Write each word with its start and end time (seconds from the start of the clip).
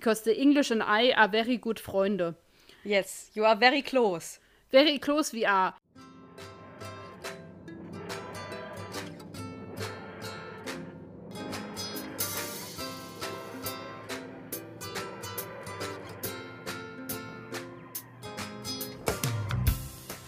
Because 0.00 0.22
the 0.22 0.34
English 0.40 0.70
and 0.70 0.82
I 0.82 1.12
are 1.12 1.28
very 1.28 1.58
good 1.58 1.76
Freunde. 1.76 2.34
Yes, 2.84 3.30
you 3.34 3.44
are 3.44 3.54
very 3.54 3.82
close. 3.82 4.38
Very 4.72 4.98
close 4.98 5.30
we 5.30 5.44
are. 5.44 5.74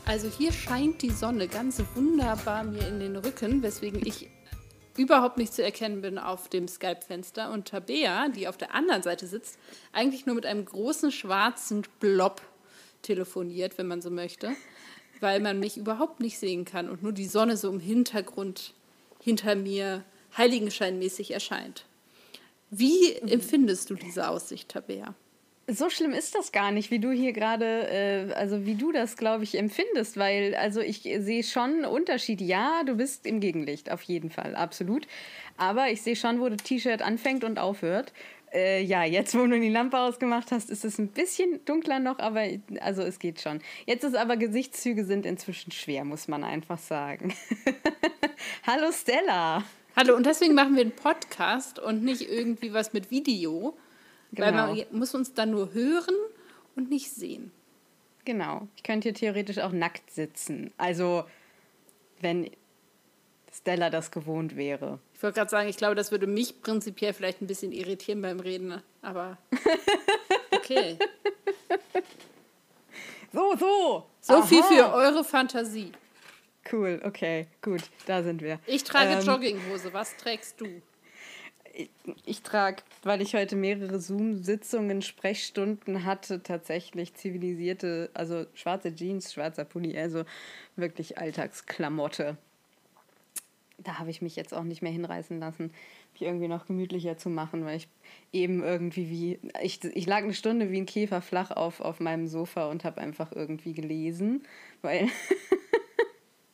Also 0.04 0.28
hier 0.28 0.52
scheint 0.52 1.00
die 1.00 1.08
Sonne 1.08 1.48
ganz 1.48 1.82
wunderbar 1.94 2.64
mir 2.64 2.86
in 2.86 3.00
den 3.00 3.16
Rücken, 3.16 3.62
weswegen 3.62 4.06
ich 4.06 4.28
überhaupt 4.96 5.38
nicht 5.38 5.54
zu 5.54 5.62
erkennen 5.62 6.02
bin 6.02 6.18
auf 6.18 6.48
dem 6.48 6.68
Skype-Fenster. 6.68 7.50
Und 7.50 7.68
Tabea, 7.68 8.28
die 8.28 8.48
auf 8.48 8.56
der 8.56 8.74
anderen 8.74 9.02
Seite 9.02 9.26
sitzt, 9.26 9.58
eigentlich 9.92 10.26
nur 10.26 10.34
mit 10.34 10.46
einem 10.46 10.64
großen 10.64 11.12
schwarzen 11.12 11.82
Blob 12.00 12.42
telefoniert, 13.02 13.78
wenn 13.78 13.88
man 13.88 14.02
so 14.02 14.10
möchte, 14.10 14.52
weil 15.20 15.40
man 15.40 15.58
mich 15.58 15.76
überhaupt 15.76 16.20
nicht 16.20 16.38
sehen 16.38 16.64
kann 16.64 16.88
und 16.88 17.02
nur 17.02 17.12
die 17.12 17.26
Sonne 17.26 17.56
so 17.56 17.70
im 17.70 17.80
Hintergrund 17.80 18.74
hinter 19.20 19.54
mir 19.54 20.04
heiligenscheinmäßig 20.36 21.32
erscheint. 21.32 21.84
Wie 22.70 23.14
empfindest 23.16 23.90
du 23.90 23.94
diese 23.94 24.28
Aussicht, 24.28 24.70
Tabea? 24.70 25.14
So 25.68 25.90
schlimm 25.90 26.12
ist 26.12 26.34
das 26.34 26.50
gar 26.50 26.72
nicht, 26.72 26.90
wie 26.90 26.98
du 26.98 27.12
hier 27.12 27.32
gerade, 27.32 27.88
äh, 27.88 28.32
also 28.34 28.66
wie 28.66 28.74
du 28.74 28.90
das, 28.90 29.16
glaube 29.16 29.44
ich, 29.44 29.56
empfindest, 29.56 30.16
weil, 30.16 30.56
also 30.56 30.80
ich 30.80 31.02
sehe 31.02 31.44
schon 31.44 31.70
einen 31.70 31.84
Unterschied. 31.84 32.40
Ja, 32.40 32.82
du 32.84 32.96
bist 32.96 33.26
im 33.26 33.38
Gegenlicht, 33.38 33.90
auf 33.90 34.02
jeden 34.02 34.30
Fall, 34.30 34.56
absolut. 34.56 35.06
Aber 35.56 35.88
ich 35.88 36.02
sehe 36.02 36.16
schon, 36.16 36.40
wo 36.40 36.48
das 36.48 36.64
T-Shirt 36.64 37.00
anfängt 37.00 37.44
und 37.44 37.60
aufhört. 37.60 38.12
Äh, 38.52 38.82
ja, 38.82 39.04
jetzt, 39.04 39.36
wo 39.36 39.46
du 39.46 39.58
die 39.58 39.68
Lampe 39.68 39.98
ausgemacht 39.98 40.50
hast, 40.50 40.68
ist 40.68 40.84
es 40.84 40.98
ein 40.98 41.08
bisschen 41.08 41.64
dunkler 41.64 42.00
noch, 42.00 42.18
aber 42.18 42.44
also 42.80 43.02
es 43.02 43.20
geht 43.20 43.40
schon. 43.40 43.60
Jetzt 43.86 44.02
ist 44.02 44.16
aber 44.16 44.36
Gesichtszüge 44.36 45.04
sind 45.04 45.24
inzwischen 45.24 45.70
schwer, 45.70 46.04
muss 46.04 46.26
man 46.26 46.42
einfach 46.42 46.78
sagen. 46.78 47.32
Hallo 48.66 48.90
Stella. 48.92 49.64
Hallo, 49.94 50.16
und 50.16 50.26
deswegen 50.26 50.54
machen 50.54 50.74
wir 50.74 50.82
einen 50.82 50.92
Podcast 50.92 51.78
und 51.78 52.02
nicht 52.02 52.28
irgendwie 52.28 52.72
was 52.72 52.92
mit 52.92 53.10
Video. 53.10 53.76
Genau. 54.32 54.46
Weil 54.46 54.52
man 54.52 54.86
muss 54.90 55.14
uns 55.14 55.34
dann 55.34 55.50
nur 55.50 55.72
hören 55.72 56.14
und 56.74 56.90
nicht 56.90 57.10
sehen. 57.10 57.50
Genau. 58.24 58.68
Ich 58.76 58.82
könnte 58.82 59.08
hier 59.08 59.14
theoretisch 59.14 59.58
auch 59.58 59.72
nackt 59.72 60.10
sitzen. 60.10 60.72
Also, 60.76 61.24
wenn 62.20 62.50
Stella 63.52 63.90
das 63.90 64.10
gewohnt 64.10 64.56
wäre. 64.56 64.98
Ich 65.14 65.22
wollte 65.22 65.38
gerade 65.38 65.50
sagen, 65.50 65.68
ich 65.68 65.76
glaube, 65.76 65.94
das 65.94 66.10
würde 66.10 66.26
mich 66.26 66.62
prinzipiell 66.62 67.12
vielleicht 67.12 67.42
ein 67.42 67.46
bisschen 67.46 67.72
irritieren 67.72 68.22
beim 68.22 68.40
Reden, 68.40 68.80
aber 69.02 69.38
okay. 70.52 70.96
So, 73.32 73.54
so. 73.56 74.06
So 74.20 74.34
Aha. 74.34 74.42
viel 74.42 74.62
für 74.62 74.92
eure 74.92 75.24
Fantasie. 75.24 75.92
Cool, 76.70 77.00
okay, 77.04 77.48
gut, 77.60 77.82
da 78.06 78.22
sind 78.22 78.40
wir. 78.40 78.60
Ich 78.66 78.84
trage 78.84 79.14
ähm, 79.14 79.20
Jogginghose, 79.20 79.92
was 79.92 80.16
trägst 80.16 80.60
du? 80.60 80.80
Ich, 81.72 81.90
ich 82.24 82.42
trage, 82.42 82.82
weil 83.02 83.22
ich 83.22 83.34
heute 83.34 83.56
mehrere 83.56 83.98
Zoom-Sitzungen, 83.98 85.02
Sprechstunden 85.02 86.04
hatte, 86.04 86.42
tatsächlich 86.42 87.14
zivilisierte, 87.14 88.10
also 88.14 88.46
schwarze 88.54 88.94
Jeans, 88.94 89.32
schwarzer 89.32 89.64
Pulli, 89.64 89.96
also 89.98 90.24
wirklich 90.76 91.18
Alltagsklamotte. 91.18 92.36
Da 93.78 93.98
habe 93.98 94.10
ich 94.10 94.22
mich 94.22 94.36
jetzt 94.36 94.54
auch 94.54 94.62
nicht 94.62 94.82
mehr 94.82 94.92
hinreißen 94.92 95.40
lassen, 95.40 95.72
mich 96.12 96.22
irgendwie 96.22 96.48
noch 96.48 96.66
gemütlicher 96.66 97.16
zu 97.16 97.30
machen, 97.30 97.64
weil 97.64 97.78
ich 97.78 97.88
eben 98.32 98.62
irgendwie 98.62 99.08
wie, 99.08 99.38
ich, 99.62 99.82
ich 99.82 100.06
lag 100.06 100.18
eine 100.18 100.34
Stunde 100.34 100.70
wie 100.70 100.78
ein 100.78 100.86
Käfer 100.86 101.22
flach 101.22 101.50
auf, 101.50 101.80
auf 101.80 101.98
meinem 101.98 102.28
Sofa 102.28 102.70
und 102.70 102.84
habe 102.84 103.00
einfach 103.00 103.32
irgendwie 103.32 103.72
gelesen, 103.72 104.44
weil... 104.82 105.08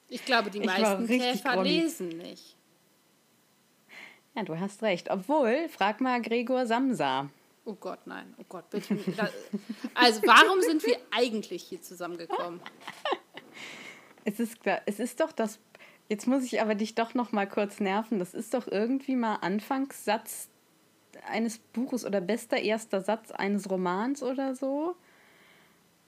ich 0.09 0.25
glaube, 0.25 0.51
die 0.51 0.61
meisten 0.65 1.07
Käfer 1.07 1.55
groggy. 1.55 1.81
lesen 1.81 2.09
nicht. 2.09 2.58
Ja, 4.39 4.45
du 4.45 4.61
hast 4.61 4.85
recht. 4.85 5.11
Obwohl, 5.11 5.69
frag 5.69 6.01
mal 6.01 6.23
Gregor 6.23 6.65
Samsa. 6.65 7.29
Oh 7.65 7.75
Gott, 7.75 8.07
nein. 8.07 8.33
Oh 8.39 8.45
Gott, 8.49 8.71
bitte. 8.71 8.97
Also, 9.95 10.23
warum 10.25 10.63
sind 10.63 10.87
wir 10.87 10.97
eigentlich 11.11 11.65
hier 11.65 11.83
zusammengekommen? 11.83 12.61
Es 14.25 14.39
ist, 14.39 14.59
es 14.85 15.01
ist 15.01 15.21
doch 15.21 15.33
das. 15.33 15.59
Jetzt 16.11 16.27
muss 16.27 16.45
ich 16.45 16.61
aber 16.61 16.75
dich 16.75 16.95
doch 16.95 17.15
noch 17.15 17.33
mal 17.33 17.49
kurz 17.49 17.81
nerven. 17.81 18.19
Das 18.19 18.35
ist 18.35 18.53
doch 18.53 18.67
irgendwie 18.67 19.17
mal 19.17 19.37
Anfangssatz 19.37 20.51
eines 21.27 21.57
Buches 21.57 22.05
oder 22.05 22.21
bester 22.21 22.59
erster 22.59 23.01
Satz 23.01 23.31
eines 23.31 23.71
Romans 23.71 24.23
oder 24.23 24.55
so 24.55 24.97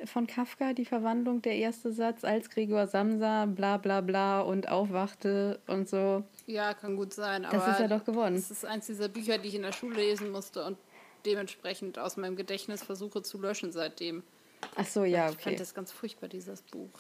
von 0.07 0.27
Kafka, 0.27 0.73
die 0.73 0.85
Verwandlung, 0.85 1.43
der 1.43 1.57
erste 1.57 1.93
Satz, 1.93 2.25
als 2.25 2.51
Gregor 2.51 2.87
Samsa 2.87 3.47
bla 3.47 3.77
bla 3.77 4.01
bla 4.01 4.41
und 4.41 4.69
aufwachte 4.69 5.61
und 5.67 5.89
so. 5.89 6.25
Ja, 6.47 6.75
kann 6.75 6.97
gut 6.97 7.13
sein. 7.13 7.47
das 7.51 7.67
ist 7.69 7.81
ja 7.81 7.89
doch 7.89 8.05
gewonnen. 8.05 8.37
Das 8.37 8.51
ist 8.51 8.65
eins 8.65 8.87
dieser 8.87 9.09
Bücher, 9.09 9.39
die 9.39 9.49
ich 9.49 9.55
in 9.55 9.63
der 9.63 9.73
Schule 9.73 9.97
lesen 9.97 10.31
musste 10.31 10.65
und 10.65 10.79
dementsprechend 11.27 11.99
aus 11.99 12.17
meinem 12.17 12.37
Gedächtnis 12.37 12.83
versuche 12.83 13.23
zu 13.23 13.41
löschen 13.41 13.73
seitdem. 13.73 14.23
Ach 14.77 14.87
so, 14.87 15.05
ja, 15.05 15.27
okay. 15.27 15.37
Ich 15.39 15.45
fand 15.45 15.61
das 15.61 15.75
ganz 15.75 15.93
furchtbar, 15.93 16.29
dieses 16.29 16.63
Buch. 16.63 16.91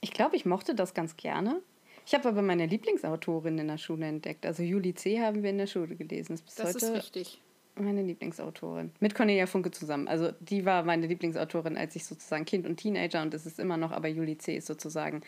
Ich 0.00 0.12
glaube, 0.12 0.36
ich 0.36 0.44
mochte 0.44 0.74
das 0.74 0.94
ganz 0.94 1.16
gerne. 1.16 1.60
Ich 2.06 2.14
habe 2.14 2.28
aber 2.28 2.42
meine 2.42 2.66
Lieblingsautorin 2.66 3.58
in 3.58 3.68
der 3.68 3.78
Schule 3.78 4.06
entdeckt. 4.06 4.46
Also 4.46 4.62
Juli 4.62 4.94
C. 4.94 5.20
haben 5.20 5.42
wir 5.42 5.50
in 5.50 5.58
der 5.58 5.66
Schule 5.66 5.94
gelesen. 5.94 6.40
Das, 6.46 6.54
das 6.54 6.82
ist 6.82 6.92
richtig 6.92 7.40
meine 7.80 8.02
Lieblingsautorin. 8.02 8.92
Mit 9.00 9.14
Cornelia 9.14 9.46
Funke 9.46 9.70
zusammen. 9.70 10.08
Also 10.08 10.32
die 10.40 10.64
war 10.64 10.82
meine 10.82 11.06
Lieblingsautorin, 11.06 11.76
als 11.76 11.96
ich 11.96 12.04
sozusagen 12.04 12.44
Kind 12.44 12.66
und 12.66 12.76
Teenager 12.76 13.22
und 13.22 13.34
es 13.34 13.46
ist 13.46 13.58
immer 13.58 13.76
noch, 13.76 13.92
aber 13.92 14.08
Julie 14.08 14.38
C. 14.38 14.56
ist 14.56 14.66
sozusagen 14.66 15.22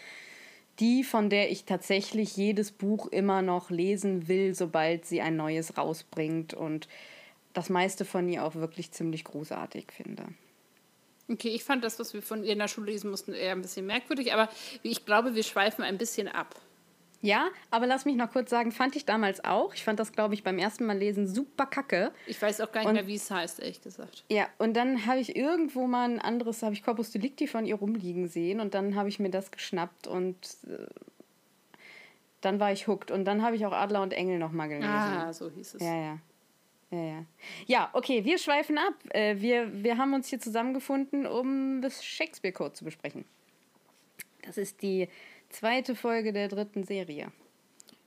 die, 0.78 1.04
von 1.04 1.28
der 1.28 1.50
ich 1.50 1.64
tatsächlich 1.64 2.36
jedes 2.36 2.72
Buch 2.72 3.06
immer 3.08 3.42
noch 3.42 3.70
lesen 3.70 4.28
will, 4.28 4.54
sobald 4.54 5.04
sie 5.04 5.20
ein 5.20 5.36
neues 5.36 5.76
rausbringt 5.76 6.54
und 6.54 6.88
das 7.52 7.68
meiste 7.68 8.04
von 8.04 8.28
ihr 8.28 8.44
auch 8.44 8.54
wirklich 8.54 8.90
ziemlich 8.92 9.24
großartig 9.24 9.92
finde. 9.92 10.24
Okay, 11.28 11.48
ich 11.48 11.62
fand 11.62 11.84
das, 11.84 11.98
was 11.98 12.14
wir 12.14 12.22
von 12.22 12.42
ihr 12.44 12.52
in 12.52 12.58
der 12.58 12.68
Schule 12.68 12.90
lesen 12.90 13.10
mussten, 13.10 13.34
eher 13.34 13.52
ein 13.52 13.62
bisschen 13.62 13.86
merkwürdig, 13.86 14.32
aber 14.32 14.48
ich 14.82 15.04
glaube, 15.04 15.34
wir 15.34 15.42
schweifen 15.42 15.84
ein 15.84 15.98
bisschen 15.98 16.28
ab. 16.28 16.56
Ja, 17.22 17.48
aber 17.70 17.86
lass 17.86 18.06
mich 18.06 18.16
noch 18.16 18.32
kurz 18.32 18.48
sagen, 18.48 18.72
fand 18.72 18.96
ich 18.96 19.04
damals 19.04 19.44
auch. 19.44 19.74
Ich 19.74 19.84
fand 19.84 20.00
das, 20.00 20.12
glaube 20.12 20.32
ich, 20.32 20.42
beim 20.42 20.58
ersten 20.58 20.86
Mal 20.86 20.96
lesen 20.96 21.26
super 21.26 21.66
kacke. 21.66 22.12
Ich 22.26 22.40
weiß 22.40 22.62
auch 22.62 22.72
gar 22.72 22.80
nicht 22.80 22.88
und, 22.88 22.94
mehr, 22.94 23.06
wie 23.06 23.16
es 23.16 23.30
heißt, 23.30 23.60
ehrlich 23.60 23.82
gesagt. 23.82 24.24
Ja, 24.30 24.48
und 24.58 24.74
dann 24.74 25.04
habe 25.04 25.20
ich 25.20 25.36
irgendwo 25.36 25.86
mal 25.86 26.08
ein 26.08 26.18
anderes, 26.18 26.62
habe 26.62 26.72
ich 26.72 26.82
Corpus 26.82 27.10
Delicti 27.10 27.46
von 27.46 27.66
ihr 27.66 27.74
rumliegen 27.74 28.26
sehen 28.26 28.60
und 28.60 28.72
dann 28.72 28.94
habe 28.94 29.10
ich 29.10 29.18
mir 29.18 29.30
das 29.30 29.50
geschnappt 29.50 30.06
und 30.06 30.36
äh, 30.66 30.86
dann 32.40 32.58
war 32.58 32.72
ich 32.72 32.88
hooked. 32.88 33.10
Und 33.10 33.26
dann 33.26 33.42
habe 33.42 33.54
ich 33.54 33.66
auch 33.66 33.72
Adler 33.72 34.02
und 34.02 34.14
Engel 34.14 34.38
nochmal 34.38 34.68
gelesen. 34.68 34.88
Ah, 34.88 35.32
so 35.32 35.50
hieß 35.50 35.74
es. 35.74 35.82
Ja, 35.82 35.94
ja. 35.94 36.18
Ja, 36.92 37.04
ja. 37.04 37.24
ja, 37.66 37.90
okay, 37.92 38.24
wir 38.24 38.36
schweifen 38.38 38.76
ab. 38.76 38.94
Äh, 39.10 39.36
wir, 39.40 39.84
wir 39.84 39.96
haben 39.96 40.12
uns 40.12 40.26
hier 40.26 40.40
zusammengefunden, 40.40 41.24
um 41.24 41.82
das 41.82 42.04
Shakespeare 42.04 42.52
Code 42.52 42.72
zu 42.72 42.84
besprechen. 42.84 43.24
Das 44.42 44.58
ist 44.58 44.82
die 44.82 45.08
zweite 45.50 45.94
Folge 45.94 46.32
der 46.32 46.48
dritten 46.48 46.84
Serie. 46.84 47.30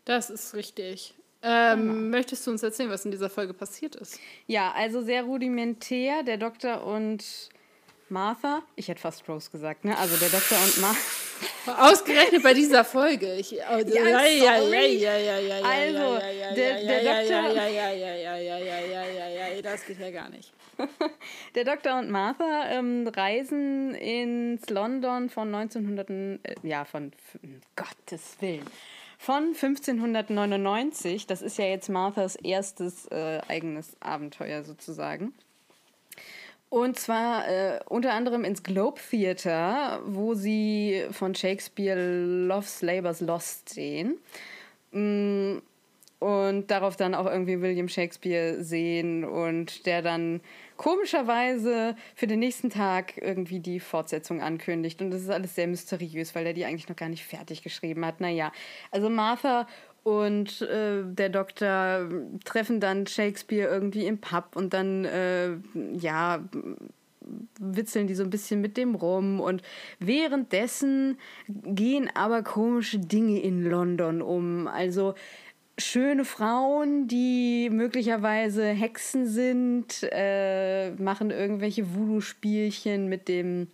Das 0.05 0.29
ist 0.29 0.53
richtig. 0.53 1.13
Ähm, 1.41 1.79
genau. 1.79 1.93
Möchtest 2.17 2.47
du 2.47 2.51
uns 2.51 2.63
erzählen, 2.63 2.89
was 2.89 3.05
in 3.05 3.11
dieser 3.11 3.29
Folge 3.29 3.53
passiert 3.53 3.95
ist? 3.95 4.19
Ja, 4.47 4.71
also 4.71 5.01
sehr 5.01 5.23
rudimentär. 5.23 6.23
Der 6.23 6.37
Doktor 6.37 6.85
und 6.85 7.49
Martha, 8.09 8.63
ich 8.75 8.87
hätte 8.87 9.01
fast 9.01 9.27
Rose 9.27 9.49
gesagt, 9.51 9.85
ne? 9.85 9.97
Also 9.97 10.17
der 10.17 10.29
Doktor 10.29 10.57
und 10.57 10.81
Martha. 10.81 10.99
Ausgerechnet 11.65 12.43
bei 12.43 12.53
dieser 12.53 12.83
Folge. 12.83 13.35
Ich, 13.35 13.51
ja, 13.51 13.67
also, 13.67 13.93
der 13.93 14.03
Doktor. 17.03 17.53
Das 19.61 19.85
geht 19.85 19.99
ja 19.99 20.11
gar 20.11 20.29
nicht. 20.29 20.51
Der 21.55 21.65
Doktor 21.65 21.99
und 21.99 22.09
Martha 22.09 22.69
ähm, 22.71 23.07
reisen 23.07 23.93
ins 23.95 24.69
London 24.69 25.29
von 25.29 25.53
1900. 25.53 26.09
Äh, 26.09 26.37
ja, 26.63 26.83
von. 26.85 27.11
Gottes 27.75 28.37
Willen. 28.39 28.65
Von 29.17 29.53
1599. 29.53 31.27
Das 31.27 31.41
ist 31.41 31.57
ja 31.57 31.65
jetzt 31.65 31.89
Marthas 31.89 32.35
erstes 32.35 33.05
äh, 33.07 33.39
eigenes 33.47 33.95
Abenteuer 34.01 34.63
sozusagen. 34.63 35.33
Und 36.73 36.97
zwar 36.97 37.47
äh, 37.47 37.79
unter 37.87 38.13
anderem 38.13 38.43
ins 38.43 38.63
Globe 38.63 38.99
Theater, 38.99 40.01
wo 40.07 40.33
sie 40.33 41.05
von 41.11 41.35
Shakespeare 41.35 41.99
Love's 42.47 42.81
Labour's 42.81 43.21
Lost 43.21 43.69
sehen. 43.69 44.17
Mm, 44.91 45.59
und 46.17 46.71
darauf 46.71 46.95
dann 46.95 47.13
auch 47.13 47.27
irgendwie 47.27 47.61
William 47.61 47.87
Shakespeare 47.87 48.63
sehen 48.63 49.23
und 49.23 49.85
der 49.85 50.01
dann 50.01 50.41
komischerweise 50.75 51.95
für 52.15 52.25
den 52.25 52.39
nächsten 52.39 52.71
Tag 52.71 53.17
irgendwie 53.21 53.59
die 53.59 53.79
Fortsetzung 53.79 54.41
ankündigt. 54.41 54.99
Und 54.99 55.11
das 55.11 55.21
ist 55.21 55.29
alles 55.29 55.53
sehr 55.53 55.67
mysteriös, 55.67 56.33
weil 56.33 56.47
er 56.47 56.53
die 56.53 56.65
eigentlich 56.65 56.89
noch 56.89 56.95
gar 56.95 57.09
nicht 57.09 57.23
fertig 57.23 57.61
geschrieben 57.61 58.03
hat. 58.03 58.19
Naja, 58.19 58.51
also 58.89 59.11
Martha 59.11 59.67
und 60.03 60.61
äh, 60.61 61.03
der 61.05 61.29
Doktor 61.29 62.09
treffen 62.43 62.79
dann 62.79 63.07
Shakespeare 63.07 63.69
irgendwie 63.69 64.05
im 64.05 64.19
Pub 64.19 64.55
und 64.55 64.73
dann, 64.73 65.05
äh, 65.05 65.55
ja, 65.93 66.43
witzeln 67.57 68.07
die 68.07 68.15
so 68.15 68.23
ein 68.23 68.29
bisschen 68.29 68.59
mit 68.59 68.75
dem 68.75 68.95
rum 68.95 69.39
und 69.39 69.61
währenddessen 69.99 71.17
gehen 71.47 72.09
aber 72.13 72.43
komische 72.43 72.99
Dinge 72.99 73.39
in 73.39 73.63
London 73.63 74.21
um. 74.21 74.67
Also 74.67 75.15
schöne 75.77 76.25
Frauen, 76.25 77.07
die 77.07 77.69
möglicherweise 77.71 78.65
Hexen 78.65 79.25
sind, 79.25 80.07
äh, 80.11 80.91
machen 80.91 81.31
irgendwelche 81.31 81.95
Voodoo-Spielchen 81.95 83.07
mit 83.07 83.27
dem 83.27 83.67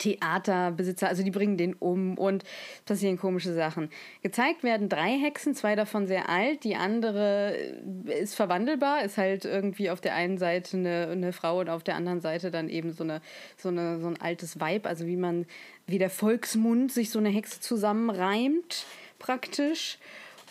Theaterbesitzer, 0.00 1.08
also 1.08 1.22
die 1.22 1.30
bringen 1.30 1.56
den 1.56 1.74
um 1.74 2.18
und 2.18 2.42
passieren 2.86 3.18
komische 3.18 3.54
Sachen. 3.54 3.90
Gezeigt 4.22 4.64
werden 4.64 4.88
drei 4.88 5.18
Hexen, 5.18 5.54
zwei 5.54 5.76
davon 5.76 6.06
sehr 6.06 6.28
alt, 6.28 6.64
die 6.64 6.74
andere 6.74 7.54
ist 8.06 8.34
verwandelbar, 8.34 9.04
ist 9.04 9.18
halt 9.18 9.44
irgendwie 9.44 9.90
auf 9.90 10.00
der 10.00 10.14
einen 10.14 10.38
Seite 10.38 10.76
eine, 10.76 11.08
eine 11.12 11.32
Frau 11.32 11.60
und 11.60 11.68
auf 11.68 11.84
der 11.84 11.94
anderen 11.94 12.20
Seite 12.20 12.50
dann 12.50 12.68
eben 12.68 12.92
so, 12.92 13.04
eine, 13.04 13.20
so, 13.56 13.68
eine, 13.68 14.00
so 14.00 14.08
ein 14.08 14.20
altes 14.20 14.58
Weib, 14.58 14.86
also 14.86 15.06
wie 15.06 15.16
man, 15.16 15.46
wie 15.86 15.98
der 15.98 16.10
Volksmund 16.10 16.90
sich 16.90 17.10
so 17.10 17.18
eine 17.18 17.28
Hexe 17.28 17.60
zusammenreimt, 17.60 18.86
praktisch. 19.18 19.98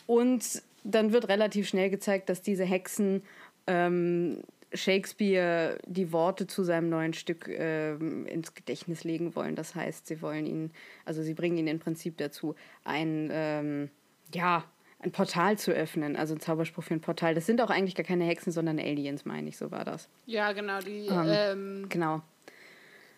Und 0.07 0.61
dann 0.83 1.11
wird 1.11 1.27
relativ 1.27 1.67
schnell 1.67 1.89
gezeigt, 1.89 2.29
dass 2.29 2.41
diese 2.41 2.63
Hexen 2.63 3.23
ähm, 3.67 4.41
Shakespeare 4.73 5.77
die 5.85 6.11
Worte 6.11 6.45
zu 6.47 6.63
seinem 6.63 6.89
neuen 6.89 7.13
Stück 7.13 7.47
äh, 7.47 7.93
ins 7.95 8.53
Gedächtnis 8.53 9.03
legen 9.03 9.35
wollen. 9.35 9.55
Das 9.55 9.75
heißt, 9.75 10.07
sie 10.07 10.21
wollen 10.21 10.45
ihn, 10.45 10.71
also 11.05 11.23
sie 11.23 11.33
bringen 11.33 11.57
ihn 11.57 11.67
im 11.67 11.79
Prinzip 11.79 12.17
dazu, 12.17 12.55
ein, 12.83 13.29
ähm, 13.31 13.89
ja, 14.33 14.63
ein 14.99 15.11
Portal 15.11 15.57
zu 15.57 15.71
öffnen, 15.71 16.15
also 16.15 16.35
ein 16.35 16.39
Zauberspruch 16.41 16.83
für 16.83 16.93
ein 16.93 17.01
Portal. 17.01 17.33
Das 17.33 17.45
sind 17.45 17.61
auch 17.61 17.69
eigentlich 17.69 17.95
gar 17.95 18.03
keine 18.05 18.25
Hexen, 18.25 18.51
sondern 18.51 18.79
Aliens, 18.79 19.25
meine 19.25 19.49
ich, 19.49 19.57
so 19.57 19.71
war 19.71 19.85
das. 19.85 20.09
Ja, 20.25 20.51
genau, 20.51 20.79
die, 20.79 21.07
Ähm, 21.07 21.27
ähm, 21.29 21.85
Genau. 21.89 22.21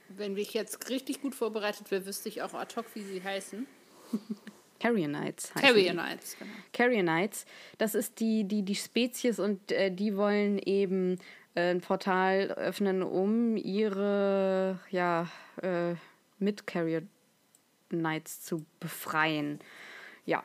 wenn 0.10 0.38
ich 0.38 0.54
jetzt 0.54 0.90
richtig 0.90 1.22
gut 1.22 1.34
vorbereitet 1.36 1.90
wäre, 1.92 2.06
wüsste 2.06 2.30
ich 2.30 2.42
auch 2.44 2.54
ad 2.54 2.76
hoc, 2.76 2.86
wie 2.94 3.02
sie 3.02 3.24
heißen. 3.24 3.66
Carrionites 4.80 5.54
heißen. 5.56 5.92
Knights, 5.94 6.38
genau. 6.40 6.52
Carrionites, 6.74 7.46
das 7.78 7.94
ist 7.94 8.20
die, 8.20 8.46
die, 8.46 8.64
die 8.64 8.76
Spezies 8.76 9.40
und 9.40 9.72
äh, 9.72 9.92
die 9.92 10.18
wollen 10.18 10.58
eben 10.58 11.20
ein 11.56 11.82
Portal 11.82 12.52
öffnen, 12.52 13.04
um 13.04 13.58
ihre 13.58 14.80
ja, 14.90 15.28
äh, 15.62 15.96
Mit-Carrier 16.40 17.04
Knights 17.90 18.42
zu 18.42 18.66
befreien. 18.80 19.60
Ja. 20.26 20.44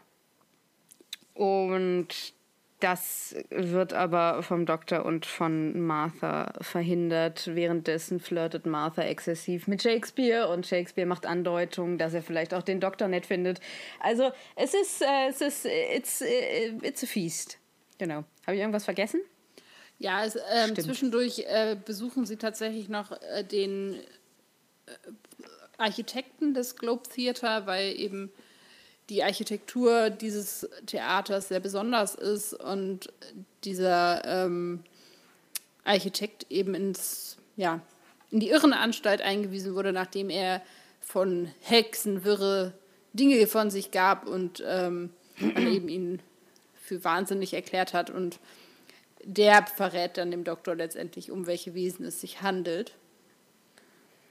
Und 1.34 2.34
das 2.80 3.34
wird 3.48 3.94
aber 3.94 4.42
vom 4.42 4.66
Doktor 4.66 5.06
und 5.06 5.24
von 5.24 5.80
Martha 5.80 6.52
verhindert. 6.60 7.54
Währenddessen 7.54 8.20
flirtet 8.20 8.66
Martha 8.66 9.02
exzessiv 9.02 9.66
mit 9.66 9.82
Shakespeare 9.82 10.48
und 10.48 10.66
Shakespeare 10.66 11.06
macht 11.06 11.24
Andeutungen, 11.24 11.96
dass 11.96 12.12
er 12.12 12.22
vielleicht 12.22 12.52
auch 12.52 12.62
den 12.62 12.80
Doktor 12.80 13.08
nett 13.08 13.24
findet. 13.24 13.60
Also 14.00 14.30
es 14.56 14.74
ist, 14.74 15.02
äh, 15.02 15.28
es 15.28 15.40
ist, 15.40 15.66
it's, 15.66 16.20
äh, 16.20 16.74
it's 16.82 17.02
a 17.02 17.06
feast. 17.06 17.58
Genau. 17.98 18.24
Habe 18.46 18.56
ich 18.56 18.60
irgendwas 18.60 18.84
vergessen? 18.84 19.20
Ja, 19.98 20.24
es, 20.24 20.36
ähm, 20.52 20.76
zwischendurch 20.76 21.40
äh, 21.46 21.76
besuchen 21.82 22.26
sie 22.26 22.36
tatsächlich 22.36 22.88
noch 22.88 23.12
äh, 23.12 23.44
den 23.44 23.94
äh, 24.86 24.92
Architekten 25.78 26.54
des 26.54 26.76
Globe 26.76 27.08
Theater, 27.08 27.66
weil 27.66 27.98
eben 27.98 28.30
die 29.08 29.22
Architektur 29.22 30.10
dieses 30.10 30.68
Theaters 30.86 31.48
sehr 31.48 31.60
besonders 31.60 32.14
ist 32.14 32.54
und 32.54 33.12
dieser 33.64 34.24
ähm, 34.24 34.82
Architekt 35.84 36.46
eben 36.50 36.74
ins, 36.74 37.36
ja, 37.56 37.80
in 38.30 38.40
die 38.40 38.50
Irrenanstalt 38.50 39.22
eingewiesen 39.22 39.74
wurde, 39.74 39.92
nachdem 39.92 40.28
er 40.30 40.60
von 41.00 41.48
Hexen 41.60 42.24
wirre 42.24 42.72
Dinge 43.12 43.46
von 43.46 43.70
sich 43.70 43.92
gab 43.92 44.26
und 44.26 44.62
ähm, 44.66 45.10
man 45.38 45.66
eben 45.72 45.88
ihn 45.88 46.22
für 46.74 47.02
wahnsinnig 47.04 47.54
erklärt 47.54 47.94
hat 47.94 48.10
und 48.10 48.38
der 49.28 49.66
verrät 49.66 50.16
dann 50.16 50.30
dem 50.30 50.44
Doktor 50.44 50.74
letztendlich, 50.76 51.30
um 51.30 51.46
welche 51.46 51.74
Wesen 51.74 52.04
es 52.06 52.20
sich 52.20 52.42
handelt. 52.42 52.94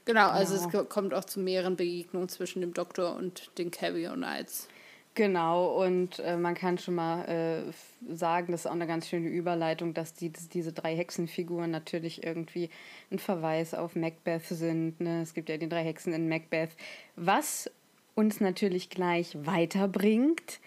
Genau, 0.06 0.28
also 0.28 0.54
Genau. 0.54 0.66
es 0.66 0.72
ko- 0.72 0.84
kommt 0.84 1.14
auch 1.14 1.24
zu 1.24 1.40
mehreren 1.40 1.76
Begegnungen 1.76 2.28
zwischen 2.28 2.60
dem 2.60 2.72
Doktor 2.72 3.16
und 3.16 3.50
den 3.58 3.70
Carrier 3.70 4.12
Knights. 4.12 4.68
Genau, 5.14 5.82
und 5.82 6.18
äh, 6.20 6.36
man 6.36 6.54
kann 6.54 6.76
schon 6.78 6.94
mal 6.94 7.24
äh, 7.24 8.14
sagen, 8.14 8.52
das 8.52 8.62
ist 8.62 8.66
auch 8.66 8.72
eine 8.72 8.86
ganz 8.86 9.08
schöne 9.08 9.28
Überleitung, 9.28 9.94
dass 9.94 10.12
die, 10.14 10.30
diese 10.30 10.72
drei 10.72 10.94
Hexenfiguren 10.94 11.70
natürlich 11.70 12.22
irgendwie 12.22 12.68
ein 13.10 13.18
Verweis 13.18 13.72
auf 13.74 13.96
Macbeth 13.96 14.44
sind. 14.44 15.00
Ne? 15.00 15.22
Es 15.22 15.32
gibt 15.32 15.48
ja 15.48 15.56
die 15.56 15.68
drei 15.70 15.84
Hexen 15.84 16.12
in 16.12 16.28
Macbeth. 16.28 16.70
Was 17.16 17.70
uns 18.14 18.40
natürlich 18.40 18.90
gleich 18.90 19.36
weiterbringt 19.46 20.60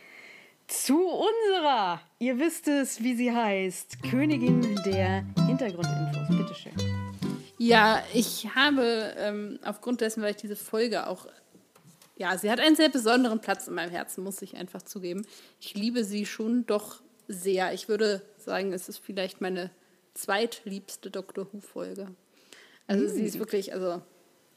zu 0.70 1.08
unserer, 1.08 2.00
ihr 2.20 2.38
wisst 2.38 2.68
es, 2.68 3.02
wie 3.02 3.16
sie 3.16 3.32
heißt, 3.32 4.04
Königin 4.04 4.76
der 4.86 5.26
Hintergrundinfos. 5.48 6.28
Bitteschön. 6.30 6.74
Ja, 7.58 8.04
ich 8.14 8.48
habe 8.56 9.14
ähm, 9.18 9.60
aufgrund 9.66 10.02
dessen, 10.02 10.22
weil 10.22 10.32
ich 10.32 10.38
diese 10.38 10.56
Folge 10.56 11.08
auch, 11.08 11.26
ja, 12.18 12.38
sie 12.38 12.52
hat 12.52 12.60
einen 12.60 12.76
sehr 12.76 12.90
besonderen 12.90 13.42
Platz 13.42 13.68
in 13.68 13.74
meinem 13.74 13.90
Herzen, 13.90 14.24
muss 14.24 14.42
ich 14.44 14.56
einfach 14.56 14.84
zugeben. 14.84 15.26
Ich 15.60 15.74
liebe 15.74 16.04
sie 16.04 16.26
schon 16.26 16.66
doch 16.68 17.02
sehr. 17.28 17.74
Ich 17.74 17.90
würde 17.90 18.22
sagen, 18.38 18.72
es 18.72 18.90
ist 18.90 19.00
vielleicht 19.00 19.42
meine 19.42 19.72
zweitliebste 20.14 21.10
Doctor 21.10 21.48
Who-Folge. 21.52 22.08
Also 22.86 23.08
sie 23.08 23.24
ist 23.24 23.40
wirklich, 23.40 23.74
also 23.74 24.02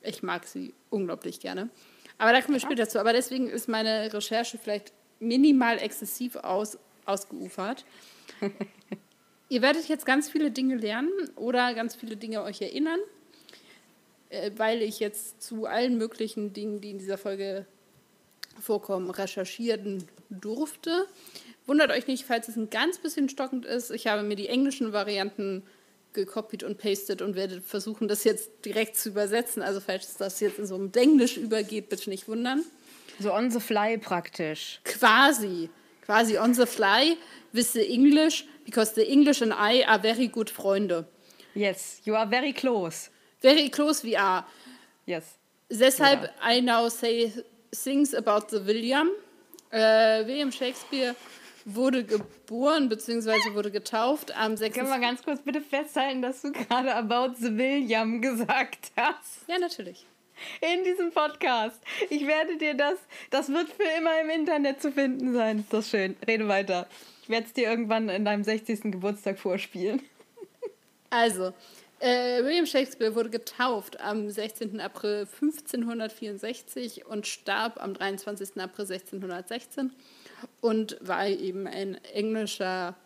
ich 0.02 0.22
mag 0.22 0.46
sie 0.46 0.74
unglaublich 0.90 1.40
gerne. 1.40 1.70
Aber 2.18 2.32
da 2.32 2.40
kommen 2.42 2.54
wir 2.54 2.60
später 2.60 2.88
zu. 2.88 3.00
Aber 3.00 3.12
deswegen 3.12 3.48
ist 3.48 3.68
meine 3.68 4.12
Recherche 4.12 4.58
vielleicht 4.58 4.92
minimal 5.22 5.78
exzessiv 5.78 6.36
aus, 6.36 6.78
ausgeufert. 7.06 7.84
Ihr 9.48 9.62
werdet 9.62 9.88
jetzt 9.88 10.06
ganz 10.06 10.28
viele 10.28 10.50
Dinge 10.50 10.76
lernen 10.76 11.10
oder 11.36 11.74
ganz 11.74 11.94
viele 11.94 12.16
Dinge 12.16 12.42
euch 12.42 12.60
erinnern, 12.60 12.98
äh, 14.30 14.50
weil 14.56 14.82
ich 14.82 14.98
jetzt 15.00 15.42
zu 15.42 15.66
allen 15.66 15.98
möglichen 15.98 16.52
Dingen, 16.52 16.80
die 16.80 16.90
in 16.90 16.98
dieser 16.98 17.18
Folge 17.18 17.66
vorkommen, 18.60 19.10
recherchieren 19.10 20.04
durfte. 20.30 21.06
Wundert 21.66 21.90
euch 21.90 22.06
nicht, 22.06 22.24
falls 22.24 22.48
es 22.48 22.56
ein 22.56 22.70
ganz 22.70 22.98
bisschen 22.98 23.28
stockend 23.28 23.64
ist. 23.64 23.90
Ich 23.90 24.06
habe 24.06 24.22
mir 24.22 24.36
die 24.36 24.48
englischen 24.48 24.92
Varianten 24.92 25.62
gekopiert 26.12 26.62
und 26.62 26.78
pastet 26.78 27.22
und 27.22 27.36
werde 27.36 27.62
versuchen, 27.62 28.08
das 28.08 28.24
jetzt 28.24 28.50
direkt 28.64 28.96
zu 28.96 29.10
übersetzen. 29.10 29.62
Also 29.62 29.80
falls 29.80 30.16
das 30.16 30.40
jetzt 30.40 30.58
in 30.58 30.66
so 30.66 30.74
einem 30.74 30.90
Englisch 30.94 31.36
übergeht, 31.36 31.88
bitte 31.88 32.10
nicht 32.10 32.28
wundern. 32.28 32.64
So 33.22 33.32
on 33.32 33.50
the 33.50 33.60
fly 33.60 33.96
praktisch. 33.96 34.80
Quasi, 34.84 35.70
quasi 36.04 36.36
on 36.36 36.52
the 36.54 36.66
fly 36.66 37.16
with 37.52 37.72
the 37.72 37.86
English, 37.88 38.44
because 38.64 38.94
the 38.94 39.08
English 39.08 39.42
and 39.42 39.52
I 39.52 39.82
are 39.86 39.98
very 39.98 40.26
good 40.26 40.48
Freunde. 40.48 41.04
Yes, 41.54 42.00
you 42.04 42.16
are 42.16 42.26
very 42.26 42.52
close. 42.52 43.10
Very 43.40 43.68
close 43.68 44.02
we 44.02 44.16
are. 44.16 44.44
Yes. 45.06 45.38
Deshalb 45.70 46.20
Genau. 46.20 46.32
I 46.42 46.60
now 46.60 46.88
say 46.88 47.32
things 47.72 48.14
about 48.14 48.48
the 48.50 48.60
William. 48.66 49.10
Äh, 49.70 50.26
William 50.26 50.50
Shakespeare 50.50 51.14
wurde 51.64 52.04
geboren 52.04 52.88
bzw. 52.88 53.54
wurde 53.54 53.70
getauft 53.70 54.36
am 54.36 54.56
6. 54.56 54.74
Können 54.74 54.88
wir 54.90 54.98
ganz 54.98 55.22
kurz 55.22 55.42
bitte 55.42 55.60
festhalten, 55.60 56.22
dass 56.22 56.42
du 56.42 56.52
gerade 56.52 56.94
About 56.94 57.34
the 57.38 57.56
William 57.56 58.20
gesagt 58.20 58.92
hast? 58.96 59.48
Ja, 59.48 59.58
natürlich. 59.58 60.06
In 60.60 60.84
diesem 60.84 61.12
Podcast. 61.12 61.80
Ich 62.10 62.26
werde 62.26 62.56
dir 62.56 62.74
das, 62.74 62.98
das 63.30 63.48
wird 63.48 63.68
für 63.68 63.88
immer 63.98 64.20
im 64.20 64.30
Internet 64.30 64.82
zu 64.82 64.92
finden 64.92 65.32
sein. 65.34 65.60
Ist 65.60 65.72
das 65.72 65.90
schön? 65.90 66.16
Rede 66.26 66.48
weiter. 66.48 66.86
Ich 67.22 67.28
werde 67.28 67.46
es 67.46 67.52
dir 67.52 67.68
irgendwann 67.68 68.08
in 68.08 68.24
deinem 68.24 68.44
60. 68.44 68.82
Geburtstag 68.92 69.38
vorspielen. 69.38 70.02
Also, 71.10 71.52
äh, 72.00 72.42
William 72.42 72.66
Shakespeare 72.66 73.14
wurde 73.14 73.30
getauft 73.30 74.00
am 74.00 74.28
16. 74.28 74.80
April 74.80 75.28
1564 75.40 77.06
und 77.06 77.26
starb 77.28 77.80
am 77.80 77.94
23. 77.94 78.60
April 78.60 78.86
1616 78.86 79.92
und 80.60 80.96
war 81.00 81.28
eben 81.28 81.68
ein 81.68 81.94
englischer 82.12 82.96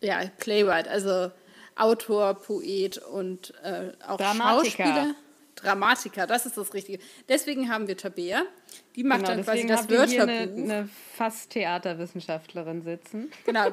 ja, 0.00 0.22
Playwright, 0.38 0.88
also 0.88 1.30
Autor, 1.76 2.34
Poet 2.34 2.98
und 2.98 3.54
äh, 3.62 3.92
auch 4.06 4.16
Dramatiker. 4.16 4.84
Schauspieler. 4.84 5.14
Dramatiker, 5.62 6.26
das 6.26 6.46
ist 6.46 6.56
das 6.56 6.74
Richtige. 6.74 7.02
Deswegen 7.28 7.70
haben 7.70 7.88
wir 7.88 7.96
Tabea, 7.96 8.42
die 8.96 9.04
macht 9.04 9.28
dann 9.28 9.42
quasi 9.42 9.66
das 9.66 9.88
ihr 9.88 10.04
hier 10.04 10.22
eine, 10.22 10.32
Wörterbuch. 10.32 10.62
eine 10.62 10.88
fast 11.14 11.50
Theaterwissenschaftlerin 11.50 12.82
sitzen. 12.82 13.30
Genau, 13.44 13.70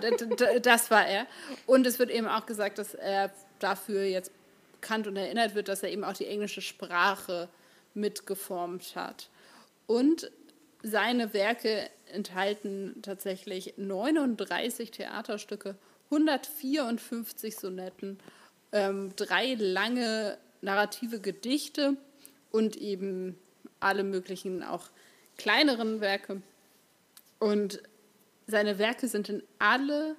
das 0.62 0.92
war 0.92 1.06
er. 1.06 1.28
Und 1.66 1.86
es 1.86 2.00
wird 2.00 2.10
eben 2.10 2.28
auch 2.28 2.46
gesagt, 2.46 2.78
dass 2.78 2.94
er 2.94 3.32
dafür 3.60 4.04
jetzt 4.04 4.32
bekannt 4.74 5.08
und 5.08 5.16
erinnert 5.16 5.56
wird, 5.56 5.68
dass 5.68 5.84
er 5.84 5.90
eben 5.90 6.04
auch 6.04 6.14
die 6.14 6.28
englische 6.28 6.62
Sprache 6.62 7.50
mitgeformt 7.94 8.96
hat. 8.96 9.30
Und 9.88 10.32
seine 10.84 11.34
Werke 11.34 11.90
enthalten 12.12 13.02
tatsächlich 13.02 13.74
39 13.78 14.92
Theaterstücke, 14.92 15.76
154 16.12 17.56
Sonetten, 17.56 18.20
ähm, 18.72 19.12
drei 19.16 19.56
lange 19.56 20.38
narrative 20.62 21.20
Gedichte 21.20 21.98
und 22.52 22.76
eben 22.76 23.38
alle 23.80 24.04
möglichen 24.04 24.64
auch 24.64 24.90
kleineren 25.38 26.02
Werke. 26.02 26.42
Und 27.40 27.82
seine 28.48 28.78
Werke 28.78 29.08
sind 29.08 29.30
in 29.30 29.44
alle 29.60 30.16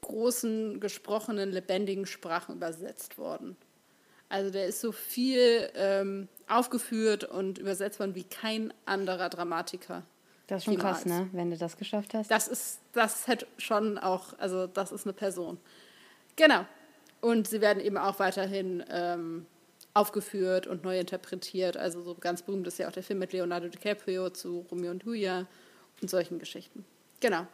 großen 0.00 0.80
gesprochenen, 0.80 1.50
lebendigen 1.50 2.06
Sprachen 2.06 2.56
übersetzt 2.56 3.18
worden. 3.18 3.56
Also 4.28 4.50
der 4.50 4.66
ist 4.66 4.80
so 4.80 4.92
viel 4.92 5.70
ähm, 5.74 6.28
aufgeführt 6.48 7.24
und 7.24 7.58
übersetzt 7.58 7.98
worden 7.98 8.14
wie 8.14 8.24
kein 8.24 8.72
anderer 8.86 9.28
Dramatiker. 9.28 10.04
Das 10.46 10.58
ist 10.58 10.64
schon 10.64 10.74
jemals. 10.74 11.02
krass, 11.02 11.06
ne? 11.06 11.28
Wenn 11.32 11.50
du 11.50 11.56
das 11.56 11.76
geschafft 11.76 12.14
hast. 12.14 12.30
Das 12.30 12.48
ist, 12.48 12.80
das 12.92 13.28
hat 13.28 13.46
schon 13.58 13.98
auch, 13.98 14.38
also 14.38 14.66
das 14.66 14.92
ist 14.92 15.04
eine 15.04 15.12
Person. 15.12 15.58
Genau. 16.36 16.64
Und 17.20 17.48
sie 17.48 17.60
werden 17.60 17.82
eben 17.82 17.96
auch 17.96 18.18
weiterhin 18.18 18.82
ähm, 18.90 19.46
aufgeführt 19.94 20.66
und 20.66 20.84
neu 20.84 20.98
interpretiert. 20.98 21.76
Also 21.76 22.02
so 22.02 22.14
ganz 22.14 22.42
berühmt 22.42 22.66
ist 22.66 22.78
ja 22.78 22.88
auch 22.88 22.92
der 22.92 23.02
Film 23.02 23.18
mit 23.18 23.32
Leonardo 23.32 23.68
DiCaprio 23.68 24.30
zu 24.30 24.66
Romeo 24.70 24.90
und 24.90 25.04
Julia 25.04 25.46
und 26.00 26.08
solchen 26.08 26.38
Geschichten. 26.38 26.84
Genau. 27.20 27.46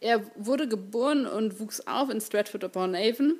Er 0.00 0.22
wurde 0.36 0.68
geboren 0.68 1.26
und 1.26 1.60
wuchs 1.60 1.80
auf 1.86 2.10
in 2.10 2.20
Stratford 2.20 2.64
upon 2.64 2.94
Avon. 2.94 3.36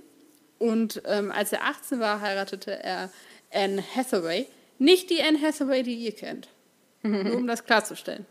Und 0.59 1.03
ähm, 1.05 1.31
als 1.31 1.53
er 1.53 1.65
18 1.65 2.01
war, 2.01 2.21
heiratete 2.21 2.83
er 2.83 3.11
Anne 3.53 3.83
Hathaway. 3.95 4.47
Nicht 4.79 5.11
die 5.11 5.23
Anne 5.23 5.41
Hathaway, 5.41 5.83
die 5.83 5.95
ihr 5.95 6.13
kennt. 6.13 6.49
Nur 7.03 7.37
um 7.37 7.47
das 7.47 7.65
klarzustellen. 7.65 8.25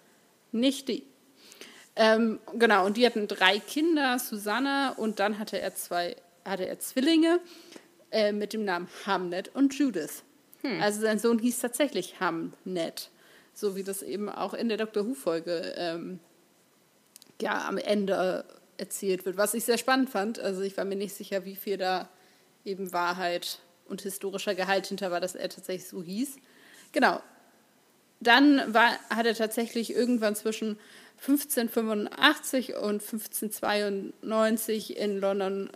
Nicht 0.52 0.88
die. 0.88 1.04
Ähm, 1.96 2.40
genau, 2.58 2.86
und 2.86 2.98
die 2.98 3.06
hatten 3.06 3.28
drei 3.28 3.60
Kinder, 3.60 4.18
Susanna, 4.18 4.94
und 4.94 5.20
dann 5.20 5.38
hatte 5.38 5.60
er 5.60 5.76
zwei, 5.76 6.16
hatte 6.46 6.68
er 6.68 6.80
Zwillinge 6.80 7.40
äh, 8.12 8.32
mit 8.32 8.54
dem 8.54 8.66
Namen 8.66 8.88
Hamnet 9.06 9.50
und 9.54 9.74
Judith. 9.78 10.24
Hm. 10.62 10.82
Also 10.82 11.02
sein 11.02 11.20
Sohn 11.20 11.40
hieß 11.40 11.60
tatsächlich 11.60 12.20
Hamnet, 12.20 13.10
so 13.54 13.76
wie 13.76 13.84
das 13.84 14.02
eben 14.02 14.30
auch 14.30 14.54
in 14.54 14.70
der 14.70 14.78
Dr. 14.78 15.06
Who-Folge 15.06 15.74
ähm, 15.78 16.20
ja, 17.42 17.68
am 17.68 17.78
Ende 17.78 18.46
erzählt 18.78 19.26
wird, 19.26 19.38
was 19.38 19.54
ich 19.54 19.66
sehr 19.66 19.78
spannend 19.78 20.10
fand. 20.10 20.40
Also 20.40 20.62
ich 20.62 20.78
war 20.78 20.86
mir 20.86 20.96
nicht 20.96 21.14
sicher, 21.14 21.46
wie 21.46 21.56
viel 21.56 21.78
da 21.78 22.10
eben 22.66 22.94
Wahrheit 22.94 23.60
und 23.88 24.02
historischer 24.02 24.56
Gehalt 24.56 24.88
hinter 24.88 25.12
war, 25.12 25.20
dass 25.20 25.36
er 25.36 25.50
tatsächlich 25.50 25.88
so 25.88 26.02
hieß. 26.02 26.38
Genau. 26.92 27.22
Dann 28.20 28.74
war, 28.74 28.92
hat 29.10 29.26
er 29.26 29.36
tatsächlich 29.36 29.94
irgendwann 29.94 30.36
zwischen 30.36 30.80
1585 31.28 32.76
und 32.76 33.02
1592 33.02 34.98
in 34.98 35.20
London 35.20 35.70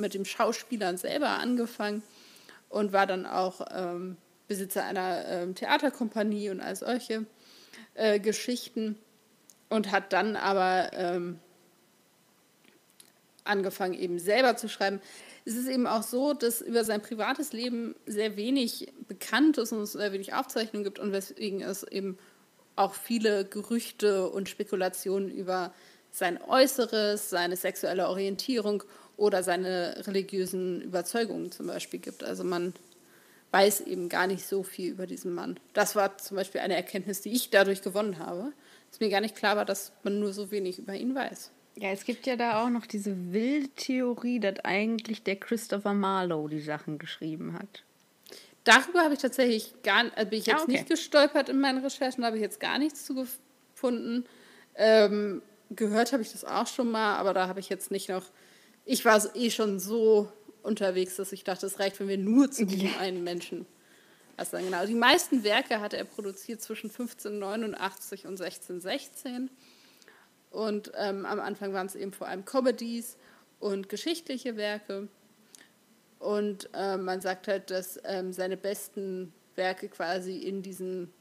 mit 0.00 0.14
dem 0.14 0.24
Schauspielern 0.24 0.96
selber 0.96 1.28
angefangen 1.28 2.02
und 2.68 2.92
war 2.92 3.06
dann 3.06 3.26
auch 3.26 3.60
ähm, 3.72 4.16
Besitzer 4.48 4.84
einer 4.84 5.26
ähm, 5.28 5.54
Theaterkompanie 5.54 6.50
und 6.50 6.60
all 6.60 6.74
solche 6.74 7.26
äh, 7.94 8.18
Geschichten 8.18 8.98
und 9.68 9.92
hat 9.92 10.12
dann 10.12 10.36
aber 10.36 10.90
ähm, 10.92 11.38
angefangen, 13.44 13.94
eben 13.94 14.18
selber 14.18 14.56
zu 14.56 14.68
schreiben. 14.68 15.00
Es 15.44 15.54
ist 15.54 15.68
eben 15.68 15.86
auch 15.86 16.02
so, 16.02 16.34
dass 16.34 16.60
über 16.60 16.84
sein 16.84 17.00
privates 17.00 17.52
Leben 17.52 17.94
sehr 18.06 18.36
wenig 18.36 18.92
bekannt 19.08 19.58
ist 19.58 19.72
und 19.72 19.82
es 19.82 19.92
sehr 19.92 20.12
wenig 20.12 20.34
Aufzeichnungen 20.34 20.84
gibt 20.84 20.98
und 20.98 21.12
weswegen 21.12 21.62
es 21.62 21.82
eben 21.82 22.18
auch 22.76 22.94
viele 22.94 23.44
Gerüchte 23.44 24.28
und 24.28 24.48
Spekulationen 24.48 25.30
über 25.30 25.72
sein 26.10 26.42
Äußeres, 26.42 27.30
seine 27.30 27.56
sexuelle 27.56 28.08
Orientierung 28.08 28.82
oder 29.20 29.42
seine 29.42 30.06
religiösen 30.06 30.80
Überzeugungen 30.80 31.52
zum 31.52 31.66
Beispiel 31.66 32.00
gibt. 32.00 32.24
Also 32.24 32.42
man 32.42 32.74
weiß 33.52 33.82
eben 33.82 34.08
gar 34.08 34.26
nicht 34.26 34.46
so 34.46 34.62
viel 34.62 34.92
über 34.92 35.06
diesen 35.06 35.34
Mann. 35.34 35.58
Das 35.74 35.96
war 35.96 36.18
zum 36.18 36.36
Beispiel 36.36 36.60
eine 36.60 36.76
Erkenntnis, 36.76 37.20
die 37.20 37.32
ich 37.32 37.50
dadurch 37.50 37.82
gewonnen 37.82 38.18
habe 38.18 38.52
dass 38.90 39.00
mir 39.00 39.08
gar 39.08 39.20
nicht 39.20 39.36
klar 39.36 39.56
war, 39.56 39.64
dass 39.64 39.92
man 40.02 40.18
nur 40.18 40.32
so 40.32 40.50
wenig 40.50 40.78
über 40.78 40.94
ihn 40.94 41.14
weiß. 41.14 41.50
Ja, 41.76 41.90
es 41.90 42.04
gibt 42.04 42.26
ja 42.26 42.36
da 42.36 42.62
auch 42.62 42.68
noch 42.68 42.86
diese 42.86 43.32
wilde 43.32 43.68
Theorie, 43.68 44.40
dass 44.40 44.58
eigentlich 44.64 45.22
der 45.22 45.36
Christopher 45.36 45.94
Marlowe 45.94 46.50
die 46.50 46.60
Sachen 46.60 46.98
geschrieben 46.98 47.54
hat. 47.54 47.84
Darüber 48.64 49.00
habe 49.00 49.14
ich 49.14 49.20
tatsächlich 49.20 49.74
gar 49.82 50.04
also 50.14 50.28
bin 50.28 50.38
ich 50.40 50.46
jetzt 50.46 50.60
ah, 50.60 50.62
okay. 50.62 50.72
nicht 50.72 50.88
gestolpert 50.88 51.48
in 51.48 51.60
meinen 51.60 51.82
Recherchen, 51.82 52.22
da 52.22 52.26
habe 52.26 52.36
ich 52.36 52.42
jetzt 52.42 52.60
gar 52.60 52.78
nichts 52.78 53.06
zu 53.06 53.14
gefunden. 53.14 54.26
Ähm, 54.74 55.40
gehört 55.70 56.12
habe 56.12 56.22
ich 56.22 56.32
das 56.32 56.44
auch 56.44 56.66
schon 56.66 56.90
mal, 56.90 57.16
aber 57.16 57.32
da 57.32 57.48
habe 57.48 57.60
ich 57.60 57.68
jetzt 57.68 57.90
nicht 57.90 58.08
noch. 58.08 58.26
Ich 58.84 59.04
war 59.04 59.22
eh 59.36 59.50
schon 59.50 59.78
so 59.78 60.32
unterwegs, 60.62 61.16
dass 61.16 61.32
ich 61.32 61.44
dachte, 61.44 61.66
es 61.66 61.78
reicht, 61.78 62.00
wenn 62.00 62.08
wir 62.08 62.18
nur 62.18 62.50
zu 62.50 62.66
diesem 62.66 62.94
einen 62.98 63.24
Menschen 63.24 63.66
was 64.40 64.52
genau? 64.52 64.86
Die 64.86 64.94
meisten 64.94 65.44
Werke 65.44 65.80
hatte 65.80 65.98
er 65.98 66.04
produziert 66.04 66.62
zwischen 66.62 66.88
1589 66.88 68.26
und 68.26 68.40
1616. 68.40 69.50
Und 70.50 70.92
ähm, 70.96 71.26
am 71.26 71.40
Anfang 71.40 71.74
waren 71.74 71.86
es 71.86 71.94
eben 71.94 72.12
vor 72.12 72.26
allem 72.26 72.44
Comedies 72.44 73.18
und 73.58 73.90
geschichtliche 73.90 74.56
Werke. 74.56 75.08
Und 76.18 76.70
äh, 76.72 76.96
man 76.96 77.20
sagt 77.20 77.48
halt, 77.48 77.70
dass 77.70 78.00
ähm, 78.04 78.32
seine 78.32 78.56
besten 78.56 79.32
Werke 79.56 79.88
quasi 79.90 80.38
in 80.38 80.62
diesen 80.62 81.12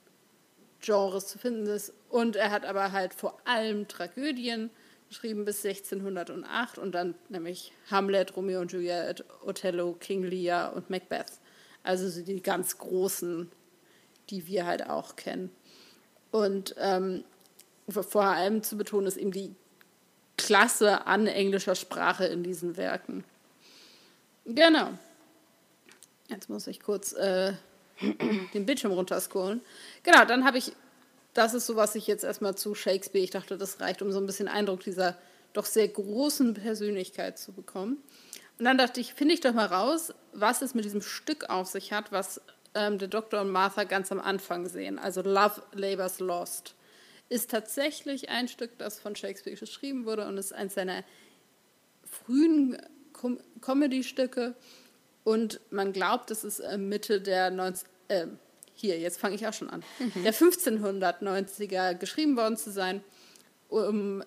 Genres 0.79 1.27
zu 1.27 1.37
finden 1.37 1.65
sind. 1.65 1.93
Und 2.07 2.37
er 2.37 2.51
hat 2.51 2.63
aber 2.63 2.93
halt 2.93 3.13
vor 3.13 3.37
allem 3.45 3.89
Tragödien 3.89 4.69
geschrieben 5.09 5.43
bis 5.43 5.65
1608 5.65 6.77
und 6.77 6.93
dann 6.93 7.15
nämlich 7.27 7.73
Hamlet, 7.91 8.35
Romeo 8.35 8.61
und 8.61 8.71
Juliet, 8.71 9.25
Othello, 9.45 9.93
King 9.99 10.23
Lear 10.23 10.73
und 10.75 10.89
Macbeth. 10.89 11.39
Also 11.83 12.07
so 12.07 12.21
die 12.21 12.41
ganz 12.41 12.77
großen, 12.77 13.51
die 14.29 14.47
wir 14.47 14.65
halt 14.65 14.87
auch 14.89 15.15
kennen. 15.15 15.49
Und 16.31 16.75
ähm, 16.77 17.23
vor 17.89 18.23
allem 18.23 18.61
zu 18.63 18.77
betonen 18.77 19.07
ist 19.07 19.17
eben 19.17 19.31
die 19.31 19.55
Klasse 20.37 21.07
an 21.07 21.27
englischer 21.27 21.75
Sprache 21.75 22.25
in 22.25 22.43
diesen 22.43 22.77
Werken. 22.77 23.23
Genau. 24.45 24.89
Jetzt 26.27 26.49
muss 26.49 26.67
ich 26.67 26.79
kurz 26.79 27.13
äh, 27.13 27.53
den 28.53 28.65
Bildschirm 28.65 28.91
runterscrollen. 28.91 29.61
Genau, 30.03 30.25
dann 30.25 30.45
habe 30.45 30.59
ich, 30.59 30.71
das 31.33 31.53
ist 31.53 31.65
so, 31.65 31.75
was 31.75 31.95
ich 31.95 32.07
jetzt 32.07 32.23
erstmal 32.23 32.55
zu 32.55 32.75
Shakespeare, 32.75 33.23
ich 33.23 33.31
dachte, 33.31 33.57
das 33.57 33.79
reicht, 33.79 34.01
um 34.01 34.11
so 34.11 34.19
ein 34.19 34.25
bisschen 34.25 34.47
Eindruck 34.47 34.81
dieser 34.81 35.17
doch 35.53 35.65
sehr 35.65 35.87
großen 35.87 36.53
Persönlichkeit 36.53 37.37
zu 37.37 37.51
bekommen. 37.51 37.97
Und 38.57 38.65
dann 38.65 38.77
dachte 38.77 38.99
ich, 38.99 39.13
finde 39.13 39.33
ich 39.33 39.41
doch 39.41 39.53
mal 39.53 39.65
raus, 39.65 40.13
was 40.33 40.61
es 40.61 40.73
mit 40.75 40.85
diesem 40.85 41.01
Stück 41.01 41.49
auf 41.49 41.67
sich 41.67 41.93
hat, 41.93 42.11
was 42.11 42.41
ähm, 42.75 42.97
der 42.97 43.07
Doktor 43.07 43.41
und 43.41 43.49
Martha 43.49 43.83
ganz 43.85 44.11
am 44.11 44.19
Anfang 44.19 44.67
sehen. 44.67 44.99
Also 44.99 45.21
Love 45.21 45.61
Labours 45.73 46.19
Lost 46.19 46.75
ist 47.29 47.51
tatsächlich 47.51 48.29
ein 48.29 48.47
Stück, 48.47 48.77
das 48.77 48.99
von 48.99 49.15
Shakespeare 49.15 49.55
geschrieben 49.55 50.05
wurde 50.05 50.27
und 50.27 50.37
ist 50.37 50.53
eines 50.53 50.73
seiner 50.73 51.03
frühen 52.03 52.77
Com 53.13 53.39
Comedy-Stücke. 53.61 54.55
Und 55.23 55.59
man 55.69 55.93
glaubt, 55.93 56.31
es 56.31 56.43
ist 56.43 56.59
äh, 56.59 56.77
Mitte 56.77 57.21
der 57.21 57.51
19, 57.51 57.87
äh, 58.07 58.27
hier, 58.79 58.99
jetzt 58.99 59.19
fange 59.19 59.35
ich 59.35 59.45
auch 59.47 59.53
schon 59.53 59.69
an, 59.69 59.83
mhm. 59.99 60.23
der 60.23 60.33
1590er 60.33 61.95
geschrieben 61.95 62.37
worden 62.37 62.57
zu 62.57 62.71
sein, 62.71 63.03
um 63.67 64.23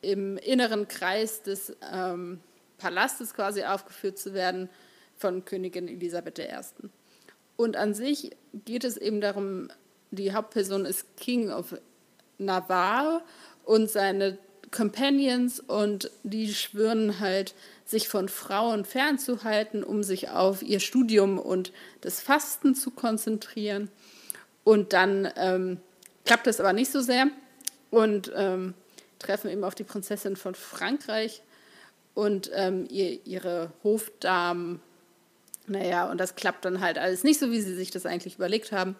im 0.00 0.36
inneren 0.38 0.88
Kreis 0.88 1.42
des 1.42 1.76
ähm, 1.92 2.40
Palastes 2.78 3.34
quasi 3.34 3.62
aufgeführt 3.62 4.18
zu 4.18 4.34
werden 4.34 4.68
von 5.16 5.44
Königin 5.44 5.88
Elisabeth 5.88 6.38
I. 6.40 6.48
Und 7.56 7.76
an 7.76 7.94
sich 7.94 8.32
geht 8.52 8.84
es 8.84 8.96
eben 8.96 9.20
darum, 9.20 9.68
die 10.10 10.34
Hauptperson 10.34 10.84
ist 10.84 11.16
King 11.16 11.50
of 11.50 11.76
Navarre 12.38 13.22
und 13.64 13.88
seine 13.88 14.38
Companions 14.72 15.60
und 15.60 16.10
die 16.24 16.52
schwören 16.52 17.20
halt, 17.20 17.54
sich 17.84 18.08
von 18.08 18.28
Frauen 18.28 18.84
fernzuhalten, 18.84 19.84
um 19.84 20.02
sich 20.02 20.30
auf 20.30 20.62
ihr 20.62 20.80
Studium 20.80 21.38
und 21.38 21.72
das 22.00 22.20
Fasten 22.20 22.74
zu 22.74 22.90
konzentrieren. 22.90 23.90
Und 24.64 24.92
dann 24.92 25.30
ähm, 25.36 25.78
klappt 26.24 26.46
das 26.46 26.58
aber 26.58 26.72
nicht 26.72 26.90
so 26.90 27.00
sehr 27.00 27.26
und 27.90 28.32
ähm, 28.34 28.74
treffen 29.18 29.50
eben 29.50 29.62
auf 29.62 29.74
die 29.74 29.84
Prinzessin 29.84 30.36
von 30.36 30.54
Frankreich 30.54 31.42
und 32.14 32.50
ähm, 32.54 32.86
ihr, 32.90 33.24
ihre 33.26 33.72
Hofdamen. 33.84 34.80
Naja, 35.66 36.10
und 36.10 36.18
das 36.18 36.34
klappt 36.34 36.64
dann 36.64 36.80
halt 36.80 36.98
alles 36.98 37.24
nicht 37.24 37.38
so, 37.38 37.50
wie 37.50 37.60
sie 37.60 37.74
sich 37.74 37.90
das 37.90 38.06
eigentlich 38.06 38.36
überlegt 38.36 38.72
haben. 38.72 38.96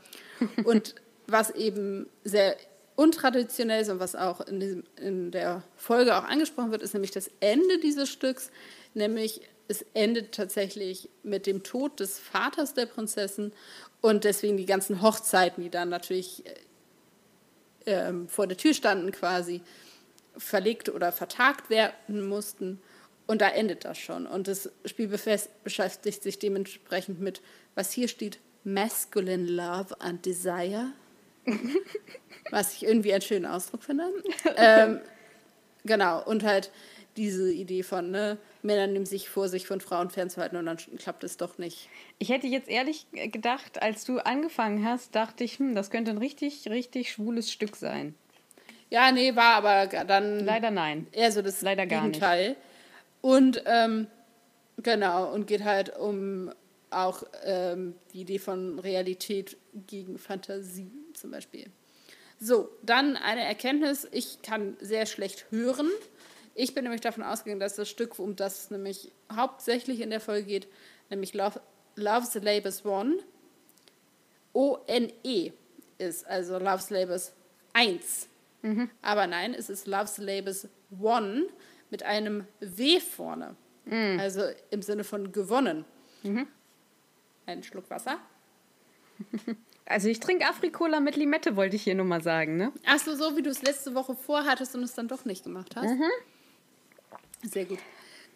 Und 0.64 0.95
was 1.26 1.50
eben 1.50 2.07
sehr 2.25 2.57
untraditionell 2.97 3.83
ist 3.83 3.89
und 3.89 4.01
was 4.01 4.15
auch 4.15 4.41
in, 4.43 4.61
diesem, 4.61 4.85
in 4.97 5.31
der 5.31 5.63
Folge 5.77 6.17
auch 6.17 6.25
angesprochen 6.25 6.71
wird, 6.71 6.83
ist 6.83 6.95
nämlich 6.95 7.11
das 7.11 7.31
Ende 7.41 7.79
dieses 7.79 8.09
Stücks, 8.09 8.51
nämlich 8.95 9.41
es 9.69 9.85
endet 9.95 10.33
tatsächlich 10.33 11.09
mit 11.23 11.47
dem 11.47 11.63
Tod 11.63 12.01
des 12.01 12.19
Vaters 12.19 12.75
der 12.75 12.87
Prinzessin 12.87 13.53
und 14.01 14.25
deswegen 14.25 14.57
die 14.57 14.67
ganzen 14.67 15.01
Hochzeiten, 15.01 15.63
die 15.63 15.71
dann 15.71 15.89
natürlich 15.89 16.45
ähm, 17.87 18.29
vor 18.29 18.47
der 18.47 18.57
Tür 18.57 18.75
standen 18.75 19.13
quasi, 19.13 19.63
verlegt 20.37 20.89
oder 20.89 21.13
vertagt 21.13 21.71
werden 21.71 22.27
mussten. 22.27 22.81
Und 23.27 23.41
da 23.41 23.49
endet 23.49 23.85
das 23.85 23.99
schon. 23.99 24.27
Und 24.27 24.49
das 24.49 24.71
Spiel 24.85 25.09
beschäftigt 25.09 26.23
sich 26.23 26.39
dementsprechend 26.39 27.21
mit, 27.21 27.41
was 27.75 27.93
hier 27.93 28.09
steht, 28.09 28.39
Masculine 28.65 29.49
Love 29.51 30.01
and 30.01 30.27
Desire. 30.27 30.93
was 32.51 32.75
ich 32.75 32.85
irgendwie 32.85 33.13
einen 33.13 33.23
schönen 33.23 33.47
Ausdruck 33.47 33.83
finde. 33.83 34.05
ähm, 34.57 35.01
genau, 35.85 36.23
und 36.25 36.45
halt 36.45 36.71
diese 37.17 37.53
Idee 37.53 37.83
von, 37.83 38.11
ne, 38.11 38.39
Männer 38.63 38.87
nehmen 38.87 39.07
sich 39.07 39.29
vor, 39.29 39.49
sich 39.49 39.67
von 39.67 39.81
Frauen 39.81 40.11
fernzuhalten 40.11 40.57
und 40.57 40.67
dann 40.67 40.79
klappt 40.99 41.25
es 41.25 41.37
doch 41.37 41.59
nicht. 41.59 41.89
Ich 42.19 42.31
hätte 42.31 42.47
jetzt 42.47 42.69
ehrlich 42.69 43.07
gedacht, 43.13 43.83
als 43.83 44.05
du 44.05 44.19
angefangen 44.19 44.85
hast, 44.85 45.15
dachte 45.15 45.45
ich, 45.45 45.59
hm, 45.59 45.75
das 45.75 45.91
könnte 45.91 46.11
ein 46.11 46.19
richtig, 46.19 46.69
richtig 46.71 47.13
schwules 47.13 47.53
Stück 47.53 47.77
sein. 47.77 48.15
Ja, 48.89 49.11
nee, 49.11 49.35
war 49.37 49.55
aber 49.55 49.87
dann. 49.87 50.41
Leider 50.41 50.71
nein. 50.71 51.07
Eher 51.13 51.33
so 51.33 51.41
das 51.41 51.63
Leider 51.63 51.87
gar 51.87 52.03
Gegenteil. 52.03 52.51
Nicht. 52.51 52.61
Und 53.23 53.63
ähm, 53.67 54.07
genau, 54.83 55.33
und 55.33 55.47
geht 55.47 55.65
halt 55.65 55.97
um 55.97 56.51
auch 56.91 57.23
ähm, 57.45 57.95
die 58.13 58.21
Idee 58.21 58.39
von 58.39 58.79
Realität 58.79 59.57
gegen 59.87 60.19
Fantasie 60.19 61.02
zum 61.14 61.31
Beispiel. 61.31 61.71
So, 62.40 62.71
dann 62.83 63.16
eine 63.16 63.45
Erkenntnis, 63.45 64.09
ich 64.11 64.42
kann 64.42 64.76
sehr 64.81 65.07
schlecht 65.07 65.47
hören. 65.50 65.88
Ich 66.54 66.75
bin 66.75 66.85
nämlich 66.85 67.00
davon 67.00 67.23
ausgegangen, 67.23 67.61
dass 67.61 67.76
das 67.76 67.88
Stück, 67.88 68.19
um 68.19 68.37
das 68.37 68.64
es 68.64 68.71
nämlich 68.71 69.12
hauptsächlich 69.33 70.00
in 70.00 70.11
der 70.11 70.21
Folge 70.21 70.47
geht, 70.47 70.69
nämlich 71.09 71.35
Love, 71.35 71.61
Love 71.95 72.26
the 72.26 72.40
Labors 72.40 72.85
One, 72.85 73.19
O-N-E 74.52 75.52
ist, 75.99 76.26
also 76.26 76.59
Love 76.59 76.83
the 76.83 76.95
Labors 76.95 77.33
1. 77.75 78.28
Mhm. 78.62 78.90
Aber 79.02 79.26
nein, 79.26 79.54
es 79.54 79.71
ist 79.71 79.87
Love 79.87 80.09
the 80.09 80.23
Labors 80.23 80.69
One 81.00 81.47
mit 81.90 82.02
einem 82.02 82.47
W 82.61 83.00
vorne. 83.00 83.57
Mhm. 83.85 84.19
Also 84.19 84.42
im 84.71 84.83
Sinne 84.83 85.04
von 85.04 85.33
gewonnen. 85.33 85.85
Mhm. 86.23 86.47
Einen 87.47 87.62
Schluck 87.62 87.88
Wasser. 87.90 88.19
Also 89.87 90.09
ich 90.09 90.21
trinke 90.21 90.47
Afrikola 90.47 91.01
mit 91.01 91.17
Limette, 91.17 91.57
wollte 91.57 91.77
ich 91.77 91.83
hier 91.83 91.95
nur 91.95 92.07
mal 92.07 92.23
sagen, 92.23 92.57
ne? 92.57 92.73
Ach 92.87 92.99
so, 92.99 93.15
so 93.15 93.37
wie 93.37 93.43
du 93.43 93.51
es 93.51 93.62
letzte 93.62 93.95
Woche 93.95 94.15
vorhattest 94.15 94.75
und 94.75 94.83
es 94.85 94.95
dann 94.95 95.09
doch 95.09 95.25
nicht 95.25 95.45
gemacht 95.45 95.75
hast. 95.77 95.91
Mhm. 95.91 96.11
Sehr 97.43 97.65
gut. 97.65 97.79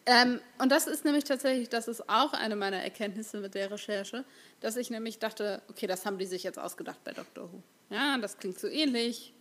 Ähm, 0.07 0.41
und 0.59 0.71
das 0.71 0.87
ist 0.87 1.05
nämlich 1.05 1.25
tatsächlich, 1.25 1.69
das 1.69 1.89
ist 1.89 2.09
auch 2.09 2.33
eine 2.33 2.55
meiner 2.55 2.83
Erkenntnisse 2.83 3.39
mit 3.39 3.55
der 3.55 3.71
Recherche, 3.71 4.25
dass 4.61 4.77
ich 4.77 4.91
nämlich 4.91 5.19
dachte, 5.19 5.63
okay, 5.69 5.87
das 5.89 6.07
haben 6.07 6.19
die 6.19 6.27
sich 6.27 6.45
jetzt 6.45 6.59
ausgedacht 6.59 7.03
bei 7.03 7.13
Dr. 7.13 7.53
Who. 7.53 7.63
Ja, 7.91 8.17
das 8.19 8.39
klingt 8.39 8.59
so 8.59 8.69
ähnlich. 8.69 9.33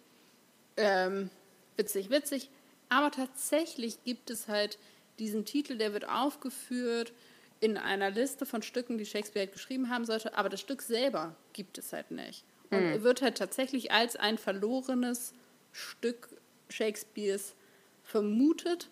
Ähm, 0.78 1.30
witzig, 1.78 2.10
witzig. 2.10 2.50
Aber 2.90 3.12
tatsächlich 3.12 4.04
gibt 4.04 4.30
es 4.30 4.48
halt 4.48 4.80
diesen 5.20 5.46
Titel, 5.46 5.78
der 5.78 5.94
wird 5.94 6.08
aufgeführt 6.08 7.14
in 7.60 7.78
einer 7.78 8.12
Liste 8.12 8.46
von 8.46 8.62
Stücken, 8.62 8.98
die 8.98 9.06
Shakespeare 9.06 9.46
halt 9.46 9.54
geschrieben 9.54 9.90
haben 9.90 10.06
sollte, 10.06 10.38
aber 10.38 10.50
das 10.50 10.62
Stück 10.62 10.82
selber 10.82 11.36
gibt 11.54 11.78
es 11.78 11.94
halt 11.94 12.12
nicht. 12.12 12.44
Und 12.70 12.84
mhm. 12.84 13.04
wird 13.04 13.22
halt 13.22 13.38
tatsächlich 13.38 13.92
als 13.92 14.16
ein 14.16 14.38
verlorenes 14.38 15.34
Stück 15.72 16.30
Shakespeares 16.70 17.56
vermutet. 18.04 18.90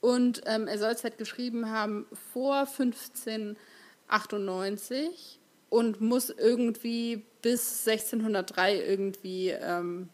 Und 0.00 0.42
ähm, 0.46 0.66
er 0.66 0.78
soll 0.78 0.92
es 0.92 1.04
halt 1.04 1.18
geschrieben 1.18 1.70
haben 1.70 2.06
vor 2.32 2.60
1598 2.60 5.38
und 5.68 6.00
muss 6.00 6.30
irgendwie 6.30 7.22
bis 7.42 7.86
1603 7.86 8.76
irgendwie 8.76 9.50
ähm, 9.50 10.08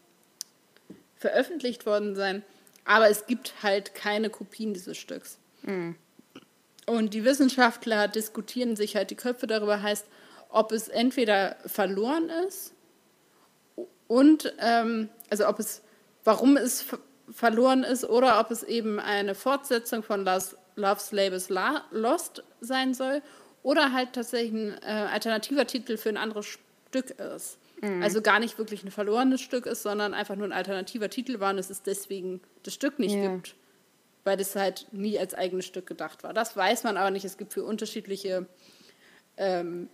veröffentlicht 1.15 1.85
worden 1.85 2.15
sein. 2.15 2.43
Aber 2.85 3.09
es 3.09 3.27
gibt 3.27 3.63
halt 3.63 3.95
keine 3.95 4.29
Kopien 4.29 4.73
dieses 4.73 4.97
Stücks. 4.97 5.39
Mhm. 5.63 5.95
Und 6.87 7.13
die 7.13 7.25
Wissenschaftler 7.25 8.07
diskutieren 8.07 8.75
sich 8.77 8.95
halt 8.95 9.11
die 9.11 9.15
Köpfe 9.15 9.45
darüber, 9.45 9.81
heißt, 9.81 10.07
ob 10.49 10.71
es 10.71 10.87
entweder 10.87 11.57
verloren 11.65 12.29
ist 12.47 12.73
und 14.07 14.53
ähm, 14.59 15.09
also 15.29 15.47
ob 15.47 15.59
es, 15.59 15.81
warum 16.23 16.55
es 16.55 16.85
verloren 17.29 17.83
ist 17.83 18.05
oder 18.05 18.39
ob 18.39 18.51
es 18.51 18.63
eben 18.63 18.99
eine 19.01 19.35
Fortsetzung 19.35 20.01
von 20.01 20.23
Love's 20.23 21.11
Labels 21.11 21.49
Lost 21.91 22.43
sein 22.61 22.93
soll 22.93 23.21
oder 23.63 23.91
halt 23.91 24.13
tatsächlich 24.13 24.53
ein 24.53 24.77
äh, 24.81 25.07
alternativer 25.11 25.67
Titel 25.67 25.97
für 25.97 26.09
ein 26.09 26.17
anderes 26.17 26.45
Stück 26.89 27.09
ist. 27.19 27.57
Mhm. 27.81 28.01
Also 28.01 28.21
gar 28.21 28.39
nicht 28.39 28.57
wirklich 28.57 28.83
ein 28.83 28.91
verlorenes 28.91 29.41
Stück 29.41 29.65
ist, 29.65 29.83
sondern 29.83 30.13
einfach 30.13 30.37
nur 30.37 30.47
ein 30.47 30.53
alternativer 30.53 31.09
Titel 31.09 31.41
war 31.41 31.51
und 31.51 31.57
es 31.57 31.69
ist 31.69 31.85
deswegen 31.85 32.39
das 32.63 32.73
Stück 32.73 32.97
nicht 32.97 33.15
ja. 33.15 33.29
gibt, 33.29 33.55
weil 34.27 34.35
das 34.35 34.57
halt 34.57 34.87
nie 34.91 35.17
als 35.17 35.33
eigenes 35.33 35.65
Stück 35.65 35.87
gedacht 35.87 36.21
war. 36.21 36.33
Das 36.33 36.57
weiß 36.57 36.83
man 36.83 36.97
aber 36.97 37.11
nicht. 37.11 37.23
Es 37.23 37.37
gibt 37.37 37.53
für 37.53 37.63
unterschiedliche 37.63 38.45
ähm, 39.37 39.87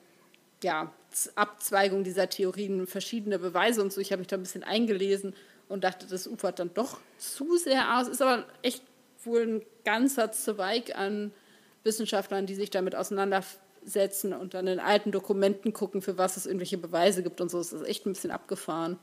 ja, 0.64 0.92
Abzweigungen 1.36 2.04
dieser 2.04 2.28
Theorien 2.30 2.88
verschiedene 2.88 3.38
Beweise 3.38 3.84
und 3.84 3.94
so. 3.94 4.02
Ich 4.02 4.12
habe 4.12 4.22
mich 4.22 4.28
da 4.28 4.36
ein 4.36 4.42
bisschen 4.42 4.64
eingelesen 4.64 5.36
und 5.70 5.84
dachte, 5.84 6.08
das 6.08 6.26
ufert 6.26 6.58
dann 6.58 6.74
doch 6.74 7.00
zu 7.20 7.58
sehr 7.58 8.00
aus. 8.00 8.08
Ist 8.08 8.24
aber 8.24 8.46
echt 8.64 8.82
wohl 9.24 9.42
ein 9.42 9.62
ganzer 9.86 10.32
Zweig 10.32 10.98
an 10.98 11.32
Wissenschaftlern, 11.84 12.48
die 12.48 12.56
sich 12.56 12.72
damit 12.72 12.96
auseinandersetzen 12.96 14.34
und 14.34 14.56
dann 14.56 14.66
in 14.66 14.80
alten 14.80 15.12
Dokumenten 15.12 15.74
gucken, 15.74 16.02
für 16.02 16.18
was 16.18 16.38
es 16.38 16.48
irgendwelche 16.48 16.80
Beweise 16.80 17.22
gibt 17.22 17.40
und 17.40 17.52
so. 17.52 17.60
Das 17.60 17.72
ist 17.72 17.86
echt 17.86 18.08
ein 18.08 18.14
bisschen 18.14 18.32
abgefahren. 18.32 18.98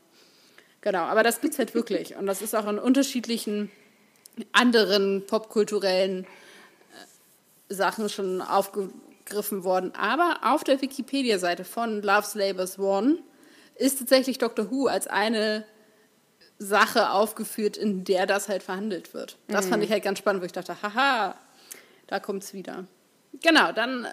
Genau, 0.80 1.02
aber 1.02 1.22
das 1.22 1.40
gibt 1.40 1.52
es 1.52 1.58
halt 1.60 1.74
wirklich. 1.74 2.16
Und 2.16 2.26
das 2.26 2.42
ist 2.42 2.56
auch 2.56 2.66
in 2.66 2.80
unterschiedlichen 2.80 3.70
anderen 4.52 5.26
popkulturellen 5.26 6.24
äh, 6.24 7.74
Sachen 7.74 8.08
schon 8.08 8.42
aufgegriffen 8.42 9.64
worden. 9.64 9.92
Aber 9.94 10.40
auf 10.42 10.64
der 10.64 10.80
Wikipedia-Seite 10.80 11.64
von 11.64 12.02
Love's 12.02 12.34
Labors 12.34 12.78
One 12.78 13.18
ist 13.76 13.98
tatsächlich 13.98 14.38
Doctor 14.38 14.70
Who 14.70 14.86
als 14.86 15.06
eine 15.06 15.64
Sache 16.58 17.10
aufgeführt, 17.10 17.78
in 17.78 18.04
der 18.04 18.26
das 18.26 18.48
halt 18.48 18.62
verhandelt 18.62 19.14
wird. 19.14 19.38
Das 19.48 19.66
mhm. 19.66 19.70
fand 19.70 19.84
ich 19.84 19.90
halt 19.90 20.04
ganz 20.04 20.18
spannend, 20.18 20.42
wo 20.42 20.46
ich 20.46 20.52
dachte, 20.52 20.76
haha, 20.82 21.34
da 22.06 22.20
kommt 22.20 22.42
es 22.42 22.52
wieder. 22.52 22.84
Genau, 23.40 23.72
dann 23.72 24.06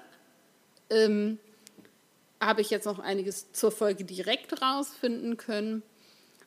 ähm, 0.90 1.40
habe 2.40 2.62
ich 2.62 2.70
jetzt 2.70 2.86
noch 2.86 3.00
einiges 3.00 3.52
zur 3.52 3.72
Folge 3.72 4.06
direkt 4.06 4.62
rausfinden 4.62 5.36
können. 5.38 5.84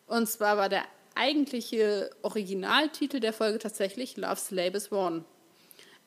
Und 0.07 0.29
zwar 0.29 0.57
war 0.57 0.69
der 0.69 0.85
eigentliche 1.15 2.11
Originaltitel 2.23 3.21
der 3.21 3.33
Folge 3.33 3.59
tatsächlich 3.59 4.17
Love's 4.17 4.51
Labels 4.51 4.91
One. 4.93 5.25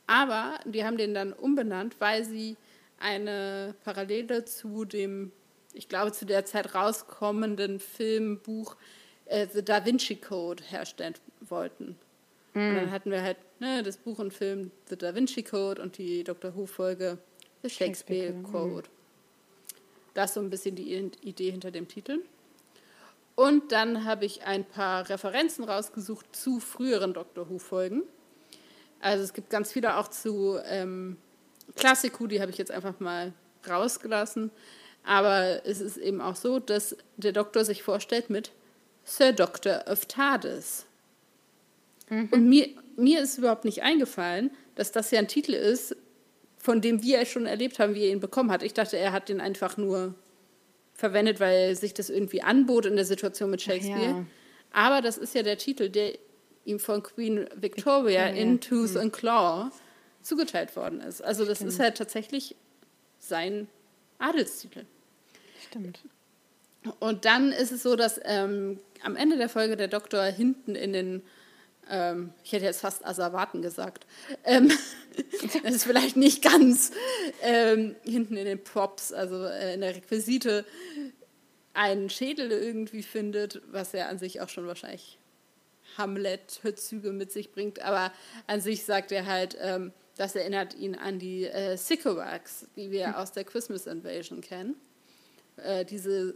Aber 0.07 0.59
die 0.65 0.83
haben 0.83 0.97
den 0.97 1.13
dann 1.13 1.33
umbenannt, 1.33 1.95
weil 1.99 2.25
sie 2.25 2.57
eine 2.99 3.75
Parallele 3.83 4.45
zu 4.45 4.85
dem, 4.85 5.31
ich 5.73 5.89
glaube, 5.89 6.11
zu 6.11 6.25
der 6.25 6.45
Zeit 6.45 6.75
rauskommenden 6.75 7.79
Filmbuch 7.79 8.75
äh, 9.25 9.47
The 9.51 9.63
Da 9.63 9.85
Vinci 9.85 10.15
Code 10.15 10.63
herstellen 10.63 11.15
wollten. 11.41 11.97
Mm. 12.53 12.59
Und 12.59 12.75
dann 12.75 12.91
hatten 12.91 13.11
wir 13.11 13.21
halt 13.21 13.37
ne, 13.59 13.83
das 13.83 13.97
Buch 13.97 14.19
und 14.19 14.33
Film 14.33 14.71
The 14.89 14.97
Da 14.97 15.15
Vinci 15.15 15.43
Code 15.43 15.81
und 15.81 15.97
die 15.97 16.23
Dr. 16.23 16.55
Who-Folge 16.55 17.17
The 17.61 17.69
Shakespeare, 17.69 18.33
Shakespeare 18.33 18.51
Code. 18.51 18.89
Das 20.13 20.31
ist 20.31 20.33
so 20.35 20.41
ein 20.41 20.49
bisschen 20.49 20.75
die 20.75 20.93
Idee 21.21 21.51
hinter 21.51 21.71
dem 21.71 21.87
Titel. 21.87 22.19
Und 23.35 23.71
dann 23.71 24.05
habe 24.05 24.25
ich 24.25 24.43
ein 24.43 24.63
paar 24.63 25.09
Referenzen 25.09 25.63
rausgesucht 25.63 26.35
zu 26.35 26.59
früheren 26.59 27.13
Dr. 27.13 27.49
Who-Folgen. 27.49 28.03
Also 28.99 29.23
es 29.23 29.33
gibt 29.33 29.49
ganz 29.49 29.71
viele 29.71 29.97
auch 29.97 30.07
zu 30.07 30.59
ähm, 30.65 31.17
Klassiku, 31.75 32.27
die 32.27 32.41
habe 32.41 32.51
ich 32.51 32.57
jetzt 32.57 32.71
einfach 32.71 32.99
mal 32.99 33.33
rausgelassen. 33.67 34.51
Aber 35.03 35.65
es 35.65 35.81
ist 35.81 35.97
eben 35.97 36.21
auch 36.21 36.35
so, 36.35 36.59
dass 36.59 36.95
der 37.17 37.33
Doktor 37.33 37.65
sich 37.65 37.83
vorstellt 37.83 38.29
mit 38.29 38.51
Sir 39.03 39.33
Doctor 39.33 39.83
of 39.87 40.05
TARDIS. 40.05 40.85
Mhm. 42.09 42.29
Und 42.31 42.47
mir, 42.47 42.69
mir 42.95 43.21
ist 43.21 43.37
überhaupt 43.37 43.65
nicht 43.65 43.81
eingefallen, 43.81 44.51
dass 44.75 44.91
das 44.91 45.11
ja 45.11 45.19
ein 45.19 45.27
Titel 45.27 45.53
ist, 45.53 45.95
von 46.57 46.79
dem 46.79 47.03
wir 47.03 47.25
schon 47.25 47.45
erlebt 47.45 47.79
haben, 47.79 47.95
wie 47.95 48.05
er 48.05 48.11
ihn 48.11 48.21
bekommen 48.21 48.51
hat. 48.51 48.63
Ich 48.63 48.73
dachte, 48.73 48.97
er 48.97 49.11
hat 49.11 49.27
den 49.27 49.41
einfach 49.41 49.75
nur 49.75 50.15
verwendet, 50.93 51.39
weil 51.39 51.75
sich 51.75 51.93
das 51.93 52.09
irgendwie 52.09 52.41
anbot 52.41 52.85
in 52.85 52.95
der 52.95 53.05
Situation 53.05 53.49
mit 53.49 53.61
Shakespeare. 53.61 54.01
Ja. 54.01 54.25
Aber 54.71 55.01
das 55.01 55.17
ist 55.17 55.35
ja 55.35 55.43
der 55.43 55.57
Titel, 55.57 55.89
der 55.89 56.13
ihm 56.65 56.79
von 56.79 57.03
Queen 57.03 57.47
Victoria 57.55 58.27
in 58.27 58.61
Tooth 58.61 58.95
and 58.95 59.11
Claw 59.11 59.71
zugeteilt 60.21 60.75
worden 60.75 61.01
ist. 61.01 61.21
Also 61.21 61.45
das 61.45 61.57
Stimmt. 61.57 61.71
ist 61.71 61.79
halt 61.79 61.97
tatsächlich 61.97 62.55
sein 63.19 63.67
Adelstitel. 64.19 64.85
Stimmt. 65.67 65.99
Und 66.99 67.25
dann 67.25 67.51
ist 67.51 67.71
es 67.71 67.83
so, 67.83 67.95
dass 67.95 68.19
ähm, 68.23 68.79
am 69.03 69.15
Ende 69.15 69.37
der 69.37 69.49
Folge 69.49 69.77
der 69.77 69.87
Doktor 69.87 70.23
hinten 70.25 70.75
in 70.75 70.93
den, 70.93 71.21
ähm, 71.89 72.33
ich 72.43 72.51
hätte 72.51 72.65
jetzt 72.65 72.81
fast 72.81 73.05
Asservaten 73.05 73.61
gesagt, 73.61 74.05
ähm, 74.43 74.71
das 75.63 75.75
ist 75.75 75.83
vielleicht 75.85 76.15
nicht 76.17 76.43
ganz, 76.43 76.91
ähm, 77.41 77.95
hinten 78.03 78.37
in 78.37 78.45
den 78.45 78.63
Props, 78.63 79.11
also 79.11 79.45
äh, 79.45 79.73
in 79.73 79.81
der 79.81 79.95
Requisite, 79.95 80.65
einen 81.73 82.09
Schädel 82.09 82.51
irgendwie 82.51 83.03
findet, 83.03 83.61
was 83.71 83.93
er 83.93 84.09
an 84.09 84.19
sich 84.19 84.41
auch 84.41 84.49
schon 84.49 84.67
wahrscheinlich 84.67 85.17
Hamlet-Züge 85.97 87.11
mit 87.11 87.31
sich 87.31 87.51
bringt. 87.51 87.81
Aber 87.81 88.11
an 88.47 88.61
sich 88.61 88.85
sagt 88.85 89.11
er 89.11 89.25
halt, 89.25 89.57
ähm, 89.59 89.91
das 90.15 90.35
erinnert 90.35 90.75
ihn 90.75 90.95
an 90.95 91.19
die 91.19 91.45
äh, 91.45 91.75
Sycorax, 91.77 92.67
die 92.75 92.91
wir 92.91 93.09
mhm. 93.09 93.15
aus 93.15 93.31
der 93.31 93.43
Christmas 93.43 93.87
Invasion 93.87 94.41
kennen. 94.41 94.75
Äh, 95.57 95.85
diese, 95.85 96.35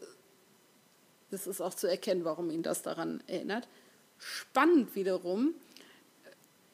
das 1.30 1.48
ist 1.48 1.62
auch 1.62 1.74
zu 1.74 1.88
erkennen, 1.88 2.26
warum 2.26 2.50
ihn 2.50 2.64
das 2.64 2.82
daran 2.82 3.24
erinnert. 3.28 3.68
Spannend 4.20 4.96
wiederum, 4.96 5.54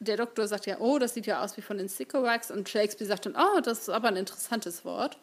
der 0.00 0.16
Doktor 0.16 0.48
sagt 0.48 0.66
ja, 0.66 0.78
oh, 0.80 0.98
das 0.98 1.14
sieht 1.14 1.26
ja 1.26 1.42
aus 1.42 1.56
wie 1.56 1.62
von 1.62 1.78
den 1.78 1.88
Sycorax 1.88 2.50
und 2.50 2.68
Shakespeare 2.68 3.08
sagt 3.08 3.26
dann, 3.26 3.36
oh, 3.36 3.60
das 3.60 3.80
ist 3.80 3.88
aber 3.88 4.08
ein 4.08 4.16
interessantes 4.16 4.84
Wort. 4.84 5.18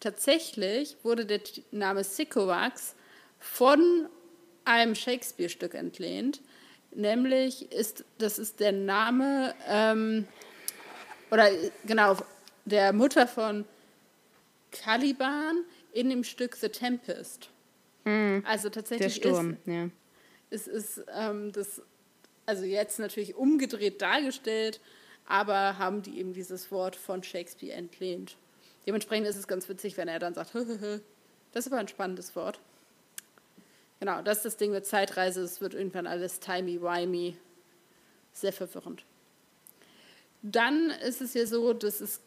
Tatsächlich 0.00 0.96
wurde 1.02 1.26
der 1.26 1.40
Name 1.70 2.04
Sycorax 2.04 2.94
von 3.38 4.08
einem 4.64 4.94
Shakespeare-Stück 4.94 5.74
entlehnt, 5.74 6.40
nämlich 6.92 7.70
ist, 7.72 8.04
das 8.18 8.38
ist 8.38 8.60
der 8.60 8.72
Name, 8.72 9.54
ähm, 9.68 10.26
oder 11.30 11.48
genau, 11.84 12.16
der 12.64 12.92
Mutter 12.92 13.26
von 13.26 13.64
Caliban 14.70 15.64
in 15.92 16.10
dem 16.10 16.24
Stück 16.24 16.56
The 16.56 16.68
Tempest. 16.68 17.48
Mhm. 18.04 18.44
Also 18.46 18.68
tatsächlich 18.68 19.20
der 19.20 19.30
Sturm, 19.30 19.52
ist, 19.52 19.66
ja. 19.66 19.88
Es 20.52 20.66
ist 20.66 21.02
ähm, 21.16 21.52
das, 21.52 21.82
also 22.46 22.64
jetzt 22.64 22.98
natürlich 22.98 23.34
umgedreht 23.34 24.02
dargestellt, 24.02 24.80
aber 25.26 25.78
haben 25.78 26.02
die 26.02 26.18
eben 26.18 26.32
dieses 26.32 26.70
Wort 26.70 26.96
von 26.96 27.22
Shakespeare 27.22 27.74
entlehnt. 27.74 28.36
Dementsprechend 28.86 29.26
ist 29.26 29.36
es 29.36 29.48
ganz 29.48 29.68
witzig, 29.68 29.96
wenn 29.96 30.08
er 30.08 30.18
dann 30.18 30.34
sagt, 30.34 30.54
das 31.52 31.66
ist 31.66 31.72
aber 31.72 31.80
ein 31.80 31.88
spannendes 31.88 32.34
Wort. 32.36 32.60
Genau, 34.00 34.20
das 34.20 34.38
ist 34.38 34.44
das 34.44 34.56
Ding 34.56 34.72
mit 34.72 34.84
Zeitreise. 34.84 35.42
Es 35.42 35.60
wird 35.60 35.74
irgendwann 35.74 36.08
alles 36.08 36.40
timey-wimey. 36.40 37.36
Sehr 38.32 38.52
verwirrend. 38.52 39.04
Dann 40.42 40.90
ist 40.90 41.20
es 41.20 41.34
ja 41.34 41.46
so, 41.46 41.72
dass 41.72 42.00
es 42.00 42.20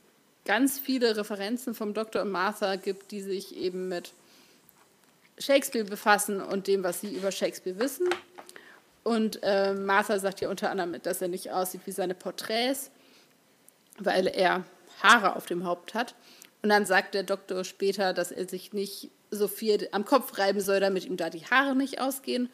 ganz 0.46 0.80
viele 0.80 1.18
Referenzen 1.18 1.74
vom 1.74 1.94
Dr. 1.94 2.24
Martha 2.24 2.78
gibt, 2.78 3.12
die 3.12 3.22
sich 3.22 3.58
eben 3.58 3.90
mit 3.90 4.14
Shakespeare 5.38 5.86
befassen 5.86 6.42
und 6.42 6.68
dem, 6.68 6.84
was 6.84 7.02
sie 7.02 7.16
über 7.16 7.32
Shakespeare 7.32 7.80
wissen. 7.80 8.08
Und 9.04 9.40
äh, 9.44 9.74
Martha 9.74 10.18
sagt 10.18 10.42
ja 10.42 10.50
unter 10.50 10.72
anderem, 10.72 11.00
dass 11.02 11.22
er 11.22 11.28
nicht 11.28 11.52
aussieht 11.52 11.82
wie 11.86 11.92
seine 11.92 12.16
Porträts, 12.16 12.90
weil 14.00 14.28
er 14.28 14.66
Haare 15.02 15.36
auf 15.36 15.46
dem 15.46 15.66
Haupt 15.66 15.94
hat. 15.94 16.16
Und 16.64 16.70
dann 16.70 16.86
sagt 16.86 17.14
der 17.14 17.24
Doktor 17.24 17.64
später, 17.64 18.14
dass 18.14 18.32
er 18.32 18.50
sich 18.50 18.74
nicht 18.74 19.12
so 19.30 19.48
viel 19.48 19.88
am 19.92 20.06
Kopf 20.06 20.38
reiben 20.38 20.62
soll, 20.62 20.80
damit 20.80 21.06
ihm 21.06 21.18
da 21.18 21.30
die 21.30 21.46
Haare 21.46 21.76
nicht 21.76 22.02
ausgehen. 22.02 22.50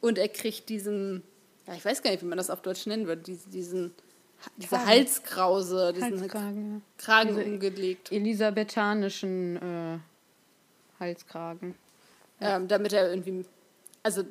Und 0.00 0.16
er 0.16 0.28
kriegt 0.28 0.68
diesen, 0.68 1.22
ja, 1.66 1.74
ich 1.74 1.84
weiß 1.84 2.02
gar 2.02 2.10
nicht, 2.10 2.22
wie 2.22 2.26
man 2.26 2.38
das 2.38 2.48
auf 2.48 2.62
Deutsch 2.62 2.86
nennen 2.86 3.06
würde, 3.06 3.22
diesen, 3.22 3.92
diese 4.56 4.86
Halskrause, 4.86 5.92
diesen 5.92 6.20
Halskragen. 6.20 6.82
Kragen 6.96 7.36
diese 7.36 7.44
umgelegt. 7.44 8.10
Elisabethanischen 8.10 9.56
äh, 9.56 9.98
Halskragen. 10.98 11.74
Ja. 12.40 12.56
Ähm, 12.56 12.68
damit 12.68 12.92
er 12.92 13.10
irgendwie, 13.10 13.44
also 14.02 14.24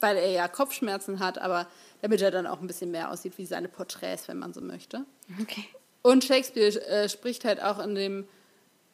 weil 0.00 0.16
er 0.16 0.30
ja 0.30 0.48
Kopfschmerzen 0.48 1.20
hat, 1.20 1.38
aber 1.38 1.66
damit 2.02 2.22
er 2.22 2.30
dann 2.30 2.46
auch 2.46 2.60
ein 2.60 2.66
bisschen 2.66 2.90
mehr 2.90 3.10
aussieht 3.10 3.36
wie 3.36 3.46
seine 3.46 3.68
Porträts, 3.68 4.28
wenn 4.28 4.38
man 4.38 4.52
so 4.52 4.60
möchte. 4.60 5.04
Okay. 5.40 5.64
Und 6.02 6.24
Shakespeare 6.24 6.80
äh, 6.86 7.08
spricht 7.08 7.44
halt 7.44 7.62
auch 7.62 7.78
in 7.78 7.94
dem 7.94 8.28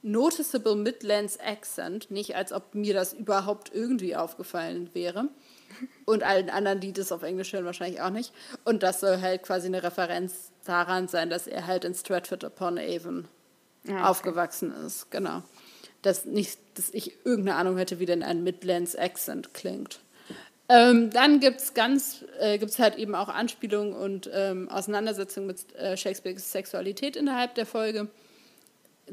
Noticeable 0.03 0.77
Midlands 0.77 1.39
Accent, 1.41 2.11
nicht 2.11 2.37
als 2.37 2.53
ob 2.53 2.75
mir 2.75 2.93
das 2.93 3.15
überhaupt 3.15 3.73
irgendwie 3.73 4.17
aufgefallen 4.17 4.91
wäre. 4.93 5.29
Und 6.05 6.23
allen 6.23 6.51
anderen, 6.51 6.81
die 6.81 6.93
das 6.93 7.11
auf 7.11 7.23
Englisch 7.23 7.53
hören, 7.53 7.65
wahrscheinlich 7.65 8.01
auch 8.01 8.11
nicht. 8.11 8.33
Und 8.65 8.83
das 8.83 9.01
soll 9.01 9.21
halt 9.21 9.43
quasi 9.43 9.67
eine 9.67 9.83
Referenz 9.83 10.53
daran 10.65 11.09
sein, 11.09 11.31
dass 11.31 11.47
er 11.47 11.67
halt 11.67 11.85
in 11.85 11.95
Stratford 11.95 12.45
upon 12.45 12.79
Avon 12.79 13.27
ah, 13.89 13.91
okay. 13.91 14.03
aufgewachsen 14.03 14.73
ist. 14.87 15.11
Genau. 15.11 15.43
Dass, 16.05 16.25
nicht, 16.25 16.59
dass 16.75 16.91
ich 16.91 17.25
irgendeine 17.25 17.59
Ahnung 17.59 17.79
hätte, 17.79 17.99
wie 17.99 18.07
denn 18.07 18.23
ein 18.23 18.45
Midlands 18.45 18.95
Accent 18.95 19.55
klingt. 19.55 20.01
Ähm, 20.69 21.11
dann 21.11 21.41
gibt 21.41 21.61
es 21.61 21.75
ganz, 21.75 22.25
äh, 22.39 22.59
gibt's 22.59 22.79
halt 22.79 22.97
eben 22.97 23.15
auch 23.15 23.29
Anspielungen 23.29 23.95
und 23.95 24.31
ähm, 24.33 24.69
Auseinandersetzungen 24.69 25.47
mit 25.47 25.75
äh, 25.75 25.97
Shakespeares 25.97 26.53
Sexualität 26.53 27.17
innerhalb 27.17 27.55
der 27.55 27.67
Folge. 27.67 28.09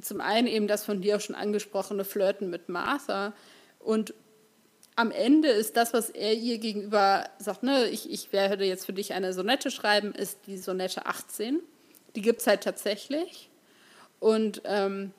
Zum 0.02 0.22
einen 0.22 0.48
eben 0.48 0.68
das 0.68 0.86
von 0.86 1.02
dir 1.02 1.18
auch 1.18 1.22
schon 1.22 1.36
angesprochene 1.36 2.06
Flirten 2.06 2.50
mit 2.50 2.70
Martha 2.70 3.34
und 3.80 4.14
am 4.96 5.12
Ende 5.12 5.48
ist 5.48 5.78
das, 5.78 5.94
was 5.94 6.10
er 6.10 6.34
ihr 6.34 6.58
gegenüber 6.58 7.30
sagt, 7.40 7.64
ne, 7.64 7.88
ich, 7.88 8.12
ich 8.12 8.34
werde 8.34 8.66
jetzt 8.66 8.86
für 8.86 8.94
dich 8.94 9.14
eine 9.14 9.34
Sonette 9.34 9.72
schreiben, 9.72 10.14
ist 10.14 10.40
die 10.48 10.58
Sonette 10.58 11.06
18. 11.06 11.60
Die 12.16 12.22
gibt 12.22 12.42
es 12.42 12.48
halt 12.48 12.62
tatsächlich. 12.62 13.50
Und 14.20 14.62
ähm, 14.66 15.12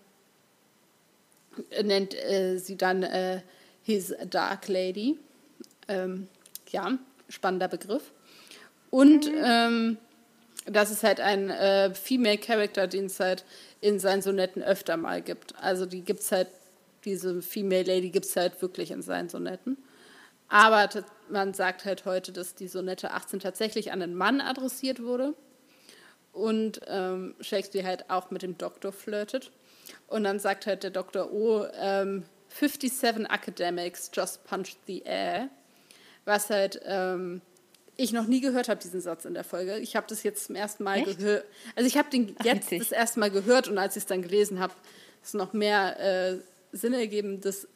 nennt 1.82 2.14
äh, 2.14 2.58
sie 2.58 2.76
dann 2.76 3.02
äh, 3.02 3.40
His 3.82 4.14
Dark 4.28 4.68
Lady. 4.68 5.18
Ähm, 5.88 6.28
ja, 6.70 6.98
spannender 7.28 7.68
Begriff. 7.68 8.12
Und 8.90 9.26
mhm. 9.26 9.42
ähm, 9.44 9.98
das 10.66 10.90
ist 10.90 11.02
halt 11.02 11.20
ein 11.20 11.50
äh, 11.50 11.94
Female 11.94 12.38
Character, 12.38 12.86
den 12.86 13.06
es 13.06 13.18
halt 13.20 13.44
in 13.80 13.98
seinen 13.98 14.22
Sonetten 14.22 14.62
öfter 14.62 14.96
mal 14.96 15.22
gibt. 15.22 15.54
Also 15.60 15.86
die 15.86 16.02
gibt 16.02 16.20
es 16.20 16.32
halt, 16.32 16.48
diese 17.04 17.42
Female 17.42 17.82
Lady 17.82 18.10
gibt 18.10 18.26
es 18.26 18.36
halt 18.36 18.60
wirklich 18.62 18.90
in 18.90 19.02
seinen 19.02 19.28
Sonetten. 19.28 19.76
Aber 20.48 20.88
man 21.30 21.54
sagt 21.54 21.84
halt 21.84 22.04
heute, 22.04 22.30
dass 22.30 22.54
die 22.54 22.68
Sonette 22.68 23.12
18 23.12 23.40
tatsächlich 23.40 23.90
an 23.90 24.02
einen 24.02 24.14
Mann 24.14 24.40
adressiert 24.40 25.02
wurde. 25.02 25.34
Und 26.32 26.80
ähm, 26.86 27.34
Shakespeare 27.40 27.86
halt 27.86 28.10
auch 28.10 28.30
mit 28.30 28.42
dem 28.42 28.56
Doktor 28.56 28.92
flirtet. 28.92 29.50
Und 30.06 30.24
dann 30.24 30.38
sagt 30.38 30.66
halt 30.66 30.82
der 30.82 30.90
Doktor, 30.90 31.32
oh, 31.32 31.66
ähm, 31.74 32.24
57 32.48 33.30
academics 33.30 34.10
just 34.14 34.44
punched 34.44 34.78
the 34.86 35.02
air 35.04 35.48
was 36.24 36.50
halt 36.50 36.80
ähm, 36.84 37.40
ich 37.96 38.12
noch 38.12 38.26
nie 38.26 38.40
gehört 38.40 38.68
habe, 38.68 38.80
diesen 38.80 39.00
Satz 39.00 39.24
in 39.24 39.34
der 39.34 39.44
Folge. 39.44 39.78
Ich 39.78 39.96
habe 39.96 40.06
das 40.08 40.22
jetzt 40.22 40.46
zum 40.46 40.56
ersten 40.56 40.84
Mal 40.84 41.04
gehört. 41.04 41.44
Also 41.76 41.86
ich 41.86 41.96
habe 41.96 42.10
den 42.10 42.34
jetzt 42.42 42.68
Ach, 42.72 42.78
das 42.78 42.92
erste 42.92 43.20
Mal 43.20 43.30
gehört 43.30 43.68
und 43.68 43.78
als 43.78 43.96
ich 43.96 44.02
es 44.02 44.06
dann 44.06 44.22
gelesen 44.22 44.60
habe, 44.60 44.72
ist 45.22 45.34
noch 45.34 45.52
mehr 45.52 46.00
äh, 46.00 46.38
Sinn 46.72 46.94
ergeben, 46.94 47.40
dass 47.40 47.68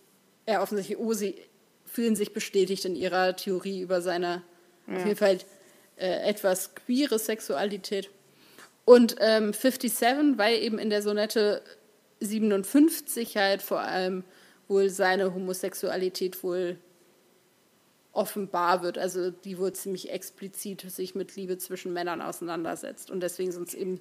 er 0.47 0.63
offensichtlich, 0.63 0.99
oh, 0.99 1.13
sie 1.13 1.37
fühlen 1.85 2.17
sich 2.17 2.33
bestätigt 2.33 2.85
in 2.85 2.97
ihrer 2.97 3.37
Theorie 3.37 3.81
über 3.81 4.01
seine 4.01 4.43
ja. 4.87 4.97
auf 4.97 5.05
jeden 5.05 5.17
Fall 5.19 5.39
äh, 5.97 6.29
etwas 6.29 6.75
queere 6.75 7.19
Sexualität. 7.19 8.11
Und 8.85 9.17
ähm, 9.19 9.53
57, 9.53 10.39
weil 10.39 10.59
eben 10.59 10.79
in 10.79 10.91
der 10.91 11.03
Sonette 11.03 11.63
57 12.21 13.37
halt 13.37 13.63
vor 13.63 13.81
allem 13.81 14.25
wohl 14.69 14.89
seine 14.91 15.35
Homosexualität 15.35 16.43
wohl 16.43 16.79
offenbar 18.13 18.83
wird. 18.83 18.99
Also 18.99 19.31
die 19.31 19.59
wohl 19.59 19.73
ziemlich 19.73 20.11
explizit 20.11 20.81
sich 20.91 21.15
mit 21.15 21.37
Liebe 21.37 21.59
zwischen 21.59 21.93
Männern 21.93 22.23
auseinandersetzt. 22.23 23.11
Und 23.11 23.21
deswegen 23.21 23.53
sind 23.53 23.69
es 23.69 23.75
eben 23.75 24.01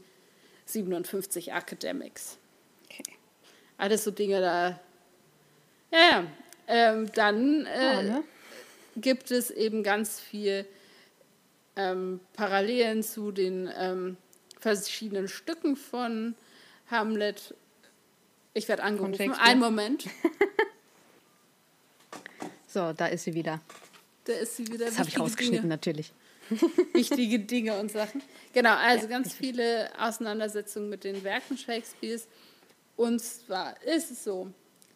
57 0.66 1.52
Academics. 1.52 2.38
Okay. 2.86 3.04
Alles 3.78 4.04
so 4.04 4.12
Dinge 4.12 4.42
da. 4.42 4.80
Ja, 5.92 6.00
ja. 6.12 6.24
Ähm, 6.68 7.12
dann 7.14 7.68
äh, 7.68 7.98
oh, 8.00 8.02
ne? 8.02 8.24
gibt 8.96 9.30
es 9.30 9.52
eben 9.52 9.84
ganz 9.84 10.20
viel 10.20 10.66
ähm, 11.76 12.20
Parallelen 12.34 13.04
zu 13.04 13.32
den 13.32 13.70
ähm, 13.78 14.18
verschiedenen 14.60 15.28
Stücken 15.28 15.76
von 15.76 16.34
Hamlet. 16.90 17.54
Ich 18.56 18.70
werde 18.70 18.84
angerufen. 18.84 19.34
Einen 19.34 19.60
Moment. 19.60 20.06
so, 22.68 22.94
da 22.94 23.08
ist 23.08 23.26
sie 23.26 23.34
wieder. 23.34 23.60
Da 24.24 24.34
ist 24.34 24.56
sie 24.56 24.68
wieder. 24.68 24.86
Das 24.86 24.98
habe 24.98 25.10
ich 25.10 25.20
rausgeschnitten, 25.20 25.64
Dinge. 25.64 25.74
natürlich. 25.74 26.14
wichtige 26.94 27.40
Dinge 27.40 27.78
und 27.78 27.92
Sachen. 27.92 28.24
Genau, 28.54 28.76
also 28.76 29.04
ja, 29.04 29.10
ganz 29.10 29.34
viele 29.34 29.92
Auseinandersetzungen 30.00 30.90
mit 30.90 31.04
den 31.04 31.24
Werken 31.26 31.58
Shakespeares. 31.58 32.28
Und 32.96 33.20
zwar 33.22 33.82
ist 33.84 34.12
es 34.12 34.24
so, 34.24 34.50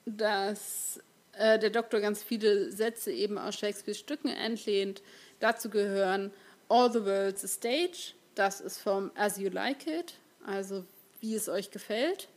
dass 0.05 1.01
äh, 1.33 1.59
der 1.59 1.69
Doktor 1.69 1.99
ganz 1.99 2.23
viele 2.23 2.71
Sätze 2.71 3.11
eben 3.11 3.37
aus 3.37 3.55
Shakespeares 3.55 3.99
Stücken 3.99 4.29
entlehnt. 4.29 5.01
Dazu 5.41 5.69
gehören 5.69 6.31
All 6.69 6.89
the 6.93 7.03
World's 7.03 7.43
a 7.43 7.47
Stage, 7.47 8.13
das 8.35 8.61
ist 8.61 8.77
vom 8.77 9.11
As 9.15 9.37
You 9.37 9.49
Like 9.49 9.85
It, 9.85 10.13
also 10.45 10.85
wie 11.19 11.35
es 11.35 11.49
euch 11.49 11.71
gefällt. 11.71 12.29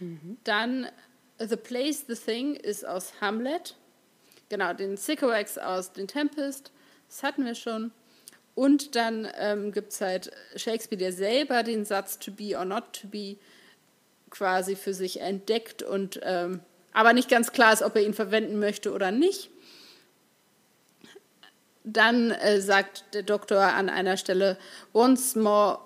Mhm. 0.00 0.38
Dann 0.44 0.88
The 1.38 1.56
Place, 1.56 2.04
The 2.08 2.14
Thing 2.14 2.54
ist 2.54 2.86
aus 2.86 3.12
Hamlet. 3.20 3.76
Genau, 4.48 4.72
den 4.72 4.96
Sycorax 4.96 5.58
aus 5.58 5.92
den 5.92 6.08
Tempest, 6.08 6.72
das 7.08 7.22
hatten 7.22 7.44
wir 7.44 7.54
schon. 7.54 7.92
Und 8.54 8.96
dann 8.96 9.28
ähm, 9.38 9.72
gibt 9.72 9.92
es 9.92 10.00
halt 10.00 10.32
Shakespeare, 10.56 10.98
der 10.98 11.12
selber 11.12 11.62
den 11.62 11.84
Satz 11.84 12.18
to 12.18 12.32
be 12.32 12.56
or 12.56 12.64
not 12.64 12.92
to 12.92 13.06
be 13.06 13.36
quasi 14.30 14.74
für 14.74 14.94
sich 14.94 15.20
entdeckt 15.20 15.82
und 15.82 16.20
ähm, 16.22 16.60
aber 16.92 17.12
nicht 17.12 17.28
ganz 17.28 17.52
klar 17.52 17.72
ist, 17.72 17.82
ob 17.82 17.94
er 17.94 18.02
ihn 18.02 18.14
verwenden 18.14 18.58
möchte 18.58 18.92
oder 18.92 19.12
nicht. 19.12 19.50
Dann 21.84 22.32
äh, 22.32 22.60
sagt 22.60 23.14
der 23.14 23.22
Doktor 23.22 23.60
an 23.60 23.88
einer 23.88 24.16
Stelle, 24.16 24.58
once 24.92 25.36
more 25.36 25.78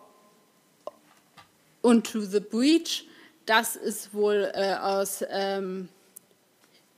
unto 1.82 2.20
the 2.20 2.40
breach. 2.40 3.06
Das 3.46 3.76
ist 3.76 4.14
wohl 4.14 4.50
äh, 4.54 4.74
aus 4.74 5.24
ähm, 5.28 5.88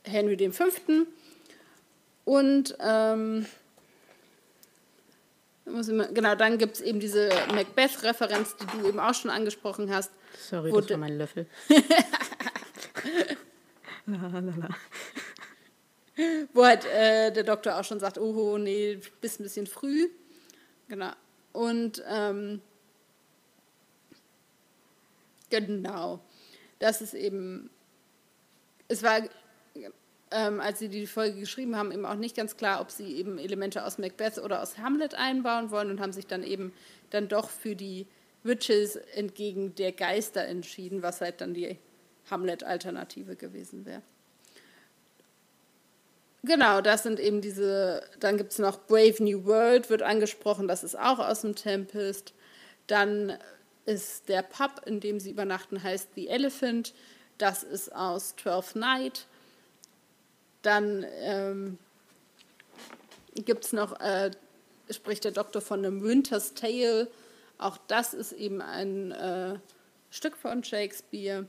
Henry 0.05 0.51
V. 0.51 0.65
Und 2.25 2.77
ähm, 2.81 3.47
genau, 5.65 6.35
dann 6.35 6.59
gibt 6.59 6.77
es 6.77 6.81
eben 6.83 7.01
diese 7.01 7.31
Macbeth-Referenz, 7.55 8.57
die 8.57 8.67
du 8.67 8.89
eben 8.89 9.01
auch 9.01 9.15
schon 9.15 9.31
angesprochen 9.31 9.93
hast. 9.93 10.11
Sorry, 10.39 10.73
das 10.73 10.91
war 10.91 10.97
mein 10.99 11.19
Löffel. 11.19 11.47
Wo 16.53 16.65
halt 16.65 16.85
äh, 16.85 17.33
der 17.33 17.43
Doktor 17.43 17.79
auch 17.79 17.85
schon 17.85 17.99
sagt, 17.99 18.19
oh 18.19 18.59
nee, 18.59 19.01
bist 19.21 19.41
ein 19.41 19.45
bisschen 19.45 19.67
früh. 19.67 20.09
Genau. 20.89 21.13
Und 21.53 22.03
ähm, 22.07 22.61
genau, 25.51 26.21
das 26.79 27.01
ist 27.01 27.15
eben, 27.15 27.71
es 28.89 29.03
war, 29.03 29.23
ähm, 30.31 30.61
als 30.61 30.79
sie 30.79 30.89
die 30.89 31.07
Folge 31.07 31.41
geschrieben 31.41 31.77
haben, 31.77 31.93
eben 31.93 32.05
auch 32.05 32.15
nicht 32.15 32.37
ganz 32.37 32.57
klar, 32.57 32.81
ob 32.81 32.91
sie 32.91 33.17
eben 33.17 33.39
Elemente 33.39 33.85
aus 33.85 33.99
Macbeth 33.99 34.39
oder 34.39 34.63
aus 34.63 34.79
Hamlet 34.79 35.15
einbauen 35.15 35.71
wollen 35.71 35.91
und 35.91 36.01
haben 36.01 36.13
sich 36.13 36.27
dann 36.27 36.43
eben 36.43 36.73
dann 37.11 37.29
doch 37.29 37.49
für 37.49 37.77
die 37.77 38.07
Witches 38.43 38.97
entgegen 38.97 39.75
der 39.75 39.93
Geister 39.93 40.45
entschieden, 40.45 41.03
was 41.03 41.21
halt 41.21 41.41
dann 41.41 41.55
die 41.55 41.79
Hamlet-Alternative 42.31 43.37
gewesen 43.37 43.87
wäre. 43.87 44.03
Genau, 46.43 46.83
das 46.83 47.03
sind 47.03 47.21
eben 47.21 47.41
diese, 47.41 48.03
dann 48.21 48.37
gibt 48.37 48.53
es 48.53 48.59
noch 48.59 48.87
Brave 48.87 49.23
New 49.23 49.47
World, 49.47 49.89
wird 49.89 50.03
angesprochen, 50.03 50.69
das 50.69 50.85
ist 50.85 50.99
auch 50.99 51.19
aus 51.19 51.41
dem 51.41 51.55
Tempest. 51.55 52.35
Dann 52.87 53.39
ist 53.87 54.29
der 54.29 54.43
Pub, 54.43 54.83
in 54.87 55.01
dem 55.01 55.21
sie 55.21 55.31
übernachten, 55.31 55.83
heißt 55.83 56.09
The 56.15 56.29
Elephant, 56.29 56.95
das 57.39 57.63
ist 57.63 57.95
aus 57.95 58.35
Twelfth 58.37 58.77
Night. 58.77 59.27
Dann 60.63 61.05
ähm, 61.21 61.79
gibt 63.35 63.65
es 63.65 63.73
noch, 63.73 64.01
äh, 64.01 64.31
spricht 64.91 65.25
der 65.25 65.33
Doktor 65.33 65.61
von 65.61 65.85
einem 65.85 66.03
Winter's 66.03 66.55
Tale, 66.55 67.11
auch 67.59 67.79
das 67.87 68.15
ist 68.15 68.33
eben 68.33 68.61
ein 68.61 69.13
äh, 69.13 69.59
Stück 70.11 70.37
von 70.37 70.65
Shakespeare. 70.65 71.47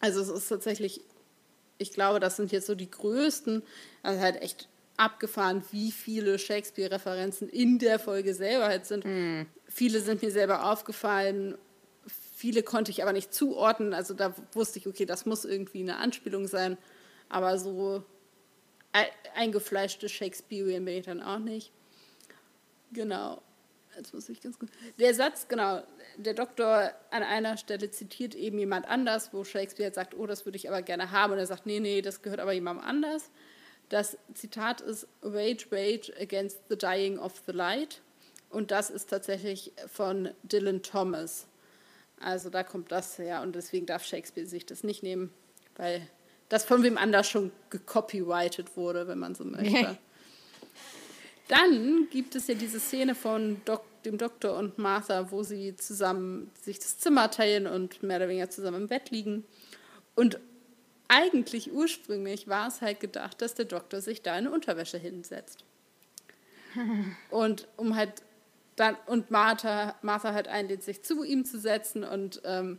Also 0.00 0.20
es 0.20 0.28
ist 0.28 0.48
tatsächlich, 0.48 1.00
ich 1.78 1.92
glaube, 1.92 2.20
das 2.20 2.36
sind 2.36 2.52
jetzt 2.52 2.66
so 2.66 2.74
die 2.74 2.90
größten, 2.90 3.62
also 4.02 4.20
halt 4.20 4.42
echt 4.42 4.68
abgefahren, 4.96 5.62
wie 5.70 5.92
viele 5.92 6.38
Shakespeare-Referenzen 6.38 7.48
in 7.48 7.78
der 7.78 7.98
Folge 7.98 8.34
selber 8.34 8.66
halt 8.66 8.86
sind. 8.86 9.04
Mm. 9.04 9.42
Viele 9.68 10.00
sind 10.00 10.22
mir 10.22 10.30
selber 10.30 10.70
aufgefallen, 10.70 11.56
viele 12.36 12.62
konnte 12.62 12.90
ich 12.90 13.02
aber 13.02 13.12
nicht 13.12 13.32
zuordnen. 13.32 13.94
Also 13.94 14.14
da 14.14 14.34
wusste 14.52 14.78
ich, 14.78 14.86
okay, 14.86 15.06
das 15.06 15.26
muss 15.26 15.44
irgendwie 15.44 15.80
eine 15.80 15.96
Anspielung 15.96 16.46
sein. 16.46 16.76
Aber 17.28 17.58
so 17.58 18.04
eingefleischte 19.34 20.08
Shakespearean 20.08 20.84
bin 20.84 20.98
ich 20.98 21.06
dann 21.06 21.22
auch 21.22 21.38
nicht. 21.38 21.72
Genau. 22.92 23.42
Jetzt 23.96 24.12
muss 24.12 24.28
ich 24.28 24.42
ganz 24.42 24.58
gut. 24.58 24.68
Der 24.98 25.14
Satz, 25.14 25.48
genau, 25.48 25.82
der 26.18 26.34
Doktor 26.34 26.92
an 27.10 27.22
einer 27.22 27.56
Stelle 27.56 27.90
zitiert 27.90 28.34
eben 28.34 28.58
jemand 28.58 28.86
anders, 28.86 29.32
wo 29.32 29.42
Shakespeare 29.42 29.92
sagt, 29.92 30.14
oh, 30.14 30.26
das 30.26 30.44
würde 30.44 30.56
ich 30.56 30.68
aber 30.68 30.82
gerne 30.82 31.10
haben. 31.10 31.32
Und 31.32 31.38
er 31.38 31.46
sagt, 31.46 31.64
nee, 31.64 31.80
nee, 31.80 32.02
das 32.02 32.20
gehört 32.20 32.40
aber 32.40 32.52
jemandem 32.52 32.84
anders. 32.84 33.30
Das 33.88 34.16
Zitat 34.34 34.80
ist 34.80 35.06
Rage, 35.22 35.66
Rage 35.70 36.12
against 36.20 36.58
the 36.68 36.76
dying 36.76 37.18
of 37.18 37.34
the 37.46 37.52
light. 37.52 38.00
Und 38.50 38.70
das 38.70 38.90
ist 38.90 39.10
tatsächlich 39.10 39.72
von 39.86 40.30
Dylan 40.42 40.82
Thomas. 40.82 41.46
Also 42.20 42.50
da 42.50 42.62
kommt 42.62 42.90
das 42.90 43.18
her 43.18 43.42
und 43.42 43.54
deswegen 43.54 43.86
darf 43.86 44.04
Shakespeare 44.04 44.46
sich 44.46 44.64
das 44.64 44.82
nicht 44.82 45.02
nehmen, 45.02 45.32
weil 45.76 46.08
das 46.48 46.64
von 46.64 46.82
wem 46.82 46.96
anders 46.96 47.28
schon 47.28 47.52
gecopyrighted 47.70 48.76
wurde, 48.76 49.06
wenn 49.08 49.18
man 49.18 49.34
so 49.34 49.44
möchte. 49.44 49.98
Dann 51.48 52.08
gibt 52.10 52.34
es 52.34 52.48
ja 52.48 52.54
diese 52.54 52.80
Szene 52.80 53.14
von 53.14 53.60
Dok 53.64 53.84
dem 54.04 54.18
Doktor 54.18 54.56
und 54.56 54.78
Martha, 54.78 55.30
wo 55.30 55.42
sie 55.42 55.76
zusammen 55.76 56.50
sich 56.60 56.78
das 56.78 56.98
Zimmer 56.98 57.30
teilen 57.30 57.66
und 57.66 58.02
mehr 58.02 58.18
oder 58.18 58.28
weniger 58.28 58.48
zusammen 58.48 58.82
im 58.82 58.86
Bett 58.88 59.10
liegen. 59.10 59.44
Und 60.14 60.38
eigentlich 61.08 61.72
ursprünglich 61.72 62.48
war 62.48 62.68
es 62.68 62.80
halt 62.80 63.00
gedacht, 63.00 63.40
dass 63.40 63.54
der 63.54 63.64
Doktor 63.64 64.00
sich 64.00 64.22
da 64.22 64.38
in 64.38 64.48
Unterwäsche 64.48 64.98
hinsetzt. 64.98 65.64
Und 67.30 67.68
um 67.76 67.96
halt 67.96 68.22
dann, 68.76 68.96
und 69.06 69.30
Martha, 69.30 69.94
Martha 70.02 70.34
halt 70.34 70.48
einlädt, 70.48 70.82
sich 70.82 71.02
zu 71.02 71.24
ihm 71.24 71.46
zu 71.46 71.58
setzen 71.58 72.04
und 72.04 72.42
ähm, 72.44 72.78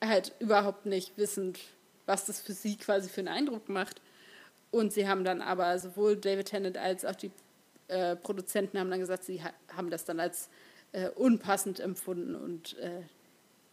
halt 0.00 0.32
überhaupt 0.38 0.86
nicht 0.86 1.18
wissend, 1.18 1.58
was 2.06 2.26
das 2.26 2.40
für 2.40 2.52
sie 2.52 2.76
quasi 2.76 3.08
für 3.08 3.20
einen 3.20 3.28
Eindruck 3.28 3.68
macht. 3.68 4.00
Und 4.70 4.92
sie 4.92 5.08
haben 5.08 5.24
dann 5.24 5.42
aber 5.42 5.76
sowohl 5.78 6.16
David 6.16 6.46
Tennant 6.46 6.78
als 6.78 7.04
auch 7.04 7.16
die 7.16 7.32
äh, 7.88 8.16
Produzenten 8.16 8.78
haben 8.78 8.90
dann 8.90 9.00
gesagt, 9.00 9.24
sie 9.24 9.42
ha 9.42 9.52
haben 9.76 9.90
das 9.90 10.04
dann 10.04 10.20
als 10.20 10.48
äh, 10.92 11.08
unpassend 11.10 11.80
empfunden 11.80 12.34
und 12.34 12.78
äh, 12.78 13.02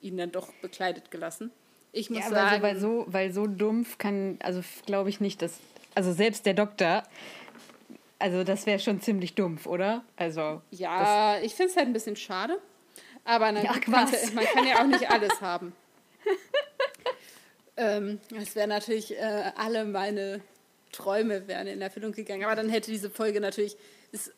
ihn 0.01 0.17
dann 0.17 0.31
doch 0.31 0.51
bekleidet 0.61 1.11
gelassen. 1.11 1.51
Ich 1.91 2.09
muss 2.09 2.19
ja, 2.19 2.29
sagen. 2.29 2.63
Also, 2.63 2.63
weil, 2.63 2.79
so, 2.79 3.05
weil 3.07 3.33
so 3.33 3.47
dumpf 3.47 3.97
kann, 3.97 4.37
also 4.41 4.61
glaube 4.85 5.09
ich 5.09 5.19
nicht, 5.19 5.41
dass. 5.41 5.59
Also 5.95 6.13
selbst 6.13 6.45
der 6.45 6.53
Doktor, 6.53 7.03
also 8.19 8.43
das 8.43 8.65
wäre 8.65 8.79
schon 8.79 9.01
ziemlich 9.01 9.35
dumpf, 9.35 9.65
oder? 9.65 10.03
Also. 10.17 10.61
Ja, 10.71 11.39
ich 11.41 11.55
finde 11.55 11.71
es 11.71 11.77
halt 11.77 11.87
ein 11.87 11.93
bisschen 11.93 12.15
schade. 12.15 12.59
Aber 13.25 13.51
ja, 13.51 13.73
man, 13.87 14.09
man 14.33 14.45
kann 14.45 14.67
ja 14.67 14.81
auch 14.81 14.87
nicht 14.87 15.09
alles 15.11 15.41
haben. 15.41 15.73
ähm, 17.77 18.19
das 18.29 18.55
wäre 18.55 18.67
natürlich, 18.67 19.17
äh, 19.17 19.51
alle 19.55 19.85
meine 19.85 20.41
Träume 20.91 21.47
wären 21.47 21.67
in 21.67 21.81
Erfüllung 21.81 22.11
gegangen. 22.11 22.43
Aber 22.43 22.55
dann 22.55 22.69
hätte 22.69 22.91
diese 22.91 23.09
Folge 23.09 23.39
natürlich 23.39 23.77
ist 24.11 24.33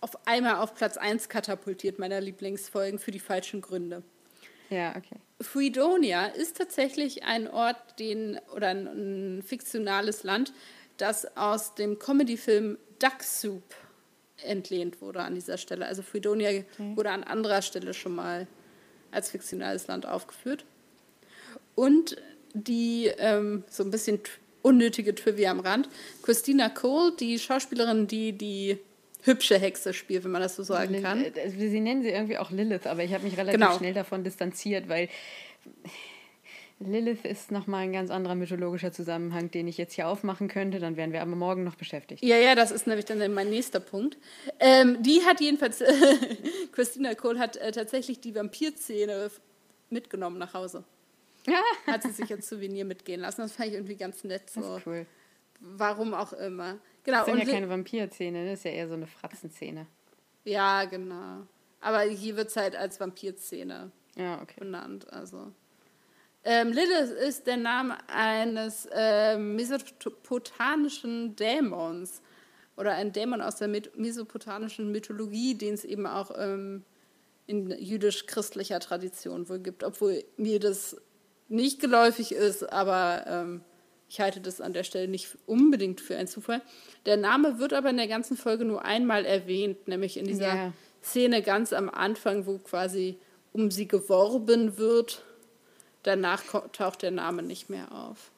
auf 0.00 0.26
einmal 0.26 0.56
auf 0.56 0.74
Platz 0.74 0.96
1 0.96 1.28
katapultiert 1.28 1.98
meiner 1.98 2.20
Lieblingsfolgen 2.20 2.98
für 2.98 3.10
die 3.10 3.20
falschen 3.20 3.62
Gründe. 3.62 4.02
Ja, 4.70 4.94
okay. 4.96 5.16
Fredonia 5.40 6.26
ist 6.26 6.56
tatsächlich 6.56 7.24
ein 7.24 7.48
Ort, 7.48 7.98
den 7.98 8.38
oder 8.54 8.68
ein, 8.68 8.86
ein 8.86 9.42
fiktionales 9.42 10.22
Land, 10.22 10.52
das 10.96 11.36
aus 11.36 11.74
dem 11.74 11.98
Comedy-Film 11.98 12.78
Duck 12.98 13.22
Soup 13.22 13.62
entlehnt 14.42 15.00
wurde 15.00 15.20
an 15.20 15.34
dieser 15.34 15.58
Stelle. 15.58 15.86
Also 15.86 16.02
Fredonia 16.02 16.50
okay. 16.50 16.64
wurde 16.94 17.10
an 17.10 17.24
anderer 17.24 17.62
Stelle 17.62 17.94
schon 17.94 18.14
mal 18.14 18.46
als 19.10 19.30
fiktionales 19.30 19.86
Land 19.86 20.06
aufgeführt. 20.06 20.64
Und 21.74 22.16
die 22.52 23.06
ähm, 23.18 23.64
so 23.68 23.82
ein 23.82 23.90
bisschen 23.90 24.20
unnötige 24.62 25.14
Trivia 25.14 25.50
am 25.50 25.60
Rand. 25.60 25.88
Christina 26.22 26.68
Cole, 26.68 27.12
die 27.18 27.38
Schauspielerin, 27.38 28.06
die 28.06 28.32
die 28.32 28.78
hübsche 29.24 29.58
Hexe 29.58 29.94
spielt, 29.94 30.24
wenn 30.24 30.30
man 30.30 30.42
das 30.42 30.56
so 30.56 30.62
sagen 30.62 31.02
kann. 31.02 31.24
Äh, 31.24 31.50
sie 31.50 31.80
nennen 31.80 32.02
sie 32.02 32.10
irgendwie 32.10 32.38
auch 32.38 32.50
Lilith, 32.50 32.86
aber 32.86 33.02
ich 33.02 33.12
habe 33.12 33.24
mich 33.24 33.36
relativ 33.36 33.60
genau. 33.60 33.76
schnell 33.76 33.94
davon 33.94 34.24
distanziert, 34.24 34.88
weil 34.88 35.08
Lilith 36.80 37.24
ist 37.24 37.50
nochmal 37.50 37.84
ein 37.84 37.92
ganz 37.92 38.10
anderer 38.10 38.34
mythologischer 38.34 38.92
Zusammenhang, 38.92 39.50
den 39.50 39.68
ich 39.68 39.78
jetzt 39.78 39.94
hier 39.94 40.08
aufmachen 40.08 40.48
könnte. 40.48 40.80
Dann 40.80 40.96
wären 40.96 41.12
wir 41.12 41.22
aber 41.22 41.36
morgen 41.36 41.64
noch 41.64 41.76
beschäftigt. 41.76 42.22
Ja, 42.22 42.36
ja, 42.36 42.54
das 42.54 42.70
ist 42.70 42.86
nämlich 42.86 43.06
dann 43.06 43.32
mein 43.32 43.48
nächster 43.48 43.80
Punkt. 43.80 44.18
Ähm, 44.60 45.02
die 45.02 45.22
hat 45.24 45.40
jedenfalls, 45.40 45.82
Christina 46.72 47.14
Cole 47.14 47.38
hat 47.38 47.56
äh, 47.56 47.72
tatsächlich 47.72 48.20
die 48.20 48.34
Vampirzähne 48.34 49.30
mitgenommen 49.90 50.38
nach 50.38 50.52
Hause. 50.54 50.84
hat 51.86 52.02
sie 52.02 52.10
sich 52.10 52.30
als 52.32 52.48
Souvenir 52.48 52.84
mitgehen 52.84 53.20
lassen. 53.20 53.42
Das 53.42 53.52
fand 53.52 53.68
ich 53.68 53.74
irgendwie 53.74 53.96
ganz 53.96 54.24
nett. 54.24 54.50
So. 54.50 54.60
Das 54.60 54.78
ist 54.78 54.86
cool. 54.86 55.06
Warum 55.60 56.12
auch 56.12 56.32
immer. 56.32 56.78
Genau. 57.04 57.18
Das 57.18 57.26
sind 57.26 57.38
ja 57.38 57.44
keine 57.44 57.68
Vampirzähne, 57.68 58.44
das 58.44 58.60
ist 58.60 58.64
ja 58.64 58.72
eher 58.72 58.88
so 58.88 58.94
eine 58.94 59.06
Fratzenzähne. 59.06 59.86
Ja, 60.44 60.84
genau. 60.84 61.46
Aber 61.80 62.00
hier 62.00 62.36
wird 62.36 62.48
es 62.48 62.56
halt 62.56 62.74
als 62.76 62.98
Vampirzähne 62.98 63.92
ja, 64.16 64.40
okay. 64.40 64.60
benannt. 64.60 65.12
Also. 65.12 65.52
Ähm, 66.44 66.72
Lilith 66.72 67.10
ist 67.10 67.46
der 67.46 67.58
Name 67.58 67.96
eines 68.08 68.86
äh, 68.92 69.38
mesopotamischen 69.38 71.36
Dämons 71.36 72.22
oder 72.76 72.92
ein 72.92 73.12
Dämon 73.12 73.40
aus 73.40 73.56
der 73.56 73.68
mesopotamischen 73.68 74.90
Mythologie, 74.90 75.54
den 75.54 75.74
es 75.74 75.84
eben 75.84 76.06
auch 76.06 76.30
ähm, 76.36 76.84
in 77.46 77.70
jüdisch-christlicher 77.70 78.80
Tradition 78.80 79.48
wohl 79.48 79.58
gibt, 79.58 79.84
obwohl 79.84 80.24
mir 80.36 80.60
das 80.60 80.96
nicht 81.48 81.80
geläufig 81.80 82.32
ist, 82.32 82.70
aber 82.72 83.24
ähm, 83.26 83.60
ich 84.14 84.20
halte 84.20 84.40
das 84.40 84.60
an 84.60 84.72
der 84.72 84.84
Stelle 84.84 85.08
nicht 85.08 85.36
unbedingt 85.44 86.00
für 86.00 86.16
einen 86.16 86.28
Zufall. 86.28 86.62
Der 87.04 87.16
Name 87.16 87.58
wird 87.58 87.72
aber 87.72 87.90
in 87.90 87.96
der 87.96 88.06
ganzen 88.06 88.36
Folge 88.36 88.64
nur 88.64 88.84
einmal 88.84 89.24
erwähnt, 89.24 89.88
nämlich 89.88 90.16
in 90.16 90.24
dieser 90.24 90.54
yeah. 90.54 90.72
Szene 91.02 91.42
ganz 91.42 91.72
am 91.72 91.90
Anfang, 91.90 92.46
wo 92.46 92.58
quasi 92.58 93.16
um 93.52 93.72
sie 93.72 93.88
geworben 93.88 94.78
wird. 94.78 95.24
Danach 96.04 96.44
taucht 96.70 97.02
der 97.02 97.10
Name 97.10 97.42
nicht 97.42 97.70
mehr 97.70 97.90
auf. 97.90 98.30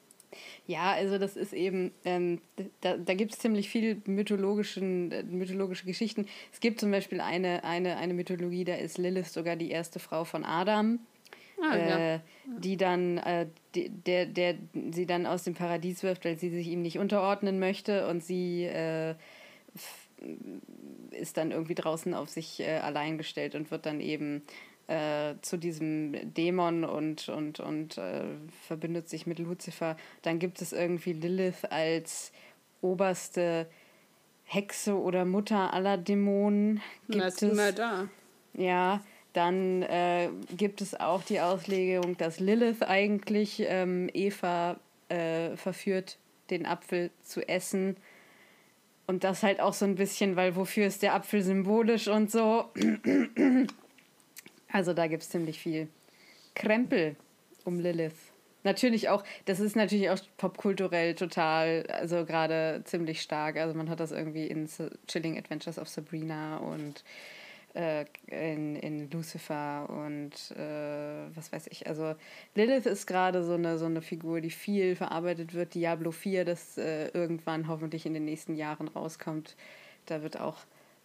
Ja, 0.65 0.93
also 0.93 1.19
das 1.19 1.37
ist 1.37 1.53
eben, 1.53 1.91
ähm, 2.05 2.41
da, 2.81 2.97
da 2.97 3.13
gibt 3.13 3.33
es 3.33 3.39
ziemlich 3.39 3.69
viel 3.69 4.01
mythologischen, 4.05 5.11
äh, 5.11 5.21
mythologische 5.21 5.85
Geschichten. 5.85 6.25
Es 6.51 6.59
gibt 6.59 6.79
zum 6.79 6.89
Beispiel 6.89 7.21
eine, 7.21 7.63
eine, 7.63 7.97
eine 7.97 8.15
Mythologie, 8.15 8.65
da 8.65 8.73
ist 8.73 8.97
Lilith 8.97 9.27
sogar 9.27 9.55
die 9.55 9.69
erste 9.69 9.99
Frau 9.99 10.23
von 10.23 10.43
Adam. 10.43 10.99
Ah, 11.61 11.75
äh, 11.75 12.13
ja. 12.13 12.21
die 12.45 12.77
dann, 12.77 13.17
äh, 13.17 13.47
die, 13.73 13.89
der, 13.89 14.27
der 14.27 14.55
sie 14.91 15.07
dann 15.07 15.25
aus 15.25 15.43
dem 15.43 15.55
Paradies 15.55 16.03
wirft, 16.03 16.23
weil 16.23 16.37
sie 16.37 16.49
sich 16.49 16.67
ihm 16.67 16.83
nicht 16.83 16.99
unterordnen 16.99 17.59
möchte 17.59 18.07
und 18.07 18.23
sie 18.23 18.65
äh, 18.65 19.15
ist 21.11 21.37
dann 21.37 21.51
irgendwie 21.51 21.75
draußen 21.75 22.13
auf 22.13 22.29
sich 22.29 22.59
äh, 22.59 22.77
allein 22.77 23.17
gestellt 23.17 23.55
und 23.55 23.71
wird 23.71 23.85
dann 23.85 24.01
eben 24.01 24.43
äh, 24.87 25.35
zu 25.41 25.57
diesem 25.57 26.33
Dämon 26.33 26.83
und, 26.83 27.27
und, 27.29 27.59
und 27.59 27.97
äh, 27.97 28.23
verbindet 28.67 29.09
sich 29.09 29.27
mit 29.27 29.39
Luzifer. 29.39 29.97
Dann 30.21 30.39
gibt 30.39 30.61
es 30.61 30.73
irgendwie 30.73 31.13
Lilith 31.13 31.65
als 31.69 32.31
oberste 32.81 33.67
Hexe 34.45 34.97
oder 34.97 35.25
Mutter 35.25 35.73
aller 35.73 35.97
Dämonen. 35.97 36.81
Gibt 37.07 37.19
Na, 37.19 37.27
ist 37.27 37.43
es. 37.43 37.51
immer 37.51 37.71
da. 37.71 38.07
Ja, 38.53 39.01
dann 39.37 39.83
äh, 39.83 40.29
gibt 40.57 40.81
es 40.81 40.99
auch 40.99 41.21
die 41.21 41.39
Auslegung, 41.39 42.17
dass 42.17 42.39
Lilith 42.39 42.81
eigentlich 42.81 43.63
ähm, 43.67 44.09
Eva 44.11 44.77
äh, 45.09 45.55
verführt, 45.55 46.17
den 46.49 46.65
Apfel 46.65 47.11
zu 47.21 47.47
essen. 47.47 47.97
Und 49.05 49.23
das 49.23 49.43
halt 49.43 49.61
auch 49.61 49.73
so 49.73 49.85
ein 49.85 49.95
bisschen, 49.95 50.35
weil 50.35 50.55
wofür 50.55 50.87
ist 50.87 51.03
der 51.03 51.13
Apfel 51.13 51.43
symbolisch 51.43 52.07
und 52.07 52.31
so. 52.31 52.65
Also 54.69 54.93
da 54.93 55.07
gibt 55.07 55.23
es 55.23 55.29
ziemlich 55.29 55.59
viel 55.59 55.87
Krempel 56.53 57.15
um 57.63 57.79
Lilith. 57.79 58.33
Natürlich 58.63 59.07
auch, 59.07 59.23
das 59.45 59.61
ist 59.61 59.77
natürlich 59.77 60.09
auch 60.09 60.19
popkulturell 60.35 61.15
total, 61.15 61.85
also 61.87 62.25
gerade 62.25 62.81
ziemlich 62.83 63.21
stark. 63.21 63.55
Also 63.55 63.75
man 63.75 63.89
hat 63.89 64.01
das 64.01 64.11
irgendwie 64.11 64.45
in 64.45 64.67
Chilling 65.07 65.37
Adventures 65.37 65.79
of 65.79 65.87
Sabrina 65.87 66.57
und 66.57 67.05
äh, 67.77 68.05
in, 68.27 68.75
in 68.75 69.11
Lucifer 69.11 69.87
und 69.89 70.31
äh, 70.57 71.35
was 71.35 71.51
weiß 71.51 71.67
ich. 71.67 71.87
Also 71.87 72.15
Lilith 72.55 72.87
ist 72.87 73.05
gerade 73.05 73.43
so 73.43 73.53
eine, 73.53 73.77
so 73.77 73.85
eine 73.85 74.01
Figur, 74.01 74.41
die 74.41 74.49
viel 74.49 74.95
verarbeitet 74.95 75.53
wird. 75.53 75.75
Diablo 75.75 76.11
4, 76.11 76.43
das 76.43 76.77
äh, 76.77 77.09
irgendwann 77.09 77.67
hoffentlich 77.67 78.05
in 78.05 78.13
den 78.13 78.25
nächsten 78.25 78.55
Jahren 78.55 78.87
rauskommt. 78.87 79.55
Da 80.07 80.23
wird 80.23 80.39
auch 80.39 80.57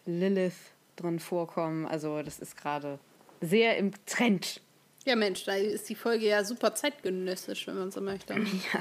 Lilith 0.06 0.72
drin 0.96 1.18
vorkommen. 1.18 1.86
Also 1.86 2.22
das 2.22 2.38
ist 2.38 2.56
gerade 2.56 2.98
sehr 3.42 3.76
im 3.76 3.92
Trend. 4.06 4.62
Ja, 5.04 5.16
Mensch, 5.16 5.44
da 5.44 5.54
ist 5.54 5.88
die 5.88 5.94
Folge 5.94 6.26
ja 6.26 6.44
super 6.44 6.74
zeitgenössisch, 6.74 7.66
wenn 7.66 7.76
man 7.76 7.90
so 7.90 8.00
möchte. 8.00 8.34
Ja. 8.72 8.80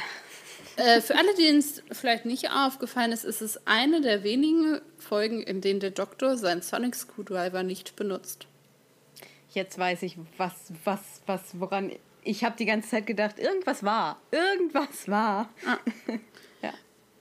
Äh, 0.81 1.01
für 1.01 1.15
alle, 1.15 1.35
denen 1.35 1.59
es 1.59 1.83
vielleicht 1.91 2.25
nicht 2.25 2.49
aufgefallen 2.49 3.11
ist, 3.11 3.23
ist 3.23 3.41
es 3.41 3.67
eine 3.67 4.01
der 4.01 4.23
wenigen 4.23 4.81
Folgen, 4.97 5.43
in 5.43 5.61
denen 5.61 5.79
der 5.79 5.91
Doktor 5.91 6.37
seinen 6.37 6.63
Sonic 6.63 6.95
Screwdriver 6.95 7.61
nicht 7.61 7.95
benutzt. 7.95 8.47
Jetzt 9.53 9.77
weiß 9.77 10.01
ich, 10.01 10.17
was, 10.37 10.53
was, 10.83 11.21
was, 11.27 11.59
woran. 11.59 11.91
Ich 12.23 12.43
habe 12.43 12.55
die 12.57 12.65
ganze 12.65 12.89
Zeit 12.89 13.05
gedacht, 13.05 13.37
irgendwas 13.37 13.83
war. 13.83 14.19
Irgendwas 14.31 15.07
war. 15.07 15.49
Ah. 15.67 15.77
ja. 16.63 16.73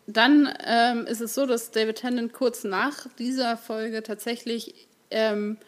Dann 0.06 0.50
ähm, 0.66 1.06
ist 1.06 1.20
es 1.20 1.34
so, 1.34 1.44
dass 1.44 1.70
David 1.70 1.96
Tennant 1.96 2.32
kurz 2.32 2.64
nach 2.64 3.08
dieser 3.18 3.58
Folge 3.58 4.02
tatsächlich 4.02 4.88
ähm, 5.10 5.58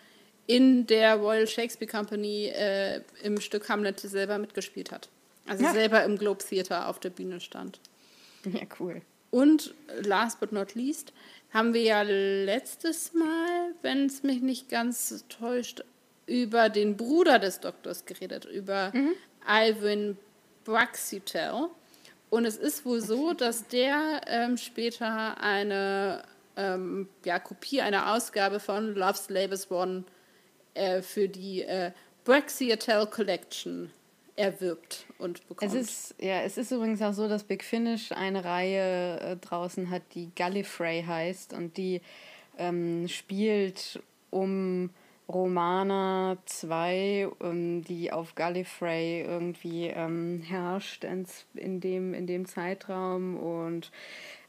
in 0.46 0.87
der 0.87 1.16
Royal 1.16 1.46
Shakespeare 1.46 1.90
Company 1.90 2.46
äh, 2.46 3.02
im 3.22 3.38
Stück 3.38 3.68
Hamlet 3.68 4.00
selber 4.00 4.38
mitgespielt 4.38 4.92
hat. 4.92 5.11
Also 5.46 5.64
ja. 5.64 5.72
selber 5.72 6.05
im 6.05 6.16
Globe 6.16 6.44
Theater 6.44 6.88
auf 6.88 7.00
der 7.00 7.11
Bühne 7.11 7.40
stand. 7.40 7.81
Ja, 8.44 8.62
cool. 8.81 9.02
Und 9.31 9.74
last 10.02 10.40
but 10.40 10.52
not 10.52 10.74
least 10.74 11.12
haben 11.52 11.74
wir 11.74 11.83
ja 11.83 12.02
letztes 12.02 13.12
Mal, 13.14 13.74
wenn 13.83 14.07
es 14.07 14.22
mich 14.22 14.42
nicht 14.42 14.68
ganz 14.68 15.24
täuscht, 15.28 15.85
über 16.26 16.68
den 16.68 16.96
Bruder 16.96 17.38
des 17.38 17.61
Doktors 17.61 18.05
geredet, 18.05 18.44
über 18.44 18.90
mhm. 18.94 19.12
Alvin 19.46 20.16
Braxutel. 20.64 21.68
Und 22.31 22.44
es 22.44 22.57
ist 22.57 22.85
wohl 22.87 23.00
so, 23.00 23.33
dass 23.33 23.66
der 23.66 24.22
ähm, 24.26 24.57
später 24.57 25.40
eine 25.40 26.22
ähm, 26.57 27.09
ja, 27.24 27.38
Kopie 27.38 27.81
einer 27.81 28.14
Ausgabe 28.14 28.61
von 28.61 28.94
Love's 28.94 29.28
Labors 29.28 29.70
One 29.70 30.05
äh, 30.74 31.02
für 31.02 31.28
die 31.28 31.62
äh, 31.62 31.92
Braxiatel 32.24 33.07
Collection 33.07 33.90
erwirbt 34.37 35.07
und 35.18 35.47
bekommt. 35.49 35.73
Es 35.73 35.79
ist, 35.79 36.14
ja, 36.18 36.42
es 36.42 36.57
ist 36.57 36.71
übrigens 36.71 37.03
auch 37.03 37.12
so, 37.12 37.29
dass 37.29 37.45
Big 37.45 37.62
Finish 37.62 38.12
eine 38.12 38.45
Reihe 38.45 39.21
äh, 39.21 39.37
draußen 39.37 39.90
hat, 39.90 40.03
die 40.14 40.31
Gallifrey 40.35 41.05
heißt 41.07 41.53
und 41.53 41.77
die 41.77 42.01
ähm, 42.59 43.09
spielt 43.09 44.01
um 44.31 44.90
Romana 45.29 46.37
2, 46.47 47.31
ähm, 47.40 47.85
die 47.85 48.12
auf 48.12 48.35
Gallifrey 48.35 49.23
irgendwie 49.23 49.87
ähm, 49.87 50.42
herrscht 50.42 51.05
ins, 51.05 51.47
in, 51.55 51.81
dem, 51.81 52.14
in 52.14 52.27
dem 52.27 52.47
Zeitraum 52.47 53.37
und 53.37 53.90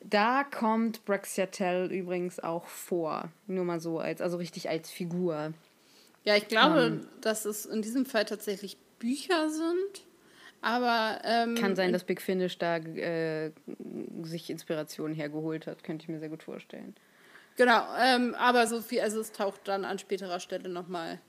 da 0.01 0.43
kommt 0.43 1.05
Braxiatel 1.05 1.91
übrigens 1.91 2.39
auch 2.39 2.65
vor. 2.67 3.29
Nur 3.47 3.63
mal 3.63 3.79
so, 3.79 3.99
als, 3.99 4.21
also 4.21 4.37
richtig 4.37 4.69
als 4.69 4.89
Figur. 4.89 5.53
Ja, 6.25 6.35
ich 6.35 6.47
glaube, 6.47 6.85
ähm, 6.85 7.07
dass 7.21 7.45
es 7.45 7.65
in 7.65 7.81
diesem 7.81 8.05
Fall 8.05 8.25
tatsächlich 8.25 8.77
Bücher 9.03 9.49
sind. 9.49 10.05
Aber. 10.61 11.19
Ähm, 11.25 11.55
kann 11.55 11.75
sein, 11.75 11.91
dass 11.91 12.05
Big 12.05 12.21
Finish 12.21 12.57
da 12.57 12.77
äh, 12.77 13.51
sich 14.23 14.49
Inspiration 14.49 15.13
hergeholt 15.13 15.67
hat. 15.67 15.83
Könnte 15.83 16.03
ich 16.03 16.09
mir 16.09 16.19
sehr 16.19 16.29
gut 16.29 16.43
vorstellen. 16.43 16.95
Genau, 17.57 17.83
ähm, 18.01 18.33
aber 18.35 18.65
so 18.65 18.81
viel, 18.81 19.01
also 19.01 19.19
es 19.19 19.31
taucht 19.31 19.67
dann 19.67 19.85
an 19.85 19.99
späterer 19.99 20.39
Stelle 20.39 20.69
nochmal 20.69 21.19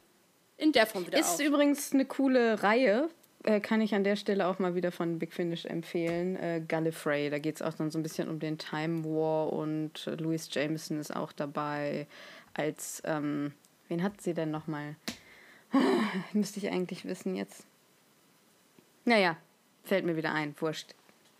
in 0.56 0.72
der 0.72 0.86
Form 0.86 1.06
wieder 1.06 1.18
Ist 1.18 1.34
auf. 1.34 1.40
Ist 1.40 1.46
übrigens 1.46 1.92
eine 1.92 2.06
coole 2.06 2.62
Reihe. 2.62 3.10
Äh, 3.42 3.60
kann 3.60 3.82
ich 3.82 3.94
an 3.94 4.04
der 4.04 4.16
Stelle 4.16 4.46
auch 4.46 4.58
mal 4.58 4.74
wieder 4.74 4.90
von 4.90 5.18
Big 5.18 5.34
Finish 5.34 5.66
empfehlen. 5.66 6.36
Äh, 6.36 6.62
Gallifrey, 6.66 7.28
da 7.28 7.38
geht 7.38 7.56
es 7.56 7.62
auch 7.62 7.74
dann 7.74 7.90
so 7.90 7.98
ein 7.98 8.02
bisschen 8.02 8.30
um 8.30 8.38
den 8.38 8.56
Time 8.56 9.04
War 9.04 9.52
und 9.52 10.08
Louis 10.18 10.48
Jameson 10.50 10.98
ist 10.98 11.14
auch 11.14 11.32
dabei 11.32 12.06
als. 12.54 13.02
Ähm, 13.04 13.52
Wen 13.88 14.02
hat 14.02 14.20
sie 14.20 14.34
denn 14.34 14.50
nochmal? 14.50 14.96
Müsste 16.32 16.58
ich 16.58 16.70
eigentlich 16.70 17.04
wissen 17.04 17.34
jetzt. 17.36 17.66
Naja, 19.04 19.36
fällt 19.84 20.04
mir 20.04 20.16
wieder 20.16 20.32
ein. 20.32 20.54
Wurscht. 20.58 20.94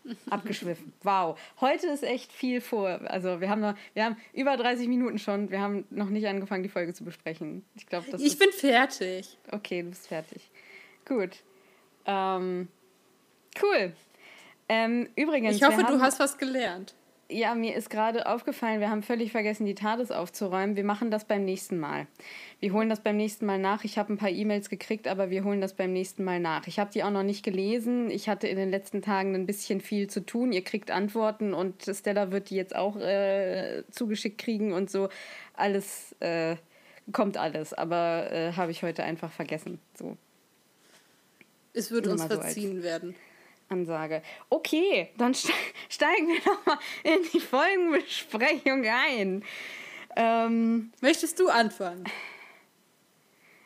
Abgeschwiffen. 0.29 0.93
Wow. 1.01 1.39
Heute 1.59 1.87
ist 1.87 2.03
echt 2.03 2.31
viel 2.31 2.61
vor. 2.61 2.99
Also 3.05 3.41
wir 3.41 3.49
haben 3.49 3.61
noch, 3.61 3.75
wir 3.93 4.05
haben 4.05 4.17
über 4.33 4.55
30 4.55 4.87
Minuten 4.87 5.17
schon. 5.17 5.49
Wir 5.49 5.59
haben 5.59 5.85
noch 5.89 6.09
nicht 6.09 6.27
angefangen, 6.27 6.63
die 6.63 6.69
Folge 6.69 6.93
zu 6.93 7.03
besprechen. 7.03 7.63
Ich 7.75 7.87
glaube, 7.87 8.05
das. 8.11 8.21
Ich 8.21 8.37
bin 8.37 8.51
fertig. 8.51 9.37
Okay, 9.51 9.81
du 9.81 9.89
bist 9.89 10.07
fertig. 10.07 10.49
Gut. 11.05 11.37
Ähm, 12.05 12.67
cool. 13.61 13.93
Ähm, 14.69 15.09
übrigens. 15.15 15.55
Ich 15.55 15.63
hoffe, 15.63 15.83
du 15.83 15.99
hast 15.99 16.19
was 16.19 16.37
gelernt. 16.37 16.93
Ja, 17.27 17.55
mir 17.55 17.75
ist 17.75 17.89
gerade 17.89 18.27
aufgefallen, 18.27 18.79
wir 18.79 18.91
haben 18.91 19.01
völlig 19.01 19.31
vergessen, 19.31 19.65
die 19.65 19.73
TARDIS 19.73 20.11
aufzuräumen. 20.11 20.75
Wir 20.75 20.83
machen 20.83 21.09
das 21.09 21.25
beim 21.25 21.43
nächsten 21.43 21.79
Mal. 21.79 22.05
Wir 22.59 22.71
holen 22.71 22.87
das 22.87 23.01
beim 23.01 23.17
nächsten 23.17 23.47
Mal 23.47 23.57
nach. 23.57 23.83
Ich 23.83 23.97
habe 23.97 24.13
ein 24.13 24.17
paar 24.17 24.29
E-Mails 24.29 24.69
gekriegt, 24.69 25.07
aber 25.07 25.31
wir 25.31 25.43
holen 25.43 25.59
das 25.59 25.73
beim 25.73 25.91
nächsten 25.91 26.23
Mal 26.23 26.39
nach. 26.39 26.67
Ich 26.67 26.77
habe 26.77 26.91
die 26.91 27.03
auch 27.03 27.09
noch 27.09 27.23
nicht 27.23 27.43
gelesen. 27.43 28.11
Ich 28.11 28.29
hatte 28.29 28.47
in 28.47 28.57
den 28.57 28.69
letzten 28.69 29.01
Tagen 29.01 29.33
ein 29.33 29.47
bisschen 29.47 29.81
viel 29.81 30.07
zu 30.07 30.23
tun. 30.23 30.51
Ihr 30.51 30.63
kriegt 30.63 30.91
Antworten 30.91 31.55
und 31.55 31.83
Stella 31.89 32.31
wird 32.31 32.51
die 32.51 32.55
jetzt 32.55 32.75
auch 32.75 32.95
äh, 32.97 33.81
zugeschickt 33.89 34.37
kriegen 34.37 34.71
und 34.71 34.91
so. 34.91 35.09
Alles 35.55 36.15
äh, 36.19 36.57
kommt 37.11 37.37
alles, 37.37 37.73
aber 37.73 38.31
äh, 38.31 38.51
habe 38.53 38.69
ich 38.69 38.83
heute 38.83 39.03
einfach 39.03 39.31
vergessen. 39.31 39.79
So. 39.97 40.15
Es 41.73 41.89
wird 41.89 42.05
uns 42.05 42.23
verziehen 42.23 42.77
so 42.77 42.83
werden. 42.83 43.15
Ansage. 43.69 44.21
Okay, 44.49 45.09
dann 45.17 45.33
steigen 45.89 46.27
wir 46.27 46.39
nochmal 46.45 46.79
in 47.03 47.19
die 47.33 47.39
Folgenbesprechung 47.39 48.85
ein. 48.85 49.43
Ähm, 50.15 50.93
Möchtest 51.01 51.39
du 51.39 51.49
anfangen? 51.49 52.05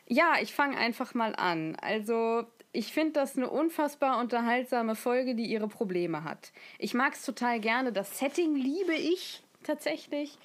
Ja, 0.08 0.36
ich 0.42 0.54
fange 0.54 0.78
einfach 0.78 1.14
mal 1.14 1.36
an. 1.36 1.76
Also, 1.82 2.46
ich 2.72 2.94
finde 2.94 3.14
das 3.14 3.38
eine 3.38 3.50
unfassbar 3.50 4.20
unterhaltsame 4.20 4.96
Folge, 4.96 5.36
die 5.36 5.46
ihre 5.46 5.68
Probleme 5.68 6.24
hat. 6.24 6.52
Ich 6.80 6.94
mag 6.94 7.14
es 7.14 7.24
total 7.24 7.60
gerne. 7.60 7.92
Das 7.92 8.18
Setting 8.18 8.56
liebe 8.56 8.94
ich 8.94 9.44
tatsächlich. 9.64 10.38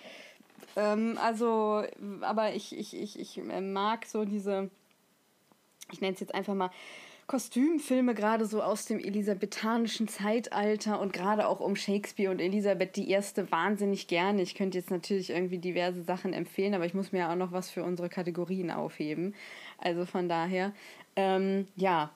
Ähm, 0.77 1.19
also, 1.23 1.85
aber 2.21 2.55
ich, 2.55 2.77
ich, 2.77 2.95
ich, 2.95 3.19
ich 3.19 3.39
äh, 3.39 3.61
mag 3.61 4.07
so 4.07 4.25
diese, 4.25 4.71
ich 5.93 6.01
nenne 6.01 6.15
es 6.15 6.21
jetzt 6.21 6.35
einfach 6.35 6.55
mal, 6.55 6.71
Kostümfilme 7.27 8.15
gerade 8.15 8.47
so 8.47 8.63
aus 8.63 8.85
dem 8.85 8.99
elisabethanischen 8.99 10.09
Zeitalter 10.09 11.01
und 11.01 11.13
gerade 11.13 11.49
auch 11.49 11.61
um 11.61 11.77
Shakespeare 11.77 12.31
und 12.31 12.41
Elisabeth 12.41 12.99
I. 12.99 13.19
wahnsinnig 13.51 14.07
gerne. 14.09 14.43
Ich 14.43 14.55
könnte 14.55 14.79
jetzt 14.79 14.91
natürlich 14.91 15.31
irgendwie 15.31 15.59
diverse 15.59 16.03
Sachen 16.03 16.33
empfehlen, 16.33 16.75
aber 16.75 16.85
ich 16.87 16.95
muss 16.95 17.13
mir 17.13 17.21
ja 17.21 17.33
auch 17.33 17.37
noch 17.37 17.53
was 17.53 17.71
für 17.71 17.83
unsere 17.83 18.09
Kategorien 18.09 18.71
aufheben. 18.71 19.35
Also 19.79 20.05
von 20.05 20.29
daher, 20.29 20.73
ähm, 21.17 21.67
ja, 21.77 22.11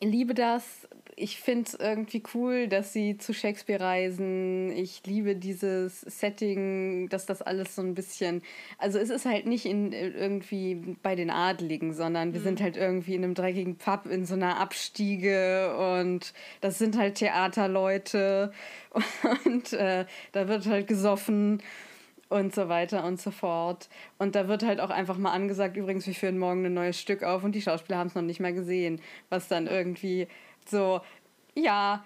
liebe 0.00 0.34
das. 0.34 0.88
Ich 1.20 1.38
finde 1.38 1.68
es 1.68 1.74
irgendwie 1.74 2.22
cool, 2.34 2.66
dass 2.66 2.92
sie 2.92 3.18
zu 3.18 3.34
Shakespeare 3.34 3.80
reisen. 3.80 4.72
Ich 4.72 5.02
liebe 5.04 5.36
dieses 5.36 6.00
Setting, 6.00 7.08
dass 7.10 7.26
das 7.26 7.42
alles 7.42 7.74
so 7.76 7.82
ein 7.82 7.94
bisschen. 7.94 8.42
Also, 8.78 8.98
es 8.98 9.10
ist 9.10 9.26
halt 9.26 9.46
nicht 9.46 9.66
in, 9.66 9.92
irgendwie 9.92 10.96
bei 11.02 11.14
den 11.14 11.30
Adligen, 11.30 11.92
sondern 11.92 12.32
wir 12.32 12.40
mhm. 12.40 12.44
sind 12.44 12.60
halt 12.60 12.76
irgendwie 12.76 13.14
in 13.14 13.24
einem 13.24 13.34
dreckigen 13.34 13.76
Pub 13.76 14.06
in 14.06 14.24
so 14.24 14.34
einer 14.34 14.58
Abstiege 14.58 15.76
und 15.76 16.32
das 16.60 16.78
sind 16.78 16.96
halt 16.96 17.16
Theaterleute 17.16 18.52
und 19.44 19.72
äh, 19.74 20.06
da 20.32 20.48
wird 20.48 20.66
halt 20.66 20.86
gesoffen 20.86 21.62
und 22.30 22.54
so 22.54 22.68
weiter 22.68 23.04
und 23.04 23.20
so 23.20 23.30
fort. 23.30 23.88
Und 24.18 24.34
da 24.36 24.48
wird 24.48 24.62
halt 24.62 24.80
auch 24.80 24.90
einfach 24.90 25.18
mal 25.18 25.32
angesagt, 25.32 25.76
übrigens, 25.76 26.06
wir 26.06 26.14
führen 26.14 26.38
morgen 26.38 26.64
ein 26.64 26.74
neues 26.74 26.98
Stück 26.98 27.22
auf 27.24 27.44
und 27.44 27.52
die 27.52 27.60
Schauspieler 27.62 27.98
haben 27.98 28.06
es 28.06 28.14
noch 28.14 28.22
nicht 28.22 28.40
mal 28.40 28.54
gesehen, 28.54 29.00
was 29.28 29.48
dann 29.48 29.66
irgendwie 29.66 30.28
so, 30.66 31.00
ja, 31.54 32.04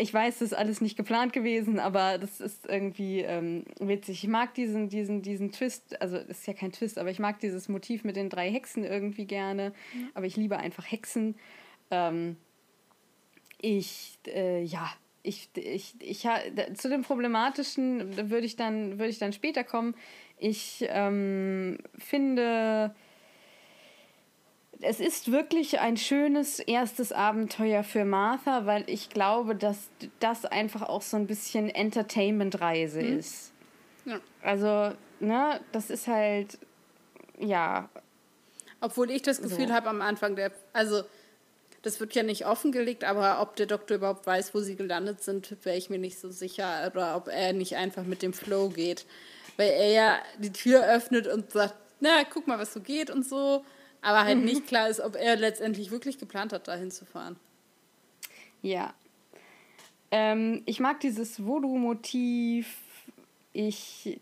ich 0.00 0.14
weiß, 0.14 0.38
das 0.38 0.52
ist 0.52 0.58
alles 0.58 0.80
nicht 0.80 0.96
geplant 0.96 1.34
gewesen, 1.34 1.78
aber 1.78 2.16
das 2.16 2.40
ist 2.40 2.66
irgendwie 2.66 3.20
ähm, 3.20 3.64
witzig. 3.78 4.24
Ich 4.24 4.30
mag 4.30 4.54
diesen, 4.54 4.88
diesen, 4.88 5.20
diesen 5.20 5.52
Twist, 5.52 6.00
also 6.00 6.16
ist 6.16 6.46
ja 6.46 6.54
kein 6.54 6.72
Twist, 6.72 6.98
aber 6.98 7.10
ich 7.10 7.18
mag 7.18 7.38
dieses 7.40 7.68
Motiv 7.68 8.02
mit 8.02 8.16
den 8.16 8.30
drei 8.30 8.50
Hexen 8.50 8.84
irgendwie 8.84 9.26
gerne. 9.26 9.74
Mhm. 9.92 10.08
Aber 10.14 10.24
ich 10.24 10.36
liebe 10.36 10.56
einfach 10.56 10.90
Hexen. 10.90 11.34
Ähm, 11.90 12.36
ich, 13.60 14.18
äh, 14.26 14.62
ja, 14.62 14.90
ich, 15.22 15.50
ich, 15.54 15.94
ich, 16.00 16.26
zu 16.74 16.88
dem 16.88 17.02
Problematischen 17.02 18.30
würde 18.30 18.46
ich 18.46 18.56
dann, 18.56 18.98
würde 18.98 19.10
ich 19.10 19.18
dann 19.18 19.34
später 19.34 19.64
kommen. 19.64 19.94
Ich 20.38 20.86
ähm, 20.88 21.76
finde, 21.98 22.94
es 24.82 25.00
ist 25.00 25.30
wirklich 25.30 25.80
ein 25.80 25.96
schönes 25.96 26.58
erstes 26.58 27.12
Abenteuer 27.12 27.84
für 27.84 28.04
Martha, 28.04 28.66
weil 28.66 28.84
ich 28.86 29.10
glaube, 29.10 29.54
dass 29.54 29.88
das 30.20 30.44
einfach 30.44 30.82
auch 30.82 31.02
so 31.02 31.16
ein 31.16 31.26
bisschen 31.26 31.68
Entertainment-Reise 31.68 33.02
mhm. 33.02 33.18
ist. 33.18 33.52
Ja. 34.04 34.20
Also, 34.42 34.94
ne, 35.20 35.60
das 35.72 35.90
ist 35.90 36.06
halt, 36.06 36.58
ja. 37.38 37.88
Obwohl 38.80 39.10
ich 39.10 39.22
das 39.22 39.42
Gefühl 39.42 39.68
so. 39.68 39.74
habe 39.74 39.90
am 39.90 40.00
Anfang 40.00 40.36
der, 40.36 40.52
also 40.72 41.02
das 41.82 42.00
wird 42.00 42.14
ja 42.14 42.22
nicht 42.22 42.46
offengelegt, 42.46 43.04
aber 43.04 43.40
ob 43.40 43.56
der 43.56 43.66
Doktor 43.66 43.96
überhaupt 43.96 44.26
weiß, 44.26 44.54
wo 44.54 44.60
sie 44.60 44.76
gelandet 44.76 45.22
sind, 45.22 45.56
wäre 45.64 45.76
ich 45.76 45.90
mir 45.90 45.98
nicht 45.98 46.18
so 46.18 46.30
sicher. 46.30 46.90
Oder 46.90 47.16
ob 47.16 47.28
er 47.28 47.52
nicht 47.52 47.76
einfach 47.76 48.04
mit 48.04 48.22
dem 48.22 48.32
Flow 48.32 48.68
geht. 48.68 49.06
Weil 49.56 49.70
er 49.70 49.90
ja 49.90 50.18
die 50.38 50.52
Tür 50.52 50.86
öffnet 50.86 51.26
und 51.26 51.52
sagt, 51.52 51.74
na, 52.00 52.24
guck 52.24 52.46
mal, 52.46 52.58
was 52.58 52.72
so 52.72 52.80
geht 52.80 53.10
und 53.10 53.26
so. 53.26 53.64
Aber 54.02 54.24
halt 54.24 54.38
mhm. 54.38 54.44
nicht 54.44 54.66
klar 54.66 54.88
ist, 54.88 55.00
ob 55.00 55.16
er 55.16 55.36
letztendlich 55.36 55.90
wirklich 55.90 56.18
geplant 56.18 56.52
hat, 56.52 56.68
dahin 56.68 56.90
zu 56.90 57.04
fahren. 57.04 57.36
Ja. 58.62 58.94
Ähm, 60.10 60.62
ich 60.66 60.80
mag 60.80 61.00
dieses 61.00 61.44
Voodoo-Motiv. 61.44 62.76
Ich. 63.52 64.20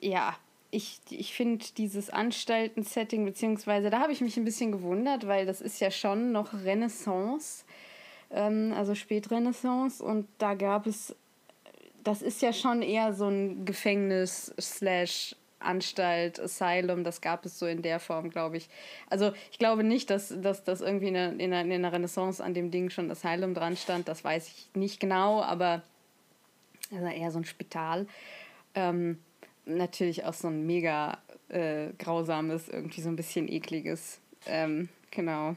Ja, 0.00 0.36
ich, 0.70 1.00
ich 1.10 1.34
finde 1.34 1.64
dieses 1.76 2.10
Anstalten-Setting, 2.10 3.24
beziehungsweise 3.24 3.90
da 3.90 4.00
habe 4.00 4.12
ich 4.12 4.20
mich 4.20 4.36
ein 4.36 4.44
bisschen 4.44 4.72
gewundert, 4.72 5.26
weil 5.26 5.46
das 5.46 5.60
ist 5.60 5.80
ja 5.80 5.90
schon 5.90 6.32
noch 6.32 6.52
Renaissance, 6.52 7.64
ähm, 8.30 8.72
also 8.76 8.94
Spätrenaissance 8.94 10.04
und 10.04 10.28
da 10.38 10.54
gab 10.54 10.86
es, 10.86 11.14
das 12.04 12.22
ist 12.22 12.42
ja 12.42 12.52
schon 12.52 12.82
eher 12.82 13.14
so 13.14 13.26
ein 13.28 13.64
Gefängnis 13.64 14.52
slash 14.60 15.34
Anstalt, 15.58 16.38
Asylum, 16.38 17.02
das 17.04 17.20
gab 17.20 17.44
es 17.46 17.58
so 17.58 17.66
in 17.66 17.82
der 17.82 17.98
Form, 18.00 18.30
glaube 18.30 18.56
ich. 18.56 18.68
Also 19.08 19.32
ich 19.50 19.58
glaube 19.58 19.84
nicht, 19.84 20.10
dass, 20.10 20.34
dass 20.40 20.64
das 20.64 20.80
irgendwie 20.80 21.08
in 21.08 21.14
der, 21.14 21.30
in, 21.38 21.50
der, 21.50 21.62
in 21.62 21.82
der 21.82 21.92
Renaissance 21.92 22.42
an 22.42 22.54
dem 22.54 22.70
Ding 22.70 22.90
schon 22.90 23.10
Asylum 23.10 23.54
dran 23.54 23.76
stand, 23.76 24.08
das 24.08 24.22
weiß 24.22 24.48
ich 24.48 24.68
nicht 24.74 25.00
genau, 25.00 25.42
aber 25.42 25.82
also 26.92 27.06
eher 27.06 27.30
so 27.30 27.38
ein 27.38 27.44
Spital. 27.44 28.06
Ähm, 28.74 29.18
natürlich 29.64 30.24
auch 30.24 30.34
so 30.34 30.48
ein 30.48 30.66
mega 30.66 31.18
äh, 31.48 31.88
grausames, 31.98 32.68
irgendwie 32.68 33.00
so 33.00 33.08
ein 33.08 33.16
bisschen 33.16 33.50
ekliges. 33.50 34.20
Ähm, 34.46 34.88
genau. 35.10 35.56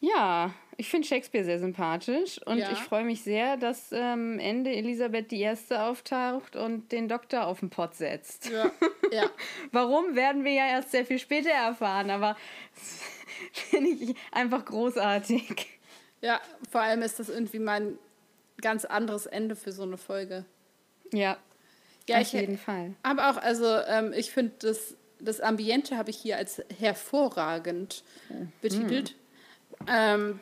Ja, 0.00 0.52
ich 0.80 0.88
finde 0.88 1.08
Shakespeare 1.08 1.44
sehr 1.44 1.58
sympathisch 1.58 2.40
und 2.46 2.58
ja. 2.58 2.70
ich 2.70 2.78
freue 2.78 3.04
mich 3.04 3.22
sehr, 3.22 3.56
dass 3.56 3.90
ähm, 3.90 4.38
Ende 4.38 4.70
Elisabeth 4.70 5.32
I. 5.32 5.50
auftaucht 5.74 6.54
und 6.54 6.92
den 6.92 7.08
Doktor 7.08 7.48
auf 7.48 7.58
den 7.58 7.68
Pott 7.68 7.96
setzt. 7.96 8.48
Ja. 8.48 8.70
ja. 9.10 9.28
Warum 9.72 10.14
werden 10.14 10.44
wir 10.44 10.52
ja 10.52 10.68
erst 10.68 10.92
sehr 10.92 11.04
viel 11.04 11.18
später 11.18 11.50
erfahren, 11.50 12.10
aber 12.10 12.36
finde 13.52 13.90
ich 13.90 14.14
einfach 14.30 14.64
großartig. 14.64 15.66
Ja, 16.20 16.40
vor 16.70 16.80
allem 16.80 17.02
ist 17.02 17.18
das 17.18 17.28
irgendwie 17.28 17.58
mein 17.58 17.98
ganz 18.60 18.84
anderes 18.84 19.26
Ende 19.26 19.56
für 19.56 19.72
so 19.72 19.82
eine 19.82 19.98
Folge. 19.98 20.44
Ja, 21.12 21.38
ja, 22.08 22.20
Auf 22.20 22.32
jeden 22.32 22.56
Fall. 22.56 22.94
Aber 23.02 23.30
auch, 23.30 23.36
also 23.36 23.66
ähm, 23.66 24.14
ich 24.16 24.30
finde, 24.30 24.52
das, 24.60 24.94
das 25.20 25.40
Ambiente 25.40 25.96
habe 25.96 26.10
ich 26.10 26.16
hier 26.16 26.38
als 26.38 26.62
hervorragend 26.78 28.02
mhm. 28.30 28.52
betitelt. 28.62 29.14
Ähm, 29.86 30.40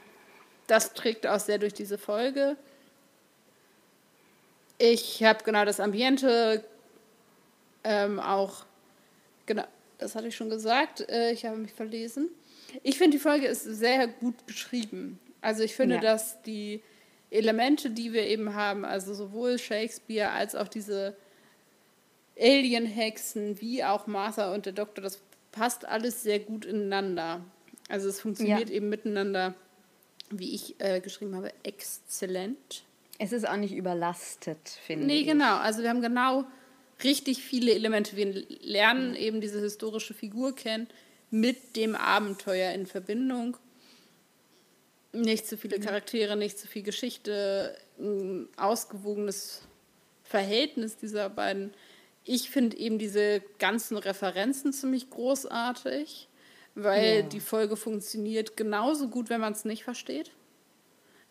das 0.66 0.94
trägt 0.94 1.26
auch 1.26 1.40
sehr 1.40 1.58
durch 1.58 1.74
diese 1.74 1.98
Folge. 1.98 2.56
Ich 4.78 5.22
habe 5.22 5.42
genau 5.44 5.64
das 5.64 5.80
Ambiente 5.80 6.64
ähm, 7.84 8.20
auch, 8.20 8.66
genau, 9.46 9.64
das 9.98 10.14
hatte 10.14 10.28
ich 10.28 10.36
schon 10.36 10.50
gesagt, 10.50 11.08
äh, 11.08 11.32
ich 11.32 11.46
habe 11.46 11.56
mich 11.56 11.72
verlesen. 11.72 12.28
Ich 12.82 12.98
finde, 12.98 13.16
die 13.16 13.22
Folge 13.22 13.46
ist 13.46 13.62
sehr 13.62 14.08
gut 14.08 14.46
geschrieben. 14.46 15.18
Also 15.40 15.62
ich 15.62 15.74
finde, 15.74 15.96
ja. 15.96 16.00
dass 16.00 16.42
die 16.42 16.82
Elemente, 17.30 17.90
die 17.90 18.12
wir 18.12 18.26
eben 18.26 18.54
haben, 18.54 18.84
also 18.84 19.14
sowohl 19.14 19.58
Shakespeare 19.58 20.30
als 20.30 20.54
auch 20.54 20.68
diese 20.68 21.16
Alien-Hexen, 22.38 23.60
wie 23.60 23.84
auch 23.84 24.06
Martha 24.06 24.52
und 24.52 24.66
der 24.66 24.72
Doktor, 24.72 25.02
das 25.02 25.20
passt 25.52 25.86
alles 25.86 26.22
sehr 26.22 26.40
gut 26.40 26.64
ineinander. 26.64 27.40
Also 27.88 28.08
es 28.08 28.20
funktioniert 28.20 28.68
ja. 28.68 28.76
eben 28.76 28.88
miteinander, 28.88 29.54
wie 30.30 30.54
ich 30.54 30.76
äh, 30.78 31.00
geschrieben 31.00 31.34
habe, 31.36 31.52
exzellent. 31.62 32.84
Es 33.18 33.32
ist 33.32 33.48
auch 33.48 33.56
nicht 33.56 33.74
überlastet, 33.74 34.58
finde 34.86 35.06
nee, 35.06 35.20
ich. 35.20 35.26
Nee, 35.26 35.32
genau. 35.32 35.56
Also 35.56 35.82
wir 35.82 35.88
haben 35.88 36.02
genau 36.02 36.44
richtig 37.02 37.42
viele 37.42 37.72
Elemente. 37.72 38.16
Wir 38.16 38.44
lernen 38.60 39.10
mhm. 39.10 39.16
eben 39.16 39.40
diese 39.40 39.60
historische 39.60 40.14
Figur 40.14 40.54
kennen 40.54 40.88
mit 41.30 41.76
dem 41.76 41.94
Abenteuer 41.94 42.72
in 42.72 42.86
Verbindung. 42.86 43.56
Nicht 45.12 45.46
zu 45.46 45.56
viele 45.56 45.78
mhm. 45.78 45.82
Charaktere, 45.82 46.36
nicht 46.36 46.58
zu 46.58 46.66
viel 46.66 46.82
Geschichte, 46.82 47.76
ein 47.98 48.48
ausgewogenes 48.56 49.62
Verhältnis 50.22 50.96
dieser 50.96 51.30
beiden 51.30 51.72
ich 52.26 52.50
finde 52.50 52.76
eben 52.76 52.98
diese 52.98 53.40
ganzen 53.58 53.96
Referenzen 53.96 54.72
ziemlich 54.72 55.08
großartig, 55.10 56.28
weil 56.76 57.16
ja. 57.16 57.22
die 57.22 57.40
Folge 57.40 57.76
funktioniert 57.76 58.56
genauso 58.56 59.08
gut, 59.08 59.30
wenn 59.30 59.40
man 59.40 59.54
es 59.54 59.64
nicht 59.64 59.82
versteht, 59.82 60.30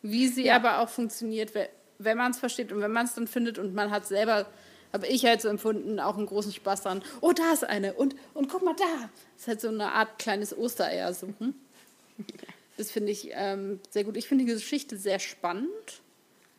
wie 0.01 0.27
sie 0.27 0.47
ja. 0.47 0.55
aber 0.55 0.79
auch 0.79 0.89
funktioniert, 0.89 1.53
wenn 1.99 2.17
man 2.17 2.31
es 2.31 2.39
versteht 2.39 2.71
und 2.73 2.81
wenn 2.81 2.91
man 2.91 3.05
es 3.05 3.13
dann 3.13 3.27
findet 3.27 3.59
und 3.59 3.73
man 3.73 3.91
hat 3.91 4.07
selber, 4.07 4.47
habe 4.91 5.07
ich 5.07 5.23
halt 5.25 5.41
so 5.41 5.47
empfunden, 5.47 5.99
auch 5.99 6.17
einen 6.17 6.25
großen 6.25 6.51
Spaß 6.51 6.81
dran. 6.81 7.03
Oh, 7.21 7.31
da 7.31 7.53
ist 7.53 7.63
eine 7.63 7.93
und, 7.93 8.15
und 8.33 8.49
guck 8.49 8.63
mal 8.63 8.75
da. 8.75 9.09
Das 9.35 9.41
ist 9.43 9.47
halt 9.47 9.61
so 9.61 9.67
eine 9.67 9.91
Art 9.91 10.19
kleines 10.19 10.57
Ostereier 10.57 11.13
suchen. 11.13 11.55
Das 12.77 12.91
finde 12.91 13.13
ich 13.13 13.29
ähm, 13.31 13.79
sehr 13.89 14.03
gut. 14.03 14.17
Ich 14.17 14.27
finde 14.27 14.43
die 14.43 14.51
Geschichte 14.51 14.97
sehr 14.97 15.19
spannend. 15.19 16.01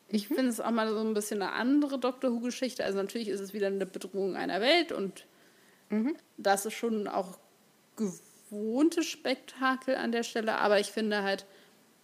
Ich 0.08 0.30
mhm. 0.30 0.34
finde 0.34 0.50
es 0.50 0.62
auch 0.62 0.70
mal 0.70 0.88
so 0.88 0.98
ein 1.00 1.12
bisschen 1.12 1.42
eine 1.42 1.52
andere 1.52 1.98
Doctor 1.98 2.32
Who-Geschichte. 2.32 2.82
Also 2.82 2.96
natürlich 2.96 3.28
ist 3.28 3.40
es 3.40 3.52
wieder 3.52 3.66
eine 3.66 3.84
Bedrohung 3.84 4.34
einer 4.34 4.62
Welt 4.62 4.92
und 4.92 5.26
mhm. 5.90 6.16
das 6.38 6.64
ist 6.64 6.72
schon 6.72 7.06
auch 7.06 7.36
gewohntes 8.50 9.06
Spektakel 9.06 9.96
an 9.96 10.12
der 10.12 10.22
Stelle. 10.22 10.58
Aber 10.58 10.80
ich 10.80 10.88
finde 10.88 11.22
halt 11.22 11.46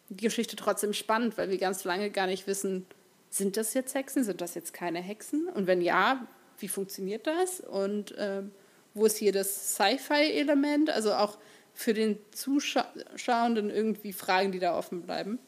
die 0.08 0.24
Geschichte 0.24 0.56
trotzdem 0.56 0.92
spannend, 0.92 1.38
weil 1.38 1.50
wir 1.50 1.58
ganz 1.58 1.84
lange 1.84 2.10
gar 2.10 2.26
nicht 2.26 2.46
wissen, 2.46 2.86
sind 3.30 3.56
das 3.56 3.74
jetzt 3.74 3.94
Hexen, 3.94 4.24
sind 4.24 4.40
das 4.40 4.54
jetzt 4.54 4.74
keine 4.74 5.00
Hexen? 5.00 5.48
Und 5.48 5.66
wenn 5.66 5.80
ja, 5.80 6.26
wie 6.58 6.68
funktioniert 6.68 7.26
das? 7.26 7.60
Und 7.60 8.14
ähm, 8.18 8.52
wo 8.94 9.06
ist 9.06 9.16
hier 9.16 9.32
das 9.32 9.74
Sci-Fi-Element? 9.74 10.90
Also 10.90 11.14
auch 11.14 11.38
für 11.72 11.94
den 11.94 12.18
Zuschauenden 12.32 13.70
irgendwie 13.70 14.12
Fragen, 14.12 14.52
die 14.52 14.58
da 14.58 14.76
offen 14.76 15.02
bleiben. 15.02 15.38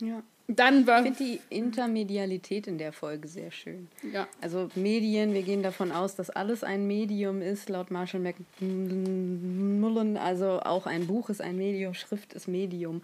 Ja. 0.00 0.22
Dann 0.56 0.86
war. 0.86 1.04
Ich 1.06 1.16
finde 1.16 1.24
die 1.24 1.40
Intermedialität 1.54 2.66
in 2.66 2.76
der 2.78 2.92
Folge 2.92 3.28
sehr 3.28 3.52
schön. 3.52 3.88
Ja. 4.12 4.26
Also 4.40 4.68
Medien, 4.74 5.32
wir 5.32 5.42
gehen 5.42 5.62
davon 5.62 5.92
aus, 5.92 6.16
dass 6.16 6.28
alles 6.28 6.64
ein 6.64 6.88
Medium 6.88 7.40
ist, 7.40 7.68
laut 7.68 7.92
Marshall 7.92 8.20
McMullen. 8.20 10.16
Also 10.16 10.60
auch 10.60 10.86
ein 10.86 11.06
Buch 11.06 11.30
ist 11.30 11.40
ein 11.40 11.56
Medium, 11.56 11.94
Schrift 11.94 12.32
ist 12.32 12.48
Medium. 12.48 13.02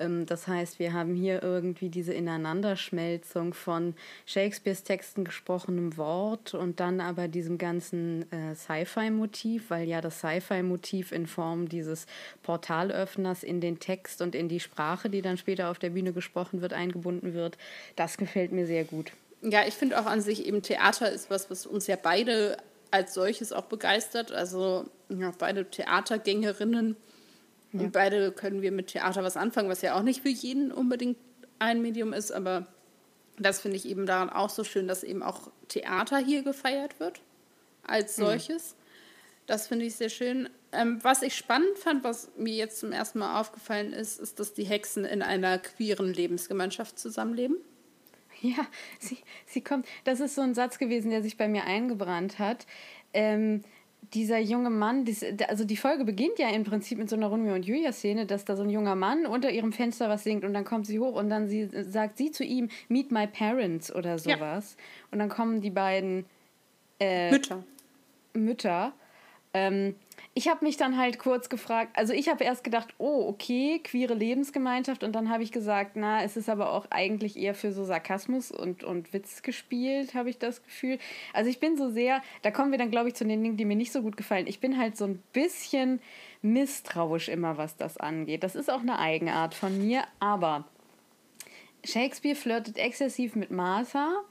Ähm, 0.00 0.26
das 0.26 0.48
heißt, 0.48 0.80
wir 0.80 0.92
haben 0.92 1.14
hier 1.14 1.40
irgendwie 1.42 1.88
diese 1.88 2.12
Ineinanderschmelzung 2.12 3.54
von 3.54 3.94
Shakespeares 4.26 4.82
Texten 4.82 5.24
gesprochenem 5.24 5.96
Wort 5.96 6.54
und 6.54 6.80
dann 6.80 7.00
aber 7.00 7.28
diesem 7.28 7.58
ganzen 7.58 8.30
äh, 8.32 8.56
Sci-Fi-Motiv, 8.56 9.70
weil 9.70 9.86
ja 9.86 10.00
das 10.00 10.18
Sci-Fi-Motiv 10.18 11.12
in 11.12 11.28
Form 11.28 11.68
dieses 11.68 12.06
Portalöffners 12.42 13.44
in 13.44 13.60
den 13.60 13.78
Text 13.78 14.20
und 14.20 14.34
in 14.34 14.48
die 14.48 14.58
Sprache, 14.60 15.10
die 15.10 15.22
dann 15.22 15.36
später 15.36 15.70
auf 15.70 15.78
der 15.78 15.90
Bühne 15.90 16.12
gesprochen 16.12 16.60
wird, 16.60 16.72
eingebunden 16.88 17.34
wird. 17.34 17.58
Das 17.96 18.16
gefällt 18.16 18.52
mir 18.52 18.66
sehr 18.66 18.84
gut. 18.84 19.12
Ja, 19.42 19.66
ich 19.66 19.74
finde 19.74 20.00
auch 20.00 20.06
an 20.06 20.20
sich 20.20 20.46
eben 20.46 20.62
Theater 20.62 21.10
ist 21.10 21.30
was, 21.30 21.50
was 21.50 21.66
uns 21.66 21.86
ja 21.86 21.96
beide 22.00 22.56
als 22.90 23.14
solches 23.14 23.52
auch 23.52 23.64
begeistert. 23.64 24.32
Also 24.32 24.86
ja, 25.08 25.32
beide 25.38 25.70
Theatergängerinnen. 25.70 26.96
Ja. 27.72 27.80
Und 27.80 27.92
beide 27.92 28.32
können 28.32 28.62
wir 28.62 28.72
mit 28.72 28.88
Theater 28.88 29.22
was 29.22 29.36
anfangen, 29.36 29.68
was 29.68 29.82
ja 29.82 29.94
auch 29.94 30.02
nicht 30.02 30.22
für 30.22 30.30
jeden 30.30 30.72
unbedingt 30.72 31.18
ein 31.58 31.82
Medium 31.82 32.12
ist. 32.12 32.32
Aber 32.32 32.66
das 33.38 33.60
finde 33.60 33.76
ich 33.76 33.86
eben 33.86 34.06
daran 34.06 34.30
auch 34.30 34.50
so 34.50 34.64
schön, 34.64 34.88
dass 34.88 35.04
eben 35.04 35.22
auch 35.22 35.50
Theater 35.68 36.18
hier 36.18 36.42
gefeiert 36.42 36.98
wird 36.98 37.20
als 37.84 38.16
solches. 38.16 38.74
Das 39.48 39.66
finde 39.66 39.86
ich 39.86 39.96
sehr 39.96 40.10
schön. 40.10 40.48
Ähm, 40.72 41.02
was 41.02 41.22
ich 41.22 41.34
spannend 41.34 41.78
fand, 41.78 42.04
was 42.04 42.30
mir 42.36 42.54
jetzt 42.54 42.78
zum 42.78 42.92
ersten 42.92 43.18
Mal 43.18 43.40
aufgefallen 43.40 43.94
ist, 43.94 44.20
ist, 44.20 44.38
dass 44.38 44.52
die 44.52 44.64
Hexen 44.64 45.06
in 45.06 45.22
einer 45.22 45.58
queeren 45.58 46.12
Lebensgemeinschaft 46.12 46.98
zusammenleben. 46.98 47.56
Ja, 48.40 48.64
sie, 49.00 49.18
sie 49.46 49.62
kommt. 49.62 49.84
Das 50.04 50.20
ist 50.20 50.36
so 50.36 50.42
ein 50.42 50.54
Satz 50.54 50.78
gewesen, 50.78 51.10
der 51.10 51.22
sich 51.22 51.36
bei 51.36 51.48
mir 51.48 51.64
eingebrannt 51.64 52.38
hat. 52.38 52.66
Ähm, 53.12 53.62
dieser 54.14 54.38
junge 54.38 54.70
Mann, 54.70 55.04
dies, 55.04 55.24
also 55.48 55.64
die 55.64 55.76
Folge 55.76 56.04
beginnt 56.04 56.38
ja 56.38 56.48
im 56.50 56.62
Prinzip 56.62 56.98
mit 56.98 57.10
so 57.10 57.16
einer 57.16 57.26
Romeo 57.26 57.54
und 57.54 57.66
Julia-Szene, 57.66 58.26
dass 58.26 58.44
da 58.44 58.54
so 58.54 58.62
ein 58.62 58.70
junger 58.70 58.94
Mann 58.94 59.26
unter 59.26 59.50
ihrem 59.50 59.72
Fenster 59.72 60.08
was 60.08 60.22
singt 60.22 60.44
und 60.44 60.54
dann 60.54 60.64
kommt 60.64 60.86
sie 60.86 61.00
hoch 61.00 61.16
und 61.16 61.30
dann 61.30 61.48
sie, 61.48 61.68
sagt 61.82 62.16
sie 62.16 62.30
zu 62.30 62.44
ihm, 62.44 62.68
Meet 62.88 63.10
my 63.10 63.26
parents 63.26 63.92
oder 63.92 64.18
sowas. 64.18 64.76
Ja. 64.78 64.84
Und 65.10 65.18
dann 65.18 65.28
kommen 65.28 65.60
die 65.60 65.70
beiden 65.70 66.26
äh, 67.00 67.30
Mütter. 67.32 67.64
Mütter. 68.34 68.92
Ähm, 69.58 69.94
ich 70.34 70.46
habe 70.46 70.64
mich 70.64 70.76
dann 70.76 70.96
halt 70.96 71.18
kurz 71.18 71.48
gefragt, 71.48 71.96
also 71.98 72.12
ich 72.12 72.28
habe 72.28 72.44
erst 72.44 72.62
gedacht, 72.62 72.94
oh, 72.98 73.26
okay, 73.28 73.80
queere 73.82 74.14
Lebensgemeinschaft 74.14 75.02
und 75.02 75.12
dann 75.16 75.30
habe 75.30 75.42
ich 75.42 75.50
gesagt, 75.50 75.96
na, 75.96 76.22
es 76.22 76.36
ist 76.36 76.48
aber 76.48 76.72
auch 76.72 76.86
eigentlich 76.90 77.36
eher 77.36 77.54
für 77.54 77.72
so 77.72 77.82
Sarkasmus 77.82 78.52
und, 78.52 78.84
und 78.84 79.12
Witz 79.12 79.42
gespielt, 79.42 80.14
habe 80.14 80.30
ich 80.30 80.38
das 80.38 80.62
Gefühl. 80.62 80.98
Also 81.32 81.50
ich 81.50 81.58
bin 81.58 81.76
so 81.76 81.90
sehr, 81.90 82.22
da 82.42 82.52
kommen 82.52 82.70
wir 82.70 82.78
dann, 82.78 82.92
glaube 82.92 83.08
ich, 83.08 83.14
zu 83.14 83.24
den 83.24 83.42
Dingen, 83.42 83.56
die 83.56 83.64
mir 83.64 83.74
nicht 83.74 83.90
so 83.90 84.00
gut 84.00 84.16
gefallen. 84.16 84.46
Ich 84.46 84.60
bin 84.60 84.78
halt 84.78 84.96
so 84.96 85.06
ein 85.06 85.20
bisschen 85.32 86.00
misstrauisch 86.40 87.28
immer, 87.28 87.56
was 87.56 87.76
das 87.76 87.96
angeht. 87.96 88.44
Das 88.44 88.54
ist 88.54 88.70
auch 88.70 88.82
eine 88.82 89.00
Eigenart 89.00 89.54
von 89.54 89.76
mir, 89.84 90.04
aber 90.20 90.68
Shakespeare 91.84 92.36
flirtet 92.36 92.78
exzessiv 92.78 93.34
mit 93.34 93.50
Martha 93.50 94.22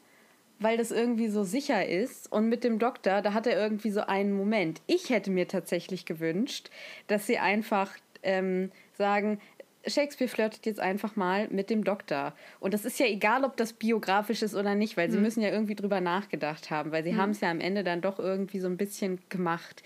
weil 0.59 0.77
das 0.77 0.91
irgendwie 0.91 1.27
so 1.27 1.43
sicher 1.43 1.87
ist. 1.87 2.31
Und 2.31 2.49
mit 2.49 2.63
dem 2.63 2.79
Doktor, 2.79 3.21
da 3.21 3.33
hat 3.33 3.47
er 3.47 3.59
irgendwie 3.59 3.91
so 3.91 4.01
einen 4.01 4.33
Moment. 4.33 4.81
Ich 4.87 5.09
hätte 5.09 5.31
mir 5.31 5.47
tatsächlich 5.47 6.05
gewünscht, 6.05 6.69
dass 7.07 7.27
sie 7.27 7.37
einfach 7.37 7.91
ähm, 8.23 8.71
sagen, 8.97 9.39
Shakespeare 9.85 10.29
flirtet 10.29 10.65
jetzt 10.65 10.79
einfach 10.79 11.15
mal 11.15 11.47
mit 11.49 11.69
dem 11.69 11.83
Doktor. 11.83 12.33
Und 12.59 12.73
das 12.73 12.85
ist 12.85 12.99
ja 12.99 13.05
egal, 13.05 13.43
ob 13.43 13.57
das 13.57 13.73
biografisch 13.73 14.41
ist 14.41 14.55
oder 14.55 14.75
nicht, 14.75 14.97
weil 14.97 15.09
sie 15.09 15.17
mhm. 15.17 15.23
müssen 15.23 15.41
ja 15.41 15.49
irgendwie 15.49 15.75
drüber 15.75 16.01
nachgedacht 16.01 16.69
haben, 16.71 16.91
weil 16.91 17.03
sie 17.03 17.13
mhm. 17.13 17.17
haben 17.17 17.29
es 17.31 17.41
ja 17.41 17.49
am 17.49 17.59
Ende 17.59 17.83
dann 17.83 18.01
doch 18.01 18.19
irgendwie 18.19 18.59
so 18.59 18.67
ein 18.67 18.77
bisschen 18.77 19.19
gemacht. 19.29 19.83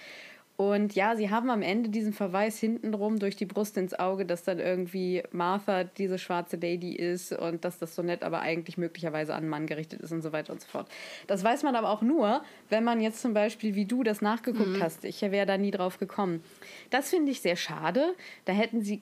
Und 0.62 0.94
ja, 0.94 1.16
sie 1.16 1.32
haben 1.32 1.50
am 1.50 1.64
Ende 1.64 1.90
diesen 1.90 2.14
Verweis 2.14 2.60
hintenrum 2.60 3.18
durch 3.18 3.36
die 3.36 3.48
Brust 3.48 3.78
ins 3.78 3.98
Auge, 3.98 4.28
dass 4.28 4.44
dann 4.44 4.60
irgendwie 4.60 5.24
Martha 5.32 5.86
diese 5.86 6.20
schwarze 6.20 6.56
Lady 6.58 6.96
ist 6.96 7.34
und 7.34 7.66
dass 7.66 7.80
das 7.80 7.96
so 7.96 8.04
nett 8.04 8.22
aber 8.22 8.42
eigentlich 8.42 8.78
möglicherweise 8.78 9.34
an 9.34 9.40
einen 9.40 9.50
Mann 9.50 9.66
gerichtet 9.66 10.02
ist 10.02 10.12
und 10.12 10.22
so 10.22 10.32
weiter 10.34 10.54
und 10.54 10.62
so 10.62 10.68
fort. 10.68 10.88
Das 11.26 11.44
weiß 11.44 11.64
man 11.64 11.76
aber 11.76 11.90
auch 11.90 12.04
nur, 12.04 12.44
wenn 12.70 12.84
man 12.84 13.02
jetzt 13.02 13.24
zum 13.24 13.34
Beispiel 13.34 13.74
wie 13.74 13.86
du 13.86 14.04
das 14.04 14.22
nachgeguckt 14.22 14.78
mhm. 14.78 14.84
hast. 14.84 15.04
Ich 15.04 15.24
wäre 15.24 15.48
da 15.48 15.58
nie 15.58 15.72
drauf 15.72 15.98
gekommen. 15.98 16.44
Das 16.92 17.10
finde 17.10 17.32
ich 17.32 17.42
sehr 17.42 17.56
schade. 17.56 18.14
Da 18.46 18.54
hätten 18.54 18.82
sie 18.82 19.02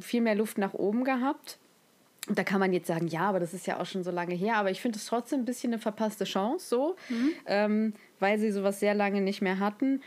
viel 0.00 0.22
mehr 0.22 0.34
Luft 0.34 0.58
nach 0.58 0.74
oben 0.74 1.04
gehabt. 1.04 1.58
Und 2.28 2.36
da 2.36 2.42
kann 2.42 2.58
man 2.58 2.72
jetzt 2.72 2.88
sagen, 2.88 3.06
ja, 3.06 3.28
aber 3.28 3.38
das 3.38 3.54
ist 3.54 3.68
ja 3.68 3.78
auch 3.78 3.86
schon 3.86 4.02
so 4.02 4.10
lange 4.10 4.34
her. 4.34 4.56
Aber 4.56 4.72
ich 4.72 4.80
finde 4.80 4.98
es 4.98 5.06
trotzdem 5.06 5.42
ein 5.42 5.44
bisschen 5.44 5.72
eine 5.72 5.80
verpasste 5.80 6.24
Chance, 6.24 6.66
so, 6.68 6.96
mhm. 7.08 7.30
ähm, 7.46 7.92
weil 8.18 8.40
sie 8.40 8.50
sowas 8.50 8.80
sehr 8.80 8.94
lange 8.94 9.20
nicht 9.20 9.42
mehr 9.42 9.60
hatten. 9.60 10.00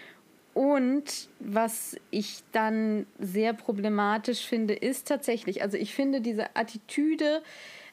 Und 0.53 1.29
was 1.39 1.95
ich 2.11 2.43
dann 2.51 3.05
sehr 3.19 3.53
problematisch 3.53 4.45
finde, 4.45 4.73
ist 4.73 5.07
tatsächlich, 5.07 5.61
also 5.61 5.77
ich 5.77 5.93
finde 5.93 6.21
diese 6.21 6.55
Attitüde, 6.55 7.43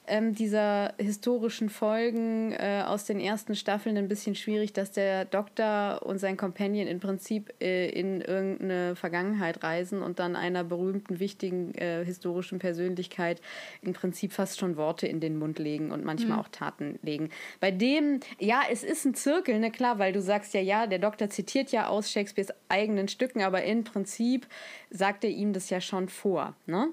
ähm, 0.06 0.34
dieser 0.34 0.94
historischen 0.98 1.68
Folgen 1.68 2.52
äh, 2.52 2.82
aus 2.86 3.04
den 3.04 3.20
ersten 3.20 3.54
Staffeln 3.54 3.96
ein 3.96 4.08
bisschen 4.08 4.34
schwierig, 4.34 4.72
dass 4.72 4.92
der 4.92 5.24
Doktor 5.24 6.02
und 6.04 6.18
sein 6.18 6.36
Companion 6.36 6.86
im 6.86 7.00
Prinzip 7.00 7.52
äh, 7.60 7.88
in 7.90 8.20
irgendeine 8.20 8.96
Vergangenheit 8.96 9.62
reisen 9.62 10.02
und 10.02 10.18
dann 10.18 10.36
einer 10.36 10.64
berühmten, 10.64 11.20
wichtigen 11.20 11.74
äh, 11.74 12.04
historischen 12.04 12.58
Persönlichkeit 12.58 13.40
im 13.82 13.92
Prinzip 13.92 14.32
fast 14.32 14.58
schon 14.58 14.76
Worte 14.76 15.06
in 15.06 15.20
den 15.20 15.38
Mund 15.38 15.58
legen 15.58 15.90
und 15.90 16.04
manchmal 16.04 16.38
mhm. 16.38 16.42
auch 16.44 16.48
Taten 16.48 16.98
legen. 17.02 17.30
Bei 17.60 17.70
dem, 17.70 18.20
ja, 18.38 18.62
es 18.70 18.84
ist 18.84 19.04
ein 19.04 19.14
Zirkel, 19.14 19.58
ne, 19.58 19.70
klar, 19.70 19.98
weil 19.98 20.12
du 20.12 20.20
sagst 20.20 20.54
ja, 20.54 20.60
ja, 20.60 20.86
der 20.86 20.98
Doktor 20.98 21.30
zitiert 21.30 21.72
ja 21.72 21.88
aus 21.88 22.10
Shakespeares 22.10 22.52
eigenen 22.68 23.08
Stücken, 23.08 23.42
aber 23.42 23.64
im 23.64 23.84
Prinzip 23.84 24.46
sagt 24.90 25.24
er 25.24 25.30
ihm 25.30 25.52
das 25.52 25.70
ja 25.70 25.80
schon 25.80 26.08
vor, 26.08 26.54
ne? 26.66 26.88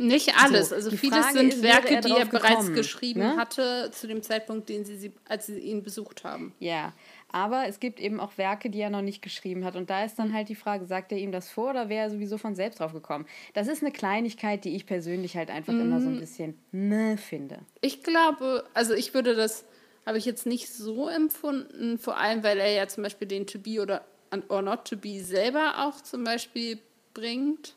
Nicht 0.00 0.32
alles. 0.42 0.70
So, 0.70 0.76
also 0.76 0.90
vieles 0.92 1.32
sind 1.32 1.52
ist, 1.52 1.62
Werke, 1.62 1.96
er 1.96 2.00
die 2.00 2.10
er 2.10 2.24
bereits 2.24 2.60
gekommen, 2.60 2.74
geschrieben 2.74 3.20
ne? 3.20 3.36
hatte 3.36 3.90
zu 3.92 4.06
dem 4.06 4.22
Zeitpunkt, 4.22 4.70
den 4.70 4.86
sie, 4.86 4.96
sie, 4.96 5.12
als 5.28 5.46
sie 5.46 5.58
ihn 5.58 5.82
besucht 5.82 6.24
haben. 6.24 6.54
Ja, 6.58 6.94
aber 7.28 7.66
es 7.68 7.80
gibt 7.80 8.00
eben 8.00 8.18
auch 8.18 8.38
Werke, 8.38 8.70
die 8.70 8.80
er 8.80 8.88
noch 8.88 9.02
nicht 9.02 9.20
geschrieben 9.20 9.62
hat. 9.64 9.76
Und 9.76 9.90
da 9.90 10.04
ist 10.04 10.18
dann 10.18 10.32
halt 10.32 10.48
die 10.48 10.54
Frage, 10.54 10.86
sagt 10.86 11.12
er 11.12 11.18
ihm 11.18 11.32
das 11.32 11.50
vor 11.50 11.70
oder 11.70 11.90
wäre 11.90 12.04
er 12.04 12.10
sowieso 12.10 12.38
von 12.38 12.54
selbst 12.54 12.80
drauf 12.80 12.94
gekommen? 12.94 13.26
Das 13.52 13.68
ist 13.68 13.82
eine 13.82 13.92
Kleinigkeit, 13.92 14.64
die 14.64 14.74
ich 14.74 14.86
persönlich 14.86 15.36
halt 15.36 15.50
einfach 15.50 15.74
mm. 15.74 15.80
immer 15.80 16.00
so 16.00 16.08
ein 16.08 16.16
mm. 16.16 16.20
bisschen 16.20 16.58
ne 16.72 17.18
finde. 17.18 17.58
Ich 17.82 18.02
glaube, 18.02 18.64
also 18.72 18.94
ich 18.94 19.12
würde 19.12 19.36
das, 19.36 19.66
habe 20.06 20.16
ich 20.16 20.24
jetzt 20.24 20.46
nicht 20.46 20.72
so 20.72 21.08
empfunden, 21.08 21.98
vor 21.98 22.16
allem, 22.16 22.42
weil 22.42 22.58
er 22.58 22.72
ja 22.72 22.88
zum 22.88 23.02
Beispiel 23.02 23.28
den 23.28 23.46
To 23.46 23.58
Be 23.58 23.82
oder 23.82 24.06
or 24.48 24.62
Not 24.62 24.86
To 24.86 24.96
Be 24.96 25.20
selber 25.20 25.86
auch 25.86 26.00
zum 26.00 26.24
Beispiel 26.24 26.78
bringt 27.12 27.74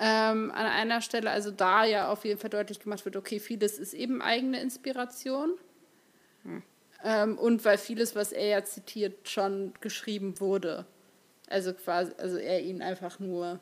ähm, 0.00 0.50
an 0.50 0.66
einer 0.66 1.00
Stelle, 1.00 1.30
also 1.30 1.50
da 1.50 1.84
ja 1.84 2.10
auf 2.10 2.24
jeden 2.24 2.40
Fall 2.40 2.50
deutlich 2.50 2.80
gemacht 2.80 3.04
wird, 3.04 3.16
okay, 3.16 3.38
vieles 3.40 3.78
ist 3.78 3.92
eben 3.92 4.22
eigene 4.22 4.60
Inspiration. 4.60 5.52
Hm. 6.44 6.62
Ähm, 7.04 7.38
und 7.38 7.64
weil 7.64 7.78
vieles, 7.78 8.14
was 8.14 8.32
er 8.32 8.46
ja 8.46 8.64
zitiert, 8.64 9.28
schon 9.28 9.74
geschrieben 9.80 10.40
wurde. 10.40 10.86
Also 11.48 11.74
quasi, 11.74 12.12
also 12.18 12.36
er 12.36 12.62
ihn 12.62 12.80
einfach 12.80 13.18
nur 13.18 13.60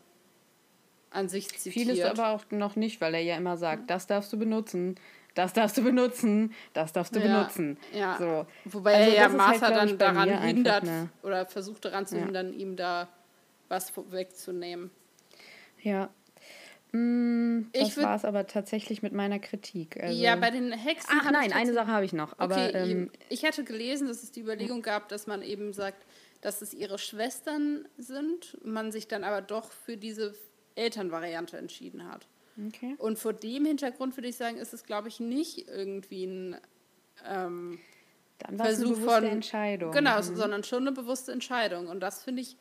an 1.11 1.29
sich 1.29 1.49
zitiert. 1.49 1.89
Vieles 1.89 2.05
aber 2.05 2.29
auch 2.29 2.45
noch 2.51 2.77
nicht, 2.77 3.01
weil 3.01 3.15
er 3.15 3.21
ja 3.21 3.37
immer 3.37 3.57
sagt, 3.57 3.91
das 3.91 4.07
darfst 4.07 4.33
du 4.33 4.39
benutzen, 4.39 4.95
das 5.35 5.53
darfst 5.53 5.77
du 5.77 5.83
benutzen, 5.83 6.55
das 6.73 6.93
darfst 6.93 7.15
du 7.15 7.21
ja, 7.21 7.27
benutzen. 7.27 7.79
Ja. 7.93 8.17
So. 8.19 8.47
Wobei 8.67 8.95
also 8.95 9.11
er 9.11 9.17
ja 9.23 9.29
Martha 9.29 9.67
halt, 9.67 9.77
dann 9.77 9.99
daran 9.99 10.43
hindert 10.43 10.85
oder 11.23 11.47
versucht 11.47 11.85
daran 11.85 12.07
zu 12.07 12.19
hindern, 12.19 12.53
ihm 12.53 12.77
da 12.77 13.09
was 13.69 13.93
wegzunehmen. 14.11 14.91
Ja, 15.83 16.11
Mm, 16.93 17.71
das 17.73 17.97
war 17.99 18.17
es 18.17 18.25
aber 18.25 18.47
tatsächlich 18.47 19.03
mit 19.03 19.13
meiner 19.13 19.39
Kritik. 19.39 20.03
Also 20.03 20.21
ja, 20.21 20.35
bei 20.37 20.51
den 20.51 20.73
Hexen. 20.73 21.11
Ach 21.13 21.31
nein, 21.31 21.53
eine 21.53 21.73
Sache 21.73 21.89
habe 21.89 22.05
ich 22.05 22.13
noch. 22.13 22.39
Aber, 22.39 22.57
okay, 22.57 22.71
ähm, 22.75 23.11
ich 23.29 23.45
hatte 23.45 23.65
gelesen, 23.65 24.09
dass 24.09 24.23
es 24.23 24.33
die 24.33 24.41
Überlegung 24.41 24.83
gab, 24.83 25.09
dass 25.09 25.27
man 25.27 25.43
eben 25.43 25.73
sagt, 25.73 26.05
dass 26.41 26.63
es 26.63 26.75
ihre 26.75 26.99
Schwestern 26.99 27.87
sind, 27.97 28.57
man 28.65 28.93
sich 28.93 29.09
dann 29.09 29.25
aber 29.25 29.43
doch 29.43 29.71
für 29.71 29.97
diese 29.97 30.35
Elternvariante 30.75 31.59
entschieden 31.59 32.09
hat. 32.09 32.27
Okay. 32.69 32.95
Und 32.99 33.19
vor 33.19 33.33
dem 33.33 33.65
Hintergrund 33.65 34.17
würde 34.17 34.29
ich 34.29 34.37
sagen, 34.37 34.57
ist 34.57 34.75
es, 34.75 34.85
glaube 34.85 35.09
ich, 35.09 35.21
nicht 35.21 35.69
irgendwie 35.69 36.25
ein 36.25 36.57
ähm, 37.29 37.79
dann 38.39 38.57
Versuch 38.57 38.97
eine 38.97 39.07
von 39.07 39.25
Entscheidung. 39.25 39.93
Genau, 39.93 40.17
mhm. 40.17 40.37
sondern 40.37 40.65
schon 40.65 40.87
eine 40.87 40.93
bewusste 40.93 41.33
Entscheidung. 41.33 41.89
Und 41.89 42.01
das 42.01 42.23
finde 42.23 42.43
ich 42.43 42.57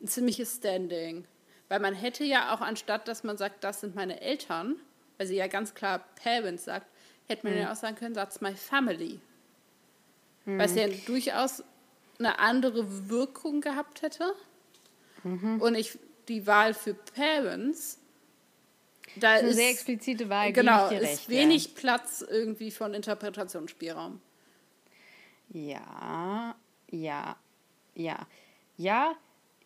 ein 0.00 0.06
ziemliches 0.08 0.56
Standing. 0.56 1.24
Weil 1.70 1.78
man 1.78 1.94
hätte 1.94 2.24
ja 2.24 2.52
auch, 2.52 2.60
anstatt 2.60 3.06
dass 3.06 3.22
man 3.22 3.38
sagt, 3.38 3.62
das 3.62 3.80
sind 3.80 3.94
meine 3.94 4.20
Eltern, 4.20 4.74
weil 5.16 5.28
sie 5.28 5.36
ja 5.36 5.46
ganz 5.46 5.72
klar 5.72 6.04
Parents 6.20 6.64
sagt, 6.64 6.88
hätte 7.28 7.46
man 7.46 7.54
mhm. 7.54 7.60
ja 7.62 7.72
auch 7.72 7.76
sagen 7.76 7.94
können, 7.94 8.12
that's 8.12 8.40
my 8.40 8.54
family. 8.56 9.20
Mhm. 10.46 10.58
Es 10.58 10.74
ja 10.74 10.88
durchaus 11.06 11.62
eine 12.18 12.40
andere 12.40 13.08
Wirkung 13.08 13.60
gehabt 13.60 14.02
hätte. 14.02 14.34
Mhm. 15.22 15.62
Und 15.62 15.76
ich 15.76 15.96
die 16.26 16.44
Wahl 16.48 16.74
für 16.74 16.94
Parents 16.94 18.00
Da 19.14 19.36
ist 19.36 19.40
eine 19.40 19.50
ist 19.50 19.56
sehr 19.56 19.70
explizite 19.70 20.28
Wahl. 20.28 20.52
Genau, 20.52 20.88
ist 20.88 21.02
recht, 21.02 21.28
wenig 21.28 21.66
Ja. 21.66 21.70
Platz 21.76 22.24
irgendwie 22.28 22.72
von 22.72 22.94
Interpretationsspielraum. 22.94 24.20
ja, 25.50 26.56
ja, 26.90 27.36
ja, 27.94 28.26
ja, 28.76 29.14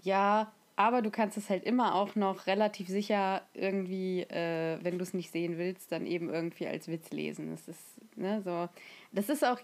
ja. 0.03 0.53
Aber 0.77 1.03
du 1.03 1.11
kannst 1.11 1.37
es 1.37 1.51
halt 1.51 1.65
immer 1.65 1.95
auch 1.95 2.17
noch 2.17 2.47
relativ 2.47 2.89
sicher 2.89 3.43
irgendwie, 3.55 4.23
äh, 4.23 4.79
wenn 4.83 4.99
du 4.99 5.05
es 5.05 5.15
nicht 5.15 5.31
sehen 5.31 5.57
willst, 5.57 5.93
dann 5.93 6.05
eben 6.05 6.31
irgendwie 6.31 6.67
als 6.67 6.89
Witz 6.89 7.11
lesen. 7.11 7.51
Das 7.51 7.69
ist, 7.69 8.17
ne, 8.17 8.43
so. 8.43 8.69
Das 9.13 9.29
ist 9.29 9.45
auch, 9.45 9.61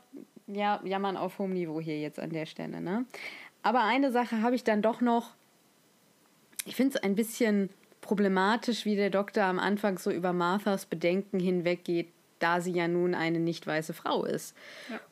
ja, 0.47 0.81
jammern 0.85 1.17
auf 1.17 1.39
hohem 1.39 1.53
Niveau 1.53 1.81
hier 1.81 2.01
jetzt 2.01 2.21
an 2.21 2.31
der 2.31 2.47
Stelle, 2.47 2.81
ne? 2.81 3.07
Aber 3.63 3.83
eine 3.83 4.13
Sache 4.13 4.41
habe 4.41 4.55
ich 4.55 4.65
dann 4.65 4.83
doch 4.83 5.01
noch. 5.01 5.35
Ich 6.65 6.77
finde 6.77 6.97
es 6.97 7.03
ein 7.03 7.17
bisschen 7.17 7.71
problematisch, 8.01 8.85
wie 8.85 8.97
der 8.97 9.11
Doktor 9.11 9.45
am 9.45 9.59
Anfang 9.59 9.99
so 9.99 10.11
über 10.11 10.33
Marthas 10.33 10.87
Bedenken 10.87 11.41
hinweggeht, 11.41 12.13
da 12.41 12.61
sie 12.61 12.73
ja 12.73 12.89
nun 12.89 13.15
eine 13.15 13.39
nicht 13.39 13.67
weiße 13.67 13.93
Frau 13.93 14.25
ist. 14.25 14.57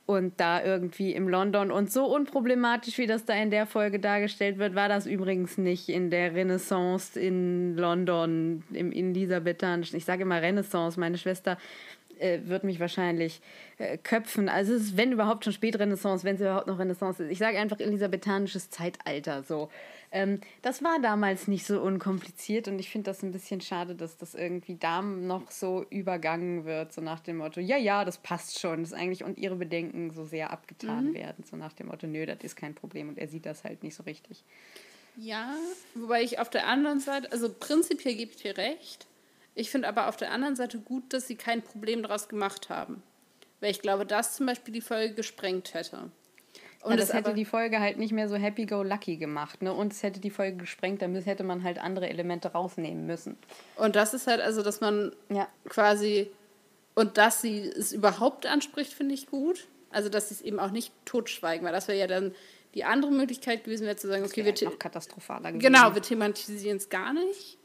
Und 0.06 0.40
da 0.40 0.62
irgendwie 0.62 1.12
im 1.12 1.28
London 1.28 1.70
und 1.70 1.92
so 1.92 2.06
unproblematisch, 2.06 2.98
wie 2.98 3.06
das 3.06 3.24
da 3.24 3.34
in 3.34 3.50
der 3.50 3.66
Folge 3.66 4.00
dargestellt 4.00 4.58
wird, 4.58 4.74
war 4.74 4.88
das 4.88 5.06
übrigens 5.06 5.58
nicht 5.58 5.88
in 5.88 6.10
der 6.10 6.34
Renaissance 6.34 7.18
in 7.18 7.76
London, 7.76 8.64
im 8.72 8.92
elisabethanischen. 8.92 9.96
Ich 9.96 10.04
sage 10.04 10.22
immer 10.22 10.42
Renaissance, 10.42 10.98
meine 10.98 11.18
Schwester 11.18 11.58
äh, 12.18 12.40
wird 12.44 12.64
mich 12.64 12.80
wahrscheinlich 12.80 13.40
äh, 13.78 13.96
köpfen. 13.98 14.48
Also 14.48 14.74
es 14.74 14.82
ist, 14.82 14.96
wenn 14.96 15.12
überhaupt 15.12 15.44
schon 15.44 15.52
Spätrenaissance, 15.52 16.24
wenn 16.24 16.34
es 16.34 16.40
überhaupt 16.40 16.66
noch 16.66 16.78
Renaissance 16.78 17.22
ist. 17.22 17.30
Ich 17.30 17.38
sage 17.38 17.58
einfach 17.58 17.78
elisabethanisches 17.78 18.70
Zeitalter 18.70 19.42
so. 19.42 19.68
Ähm, 20.10 20.40
das 20.62 20.82
war 20.82 21.00
damals 21.00 21.48
nicht 21.48 21.66
so 21.66 21.80
unkompliziert 21.80 22.66
und 22.68 22.78
ich 22.78 22.88
finde 22.88 23.10
das 23.10 23.22
ein 23.22 23.32
bisschen 23.32 23.60
schade, 23.60 23.94
dass 23.94 24.16
das 24.16 24.34
irgendwie 24.34 24.76
da 24.76 25.02
noch 25.02 25.50
so 25.50 25.84
übergangen 25.90 26.64
wird, 26.64 26.92
so 26.92 27.00
nach 27.02 27.20
dem 27.20 27.38
Motto, 27.38 27.60
ja, 27.60 27.76
ja, 27.76 28.04
das 28.04 28.18
passt 28.18 28.58
schon, 28.58 28.82
das 28.82 28.94
eigentlich 28.94 29.24
und 29.24 29.36
ihre 29.36 29.56
Bedenken 29.56 30.10
so 30.10 30.24
sehr 30.24 30.50
abgetan 30.50 31.12
werden, 31.12 31.44
so 31.44 31.56
nach 31.56 31.74
dem 31.74 31.88
Motto, 31.88 32.06
nö, 32.06 32.24
das 32.24 32.38
ist 32.42 32.56
kein 32.56 32.74
Problem 32.74 33.10
und 33.10 33.18
er 33.18 33.28
sieht 33.28 33.44
das 33.44 33.64
halt 33.64 33.82
nicht 33.82 33.94
so 33.94 34.02
richtig. 34.04 34.44
Ja, 35.16 35.54
wobei 35.94 36.22
ich 36.22 36.38
auf 36.38 36.48
der 36.48 36.68
anderen 36.68 37.00
Seite, 37.00 37.30
also 37.32 37.52
prinzipiell 37.52 38.14
gebe 38.14 38.30
ich 38.30 38.42
dir 38.42 38.56
recht. 38.56 39.06
Ich 39.54 39.70
finde 39.70 39.88
aber 39.88 40.08
auf 40.08 40.16
der 40.16 40.30
anderen 40.30 40.54
Seite 40.54 40.78
gut, 40.78 41.12
dass 41.12 41.26
sie 41.26 41.34
kein 41.34 41.62
Problem 41.62 42.02
daraus 42.02 42.28
gemacht 42.28 42.70
haben. 42.70 43.02
Weil 43.60 43.72
ich 43.72 43.80
glaube, 43.80 44.06
das 44.06 44.36
zum 44.36 44.46
Beispiel 44.46 44.72
die 44.72 44.80
Folge 44.80 45.14
gesprengt 45.14 45.74
hätte. 45.74 46.12
Und 46.82 46.98
das 47.00 47.08
es 47.08 47.14
hätte 47.14 47.34
die 47.34 47.44
Folge 47.44 47.80
halt 47.80 47.98
nicht 47.98 48.12
mehr 48.12 48.28
so 48.28 48.36
happy-go-lucky 48.36 49.16
gemacht, 49.16 49.62
ne? 49.62 49.72
Und 49.74 49.92
es 49.92 50.02
hätte 50.02 50.20
die 50.20 50.30
Folge 50.30 50.56
gesprengt, 50.58 51.02
dann 51.02 51.14
hätte 51.14 51.42
man 51.42 51.64
halt 51.64 51.78
andere 51.78 52.08
Elemente 52.08 52.52
rausnehmen 52.52 53.04
müssen. 53.06 53.36
Und 53.76 53.96
das 53.96 54.14
ist 54.14 54.26
halt 54.28 54.40
also, 54.40 54.62
dass 54.62 54.80
man 54.80 55.12
Ja. 55.28 55.48
quasi 55.68 56.30
und 56.94 57.16
dass 57.18 57.40
sie 57.42 57.60
es 57.62 57.92
überhaupt 57.92 58.46
anspricht, 58.46 58.92
finde 58.92 59.14
ich 59.14 59.26
gut. 59.26 59.66
Also, 59.90 60.08
dass 60.08 60.28
sie 60.28 60.34
es 60.34 60.42
eben 60.42 60.60
auch 60.60 60.70
nicht 60.70 60.92
totschweigen, 61.04 61.64
weil 61.66 61.72
das 61.72 61.88
wäre 61.88 61.98
ja 61.98 62.06
dann 62.06 62.34
die 62.74 62.84
andere 62.84 63.10
Möglichkeit 63.10 63.64
gewesen, 63.64 63.86
wäre 63.86 63.96
zu 63.96 64.06
sagen, 64.06 64.22
okay, 64.24 64.44
wir, 64.44 64.54
the- 64.56 64.66
noch 64.66 64.78
katastrophaler 64.78 65.52
gewesen. 65.52 65.60
genau, 65.60 65.94
wir 65.94 66.02
thematisieren 66.02 66.76
es 66.76 66.88
gar 66.90 67.12
nicht. 67.14 67.56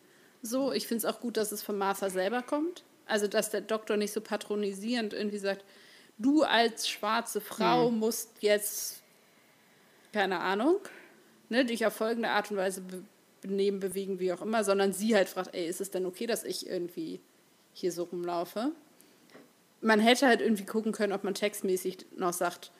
So, 0.42 0.72
ich 0.72 0.88
finde 0.88 1.06
es 1.06 1.14
auch 1.14 1.20
gut, 1.20 1.38
dass 1.38 1.52
es 1.52 1.62
von 1.62 1.78
Martha 1.78 2.10
selber 2.10 2.42
kommt. 2.42 2.84
Also, 3.06 3.28
dass 3.28 3.50
der 3.52 3.62
Doktor 3.62 3.98
nicht 3.98 4.14
so 4.14 4.22
patronisierend 4.22 5.14
irgendwie 5.14 5.38
sagt, 5.38 5.66
du 6.18 6.44
als 6.44 6.88
schwarze 6.88 7.42
Frau 7.42 7.88
Hm. 7.90 8.00
musst 8.00 8.30
jetzt, 8.42 9.03
keine 10.14 10.40
Ahnung, 10.40 10.78
ne, 11.50 11.66
dich 11.66 11.86
auf 11.86 11.94
folgende 11.94 12.30
Art 12.30 12.52
und 12.52 12.58
Weise 12.58 12.82
be 12.82 13.04
benehmen, 13.42 13.82
bewegen, 13.82 14.22
wie 14.22 14.32
auch 14.32 14.42
immer, 14.42 14.64
sondern 14.64 14.94
sie 14.94 15.18
halt 15.18 15.28
fragt, 15.28 15.54
ey, 15.54 15.68
ist 15.68 15.82
es 15.82 15.92
denn 15.92 16.06
okay, 16.06 16.26
dass 16.28 16.46
ich 16.46 16.66
irgendwie 16.66 17.20
hier 17.74 17.92
so 17.92 18.04
rumlaufe? 18.04 18.72
Man 19.82 20.00
hätte 20.00 20.28
halt 20.28 20.40
irgendwie 20.40 20.66
gucken 20.66 20.94
können, 20.94 21.12
ob 21.12 21.26
man 21.26 21.34
textmäßig 21.34 22.06
noch 22.16 22.32
sagt, 22.32 22.72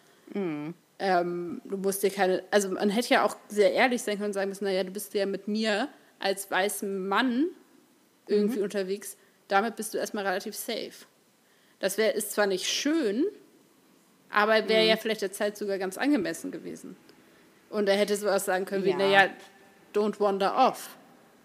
ähm, 1.00 1.62
du 1.66 1.76
musst 1.76 2.02
dir 2.02 2.12
keine, 2.12 2.44
also 2.50 2.70
man 2.70 2.90
hätte 2.90 3.14
ja 3.14 3.26
auch 3.26 3.36
sehr 3.50 3.74
ehrlich 3.74 4.02
sein 4.02 4.16
können 4.16 4.28
und 4.28 4.34
sagen 4.34 4.48
müssen, 4.48 4.64
naja, 4.64 4.86
du 4.86 4.92
bist 4.92 5.14
ja 5.14 5.26
mit 5.26 5.50
mir 5.50 5.90
als 6.20 6.50
weißem 6.50 7.10
Mann 7.10 7.48
irgendwie 8.28 8.62
unterwegs, 8.62 9.18
damit 9.50 9.76
bist 9.76 9.94
du 9.94 9.98
erstmal 9.98 10.26
relativ 10.26 10.56
safe. 10.56 11.06
Das 11.80 11.98
wär, 11.98 12.16
ist 12.16 12.32
zwar 12.32 12.48
nicht 12.48 12.70
schön, 12.70 13.26
aber 14.30 14.70
wäre 14.70 14.88
ja 14.88 14.96
vielleicht 14.96 15.22
der 15.22 15.34
Zeit 15.34 15.58
sogar 15.58 15.78
ganz 15.78 15.98
angemessen 15.98 16.52
gewesen. 16.52 16.96
Und 17.74 17.90
er 17.90 17.98
hätte 17.98 18.16
sowas 18.16 18.46
sagen 18.46 18.66
können 18.66 18.84
wie, 18.86 18.92
Ja. 18.92 18.98
naja, 18.98 19.30
don't 19.94 20.20
wander 20.20 20.56
off. 20.70 20.96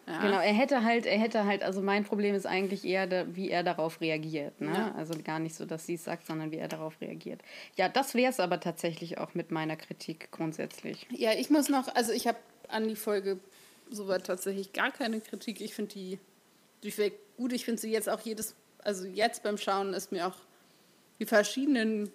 Ja. 0.06 0.20
Genau, 0.22 0.38
er 0.40 0.52
hätte 0.54 0.84
halt, 0.84 1.04
er 1.04 1.18
hätte 1.18 1.44
halt, 1.44 1.62
also 1.62 1.82
mein 1.82 2.04
Problem 2.04 2.34
ist 2.34 2.46
eigentlich 2.46 2.84
eher, 2.84 3.06
da, 3.06 3.24
wie 3.34 3.50
er 3.50 3.62
darauf 3.62 4.00
reagiert. 4.00 4.58
Ne? 4.60 4.72
Ja. 4.72 4.94
Also 4.96 5.14
gar 5.22 5.38
nicht 5.38 5.54
so, 5.54 5.66
dass 5.66 5.84
sie 5.84 5.94
es 5.94 6.04
sagt, 6.04 6.26
sondern 6.26 6.50
wie 6.50 6.56
er 6.56 6.68
darauf 6.68 6.98
reagiert. 7.00 7.40
Ja, 7.76 7.88
das 7.90 8.14
wäre 8.14 8.30
es 8.30 8.40
aber 8.40 8.58
tatsächlich 8.60 9.18
auch 9.18 9.34
mit 9.34 9.50
meiner 9.50 9.76
Kritik 9.76 10.30
grundsätzlich. 10.30 11.06
Ja, 11.10 11.32
ich 11.32 11.50
muss 11.50 11.68
noch, 11.68 11.94
also 11.94 12.12
ich 12.12 12.26
habe 12.26 12.38
an 12.68 12.88
die 12.88 12.96
Folge 12.96 13.38
soweit 13.90 14.24
tatsächlich 14.26 14.72
gar 14.72 14.90
keine 14.90 15.20
Kritik. 15.20 15.60
Ich 15.60 15.74
finde 15.74 15.94
die 15.94 16.18
durchweg 16.82 17.14
gut. 17.36 17.52
Ich 17.52 17.64
finde 17.66 17.80
sie 17.80 17.90
jetzt 17.90 18.08
auch 18.08 18.20
jedes, 18.20 18.54
also 18.82 19.06
jetzt 19.06 19.42
beim 19.42 19.58
Schauen 19.58 19.92
ist 19.92 20.10
mir 20.10 20.26
auch 20.26 20.36
die 21.18 21.26
verschiedenen, 21.26 22.10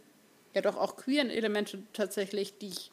ja 0.56 0.62
doch 0.62 0.78
auch 0.78 0.96
queeren 0.96 1.30
Elemente 1.30 1.84
tatsächlich, 1.94 2.58
die 2.58 2.70
ich 2.70 2.92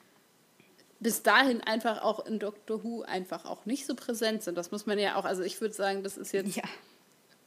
bis 1.00 1.22
dahin 1.22 1.60
einfach 1.62 2.02
auch 2.02 2.24
in 2.26 2.38
Doctor 2.38 2.84
Who 2.84 3.02
einfach 3.02 3.44
auch 3.46 3.64
nicht 3.66 3.86
so 3.86 3.94
präsent 3.94 4.42
sind. 4.42 4.56
Das 4.56 4.70
muss 4.70 4.86
man 4.86 4.98
ja 4.98 5.16
auch, 5.16 5.24
also 5.24 5.42
ich 5.42 5.60
würde 5.60 5.74
sagen, 5.74 6.02
das 6.04 6.16
ist 6.18 6.32
jetzt 6.32 6.56
Ja. 6.56 6.62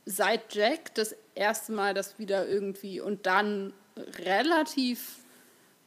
seit 0.06 0.54
Jack 0.56 0.94
das 0.96 1.16
erste 1.36 1.72
Mal, 1.72 1.94
dass 1.94 2.18
wieder 2.20 2.48
irgendwie 2.48 3.00
und 3.00 3.26
dann 3.26 3.74
relativ 4.20 5.18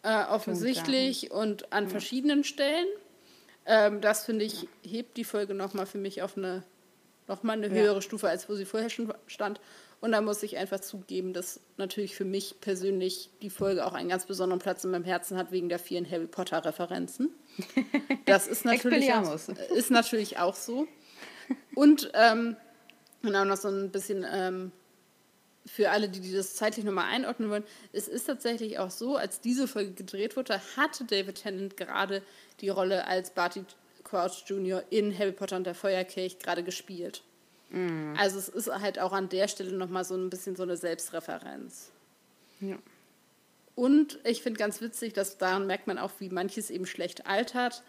äh, 0.03 0.25
offensichtlich 0.27 1.31
und 1.33 1.73
an 1.73 1.89
verschiedenen 1.89 2.45
Stellen. 2.45 2.87
Ähm, 3.67 4.01
das 4.01 4.25
finde 4.25 4.45
ich, 4.45 4.69
hebt 4.85 5.17
die 5.17 5.25
Folge 5.25 5.55
nochmal 5.55 5.87
für 5.87 5.99
mich 5.99 6.23
auf 6.23 6.37
eine 6.37 6.63
nochmal 7.27 7.57
eine 7.57 7.67
Ja. 7.67 7.83
höhere 7.83 8.03
Stufe, 8.03 8.29
als 8.29 8.49
wo 8.49 8.55
sie 8.55 8.65
vorher 8.65 8.89
schon 8.91 9.13
stand. 9.27 9.61
Und 10.01 10.13
da 10.13 10.21
muss 10.21 10.43
ich 10.43 10.59
einfach 10.59 10.81
zugeben, 10.81 11.33
dass 11.33 11.61
natürlich 11.79 12.15
für 12.15 12.25
mich 12.25 12.61
persönlich 12.61 13.31
die 13.43 13.51
Folge 13.51 13.87
auch 13.87 13.95
einen 13.95 14.09
ganz 14.09 14.27
besonderen 14.27 14.61
Platz 14.61 14.85
in 14.85 14.91
meinem 14.91 15.05
Herzen 15.05 15.37
hat, 15.37 15.53
wegen 15.53 15.69
der 15.69 15.79
vielen 15.79 16.09
Harry 16.11 16.27
Potter-Referenzen. 16.27 17.31
Das 18.27 18.47
ist 18.47 18.65
natürlich, 18.65 19.13
auch, 19.13 19.39
ist 19.75 19.91
natürlich 19.91 20.39
auch 20.39 20.55
so. 20.55 20.87
Und 21.75 22.11
ähm, 22.15 22.57
auch 23.25 23.45
noch 23.45 23.57
so 23.57 23.69
ein 23.69 23.91
bisschen 23.91 24.25
ähm, 24.31 24.73
für 25.67 25.91
alle, 25.91 26.09
die, 26.09 26.21
die 26.21 26.33
das 26.33 26.55
zeitlich 26.55 26.85
nochmal 26.85 27.13
einordnen 27.13 27.51
wollen. 27.51 27.65
Es 27.93 28.07
ist 28.07 28.27
tatsächlich 28.27 28.79
auch 28.79 28.91
so, 28.91 29.17
als 29.17 29.41
diese 29.41 29.67
Folge 29.67 29.93
gedreht 29.93 30.37
wurde, 30.37 30.61
hatte 30.77 31.05
David 31.05 31.43
Tennant 31.43 31.77
gerade 31.77 32.23
die 32.61 32.69
Rolle 32.69 33.07
als 33.07 33.31
Barty 33.31 33.65
Crouch 34.05 34.45
Jr. 34.47 34.85
in 34.91 35.17
Harry 35.19 35.33
Potter 35.33 35.57
und 35.57 35.65
der 35.65 35.75
Feuerkelch 35.75 36.39
gerade 36.39 36.63
gespielt. 36.63 37.23
Also 38.17 38.39
es 38.39 38.49
ist 38.49 38.71
halt 38.73 38.99
auch 38.99 39.13
an 39.13 39.29
der 39.29 39.49
Stelle 39.49 39.73
nochmal 39.73 40.05
so 40.05 40.15
ein 40.15 40.31
bisschen 40.31 40.57
so 40.57 40.63
eine 40.63 40.77
Selbstreferenz. 40.77 41.91
Ja. 42.61 42.77
Und 43.75 44.19
ich 44.25 44.43
finde 44.43 44.59
ganz 44.59 44.81
witzig, 44.81 45.13
dass 45.13 45.37
daran 45.37 45.67
merkt 45.67 45.87
man 45.87 45.99
auch, 45.99 46.13
wie 46.19 46.31
manches 46.31 46.71
eben 46.71 46.87
schlecht 46.87 47.27
altert. 47.27 47.83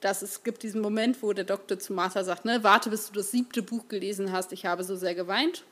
Dass 0.00 0.22
es 0.22 0.44
gibt 0.44 0.62
diesen 0.62 0.80
Moment, 0.80 1.22
wo 1.22 1.32
der 1.32 1.44
Doktor 1.44 1.78
zu 1.78 1.92
Martha 1.92 2.24
sagt, 2.24 2.44
ne, 2.44 2.62
warte, 2.62 2.90
bis 2.90 3.08
du 3.08 3.14
das 3.14 3.30
siebte 3.32 3.62
Buch 3.62 3.88
gelesen 3.88 4.32
hast, 4.32 4.52
ich 4.52 4.64
habe 4.64 4.84
so 4.84 4.96
sehr 4.96 5.14
geweint. 5.14 5.64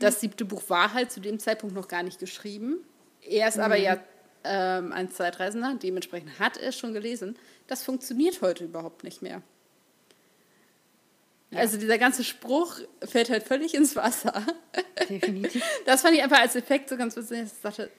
Das 0.00 0.20
siebte 0.20 0.44
Buch 0.44 0.62
war 0.68 0.92
halt 0.92 1.10
zu 1.12 1.20
dem 1.20 1.38
Zeitpunkt 1.38 1.74
noch 1.74 1.88
gar 1.88 2.02
nicht 2.02 2.18
geschrieben. 2.18 2.78
Er 3.22 3.48
ist 3.48 3.58
aber 3.58 3.76
ja 3.76 3.98
ähm, 4.44 4.92
ein 4.92 5.10
Zeitreisender, 5.10 5.76
dementsprechend 5.80 6.38
hat 6.38 6.56
er 6.56 6.70
es 6.70 6.78
schon 6.78 6.92
gelesen. 6.92 7.36
Das 7.68 7.84
funktioniert 7.84 8.42
heute 8.42 8.64
überhaupt 8.64 9.04
nicht 9.04 9.22
mehr. 9.22 9.40
Also 11.54 11.78
dieser 11.78 11.96
ganze 11.98 12.24
Spruch 12.24 12.78
fällt 13.04 13.30
halt 13.30 13.42
völlig 13.42 13.74
ins 13.74 13.96
Wasser. 13.96 14.44
Definitiv. 15.08 15.62
Das 15.86 16.02
fand 16.02 16.14
ich 16.14 16.22
einfach 16.22 16.40
als 16.40 16.54
Effekt 16.56 16.88
so 16.90 16.96
ganz 16.96 17.16
witzig. 17.16 17.42
Ich 17.46 17.60
dachte, 17.62 17.90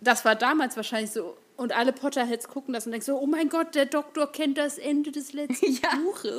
das 0.00 0.24
war 0.24 0.34
damals 0.34 0.76
wahrscheinlich 0.76 1.10
so. 1.10 1.36
Und 1.56 1.74
alle 1.74 1.92
Potterheads 1.92 2.48
gucken 2.48 2.74
das 2.74 2.84
und 2.86 2.92
denken 2.92 3.04
so, 3.06 3.18
oh 3.18 3.26
mein 3.26 3.48
Gott, 3.48 3.74
der 3.74 3.86
Doktor 3.86 4.30
kennt 4.30 4.58
das 4.58 4.76
Ende 4.78 5.10
des 5.12 5.32
letzten 5.32 5.72
Ja. 5.82 5.94
Buches. 6.04 6.38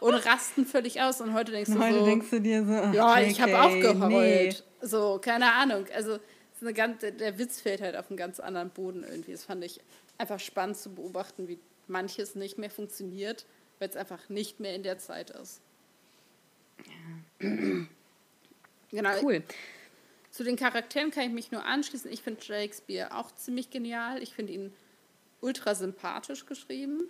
Und 0.00 0.14
rasten 0.14 0.66
völlig 0.66 1.00
aus. 1.00 1.20
Und 1.20 1.34
heute 1.34 1.52
denkst 1.52 1.70
du 1.72 1.78
Heute 1.78 1.98
so, 2.00 2.04
denkst 2.04 2.30
du 2.30 2.40
dir 2.40 2.64
so, 2.64 2.72
ja, 2.72 3.20
ich 3.20 3.40
habe 3.40 3.60
auch 3.60 3.70
geheult. 3.72 4.10
nee. 4.10 4.54
So, 4.86 5.18
keine 5.20 5.52
Ahnung. 5.52 5.86
Also 5.94 6.18
ganz, 6.74 7.00
der- 7.00 7.12
der 7.12 7.38
Witz 7.38 7.60
fällt 7.60 7.80
halt 7.80 7.96
auf 7.96 8.10
einen 8.10 8.16
ganz 8.16 8.40
anderen 8.40 8.70
Boden 8.70 9.04
irgendwie. 9.08 9.32
Das 9.32 9.44
fand 9.44 9.64
ich 9.64 9.80
einfach 10.18 10.40
spannend 10.40 10.76
zu 10.76 10.90
beobachten, 10.94 11.46
wie 11.48 11.58
manches 11.86 12.34
nicht 12.34 12.58
mehr 12.58 12.70
funktioniert, 12.70 13.46
weil 13.78 13.88
es 13.88 13.96
einfach 13.96 14.28
nicht 14.28 14.58
mehr 14.58 14.74
in 14.74 14.82
der 14.82 14.98
Zeit 14.98 15.30
ist. 15.30 15.60
Genau. 17.38 19.22
Cool. 19.22 19.42
Zu 20.30 20.44
den 20.44 20.56
Charakteren 20.56 21.10
kann 21.10 21.24
ich 21.24 21.32
mich 21.32 21.50
nur 21.50 21.64
anschließen. 21.64 22.10
Ich 22.12 22.22
finde 22.22 22.42
Shakespeare 22.42 23.16
auch 23.16 23.34
ziemlich 23.34 23.70
genial. 23.70 24.22
Ich 24.22 24.34
finde 24.34 24.52
ihn 24.52 24.72
ultra 25.40 25.74
sympathisch 25.74 26.46
geschrieben. 26.46 27.08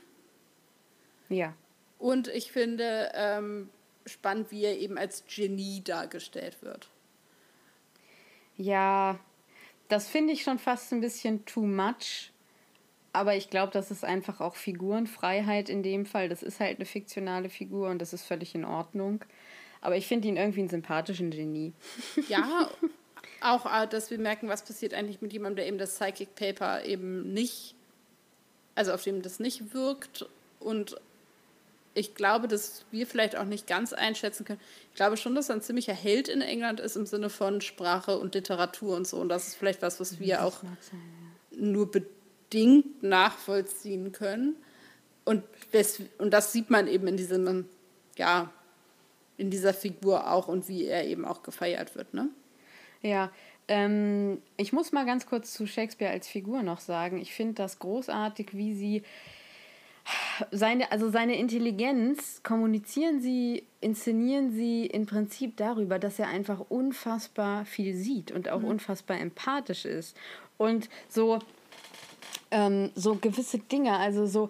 Ja. 1.28 1.54
Und 1.98 2.28
ich 2.28 2.52
finde, 2.52 3.10
ähm, 3.14 3.70
spannend, 4.04 4.50
wie 4.50 4.64
er 4.64 4.78
eben 4.78 4.98
als 4.98 5.24
Genie 5.26 5.82
dargestellt 5.82 6.62
wird. 6.62 6.88
Ja, 8.56 9.18
das 9.88 10.08
finde 10.08 10.32
ich 10.32 10.42
schon 10.42 10.58
fast 10.58 10.92
ein 10.92 11.00
bisschen 11.00 11.44
too 11.46 11.66
much. 11.66 12.32
Aber 13.12 13.34
ich 13.34 13.48
glaube, 13.48 13.72
das 13.72 13.90
ist 13.90 14.04
einfach 14.04 14.40
auch 14.40 14.56
Figurenfreiheit 14.56 15.70
in 15.70 15.82
dem 15.82 16.04
Fall. 16.04 16.28
Das 16.28 16.42
ist 16.42 16.60
halt 16.60 16.76
eine 16.76 16.84
fiktionale 16.84 17.48
Figur 17.48 17.88
und 17.88 17.98
das 17.98 18.12
ist 18.12 18.24
völlig 18.24 18.54
in 18.54 18.64
Ordnung. 18.64 19.24
Aber 19.86 19.96
ich 19.96 20.08
finde 20.08 20.26
ihn 20.26 20.36
irgendwie 20.36 20.58
einen 20.58 20.68
sympathischen 20.68 21.30
Genie. 21.30 21.72
Ja, 22.28 22.68
auch, 23.40 23.66
äh, 23.66 23.86
dass 23.86 24.10
wir 24.10 24.18
merken, 24.18 24.48
was 24.48 24.64
passiert 24.64 24.92
eigentlich 24.92 25.22
mit 25.22 25.32
jemandem, 25.32 25.58
der 25.58 25.68
eben 25.68 25.78
das 25.78 25.94
Psychic 25.94 26.34
Paper 26.34 26.84
eben 26.84 27.32
nicht, 27.32 27.76
also 28.74 28.92
auf 28.92 29.04
dem 29.04 29.22
das 29.22 29.38
nicht 29.38 29.74
wirkt. 29.74 30.26
Und 30.58 30.96
ich 31.94 32.16
glaube, 32.16 32.48
dass 32.48 32.84
wir 32.90 33.06
vielleicht 33.06 33.36
auch 33.36 33.44
nicht 33.44 33.68
ganz 33.68 33.92
einschätzen 33.92 34.44
können. 34.44 34.58
Ich 34.90 34.96
glaube 34.96 35.16
schon, 35.16 35.36
dass 35.36 35.50
er 35.50 35.54
ein 35.54 35.62
ziemlicher 35.62 35.94
Held 35.94 36.26
in 36.26 36.40
England 36.40 36.80
ist 36.80 36.96
im 36.96 37.06
Sinne 37.06 37.30
von 37.30 37.60
Sprache 37.60 38.18
und 38.18 38.34
Literatur 38.34 38.96
und 38.96 39.06
so. 39.06 39.18
Und 39.18 39.28
das 39.28 39.46
ist 39.46 39.54
vielleicht 39.54 39.82
was, 39.82 40.00
was 40.00 40.18
wir 40.18 40.42
auch 40.42 40.64
nur 41.52 41.92
bedingt 41.92 43.04
nachvollziehen 43.04 44.10
können. 44.10 44.56
Und, 45.24 45.44
das, 45.70 46.00
und 46.18 46.32
das 46.32 46.50
sieht 46.50 46.70
man 46.70 46.88
eben 46.88 47.06
in 47.06 47.16
diesem, 47.16 47.66
ja, 48.16 48.50
in 49.36 49.50
dieser 49.50 49.74
Figur 49.74 50.30
auch 50.30 50.48
und 50.48 50.68
wie 50.68 50.86
er 50.86 51.06
eben 51.06 51.24
auch 51.24 51.42
gefeiert 51.42 51.94
wird, 51.94 52.14
ne? 52.14 52.28
Ja, 53.02 53.30
ähm, 53.68 54.40
ich 54.56 54.72
muss 54.72 54.92
mal 54.92 55.04
ganz 55.04 55.26
kurz 55.26 55.52
zu 55.52 55.66
Shakespeare 55.66 56.12
als 56.12 56.28
Figur 56.28 56.62
noch 56.62 56.80
sagen. 56.80 57.18
Ich 57.18 57.34
finde 57.34 57.54
das 57.54 57.78
großartig, 57.78 58.56
wie 58.56 58.74
sie 58.74 59.02
seine, 60.50 60.92
also 60.92 61.10
seine 61.10 61.36
Intelligenz 61.36 62.42
kommunizieren 62.42 63.20
sie, 63.20 63.64
inszenieren 63.80 64.52
sie 64.52 64.86
im 64.86 65.06
Prinzip 65.06 65.56
darüber, 65.56 65.98
dass 65.98 66.18
er 66.18 66.28
einfach 66.28 66.60
unfassbar 66.68 67.64
viel 67.64 67.94
sieht 67.94 68.30
und 68.30 68.48
auch 68.48 68.60
mhm. 68.60 68.68
unfassbar 68.68 69.18
empathisch 69.18 69.84
ist. 69.84 70.16
Und 70.58 70.88
so, 71.08 71.40
ähm, 72.50 72.90
so 72.94 73.16
gewisse 73.16 73.58
Dinge, 73.58 73.96
also 73.98 74.26
so 74.26 74.48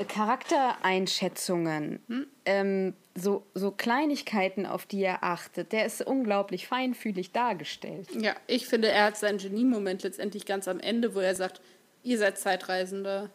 äh, 0.00 0.04
Charaktereinschätzungen, 0.04 2.00
hm? 2.08 2.26
ähm, 2.44 2.94
so, 3.18 3.44
so 3.54 3.70
Kleinigkeiten, 3.70 4.66
auf 4.66 4.86
die 4.86 5.02
er 5.02 5.22
achtet. 5.22 5.72
Der 5.72 5.86
ist 5.86 6.02
unglaublich 6.02 6.66
feinfühlig 6.66 7.32
dargestellt. 7.32 8.08
Ja, 8.14 8.34
ich 8.46 8.66
finde, 8.66 8.88
er 8.88 9.04
hat 9.04 9.16
seinen 9.16 9.38
Genie-Moment 9.38 10.02
letztendlich 10.02 10.46
ganz 10.46 10.68
am 10.68 10.80
Ende, 10.80 11.14
wo 11.14 11.20
er 11.20 11.34
sagt, 11.34 11.60
ihr 12.02 12.18
seid 12.18 12.38
Zeitreisende, 12.38 13.30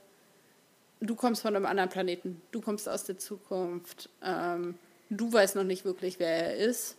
du 1.01 1.15
kommst 1.15 1.41
von 1.41 1.55
einem 1.55 1.65
anderen 1.65 1.89
Planeten, 1.89 2.41
du 2.51 2.61
kommst 2.61 2.87
aus 2.87 3.03
der 3.03 3.17
Zukunft, 3.17 4.09
ähm, 4.23 4.75
du 5.09 5.31
weißt 5.31 5.55
noch 5.55 5.63
nicht 5.63 5.85
wirklich, 5.85 6.19
wer 6.19 6.29
er 6.29 6.55
ist. 6.55 6.97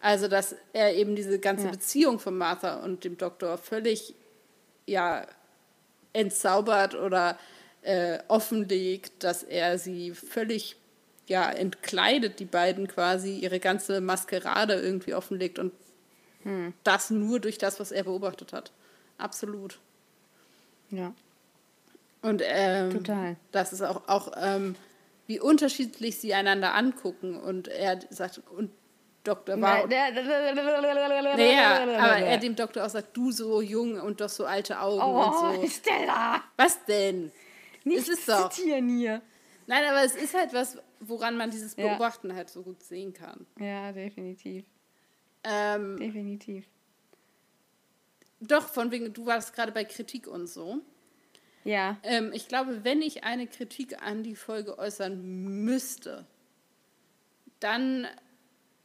Also, 0.00 0.28
dass 0.28 0.54
er 0.72 0.94
eben 0.94 1.16
diese 1.16 1.38
ganze 1.38 1.66
ja. 1.66 1.70
Beziehung 1.72 2.20
von 2.20 2.38
Martha 2.38 2.76
und 2.84 3.04
dem 3.04 3.18
Doktor 3.18 3.58
völlig, 3.58 4.14
ja, 4.86 5.26
entzaubert 6.12 6.94
oder 6.94 7.38
äh, 7.82 8.18
offenlegt, 8.28 9.24
dass 9.24 9.42
er 9.42 9.78
sie 9.78 10.12
völlig 10.12 10.76
ja, 11.28 11.50
entkleidet, 11.50 12.40
die 12.40 12.44
beiden 12.44 12.88
quasi, 12.88 13.38
ihre 13.38 13.60
ganze 13.60 14.00
Maskerade 14.00 14.74
irgendwie 14.74 15.14
offenlegt 15.14 15.58
und 15.58 15.72
hm. 16.42 16.72
das 16.84 17.10
nur 17.10 17.40
durch 17.40 17.58
das, 17.58 17.78
was 17.80 17.92
er 17.92 18.04
beobachtet 18.04 18.52
hat. 18.52 18.72
Absolut. 19.18 19.78
Ja. 20.90 21.12
Und 22.22 22.42
ähm, 22.44 22.90
Total. 22.90 23.36
das 23.52 23.72
ist 23.72 23.82
auch, 23.82 24.08
auch 24.08 24.32
ähm, 24.36 24.74
wie 25.26 25.38
unterschiedlich 25.40 26.18
sie 26.18 26.34
einander 26.34 26.74
angucken. 26.74 27.36
Und 27.36 27.68
er 27.68 28.00
sagt, 28.10 28.40
und 28.56 28.70
Doktor 29.24 29.60
war. 29.60 29.86
Naja, 29.86 30.08
aber 31.98 32.16
er 32.18 32.38
dem 32.38 32.56
Doktor 32.56 32.86
auch 32.86 32.90
sagt, 32.90 33.16
du 33.16 33.30
so 33.30 33.60
jung 33.60 34.00
und 34.00 34.20
doch 34.20 34.28
so 34.28 34.46
alte 34.46 34.80
Augen 34.80 35.02
oh, 35.02 35.24
und 35.24 35.34
so. 35.34 35.66
Stella! 35.68 36.42
Was 36.56 36.84
denn? 36.86 37.30
Nicht 37.84 38.00
es 38.00 38.08
ist 38.08 38.28
doch. 38.28 38.52
hier. 38.52 39.20
Nein, 39.66 39.84
aber 39.90 40.02
es 40.02 40.14
ist 40.14 40.34
halt 40.34 40.52
was, 40.54 40.78
woran 41.00 41.36
man 41.36 41.50
dieses 41.50 41.74
Beobachten 41.74 42.30
ja. 42.30 42.36
halt 42.36 42.50
so 42.50 42.62
gut 42.62 42.82
sehen 42.82 43.12
kann. 43.12 43.46
Ja, 43.58 43.92
definitiv. 43.92 44.64
Ähm, 45.44 45.96
definitiv. 45.96 46.66
Doch, 48.40 48.68
von 48.68 48.90
wegen, 48.90 49.12
du 49.12 49.26
warst 49.26 49.52
gerade 49.54 49.72
bei 49.72 49.84
Kritik 49.84 50.26
und 50.26 50.46
so. 50.46 50.80
Ja. 51.64 51.98
Ähm, 52.02 52.32
ich 52.32 52.48
glaube, 52.48 52.84
wenn 52.84 53.02
ich 53.02 53.24
eine 53.24 53.46
Kritik 53.46 54.02
an 54.02 54.22
die 54.22 54.36
Folge 54.36 54.78
äußern 54.78 55.64
müsste, 55.64 56.26
dann 57.60 58.06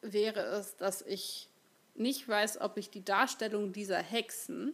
wäre 0.02 0.42
es, 0.42 0.76
dass 0.76 1.02
ich 1.02 1.50
nicht 1.96 2.28
weiß, 2.28 2.62
ob 2.62 2.78
ich 2.78 2.90
die 2.90 3.06
Darstellung 3.06 3.72
dieser 3.72 4.00
Hexen 4.00 4.74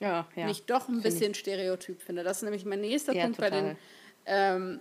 ja, 0.00 0.26
ja. 0.34 0.46
nicht 0.46 0.68
doch 0.70 0.88
ein 0.88 1.02
bisschen 1.02 1.34
stereotyp 1.34 2.02
finde. 2.02 2.22
Das 2.22 2.38
ist 2.38 2.42
nämlich 2.42 2.64
mein 2.64 2.80
nächster 2.80 3.14
ja, 3.14 3.24
Punkt 3.24 3.36
total. 3.36 3.50
bei 3.50 3.60
den, 3.60 3.78
ähm, 4.26 4.80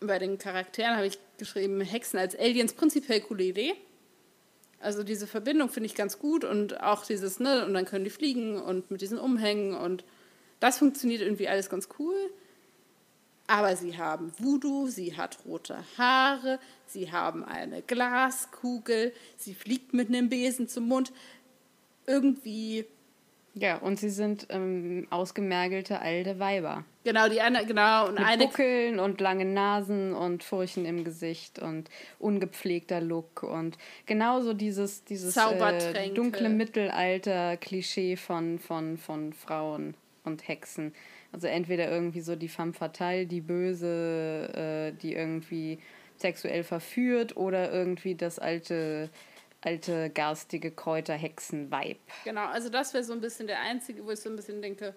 bei 0.00 0.18
den 0.18 0.38
Charakteren, 0.38 0.96
habe 0.96 1.06
ich 1.06 1.18
geschrieben, 1.38 1.80
Hexen 1.80 2.18
als 2.18 2.38
Aliens, 2.38 2.74
prinzipiell 2.74 3.20
coole 3.20 3.44
Idee. 3.44 3.74
Also 4.80 5.02
diese 5.02 5.26
Verbindung 5.26 5.68
finde 5.68 5.86
ich 5.86 5.94
ganz 5.94 6.18
gut 6.18 6.44
und 6.44 6.82
auch 6.82 7.04
dieses, 7.04 7.40
ne, 7.40 7.64
und 7.64 7.74
dann 7.74 7.86
können 7.86 8.04
die 8.04 8.10
fliegen 8.10 8.60
und 8.60 8.90
mit 8.90 9.00
diesen 9.00 9.18
Umhängen 9.18 9.74
und 9.74 10.04
das 10.60 10.78
funktioniert 10.78 11.22
irgendwie 11.22 11.48
alles 11.48 11.68
ganz 11.70 11.88
cool. 11.98 12.14
Aber 13.46 13.76
sie 13.76 13.96
haben 13.96 14.32
Voodoo, 14.38 14.88
sie 14.88 15.16
hat 15.16 15.38
rote 15.46 15.78
Haare, 15.96 16.58
sie 16.86 17.12
haben 17.12 17.44
eine 17.44 17.80
Glaskugel, 17.82 19.12
sie 19.36 19.54
fliegt 19.54 19.94
mit 19.94 20.08
einem 20.08 20.28
Besen 20.28 20.68
zum 20.68 20.88
Mund. 20.88 21.12
Irgendwie 22.06 22.86
ja, 23.58 23.78
und 23.78 23.98
sie 23.98 24.10
sind 24.10 24.48
ähm, 24.50 25.06
ausgemergelte 25.08 25.98
alte 25.98 26.38
Weiber. 26.38 26.84
Genau, 27.04 27.26
die 27.30 27.40
eine, 27.40 27.64
genau. 27.64 28.08
Und 28.08 28.18
Mit 28.18 28.26
eine 28.26 28.44
Buckeln 28.44 28.98
und 28.98 29.18
langen 29.18 29.54
Nasen 29.54 30.12
und 30.12 30.44
Furchen 30.44 30.84
im 30.84 31.04
Gesicht 31.04 31.58
und 31.58 31.88
ungepflegter 32.18 33.00
Look 33.00 33.42
und 33.42 33.78
genauso 34.04 34.52
dieses, 34.52 35.04
dieses 35.04 35.34
äh, 35.34 36.10
dunkle 36.10 36.50
Mittelalter-Klischee 36.50 38.16
von, 38.16 38.58
von, 38.58 38.98
von 38.98 39.32
Frauen 39.32 39.94
und 40.24 40.46
Hexen. 40.46 40.92
Also 41.32 41.46
entweder 41.46 41.90
irgendwie 41.90 42.20
so 42.20 42.36
die 42.36 42.48
femme 42.48 42.74
fatale, 42.74 43.24
die 43.24 43.40
Böse, 43.40 44.92
äh, 44.92 45.00
die 45.00 45.14
irgendwie 45.14 45.78
sexuell 46.18 46.62
verführt 46.62 47.38
oder 47.38 47.72
irgendwie 47.72 48.16
das 48.16 48.38
alte 48.38 49.08
alte, 49.60 50.10
garstige 50.10 50.70
Kräuter-Hexen-Vibe. 50.70 52.00
Genau, 52.24 52.46
also 52.46 52.68
das 52.68 52.94
wäre 52.94 53.04
so 53.04 53.12
ein 53.12 53.20
bisschen 53.20 53.46
der 53.46 53.60
einzige, 53.60 54.04
wo 54.04 54.10
ich 54.10 54.20
so 54.20 54.28
ein 54.28 54.36
bisschen 54.36 54.62
denke, 54.62 54.94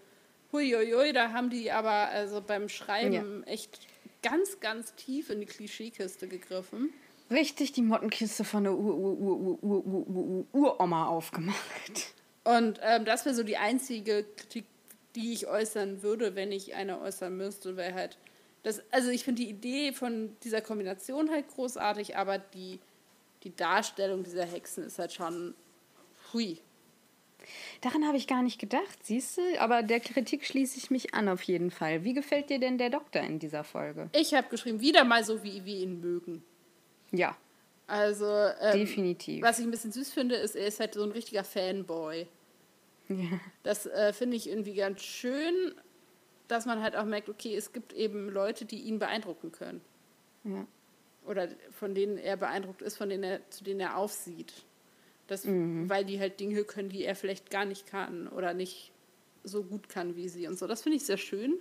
huiuiui, 0.51 1.13
da 1.13 1.31
haben 1.31 1.49
die 1.49 1.71
aber 1.71 2.09
also 2.09 2.41
beim 2.41 2.69
Schreiben 2.69 3.43
ja. 3.45 3.51
echt 3.51 3.79
ganz, 4.21 4.59
ganz 4.59 4.93
tief 4.95 5.29
in 5.29 5.39
die 5.39 5.45
Klischeekiste 5.45 6.27
gegriffen. 6.27 6.89
Richtig 7.31 7.71
die 7.73 7.83
Mottenkiste 7.83 8.43
von 8.43 8.63
der 8.63 8.73
Uroma 10.53 11.07
aufgemacht. 11.07 12.13
Und 12.43 12.79
ähm, 12.81 13.05
das 13.05 13.25
wäre 13.25 13.35
so 13.35 13.43
die 13.43 13.57
einzige 13.57 14.25
Kritik, 14.35 14.65
die 15.15 15.33
ich 15.33 15.47
äußern 15.47 16.01
würde, 16.01 16.35
wenn 16.35 16.51
ich 16.51 16.73
eine 16.75 16.99
äußern 17.01 17.35
müsste, 17.35 17.77
wäre 17.77 17.93
halt 17.93 18.17
das, 18.63 18.81
also 18.91 19.09
ich 19.09 19.23
finde 19.23 19.43
die 19.43 19.49
Idee 19.49 19.93
von 19.93 20.35
dieser 20.43 20.61
Kombination 20.61 21.29
halt 21.29 21.47
großartig, 21.47 22.17
aber 22.17 22.37
die 22.37 22.79
die 23.43 23.55
Darstellung 23.55 24.23
dieser 24.23 24.45
Hexen 24.45 24.83
ist 24.83 24.99
halt 24.99 25.13
schon 25.13 25.53
hui. 26.33 26.59
Daran 27.81 28.05
habe 28.05 28.17
ich 28.17 28.27
gar 28.27 28.43
nicht 28.43 28.59
gedacht, 28.59 28.99
siehst 29.03 29.37
du? 29.37 29.41
Aber 29.59 29.81
der 29.81 29.99
Kritik 29.99 30.45
schließe 30.45 30.77
ich 30.77 30.91
mich 30.91 31.13
an 31.13 31.29
auf 31.29 31.41
jeden 31.43 31.71
Fall. 31.71 32.03
Wie 32.03 32.13
gefällt 32.13 32.49
dir 32.49 32.59
denn 32.59 32.77
der 32.77 32.89
Doktor 32.89 33.21
in 33.21 33.39
dieser 33.39 33.63
Folge? 33.63 34.09
Ich 34.13 34.33
habe 34.33 34.49
geschrieben, 34.49 34.81
wieder 34.81 35.03
mal 35.03 35.23
so, 35.23 35.41
wie 35.43 35.63
wir 35.65 35.77
ihn 35.77 36.01
mögen. 36.01 36.43
Ja. 37.11 37.35
Also, 37.87 38.25
ähm, 38.25 38.77
definitiv. 38.77 39.41
Was 39.41 39.57
ich 39.57 39.65
ein 39.65 39.71
bisschen 39.71 39.91
süß 39.91 40.11
finde, 40.11 40.35
ist, 40.35 40.55
er 40.55 40.67
ist 40.67 40.79
halt 40.79 40.93
so 40.93 41.03
ein 41.03 41.11
richtiger 41.11 41.43
Fanboy. 41.43 42.27
Ja. 43.07 43.39
Das 43.63 43.87
äh, 43.87 44.13
finde 44.13 44.37
ich 44.37 44.47
irgendwie 44.47 44.75
ganz 44.75 45.01
schön, 45.01 45.73
dass 46.47 46.67
man 46.67 46.83
halt 46.83 46.95
auch 46.95 47.05
merkt, 47.05 47.29
okay, 47.29 47.55
es 47.55 47.73
gibt 47.73 47.93
eben 47.93 48.29
Leute, 48.29 48.65
die 48.65 48.81
ihn 48.81 48.99
beeindrucken 48.99 49.51
können. 49.51 49.81
Ja 50.43 50.67
oder 51.29 51.47
von 51.69 51.93
denen 51.93 52.17
er 52.17 52.37
beeindruckt 52.37 52.81
ist, 52.81 52.97
von 52.97 53.07
denen 53.07 53.23
er, 53.23 53.49
zu 53.51 53.63
denen 53.63 53.79
er 53.79 53.97
aufsieht. 53.97 54.51
Das, 55.27 55.45
mhm. 55.45 55.87
Weil 55.87 56.03
die 56.03 56.19
halt 56.19 56.39
Dinge 56.39 56.63
können, 56.63 56.89
die 56.89 57.03
er 57.03 57.15
vielleicht 57.15 57.51
gar 57.51 57.65
nicht 57.65 57.85
kann 57.85 58.27
oder 58.27 58.55
nicht 58.55 58.91
so 59.43 59.63
gut 59.63 59.89
kann 59.89 60.15
wie 60.15 60.27
sie 60.27 60.47
und 60.47 60.57
so. 60.57 60.65
Das 60.65 60.81
finde 60.81 60.97
ich 60.97 61.05
sehr 61.05 61.17
schön. 61.17 61.59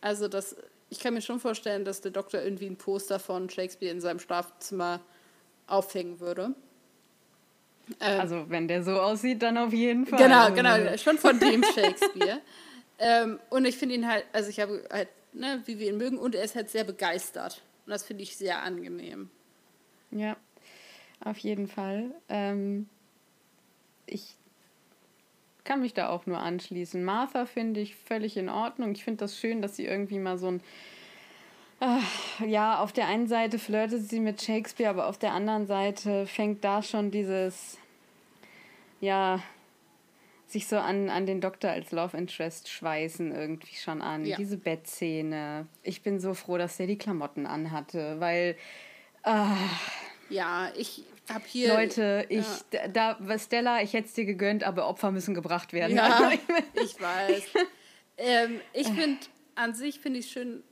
Also 0.00 0.28
das, 0.28 0.56
ich 0.88 0.98
kann 0.98 1.12
mir 1.12 1.20
schon 1.20 1.40
vorstellen, 1.40 1.84
dass 1.84 2.00
der 2.00 2.10
Doktor 2.10 2.40
irgendwie 2.40 2.66
ein 2.66 2.76
Poster 2.76 3.18
von 3.18 3.50
Shakespeare 3.50 3.92
in 3.92 4.00
seinem 4.00 4.18
Schlafzimmer 4.18 5.00
aufhängen 5.66 6.18
würde. 6.18 6.54
Ähm, 8.00 8.20
also 8.20 8.46
wenn 8.48 8.66
der 8.66 8.82
so 8.82 8.92
aussieht, 8.92 9.42
dann 9.42 9.58
auf 9.58 9.74
jeden 9.74 10.06
Fall. 10.06 10.18
Genau, 10.18 10.52
genau, 10.52 10.96
schon 10.96 11.18
von 11.18 11.38
dem 11.38 11.62
Shakespeare. 11.62 12.40
ähm, 12.98 13.38
und 13.50 13.66
ich 13.66 13.76
finde 13.76 13.94
ihn 13.94 14.08
halt, 14.08 14.24
also 14.32 14.48
ich 14.48 14.58
habe 14.58 14.82
halt, 14.90 15.08
ne, 15.34 15.60
wie 15.66 15.78
wir 15.78 15.90
ihn 15.90 15.98
mögen, 15.98 16.16
und 16.16 16.34
er 16.34 16.44
ist 16.44 16.54
halt 16.54 16.70
sehr 16.70 16.84
begeistert. 16.84 17.60
Das 17.92 18.04
finde 18.04 18.22
ich 18.22 18.38
sehr 18.38 18.62
angenehm. 18.62 19.28
Ja, 20.12 20.38
auf 21.22 21.36
jeden 21.36 21.68
Fall. 21.68 22.14
Ähm, 22.30 22.88
ich 24.06 24.34
kann 25.64 25.82
mich 25.82 25.92
da 25.92 26.08
auch 26.08 26.24
nur 26.24 26.38
anschließen. 26.38 27.04
Martha 27.04 27.44
finde 27.44 27.80
ich 27.80 27.94
völlig 27.94 28.38
in 28.38 28.48
Ordnung. 28.48 28.92
Ich 28.92 29.04
finde 29.04 29.18
das 29.18 29.38
schön, 29.38 29.60
dass 29.60 29.76
sie 29.76 29.84
irgendwie 29.84 30.18
mal 30.18 30.38
so 30.38 30.52
ein. 30.52 30.62
Äh, 31.80 32.46
ja, 32.48 32.78
auf 32.78 32.94
der 32.94 33.08
einen 33.08 33.26
Seite 33.26 33.58
flirtet 33.58 34.08
sie 34.08 34.20
mit 34.20 34.40
Shakespeare, 34.40 34.88
aber 34.88 35.06
auf 35.06 35.18
der 35.18 35.34
anderen 35.34 35.66
Seite 35.66 36.26
fängt 36.26 36.64
da 36.64 36.82
schon 36.82 37.10
dieses. 37.10 37.76
Ja, 39.02 39.42
sich 40.52 40.66
so 40.66 40.76
an, 40.76 41.08
an 41.08 41.26
den 41.26 41.40
Doktor 41.40 41.70
als 41.70 41.92
Love 41.92 42.16
Interest 42.16 42.68
schweißen 42.68 43.34
irgendwie 43.34 43.74
schon 43.74 44.02
an. 44.02 44.24
Ja. 44.24 44.36
Diese 44.36 44.56
Bettszene. 44.56 45.66
Ich 45.82 46.02
bin 46.02 46.20
so 46.20 46.34
froh, 46.34 46.58
dass 46.58 46.76
der 46.76 46.86
die 46.86 46.98
Klamotten 46.98 47.46
anhatte, 47.46 48.20
weil. 48.20 48.56
Äh, 49.24 49.44
ja, 50.28 50.70
ich 50.76 51.04
habe 51.28 51.44
hier. 51.46 51.74
Leute, 51.74 52.26
ich, 52.28 52.46
ja. 52.72 52.88
da, 52.88 53.38
Stella, 53.38 53.82
ich 53.82 53.92
hätte 53.92 54.08
es 54.08 54.14
dir 54.14 54.24
gegönnt, 54.24 54.64
aber 54.64 54.88
Opfer 54.88 55.10
müssen 55.10 55.34
gebracht 55.34 55.72
werden. 55.72 55.96
Ja, 55.96 56.32
ich 56.74 57.00
weiß. 57.00 57.44
ähm, 58.18 58.60
ich 58.72 58.88
finde, 58.88 59.18
an 59.54 59.74
sich 59.74 60.00
finde 60.00 60.20
ich 60.20 60.30
schön, 60.30 60.62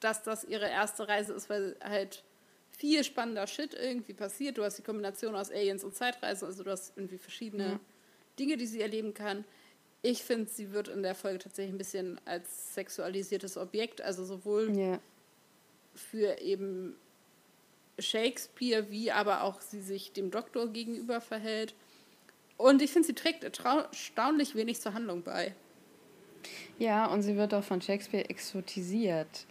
dass 0.00 0.22
das 0.22 0.44
ihre 0.44 0.68
erste 0.68 1.08
Reise 1.08 1.32
ist, 1.32 1.50
weil 1.50 1.76
halt 1.82 2.24
viel 2.70 3.02
spannender 3.02 3.46
Shit 3.46 3.74
irgendwie 3.74 4.14
passiert. 4.14 4.58
Du 4.58 4.64
hast 4.64 4.78
die 4.78 4.82
Kombination 4.82 5.34
aus 5.34 5.50
Aliens 5.50 5.82
und 5.82 5.96
Zeitreise, 5.96 6.46
also 6.46 6.62
du 6.62 6.70
hast 6.70 6.96
irgendwie 6.96 7.18
verschiedene 7.18 7.64
ja. 7.64 7.80
Dinge, 8.38 8.56
die 8.56 8.66
sie 8.66 8.80
erleben 8.80 9.14
kann. 9.14 9.44
Ich 10.02 10.22
finde, 10.22 10.48
sie 10.48 10.72
wird 10.72 10.88
in 10.88 11.02
der 11.02 11.14
Folge 11.14 11.38
tatsächlich 11.38 11.74
ein 11.74 11.78
bisschen 11.78 12.20
als 12.24 12.74
sexualisiertes 12.74 13.56
Objekt, 13.56 14.00
also 14.00 14.24
sowohl 14.24 14.76
ja. 14.76 15.00
für 15.94 16.40
eben 16.40 16.94
Shakespeare, 17.98 18.90
wie 18.90 19.10
aber 19.10 19.42
auch 19.42 19.60
sie 19.60 19.80
sich 19.80 20.12
dem 20.12 20.30
Doktor 20.30 20.68
gegenüber 20.68 21.20
verhält. 21.20 21.74
Und 22.56 22.80
ich 22.82 22.92
finde, 22.92 23.06
sie 23.06 23.14
trägt 23.14 23.44
erstaunlich 23.44 24.54
wenig 24.54 24.80
zur 24.80 24.94
Handlung 24.94 25.22
bei. 25.22 25.54
Ja, 26.78 27.06
und 27.06 27.22
sie 27.22 27.36
wird 27.36 27.52
auch 27.54 27.64
von 27.64 27.82
Shakespeare 27.82 28.28
exotisiert, 28.28 29.46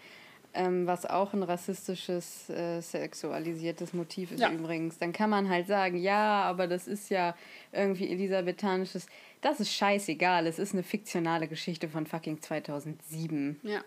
ähm, 0.58 0.88
was 0.88 1.06
auch 1.06 1.34
ein 1.34 1.44
rassistisches, 1.44 2.50
äh, 2.50 2.82
sexualisiertes 2.82 3.94
Motiv 3.94 4.32
ist 4.32 4.40
ja. 4.40 4.52
übrigens. 4.52 4.98
Dann 4.98 5.14
kann 5.14 5.30
man 5.30 5.50
halt 5.50 5.68
sagen, 5.68 5.98
ja, 5.98 6.42
aber 6.44 6.68
das 6.68 6.88
ist 6.88 7.10
ja 7.10 7.36
irgendwie 7.72 8.10
elisabethanisches. 8.10 9.06
Das 9.42 9.60
ist 9.60 9.72
scheißegal, 9.72 10.48
es 10.48 10.58
ist 10.58 10.74
eine 10.74 10.82
fiktionale 10.82 11.48
Geschichte 11.48 11.88
von 11.88 12.08
fucking 12.08 12.42
2007. 12.42 13.60
Ja. 13.62 13.82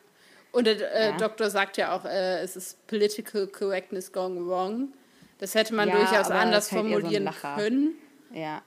Und 0.52 0.66
der 0.66 0.94
äh, 0.94 1.10
ja. 1.10 1.16
Doktor 1.16 1.50
sagt 1.50 1.76
ja 1.76 1.96
auch, 1.96 2.04
äh, 2.04 2.40
es 2.40 2.54
ist 2.54 2.86
Political 2.86 3.48
Correctness 3.48 4.12
gone 4.12 4.40
wrong. 4.46 4.92
Das 5.38 5.54
hätte 5.54 5.74
man 5.74 5.88
ja, 5.88 5.96
durchaus 5.96 6.30
anders 6.30 6.68
formulieren 6.68 7.26
so 7.26 7.48
können. 7.56 7.94
Ja. 8.32 8.62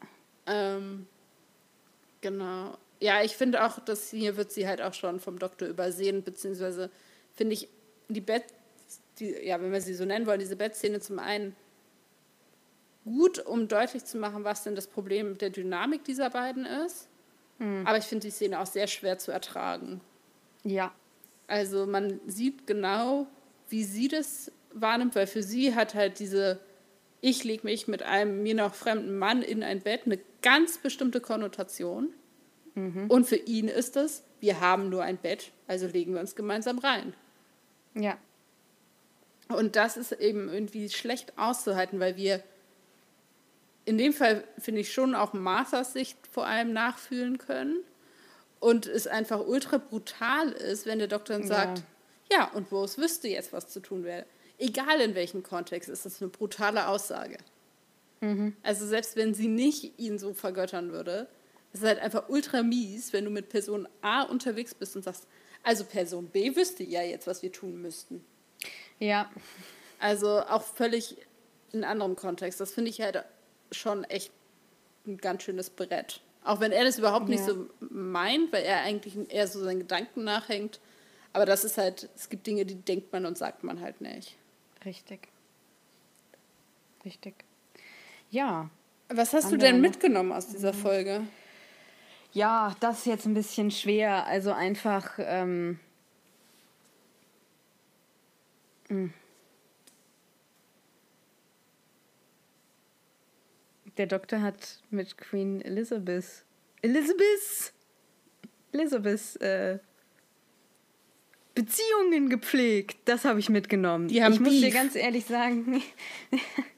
Ähm, 0.45 1.07
genau. 2.19 2.77
Ja, 2.99 3.21
ich 3.23 3.35
finde 3.35 3.65
auch, 3.65 3.79
dass 3.79 4.09
hier 4.09 4.35
wird 4.35 4.51
sie 4.51 4.67
halt 4.67 4.81
auch 4.81 4.93
schon 4.93 5.19
vom 5.19 5.39
Doktor 5.39 5.67
übersehen, 5.67 6.23
beziehungsweise 6.23 6.89
finde 7.35 7.53
ich 7.53 7.69
die 8.07 8.21
Bett, 8.21 8.45
die, 9.19 9.31
ja, 9.45 9.61
wenn 9.61 9.71
wir 9.71 9.81
sie 9.81 9.93
so 9.93 10.05
nennen 10.05 10.25
wollen, 10.25 10.39
diese 10.39 10.55
Bettszene 10.55 10.99
zum 10.99 11.19
einen 11.19 11.55
gut, 13.05 13.39
um 13.39 13.67
deutlich 13.67 14.05
zu 14.05 14.17
machen, 14.17 14.43
was 14.43 14.63
denn 14.63 14.75
das 14.75 14.87
Problem 14.87 15.37
der 15.37 15.49
Dynamik 15.49 16.03
dieser 16.03 16.29
beiden 16.29 16.65
ist. 16.65 17.07
Hm. 17.59 17.85
Aber 17.85 17.97
ich 17.97 18.05
finde 18.05 18.27
die 18.27 18.31
Szene 18.31 18.59
auch 18.59 18.65
sehr 18.65 18.87
schwer 18.87 19.17
zu 19.17 19.31
ertragen. 19.31 20.01
Ja, 20.63 20.93
also 21.47 21.85
man 21.85 22.19
sieht 22.25 22.65
genau, 22.65 23.27
wie 23.69 23.83
sie 23.83 24.07
das 24.07 24.51
wahrnimmt, 24.71 25.15
weil 25.15 25.27
für 25.27 25.43
sie 25.43 25.75
hat 25.75 25.93
halt 25.93 26.19
diese 26.19 26.59
ich 27.25 27.45
lege 27.45 27.65
mich 27.65 27.87
mit 27.87 28.03
einem 28.03 28.43
mir 28.43 28.53
noch 28.53 28.75
fremden 28.75 29.17
Mann 29.17 29.43
in 29.43 29.63
ein 29.63 29.79
Bett 29.79 30.01
eine 30.05 30.19
ganz 30.41 30.77
bestimmte 30.77 31.21
Konnotation. 31.21 32.09
Mhm. 32.75 33.05
Und 33.07 33.25
für 33.25 33.37
ihn 33.37 33.69
ist 33.69 33.95
es, 33.95 34.25
wir 34.41 34.59
haben 34.59 34.89
nur 34.89 35.03
ein 35.03 35.15
Bett, 35.15 35.53
also 35.65 35.87
legen 35.87 36.15
wir 36.15 36.19
uns 36.19 36.35
gemeinsam 36.35 36.79
rein. 36.79 37.13
Ja. 37.95 38.17
Und 39.49 39.75
das 39.75 39.97
ist 39.97 40.11
eben 40.13 40.49
irgendwie 40.49 40.89
schlecht 40.89 41.37
auszuhalten, 41.37 41.99
weil 41.99 42.15
wir 42.15 42.43
in 43.85 43.97
dem 43.97 44.13
Fall, 44.13 44.43
finde 44.57 44.81
ich, 44.81 44.93
schon 44.93 45.13
auch 45.15 45.33
Marthas 45.33 45.93
Sicht 45.93 46.17
vor 46.31 46.47
allem 46.47 46.71
nachfühlen 46.71 47.37
können 47.37 47.77
und 48.59 48.85
es 48.85 49.07
einfach 49.07 49.45
ultra 49.45 49.77
brutal 49.77 50.51
ist, 50.53 50.85
wenn 50.85 50.99
der 50.99 51.09
Doktor 51.09 51.33
dann 51.33 51.47
sagt, 51.47 51.83
ja, 52.31 52.49
und 52.51 52.71
Rose 52.71 53.01
wüsste 53.01 53.27
jetzt, 53.27 53.51
was 53.51 53.67
zu 53.67 53.81
tun 53.81 54.05
wäre. 54.05 54.25
Egal 54.57 55.01
in 55.01 55.15
welchem 55.15 55.43
Kontext, 55.43 55.89
ist 55.89 56.05
das 56.05 56.21
eine 56.21 56.31
brutale 56.31 56.87
Aussage. 56.87 57.37
Mhm. 58.21 58.55
Also 58.63 58.87
selbst 58.87 59.17
wenn 59.17 59.33
sie 59.33 59.49
nicht 59.49 59.99
ihn 59.99 60.17
so 60.17 60.33
vergöttern 60.33 60.93
würde, 60.93 61.27
ist 61.73 61.81
es 61.81 61.87
halt 61.87 61.99
einfach 61.99 62.29
ultra 62.29 62.63
mies, 62.63 63.11
wenn 63.11 63.25
du 63.25 63.31
mit 63.31 63.49
Person 63.49 63.87
A 64.01 64.21
unterwegs 64.21 64.73
bist 64.73 64.95
und 64.95 65.03
sagst, 65.03 65.27
also 65.63 65.85
Person 65.85 66.27
B 66.27 66.55
wüsste 66.55 66.83
ja 66.83 67.01
jetzt, 67.01 67.25
was 67.25 67.41
wir 67.41 67.51
tun 67.51 67.81
müssten. 67.81 68.23
Ja. 68.99 69.29
Also 69.99 70.41
auch 70.41 70.61
völlig 70.61 71.17
in 71.71 71.83
anderem 71.83 72.15
Kontext. 72.15 72.59
Das 72.59 72.73
finde 72.73 72.89
ich 72.89 73.01
halt 73.01 73.23
schon 73.71 74.03
echt 74.05 74.31
ein 75.07 75.17
ganz 75.17 75.43
schönes 75.43 75.69
Brett. 75.69 76.21
Auch 76.43 76.59
wenn 76.59 76.71
er 76.71 76.83
das 76.83 76.99
überhaupt 76.99 77.29
ja. 77.29 77.35
nicht 77.35 77.45
so 77.45 77.67
meint, 77.79 78.51
weil 78.51 78.63
er 78.63 78.81
eigentlich 78.81 79.15
eher 79.29 79.47
so 79.47 79.63
seinen 79.63 79.79
Gedanken 79.79 80.23
nachhängt. 80.23 80.79
Aber 81.31 81.45
das 81.45 81.63
ist 81.63 81.77
halt, 81.77 82.09
es 82.15 82.29
gibt 82.29 82.45
Dinge, 82.45 82.65
die 82.65 82.75
denkt 82.75 83.11
man 83.11 83.25
und 83.25 83.37
sagt 83.37 83.63
man 83.63 83.81
halt 83.81 84.01
nicht. 84.01 84.35
Richtig. 84.85 85.27
Richtig. 87.05 87.33
Ja. 88.29 88.69
Was 89.09 89.33
hast 89.33 89.51
du 89.51 89.57
denn 89.57 89.81
mitgenommen 89.81 90.31
aus 90.31 90.47
dieser 90.47 90.73
mhm. 90.73 90.77
Folge? 90.77 91.21
Ja, 92.33 92.75
das 92.79 92.99
ist 92.99 93.05
jetzt 93.05 93.25
ein 93.25 93.33
bisschen 93.33 93.71
schwer. 93.71 94.25
Also 94.25 94.51
einfach. 94.51 95.19
Ähm, 95.19 95.79
hm. 98.87 99.13
Der 103.97 104.07
Doktor 104.07 104.41
hat 104.41 104.81
mit 104.89 105.17
Queen 105.17 105.61
Elizabeth. 105.61 106.43
Elizabeth! 106.81 107.73
Elizabeth, 108.71 109.39
äh, 109.39 109.77
Beziehungen 111.53 112.29
gepflegt. 112.29 112.97
Das 113.05 113.23
habe 113.25 113.39
ich 113.39 113.49
mitgenommen. 113.49 114.07
Die 114.07 114.23
haben 114.23 114.33
ich 114.33 114.39
muss 114.39 114.59
dir 114.59 114.71
ganz 114.71 114.95
ehrlich 114.95 115.25
sagen, 115.25 115.83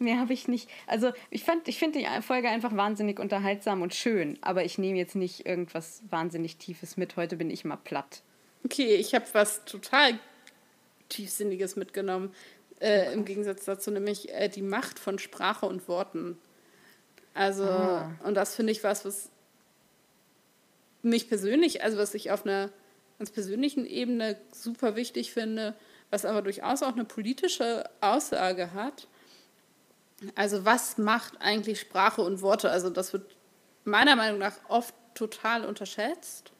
mehr 0.00 0.18
habe 0.18 0.32
ich 0.32 0.48
nicht. 0.48 0.68
Also 0.86 1.12
ich 1.30 1.44
ich 1.66 1.78
finde 1.78 1.98
die 1.98 2.22
Folge 2.22 2.48
einfach 2.48 2.74
wahnsinnig 2.76 3.18
unterhaltsam 3.18 3.82
und 3.82 3.94
schön, 3.94 4.38
aber 4.40 4.64
ich 4.64 4.78
nehme 4.78 4.98
jetzt 4.98 5.16
nicht 5.16 5.46
irgendwas 5.46 6.02
wahnsinnig 6.10 6.56
Tiefes 6.56 6.96
mit. 6.96 7.16
Heute 7.16 7.36
bin 7.36 7.50
ich 7.50 7.64
mal 7.64 7.76
platt. 7.76 8.22
Okay, 8.64 8.94
ich 8.94 9.14
habe 9.14 9.26
was 9.32 9.64
total 9.64 10.18
Tiefsinniges 11.08 11.76
mitgenommen. 11.76 12.34
Äh, 12.80 13.12
Im 13.12 13.24
Gegensatz 13.24 13.64
dazu 13.64 13.90
nämlich 13.90 14.32
äh, 14.32 14.48
die 14.48 14.62
Macht 14.62 14.98
von 14.98 15.18
Sprache 15.18 15.66
und 15.66 15.88
Worten. 15.88 16.38
Also, 17.34 17.64
ah. 17.64 18.10
und 18.24 18.34
das 18.34 18.54
finde 18.54 18.72
ich 18.72 18.82
was, 18.84 19.04
was 19.04 19.30
mich 21.02 21.28
persönlich, 21.28 21.82
also 21.82 21.98
was 21.98 22.14
ich 22.14 22.30
auf 22.30 22.44
einer 22.44 22.70
ganz 23.18 23.30
persönlichen 23.30 23.86
Ebene 23.86 24.36
super 24.52 24.96
wichtig 24.96 25.32
finde, 25.32 25.74
was 26.10 26.24
aber 26.24 26.42
durchaus 26.42 26.82
auch 26.82 26.92
eine 26.92 27.04
politische 27.04 27.84
Aussage 28.00 28.72
hat. 28.72 29.08
Also 30.34 30.64
was 30.64 30.98
macht 30.98 31.40
eigentlich 31.40 31.80
Sprache 31.80 32.22
und 32.22 32.42
Worte? 32.42 32.70
Also 32.70 32.90
das 32.90 33.12
wird 33.12 33.36
meiner 33.84 34.16
Meinung 34.16 34.38
nach 34.38 34.54
oft 34.68 34.94
total 35.14 35.64
unterschätzt, 35.64 36.52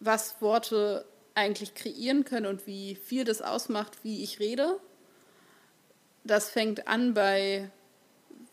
was 0.00 0.40
Worte 0.40 1.04
eigentlich 1.34 1.74
kreieren 1.74 2.24
können 2.24 2.46
und 2.46 2.66
wie 2.66 2.96
viel 2.96 3.24
das 3.24 3.40
ausmacht, 3.40 4.02
wie 4.02 4.22
ich 4.22 4.40
rede 4.40 4.80
das 6.24 6.50
fängt 6.50 6.86
an 6.86 7.14
bei, 7.14 7.70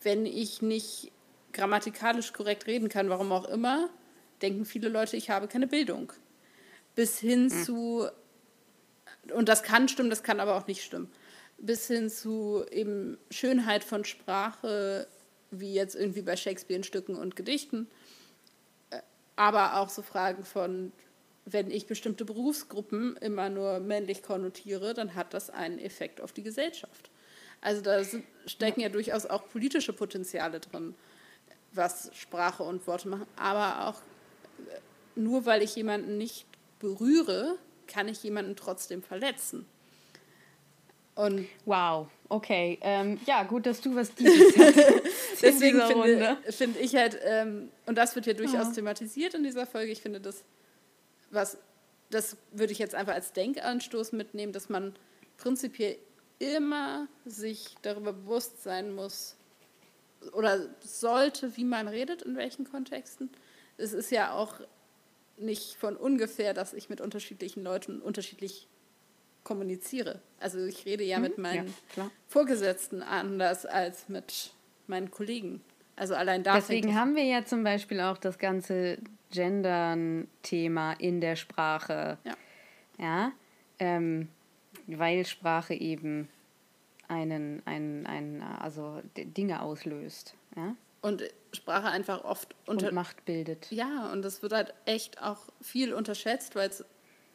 wenn 0.01 0.25
ich 0.25 0.61
nicht 0.61 1.11
grammatikalisch 1.53 2.33
korrekt 2.33 2.67
reden 2.67 2.89
kann, 2.89 3.09
warum 3.09 3.31
auch 3.31 3.47
immer, 3.47 3.89
denken 4.41 4.65
viele 4.65 4.89
Leute, 4.89 5.17
ich 5.17 5.29
habe 5.29 5.47
keine 5.47 5.67
Bildung. 5.67 6.13
Bis 6.95 7.19
hin 7.19 7.45
mhm. 7.45 7.49
zu, 7.49 8.07
und 9.33 9.49
das 9.49 9.63
kann 9.63 9.87
stimmen, 9.87 10.09
das 10.09 10.23
kann 10.23 10.39
aber 10.39 10.55
auch 10.55 10.67
nicht 10.67 10.83
stimmen, 10.83 11.11
bis 11.57 11.87
hin 11.87 12.09
zu 12.09 12.65
eben 12.71 13.17
Schönheit 13.31 13.83
von 13.83 14.05
Sprache, 14.05 15.07
wie 15.51 15.73
jetzt 15.73 15.95
irgendwie 15.95 16.21
bei 16.21 16.35
Shakespeare 16.35 16.77
in 16.77 16.83
Stücken 16.83 17.15
und 17.15 17.35
Gedichten, 17.35 17.87
äh, 18.89 18.99
aber 19.35 19.79
auch 19.79 19.89
so 19.89 20.01
Fragen 20.01 20.43
von, 20.43 20.91
wenn 21.45 21.71
ich 21.71 21.87
bestimmte 21.87 22.25
Berufsgruppen 22.25 23.15
immer 23.17 23.49
nur 23.49 23.79
männlich 23.79 24.21
konnotiere, 24.23 24.93
dann 24.93 25.15
hat 25.15 25.33
das 25.33 25.49
einen 25.49 25.79
Effekt 25.79 26.21
auf 26.21 26.33
die 26.33 26.43
Gesellschaft. 26.43 27.09
Also 27.61 27.81
da 27.81 28.03
stecken 28.45 28.81
ja 28.81 28.89
durchaus 28.89 29.25
auch 29.25 29.47
politische 29.49 29.93
Potenziale 29.93 30.59
drin, 30.59 30.93
was 31.71 32.11
Sprache 32.13 32.63
und 32.63 32.85
Worte 32.85 33.07
machen. 33.07 33.25
Aber 33.35 33.87
auch 33.87 34.01
äh, 34.69 34.79
nur 35.15 35.45
weil 35.45 35.63
ich 35.63 35.75
jemanden 35.75 36.17
nicht 36.17 36.45
berühre, 36.79 37.57
kann 37.87 38.07
ich 38.07 38.21
jemanden 38.23 38.55
trotzdem 38.55 39.01
verletzen. 39.01 39.65
Und 41.17 41.47
wow, 41.65 42.07
okay. 42.29 42.77
Ähm, 42.81 43.19
ja, 43.25 43.41
gut, 43.41 43.65
dass 43.65 43.81
du 43.81 43.95
was 43.95 44.13
dieses. 44.15 44.53
Deswegen 45.41 45.81
finde, 45.81 46.37
finde 46.49 46.79
ich 46.79 46.95
halt, 46.95 47.19
ähm, 47.23 47.71
und 47.87 47.97
das 47.97 48.15
wird 48.15 48.27
ja 48.27 48.33
durchaus 48.33 48.67
ja. 48.67 48.73
thematisiert 48.73 49.33
in 49.33 49.43
dieser 49.43 49.65
Folge, 49.65 49.91
ich 49.91 50.01
finde 50.01 50.21
das, 50.21 50.43
was, 51.31 51.57
das 52.11 52.37
würde 52.51 52.71
ich 52.71 52.77
jetzt 52.77 52.93
einfach 52.93 53.15
als 53.15 53.33
Denkanstoß 53.33 54.11
mitnehmen, 54.11 54.53
dass 54.53 54.69
man 54.69 54.93
prinzipiell 55.37 55.97
immer 56.37 57.07
sich 57.25 57.75
darüber 57.81 58.13
bewusst 58.13 58.61
sein 58.61 58.93
muss 58.93 59.37
oder 60.33 60.69
sollte, 60.81 61.57
wie 61.57 61.65
man 61.65 61.87
redet, 61.87 62.21
in 62.21 62.35
welchen 62.37 62.69
Kontexten. 62.69 63.31
Es 63.77 63.93
ist 63.93 64.11
ja 64.11 64.33
auch 64.33 64.53
nicht 65.37 65.77
von 65.77 65.97
ungefähr, 65.97 66.53
dass 66.53 66.73
ich 66.73 66.89
mit 66.89 67.01
unterschiedlichen 67.01 67.63
Leuten 67.63 68.01
unterschiedlich 68.01 68.67
kommuniziere. 69.47 70.19
Also 70.41 70.65
ich 70.65 70.85
rede 70.85 71.05
ja 71.05 71.17
mhm, 71.17 71.23
mit 71.23 71.37
meinen 71.37 71.73
ja, 71.95 72.11
Vorgesetzten 72.27 73.01
anders 73.01 73.65
als 73.65 74.09
mit 74.09 74.51
meinen 74.87 75.09
Kollegen. 75.09 75.61
Also 75.95 76.15
allein 76.15 76.43
da. 76.43 76.55
Deswegen 76.55 76.95
haben 76.95 77.15
wir 77.15 77.23
ja 77.23 77.45
zum 77.45 77.63
Beispiel 77.63 78.01
auch 78.01 78.17
das 78.17 78.37
ganze 78.39 78.97
Gendern-Thema 79.31 80.93
in 80.93 81.21
der 81.21 81.37
Sprache. 81.37 82.17
Ja. 82.25 82.33
Ja. 82.99 83.31
Ähm, 83.79 84.27
weil 84.85 85.25
Sprache 85.25 85.73
eben 85.73 86.27
einen, 87.07 87.61
einen, 87.65 88.05
einen, 88.05 88.41
also 88.41 89.01
Dinge 89.15 89.61
auslöst. 89.61 90.35
Ja? 90.57 90.75
Und 91.01 91.23
Sprache 91.53 91.87
einfach 91.87 92.25
oft 92.25 92.53
unter 92.65 92.89
und 92.89 92.95
Macht 92.95 93.23
bildet. 93.23 93.71
Ja, 93.71 94.11
und 94.11 94.23
das 94.23 94.41
wird 94.41 94.51
halt 94.51 94.73
echt 94.85 95.21
auch 95.21 95.47
viel 95.61 95.93
unterschätzt, 95.93 96.55
weil 96.55 96.69
es 96.69 96.83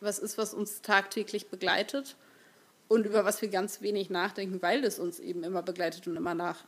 was 0.02 0.18
ist, 0.18 0.38
was 0.38 0.54
uns 0.54 0.82
tagtäglich 0.82 1.48
begleitet 1.48 2.16
und 2.88 3.06
über 3.06 3.24
was 3.24 3.40
wir 3.40 3.48
ganz 3.48 3.80
wenig 3.80 4.10
nachdenken, 4.10 4.60
weil 4.62 4.84
es 4.84 4.98
uns 4.98 5.18
eben 5.18 5.44
immer 5.44 5.62
begleitet 5.62 6.06
und 6.06 6.16
immer 6.16 6.34
nach, 6.34 6.64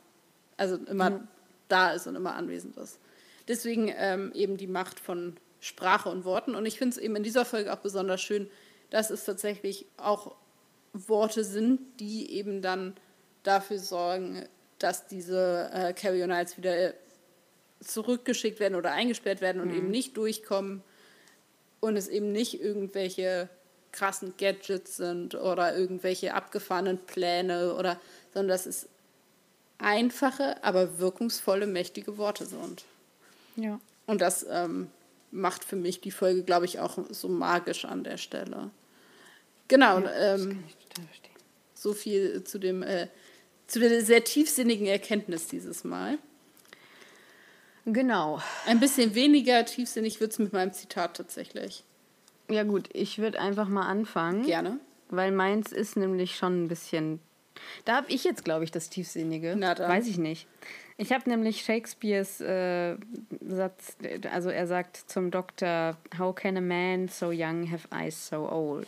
also 0.57 0.77
immer 0.77 1.09
ja. 1.11 1.27
da 1.67 1.91
ist 1.91 2.07
und 2.07 2.15
immer 2.15 2.35
anwesend 2.35 2.77
ist. 2.77 2.99
Deswegen 3.47 3.93
ähm, 3.95 4.31
eben 4.33 4.57
die 4.57 4.67
Macht 4.67 4.99
von 4.99 5.37
Sprache 5.59 6.09
und 6.09 6.25
Worten. 6.25 6.55
Und 6.55 6.65
ich 6.65 6.77
finde 6.77 6.95
es 6.95 6.97
eben 6.97 7.15
in 7.15 7.23
dieser 7.23 7.45
Folge 7.45 7.71
auch 7.71 7.79
besonders 7.79 8.21
schön, 8.21 8.49
dass 8.89 9.09
es 9.09 9.25
tatsächlich 9.25 9.85
auch 9.97 10.35
Worte 10.93 11.43
sind, 11.43 11.79
die 11.99 12.31
eben 12.31 12.61
dann 12.61 12.95
dafür 13.43 13.79
sorgen, 13.79 14.47
dass 14.79 15.07
diese 15.07 15.69
äh, 15.73 15.93
Carry 15.93 16.25
Nights 16.25 16.57
wieder 16.57 16.93
zurückgeschickt 17.79 18.59
werden 18.59 18.75
oder 18.75 18.91
eingesperrt 18.91 19.41
werden 19.41 19.61
und 19.61 19.69
mhm. 19.69 19.77
eben 19.77 19.89
nicht 19.89 20.17
durchkommen 20.17 20.81
und 21.79 21.97
es 21.97 22.07
eben 22.07 22.31
nicht 22.31 22.61
irgendwelche 22.61 23.49
krassen 23.91 24.33
Gadgets 24.37 24.97
sind 24.97 25.35
oder 25.35 25.77
irgendwelche 25.77 26.33
abgefahrenen 26.33 26.97
Pläne 26.97 27.75
oder, 27.75 27.99
sondern 28.33 28.49
dass 28.49 28.65
es 28.65 28.87
einfache, 29.77 30.63
aber 30.63 30.99
wirkungsvolle, 30.99 31.67
mächtige 31.67 32.17
Worte 32.17 32.45
sind. 32.45 32.83
Ja. 33.55 33.79
Und 34.05 34.21
das 34.21 34.45
ähm, 34.49 34.89
macht 35.31 35.63
für 35.63 35.75
mich 35.75 36.01
die 36.01 36.11
Folge, 36.11 36.43
glaube 36.43 36.65
ich, 36.65 36.79
auch 36.79 36.97
so 37.09 37.29
magisch 37.29 37.85
an 37.85 38.03
der 38.03 38.17
Stelle. 38.17 38.69
Genau. 39.67 39.99
Ja, 39.99 40.35
ähm, 40.35 40.63
so 41.73 41.93
viel 41.93 42.43
zu 42.43 42.59
dem 42.59 42.83
äh, 42.83 43.07
zu 43.67 43.79
der 43.79 44.03
sehr 44.03 44.23
tiefsinnigen 44.23 44.85
Erkenntnis 44.87 45.47
dieses 45.47 45.83
Mal. 45.83 46.17
Genau. 47.85 48.41
Ein 48.65 48.79
bisschen 48.79 49.15
weniger 49.15 49.63
tiefsinnig 49.65 50.19
wird 50.19 50.31
es 50.31 50.39
mit 50.39 50.53
meinem 50.53 50.73
Zitat 50.73 51.15
tatsächlich. 51.15 51.83
Ja 52.49 52.63
gut, 52.63 52.89
ich 52.93 53.19
würde 53.19 53.39
einfach 53.39 53.67
mal 53.67 53.87
anfangen. 53.87 54.43
Gerne. 54.43 54.79
Weil 55.09 55.31
meins 55.31 55.71
ist 55.71 55.95
nämlich 55.95 56.35
schon 56.35 56.63
ein 56.63 56.67
bisschen... 56.67 57.19
Da 57.85 57.95
habe 57.95 58.07
ich 58.09 58.23
jetzt, 58.23 58.43
glaube 58.43 58.63
ich, 58.63 58.71
das 58.71 58.89
Tiefsinnige. 58.89 59.55
Na 59.57 59.75
dann. 59.75 59.89
Weiß 59.89 60.07
ich 60.07 60.17
nicht. 60.17 60.47
Ich 60.97 61.11
habe 61.11 61.29
nämlich 61.29 61.63
Shakespeares 61.63 62.39
äh, 62.41 62.95
Satz, 63.45 63.97
also 64.31 64.49
er 64.49 64.65
sagt 64.65 64.97
zum 64.97 65.29
Doktor, 65.29 65.97
How 66.17 66.33
can 66.33 66.57
a 66.57 66.61
man 66.61 67.07
so 67.07 67.31
young 67.31 67.69
have 67.69 67.87
eyes 67.91 68.27
so 68.27 68.49
old? 68.49 68.87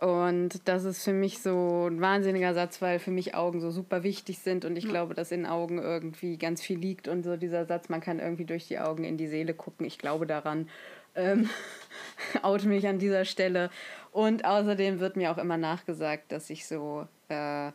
Und 0.00 0.66
das 0.66 0.84
ist 0.84 1.04
für 1.04 1.12
mich 1.12 1.42
so 1.42 1.86
ein 1.86 2.00
wahnsinniger 2.00 2.54
Satz, 2.54 2.80
weil 2.80 2.98
für 2.98 3.10
mich 3.10 3.34
Augen 3.34 3.60
so 3.60 3.70
super 3.70 4.02
wichtig 4.02 4.38
sind 4.38 4.64
und 4.64 4.76
ich 4.76 4.84
ja. 4.84 4.90
glaube, 4.90 5.12
dass 5.12 5.30
in 5.30 5.44
Augen 5.44 5.78
irgendwie 5.78 6.38
ganz 6.38 6.62
viel 6.62 6.78
liegt 6.78 7.06
und 7.06 7.22
so 7.22 7.36
dieser 7.36 7.66
Satz, 7.66 7.90
man 7.90 8.00
kann 8.00 8.18
irgendwie 8.18 8.46
durch 8.46 8.66
die 8.66 8.78
Augen 8.78 9.04
in 9.04 9.18
die 9.18 9.26
Seele 9.26 9.52
gucken. 9.52 9.84
Ich 9.84 9.98
glaube 9.98 10.26
daran. 10.26 10.70
Ähm, 11.14 11.50
out 12.42 12.64
mich 12.64 12.86
an 12.88 12.98
dieser 12.98 13.26
Stelle. 13.26 13.68
Und 14.10 14.46
außerdem 14.46 15.00
wird 15.00 15.16
mir 15.16 15.32
auch 15.32 15.38
immer 15.38 15.58
nachgesagt, 15.58 16.32
dass 16.32 16.48
ich 16.48 16.66
so 16.66 17.06
äh, 17.28 17.72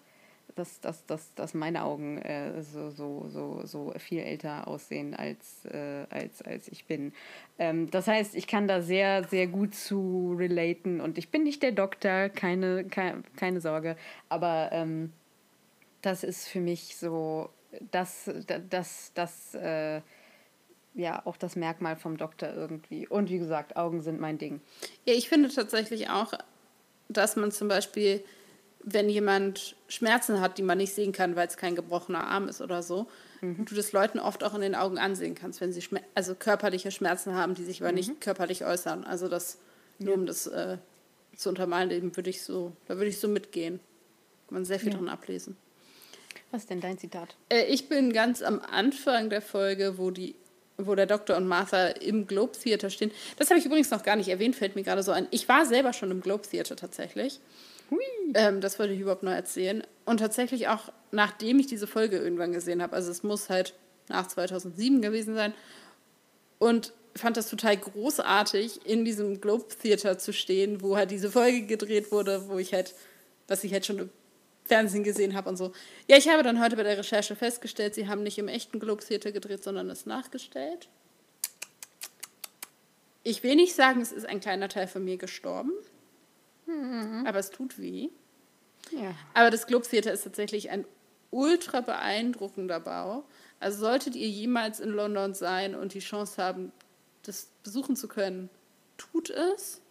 dass, 0.55 0.79
dass, 0.79 1.05
dass, 1.05 1.33
dass 1.35 1.53
meine 1.53 1.83
Augen 1.83 2.17
äh, 2.17 2.61
so, 2.63 2.89
so, 2.89 3.27
so, 3.27 3.61
so 3.65 3.93
viel 3.97 4.19
älter 4.19 4.67
aussehen, 4.67 5.13
als, 5.13 5.65
äh, 5.65 6.05
als, 6.09 6.41
als 6.41 6.67
ich 6.69 6.85
bin. 6.85 7.13
Ähm, 7.59 7.91
das 7.91 8.07
heißt, 8.07 8.35
ich 8.35 8.47
kann 8.47 8.67
da 8.67 8.81
sehr, 8.81 9.25
sehr 9.25 9.47
gut 9.47 9.75
zu 9.75 10.35
relaten 10.37 11.01
und 11.01 11.17
ich 11.17 11.29
bin 11.29 11.43
nicht 11.43 11.61
der 11.61 11.73
Doktor, 11.73 12.29
keine, 12.29 12.85
keine, 12.85 13.23
keine 13.35 13.59
Sorge, 13.59 13.97
aber 14.29 14.69
ähm, 14.71 15.11
das 16.01 16.23
ist 16.23 16.47
für 16.47 16.61
mich 16.61 16.95
so, 16.95 17.49
das, 17.91 18.31
das, 18.69 19.11
das, 19.13 19.55
äh, 19.55 20.01
ja, 20.93 21.21
auch 21.25 21.35
das 21.35 21.57
Merkmal 21.57 21.97
vom 21.97 22.15
Doktor 22.15 22.53
irgendwie. 22.53 23.05
Und 23.07 23.29
wie 23.29 23.37
gesagt, 23.37 23.75
Augen 23.75 24.01
sind 24.01 24.19
mein 24.19 24.37
Ding. 24.37 24.61
Ja, 25.03 25.13
ich 25.13 25.27
finde 25.27 25.49
tatsächlich 25.49 26.09
auch, 26.09 26.33
dass 27.09 27.35
man 27.35 27.51
zum 27.51 27.67
Beispiel 27.67 28.23
wenn 28.86 29.09
jemand 29.09 29.75
Schmerzen 29.88 30.39
hat, 30.39 30.57
die 30.57 30.63
man 30.63 30.77
nicht 30.77 30.93
sehen 30.93 31.11
kann, 31.11 31.36
weil 31.36 31.47
es 31.47 31.57
kein 31.57 31.75
gebrochener 31.75 32.27
Arm 32.27 32.47
ist 32.47 32.61
oder 32.61 32.83
so, 32.83 33.07
mhm. 33.41 33.65
du 33.65 33.73
das 33.75 33.91
Leuten 33.91 34.19
oft 34.19 34.43
auch 34.43 34.53
in 34.53 34.61
den 34.61 34.75
Augen 34.75 34.99
ansehen 34.99 35.33
kannst, 35.33 35.59
wenn 35.59 35.73
sie 35.73 35.81
Schmer 35.81 36.01
also 36.13 36.36
körperliche 36.36 36.91
Schmerzen 36.91 37.33
haben, 37.33 37.55
die 37.55 37.63
sich 37.63 37.81
aber 37.81 37.91
mhm. 37.91 37.97
nicht 37.97 38.21
körperlich 38.21 38.63
äußern. 38.63 39.03
Also 39.03 39.27
das, 39.27 39.57
nur 39.97 40.13
ja. 40.13 40.19
um 40.19 40.25
das 40.27 40.45
äh, 40.45 40.77
zu 41.36 41.49
untermalen, 41.49 41.89
dem 41.89 42.15
würde 42.15 42.29
ich 42.29 42.43
so, 42.43 42.73
da 42.86 42.95
würde 42.95 43.07
ich 43.07 43.19
so 43.19 43.27
mitgehen. 43.27 43.79
Kann 44.47 44.55
man 44.55 44.65
sehr 44.65 44.79
viel 44.79 44.91
ja. 44.91 44.97
dran 44.97 45.09
ablesen. 45.09 45.57
Was 46.51 46.61
ist 46.61 46.69
denn 46.69 46.79
dein 46.79 46.99
Zitat? 46.99 47.36
Äh, 47.49 47.65
ich 47.65 47.89
bin 47.89 48.13
ganz 48.13 48.43
am 48.43 48.59
Anfang 48.59 49.31
der 49.31 49.41
Folge, 49.41 49.97
wo 49.97 50.11
die 50.11 50.36
wo 50.77 50.93
der 50.93 51.05
Doktor 51.05 51.38
und 51.38 51.47
Martha 51.47 51.88
im 51.88 52.27
Globe 52.27 52.51
Theater 52.51 52.89
stehen. 52.89 53.09
Das 53.38 53.49
habe 53.49 53.59
ich 53.59 53.65
übrigens 53.65 53.91
noch 53.91 54.03
gar 54.03 54.17
nicht 54.17 54.27
erwähnt, 54.27 54.57
fällt 54.57 54.75
mir 54.75 54.83
gerade 54.83 55.03
so 55.03 55.13
ein. 55.13 55.25
Ich 55.31 55.47
war 55.47 55.65
selber 55.65 55.93
schon 55.93 56.11
im 56.11 56.19
Globe 56.19 56.45
Theater 56.45 56.75
tatsächlich. 56.75 57.39
Ähm, 58.33 58.61
das 58.61 58.79
wollte 58.79 58.93
ich 58.93 58.99
überhaupt 58.99 59.23
noch 59.23 59.31
erzählen. 59.31 59.83
Und 60.05 60.19
tatsächlich 60.19 60.67
auch, 60.67 60.91
nachdem 61.11 61.59
ich 61.59 61.67
diese 61.67 61.88
Folge 61.88 62.17
irgendwann 62.17 62.51
gesehen 62.51 62.81
habe, 62.81 62.95
also 62.95 63.11
es 63.11 63.23
muss 63.23 63.49
halt 63.49 63.73
nach 64.07 64.27
2007 64.27 65.01
gewesen 65.01 65.36
sein, 65.36 65.53
und 66.59 66.93
fand 67.15 67.38
das 67.38 67.49
total 67.49 67.77
großartig, 67.77 68.86
in 68.86 69.05
diesem 69.05 69.39
Globe 69.39 69.67
Theater 69.81 70.17
zu 70.17 70.33
stehen, 70.33 70.81
wo 70.81 70.97
halt 70.97 71.11
diese 71.11 71.31
Folge 71.31 71.65
gedreht 71.65 72.11
wurde, 72.11 72.49
wo 72.49 72.57
ich 72.57 72.73
halt, 72.73 72.93
was 73.47 73.63
ich 73.63 73.71
halt 73.71 73.86
schon 73.86 73.99
im 73.99 74.09
Fernsehen 74.65 75.03
gesehen 75.03 75.36
habe 75.36 75.49
und 75.49 75.57
so. 75.57 75.71
Ja, 76.07 76.17
ich 76.17 76.27
habe 76.27 76.43
dann 76.43 76.61
heute 76.61 76.75
bei 76.75 76.83
der 76.83 76.97
Recherche 76.97 77.36
festgestellt, 77.36 77.95
sie 77.95 78.07
haben 78.07 78.23
nicht 78.23 78.38
im 78.38 78.47
echten 78.47 78.79
Globe 78.79 79.03
Theater 79.03 79.31
gedreht, 79.31 79.63
sondern 79.63 79.89
es 79.89 80.05
nachgestellt. 80.05 80.89
Ich 83.23 83.43
will 83.43 83.55
nicht 83.55 83.75
sagen, 83.75 84.01
es 84.01 84.11
ist 84.11 84.25
ein 84.25 84.39
kleiner 84.39 84.69
Teil 84.69 84.88
von 84.88 85.03
mir 85.03 85.17
gestorben. 85.17 85.71
Mhm. 86.66 87.26
Aber 87.26 87.39
es 87.39 87.49
tut 87.51 87.80
weh. 87.80 88.09
Ja. 88.91 89.13
Aber 89.34 89.51
das 89.51 89.68
Globe 89.68 89.88
Theater 89.88 90.13
ist 90.13 90.24
tatsächlich 90.24 90.70
ein 90.70 90.86
ultra 91.32 91.82
beeindruckender 91.82 92.80
Bau. 92.80 93.26
Also 93.59 93.80
solltet 93.80 94.16
ihr 94.16 94.30
jemals 94.30 94.80
in 94.80 94.89
London 94.89 95.34
sein 95.34 95.76
und 95.76 95.93
die 95.93 95.99
Chance 95.99 96.41
haben, 96.41 96.72
das 97.24 97.49
besuchen 97.63 97.95
zu 97.95 98.07
können, 98.07 98.49
tut 98.97 99.30
es. 99.30 99.82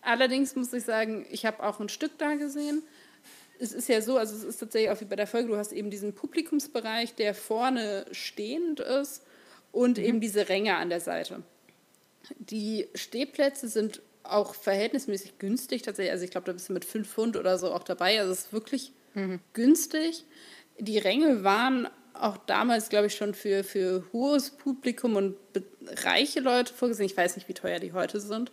Allerdings 0.00 0.54
muss 0.54 0.72
ich 0.72 0.84
sagen, 0.84 1.26
ich 1.30 1.44
habe 1.44 1.62
auch 1.62 1.80
ein 1.80 1.88
Stück 1.88 2.16
da 2.18 2.34
gesehen. 2.34 2.82
Es 3.58 3.72
ist 3.72 3.88
ja 3.88 4.00
so, 4.00 4.18
also 4.18 4.36
es 4.36 4.44
ist 4.44 4.58
tatsächlich 4.58 4.90
auch 4.90 5.00
wie 5.00 5.06
bei 5.06 5.16
der 5.16 5.26
Folge, 5.26 5.48
du 5.48 5.56
hast 5.56 5.72
eben 5.72 5.90
diesen 5.90 6.14
Publikumsbereich, 6.14 7.14
der 7.14 7.34
vorne 7.34 8.06
stehend 8.12 8.80
ist 8.80 9.24
und 9.72 9.98
mhm. 9.98 10.04
eben 10.04 10.20
diese 10.20 10.48
Ränge 10.48 10.76
an 10.76 10.90
der 10.90 11.00
Seite. 11.00 11.42
Die 12.38 12.88
Stehplätze 12.94 13.68
sind 13.68 14.00
auch 14.30 14.54
verhältnismäßig 14.54 15.38
günstig 15.38 15.82
tatsächlich. 15.82 16.12
Also 16.12 16.24
ich 16.24 16.30
glaube, 16.30 16.46
da 16.46 16.52
bist 16.52 16.68
du 16.68 16.72
mit 16.72 16.84
5 16.84 17.08
Pfund 17.08 17.36
oder 17.36 17.58
so 17.58 17.72
auch 17.72 17.82
dabei. 17.82 18.18
Also 18.20 18.32
es 18.32 18.40
ist 18.40 18.52
wirklich 18.52 18.92
mhm. 19.14 19.40
günstig. 19.52 20.24
Die 20.78 20.98
Ränge 20.98 21.44
waren 21.44 21.88
auch 22.14 22.36
damals, 22.36 22.88
glaube 22.88 23.06
ich, 23.06 23.14
schon 23.14 23.34
für, 23.34 23.64
für 23.64 24.04
hohes 24.12 24.50
Publikum 24.50 25.16
und 25.16 25.36
reiche 26.04 26.40
Leute 26.40 26.72
vorgesehen. 26.72 27.06
Ich 27.06 27.16
weiß 27.16 27.36
nicht, 27.36 27.48
wie 27.48 27.54
teuer 27.54 27.78
die 27.78 27.92
heute 27.92 28.20
sind. 28.20 28.52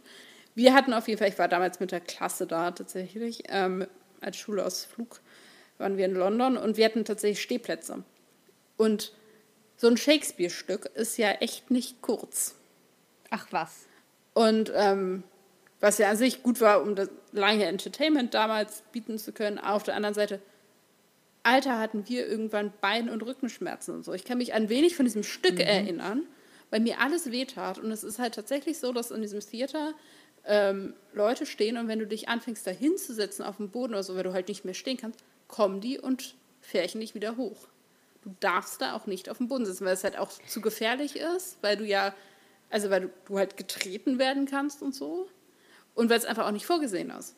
Wir 0.55 0.73
hatten 0.73 0.93
auf 0.93 1.07
jeden 1.07 1.19
Fall, 1.19 1.29
ich 1.29 1.39
war 1.39 1.47
damals 1.47 1.79
mit 1.79 1.91
der 1.91 2.01
Klasse 2.01 2.45
da 2.45 2.71
tatsächlich, 2.71 3.43
ähm, 3.49 3.87
als 4.21 4.37
Schulausflug 4.37 5.21
waren 5.77 5.97
wir 5.97 6.05
in 6.05 6.13
London 6.13 6.57
und 6.57 6.77
wir 6.77 6.85
hatten 6.85 7.05
tatsächlich 7.05 7.41
Stehplätze. 7.41 8.03
Und 8.77 9.13
so 9.77 9.87
ein 9.87 9.97
Shakespeare-Stück 9.97 10.85
ist 10.93 11.17
ja 11.17 11.31
echt 11.31 11.71
nicht 11.71 12.01
kurz. 12.01 12.55
Ach 13.29 13.47
was. 13.51 13.87
Und 14.33 14.71
ähm, 14.75 15.23
Was 15.83 15.97
ja 15.97 16.09
an 16.09 16.15
sich 16.15 16.43
gut 16.43 16.61
war, 16.61 16.81
um 16.81 16.95
das 16.95 17.09
lange 17.33 17.65
Entertainment 17.65 18.33
damals 18.33 18.83
bieten 18.93 19.19
zu 19.19 19.33
können. 19.33 19.59
Auf 19.59 19.83
der 19.83 19.97
anderen 19.97 20.13
Seite, 20.15 20.39
Alter, 21.43 21.77
hatten 21.77 22.07
wir 22.07 22.25
irgendwann 22.25 22.71
Bein- 22.79 23.09
und 23.09 23.21
Rückenschmerzen 23.21 23.93
und 23.93 24.05
so. 24.05 24.13
Ich 24.13 24.23
kann 24.23 24.37
mich 24.37 24.53
ein 24.53 24.69
wenig 24.69 24.95
von 24.95 25.03
diesem 25.03 25.23
Stück 25.23 25.55
mhm. 25.55 25.59
erinnern, 25.59 26.23
weil 26.69 26.79
mir 26.79 27.01
alles 27.01 27.31
wehtat. 27.31 27.79
Und 27.79 27.91
es 27.91 28.05
ist 28.05 28.17
halt 28.17 28.33
tatsächlich 28.33 28.79
so, 28.79 28.93
dass 28.93 29.11
in 29.11 29.21
diesem 29.21 29.41
Theater 29.41 29.93
ähm, 30.45 30.93
Leute 31.11 31.45
stehen 31.45 31.75
und 31.75 31.89
wenn 31.89 31.99
du 31.99 32.07
dich 32.07 32.29
anfängst, 32.29 32.65
da 32.65 32.71
hinzusetzen 32.71 33.43
auf 33.43 33.57
dem 33.57 33.69
Boden 33.69 33.91
oder 33.91 34.03
so, 34.03 34.15
weil 34.15 34.23
du 34.23 34.31
halt 34.31 34.47
nicht 34.47 34.63
mehr 34.63 34.73
stehen 34.73 34.95
kannst, 34.95 35.19
kommen 35.49 35.81
die 35.81 35.99
und 35.99 36.35
färchen 36.61 37.01
dich 37.01 37.13
wieder 37.13 37.35
hoch. 37.35 37.67
Du 38.21 38.33
darfst 38.39 38.81
da 38.81 38.95
auch 38.95 39.05
nicht 39.05 39.27
auf 39.29 39.39
dem 39.39 39.49
Boden 39.49 39.65
sitzen, 39.65 39.83
weil 39.83 39.95
es 39.95 40.05
halt 40.05 40.17
auch 40.17 40.31
zu 40.47 40.61
gefährlich 40.61 41.17
ist, 41.17 41.57
weil 41.59 41.75
du 41.75 41.83
ja, 41.83 42.15
also 42.69 42.89
weil 42.89 43.01
du, 43.01 43.09
du 43.25 43.37
halt 43.37 43.57
getreten 43.57 44.17
werden 44.17 44.45
kannst 44.45 44.81
und 44.81 44.95
so. 44.95 45.27
Und 45.95 46.09
weil 46.09 46.17
es 46.17 46.25
einfach 46.25 46.47
auch 46.47 46.51
nicht 46.51 46.65
vorgesehen 46.65 47.09
ist. 47.11 47.35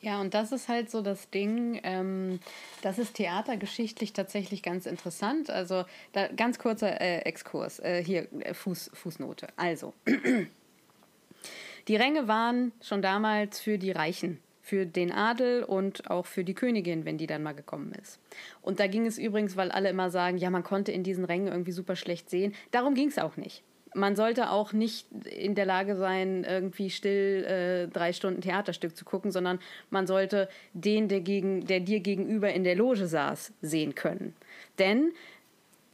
Ja, 0.00 0.20
und 0.20 0.32
das 0.32 0.50
ist 0.50 0.68
halt 0.68 0.90
so 0.90 1.02
das 1.02 1.28
Ding, 1.30 1.78
ähm, 1.82 2.40
das 2.80 2.98
ist 2.98 3.14
theatergeschichtlich 3.14 4.14
tatsächlich 4.14 4.62
ganz 4.62 4.86
interessant. 4.86 5.50
Also, 5.50 5.84
da, 6.12 6.28
ganz 6.28 6.58
kurzer 6.58 7.00
äh, 7.00 7.18
Exkurs, 7.20 7.80
äh, 7.80 8.02
hier 8.02 8.26
äh, 8.40 8.54
Fuß, 8.54 8.90
Fußnote. 8.94 9.48
Also, 9.56 9.92
die 11.88 11.96
Ränge 11.96 12.28
waren 12.28 12.72
schon 12.80 13.02
damals 13.02 13.60
für 13.60 13.76
die 13.76 13.90
Reichen 13.90 14.40
für 14.62 14.86
den 14.86 15.10
Adel 15.10 15.64
und 15.64 16.08
auch 16.10 16.26
für 16.26 16.44
die 16.44 16.54
Königin, 16.54 17.04
wenn 17.04 17.18
die 17.18 17.26
dann 17.26 17.42
mal 17.42 17.54
gekommen 17.54 17.92
ist. 18.00 18.20
Und 18.62 18.78
da 18.78 18.86
ging 18.86 19.04
es 19.04 19.18
übrigens, 19.18 19.56
weil 19.56 19.72
alle 19.72 19.90
immer 19.90 20.10
sagen, 20.10 20.38
ja, 20.38 20.48
man 20.48 20.62
konnte 20.62 20.92
in 20.92 21.02
diesen 21.02 21.24
Rängen 21.24 21.48
irgendwie 21.48 21.72
super 21.72 21.96
schlecht 21.96 22.30
sehen. 22.30 22.54
Darum 22.70 22.94
ging 22.94 23.08
es 23.08 23.18
auch 23.18 23.36
nicht. 23.36 23.64
Man 23.94 24.14
sollte 24.14 24.50
auch 24.50 24.72
nicht 24.72 25.06
in 25.24 25.54
der 25.54 25.66
Lage 25.66 25.96
sein, 25.96 26.44
irgendwie 26.44 26.90
still 26.90 27.44
äh, 27.44 27.88
drei 27.88 28.12
Stunden 28.12 28.40
Theaterstück 28.40 28.96
zu 28.96 29.04
gucken, 29.04 29.32
sondern 29.32 29.58
man 29.90 30.06
sollte 30.06 30.48
den, 30.74 31.08
der, 31.08 31.20
gegen, 31.20 31.66
der 31.66 31.80
dir 31.80 32.00
gegenüber 32.00 32.52
in 32.52 32.64
der 32.64 32.76
Loge 32.76 33.06
saß, 33.06 33.52
sehen 33.62 33.94
können. 33.94 34.34
Denn 34.78 35.12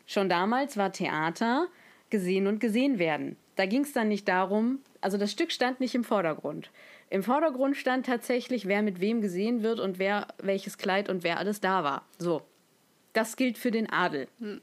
schon 0.07 0.29
damals 0.29 0.77
war 0.77 0.93
Theater 0.93 1.69
gesehen 2.11 2.47
und 2.47 2.61
gesehen 2.61 2.99
werden. 2.99 3.37
Da 3.57 3.65
ging 3.67 3.83
es 3.83 3.93
dann 3.93 4.09
nicht 4.09 4.29
darum, 4.29 4.81
also 5.01 5.17
das 5.17 5.33
Stück 5.33 5.51
stand 5.51 5.81
nicht 5.81 5.95
im 5.95 6.05
Vordergrund. 6.05 6.71
Im 7.09 7.23
Vordergrund 7.23 7.77
stand 7.77 8.07
tatsächlich, 8.07 8.67
wer 8.67 8.83
mit 8.83 9.01
wem 9.01 9.21
gesehen 9.21 9.63
wird 9.63 9.81
und 9.81 9.99
wer 9.99 10.29
welches 10.39 10.77
Kleid 10.77 11.09
und 11.09 11.25
wer 11.25 11.39
alles 11.39 11.61
da 11.61 11.85
war. 11.85 12.05
So. 12.19 12.43
Das 13.13 13.37
gilt 13.37 13.57
für 13.57 13.71
den 13.71 13.89
Adel. 13.89 14.29
Hm. 14.41 14.61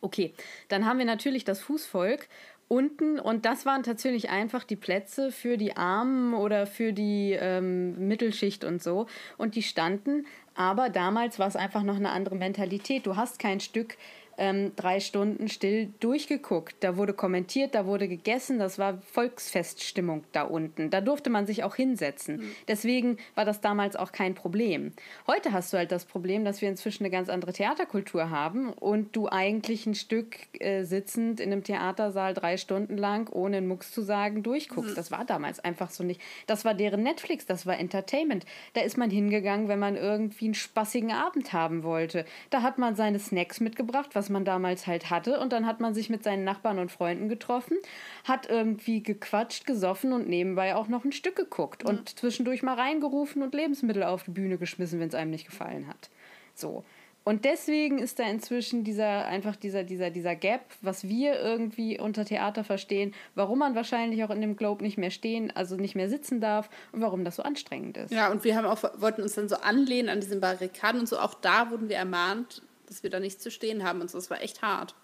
Okay, 0.00 0.32
dann 0.68 0.86
haben 0.86 0.98
wir 0.98 1.04
natürlich 1.04 1.44
das 1.44 1.60
Fußvolk 1.60 2.28
unten 2.70 3.18
und 3.18 3.46
das 3.46 3.66
waren 3.66 3.82
tatsächlich 3.82 4.30
einfach 4.30 4.62
die 4.62 4.76
Plätze 4.76 5.32
für 5.32 5.56
die 5.56 5.76
Armen 5.76 6.34
oder 6.34 6.68
für 6.68 6.92
die 6.92 7.36
ähm, 7.38 8.06
Mittelschicht 8.06 8.62
und 8.62 8.80
so. 8.80 9.06
Und 9.36 9.56
die 9.56 9.64
standen, 9.64 10.24
aber 10.54 10.88
damals 10.88 11.40
war 11.40 11.48
es 11.48 11.56
einfach 11.56 11.82
noch 11.82 11.96
eine 11.96 12.10
andere 12.10 12.36
Mentalität. 12.36 13.06
Du 13.06 13.16
hast 13.16 13.40
kein 13.40 13.58
Stück 13.58 13.96
ähm, 14.40 14.72
drei 14.74 15.00
Stunden 15.00 15.48
still 15.48 15.92
durchgeguckt. 16.00 16.76
Da 16.80 16.96
wurde 16.96 17.12
kommentiert, 17.12 17.74
da 17.74 17.84
wurde 17.84 18.08
gegessen, 18.08 18.58
das 18.58 18.78
war 18.78 18.98
Volksfeststimmung 19.12 20.24
da 20.32 20.42
unten. 20.42 20.88
Da 20.88 21.02
durfte 21.02 21.28
man 21.28 21.46
sich 21.46 21.62
auch 21.62 21.76
hinsetzen. 21.76 22.38
Mhm. 22.38 22.52
Deswegen 22.66 23.18
war 23.34 23.44
das 23.44 23.60
damals 23.60 23.96
auch 23.96 24.12
kein 24.12 24.34
Problem. 24.34 24.92
Heute 25.26 25.52
hast 25.52 25.74
du 25.74 25.76
halt 25.76 25.92
das 25.92 26.06
Problem, 26.06 26.46
dass 26.46 26.62
wir 26.62 26.70
inzwischen 26.70 27.04
eine 27.04 27.10
ganz 27.10 27.28
andere 27.28 27.52
Theaterkultur 27.52 28.30
haben 28.30 28.72
und 28.72 29.14
du 29.14 29.28
eigentlich 29.28 29.84
ein 29.84 29.94
Stück 29.94 30.36
äh, 30.58 30.84
sitzend 30.84 31.38
in 31.38 31.52
einem 31.52 31.62
Theatersaal 31.62 32.32
drei 32.32 32.56
Stunden 32.56 32.96
lang, 32.96 33.28
ohne 33.30 33.58
einen 33.58 33.68
Mucks 33.68 33.92
zu 33.92 34.00
sagen, 34.00 34.42
durchguckst. 34.42 34.92
Mhm. 34.92 34.96
Das 34.96 35.10
war 35.10 35.26
damals 35.26 35.60
einfach 35.60 35.90
so 35.90 36.02
nicht. 36.02 36.20
Das 36.46 36.64
war 36.64 36.72
deren 36.72 37.02
Netflix, 37.02 37.44
das 37.44 37.66
war 37.66 37.78
Entertainment. 37.78 38.46
Da 38.72 38.80
ist 38.80 38.96
man 38.96 39.10
hingegangen, 39.10 39.68
wenn 39.68 39.78
man 39.78 39.96
irgendwie 39.96 40.46
einen 40.46 40.54
spaßigen 40.54 41.12
Abend 41.12 41.52
haben 41.52 41.82
wollte. 41.82 42.24
Da 42.48 42.62
hat 42.62 42.78
man 42.78 42.96
seine 42.96 43.18
Snacks 43.18 43.60
mitgebracht, 43.60 44.10
was 44.14 44.29
man 44.30 44.44
damals 44.44 44.86
halt 44.86 45.10
hatte. 45.10 45.38
Und 45.38 45.52
dann 45.52 45.66
hat 45.66 45.80
man 45.80 45.94
sich 45.94 46.08
mit 46.10 46.22
seinen 46.22 46.44
Nachbarn 46.44 46.78
und 46.78 46.90
Freunden 46.90 47.28
getroffen, 47.28 47.76
hat 48.24 48.48
irgendwie 48.48 49.02
gequatscht, 49.02 49.66
gesoffen 49.66 50.12
und 50.12 50.28
nebenbei 50.28 50.74
auch 50.74 50.88
noch 50.88 51.04
ein 51.04 51.12
Stück 51.12 51.36
geguckt 51.36 51.82
ja. 51.84 51.90
und 51.90 52.18
zwischendurch 52.18 52.62
mal 52.62 52.74
reingerufen 52.74 53.42
und 53.42 53.54
Lebensmittel 53.54 54.02
auf 54.02 54.22
die 54.22 54.30
Bühne 54.30 54.58
geschmissen, 54.58 55.00
wenn 55.00 55.08
es 55.08 55.14
einem 55.14 55.30
nicht 55.30 55.46
gefallen 55.46 55.86
hat. 55.86 56.08
So. 56.54 56.84
Und 57.22 57.44
deswegen 57.44 57.98
ist 57.98 58.18
da 58.18 58.24
inzwischen 58.24 58.82
dieser, 58.82 59.26
einfach 59.26 59.54
dieser, 59.54 59.84
dieser, 59.84 60.10
dieser 60.10 60.34
Gap, 60.34 60.62
was 60.80 61.06
wir 61.06 61.38
irgendwie 61.38 62.00
unter 62.00 62.24
Theater 62.24 62.64
verstehen, 62.64 63.14
warum 63.34 63.58
man 63.58 63.74
wahrscheinlich 63.74 64.24
auch 64.24 64.30
in 64.30 64.40
dem 64.40 64.56
Globe 64.56 64.82
nicht 64.82 64.96
mehr 64.96 65.10
stehen, 65.10 65.54
also 65.54 65.76
nicht 65.76 65.94
mehr 65.94 66.08
sitzen 66.08 66.40
darf 66.40 66.70
und 66.92 67.02
warum 67.02 67.24
das 67.24 67.36
so 67.36 67.42
anstrengend 67.42 67.98
ist. 67.98 68.12
Ja, 68.12 68.30
und 68.30 68.42
wir 68.44 68.56
haben 68.56 68.64
auch, 68.64 68.82
wollten 69.00 69.22
uns 69.22 69.34
dann 69.34 69.50
so 69.50 69.56
anlehnen 69.56 70.08
an 70.08 70.20
diesen 70.20 70.40
Barrikaden 70.40 71.00
und 71.00 71.08
so. 71.08 71.18
Auch 71.18 71.34
da 71.34 71.70
wurden 71.70 71.90
wir 71.90 71.96
ermahnt, 71.96 72.62
dass 72.90 73.02
wir 73.02 73.08
da 73.08 73.20
nichts 73.20 73.42
zu 73.42 73.50
stehen 73.50 73.84
haben 73.84 74.02
und 74.02 74.10
so. 74.10 74.18
Das 74.18 74.28
war 74.28 74.42
echt 74.42 74.60
hart. 74.60 74.94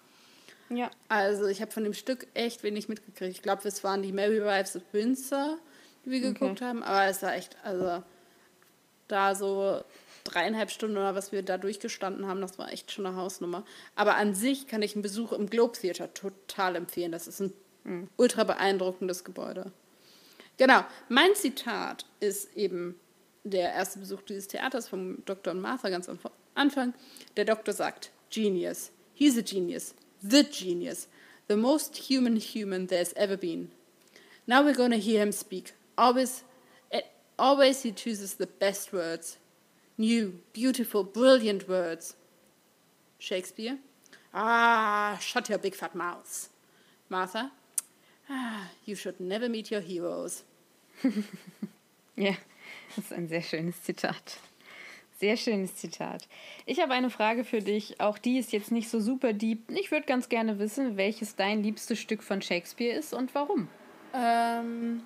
Ja. 0.69 0.91
Also 1.07 1.47
ich 1.47 1.61
habe 1.61 1.71
von 1.71 1.83
dem 1.83 1.93
Stück 1.93 2.27
echt 2.33 2.61
wenig 2.61 2.89
mitgekriegt. 2.89 3.35
Ich 3.35 3.41
glaube, 3.41 3.67
es 3.67 3.83
waren 3.83 4.03
die 4.03 4.11
Mary 4.11 4.41
Wives 4.41 4.75
of 4.75 4.83
Windsor, 4.91 5.57
die 6.05 6.11
wir 6.11 6.19
geguckt 6.19 6.61
haben, 6.61 6.83
aber 6.83 7.05
es 7.05 7.23
war 7.23 7.33
echt, 7.35 7.55
also 7.63 8.03
da 9.07 9.33
so 9.33 9.81
dreieinhalb 10.25 10.69
Stunden 10.69 10.97
oder 10.97 11.15
was 11.15 11.31
wir 11.31 11.41
da 11.41 11.57
durchgestanden 11.57 12.27
haben, 12.27 12.41
das 12.41 12.59
war 12.59 12.71
echt 12.71 12.91
schon 12.91 13.05
eine 13.05 13.15
Hausnummer. 13.15 13.63
Aber 13.95 14.15
an 14.15 14.35
sich 14.35 14.67
kann 14.67 14.81
ich 14.81 14.93
einen 14.93 15.01
Besuch 15.01 15.31
im 15.31 15.49
Globe 15.49 15.77
Theater 15.77 16.13
total 16.13 16.75
empfehlen. 16.75 17.13
Das 17.13 17.27
ist 17.27 17.39
ein 17.39 17.53
mhm. 17.85 18.09
ultra 18.17 18.43
beeindruckendes 18.43 19.23
Gebäude. 19.23 19.71
Genau, 20.57 20.83
mein 21.07 21.33
Zitat 21.35 22.05
ist 22.19 22.55
eben 22.57 22.99
der 23.43 23.73
erste 23.73 23.99
Besuch 23.99 24.21
dieses 24.23 24.47
Theaters 24.47 24.89
vom 24.89 25.23
Dr. 25.25 25.53
und 25.53 25.61
Martha 25.61 25.89
ganz 25.89 26.09
am 26.09 26.19
Anfang. 26.57 26.93
Der 27.35 27.45
Doktor 27.45 27.73
sagt, 27.73 28.11
Genius. 28.29 28.91
He's 29.13 29.37
a 29.37 29.41
genius. 29.41 29.93
The 30.21 30.43
genius. 30.43 31.07
The 31.47 31.57
most 31.57 31.95
human 32.09 32.35
human 32.35 32.87
there's 32.87 33.13
ever 33.13 33.37
been. 33.37 33.71
Now 34.45 34.63
we're 34.63 34.73
to 34.75 34.97
hear 34.97 35.21
him 35.21 35.31
speak. 35.31 35.73
Always, 35.97 36.43
eh, 36.91 37.01
always 37.37 37.83
he 37.83 37.91
chooses 37.91 38.35
the 38.35 38.47
best 38.47 38.93
words. 38.93 39.37
New, 39.97 40.39
beautiful, 40.53 41.03
brilliant 41.03 41.67
words. 41.67 42.15
Shakespeare. 43.19 43.79
Ah, 44.33 45.17
shut 45.19 45.49
your 45.49 45.57
big 45.57 45.75
fat 45.75 45.95
mouth. 45.95 46.49
Martha. 47.09 47.51
Ah, 48.29 48.69
you 48.85 48.95
should 48.95 49.19
never 49.19 49.49
meet 49.49 49.71
your 49.71 49.81
heroes. 49.81 50.43
ja, 52.15 52.35
das 52.95 53.05
ist 53.05 53.13
ein 53.13 53.27
sehr 53.27 53.41
schönes 53.41 53.81
Zitat. 53.83 54.37
Sehr 55.19 55.35
schönes 55.35 55.75
Zitat. 55.75 56.27
Ich 56.65 56.79
habe 56.79 56.93
eine 56.93 57.09
Frage 57.09 57.43
für 57.43 57.59
dich. 57.59 57.99
Auch 57.99 58.19
die 58.19 58.37
ist 58.37 58.51
jetzt 58.51 58.71
nicht 58.71 58.89
so 58.89 58.99
super 58.99 59.33
deep. 59.33 59.71
Ich 59.71 59.91
würde 59.91 60.05
ganz 60.05 60.29
gerne 60.29 60.59
wissen, 60.59 60.95
welches 60.95 61.35
dein 61.35 61.63
liebstes 61.63 61.99
Stück 61.99 62.21
von 62.21 62.41
Shakespeare 62.41 62.95
ist 62.95 63.13
und 63.13 63.33
warum. 63.33 63.67
Ähm. 64.13 65.01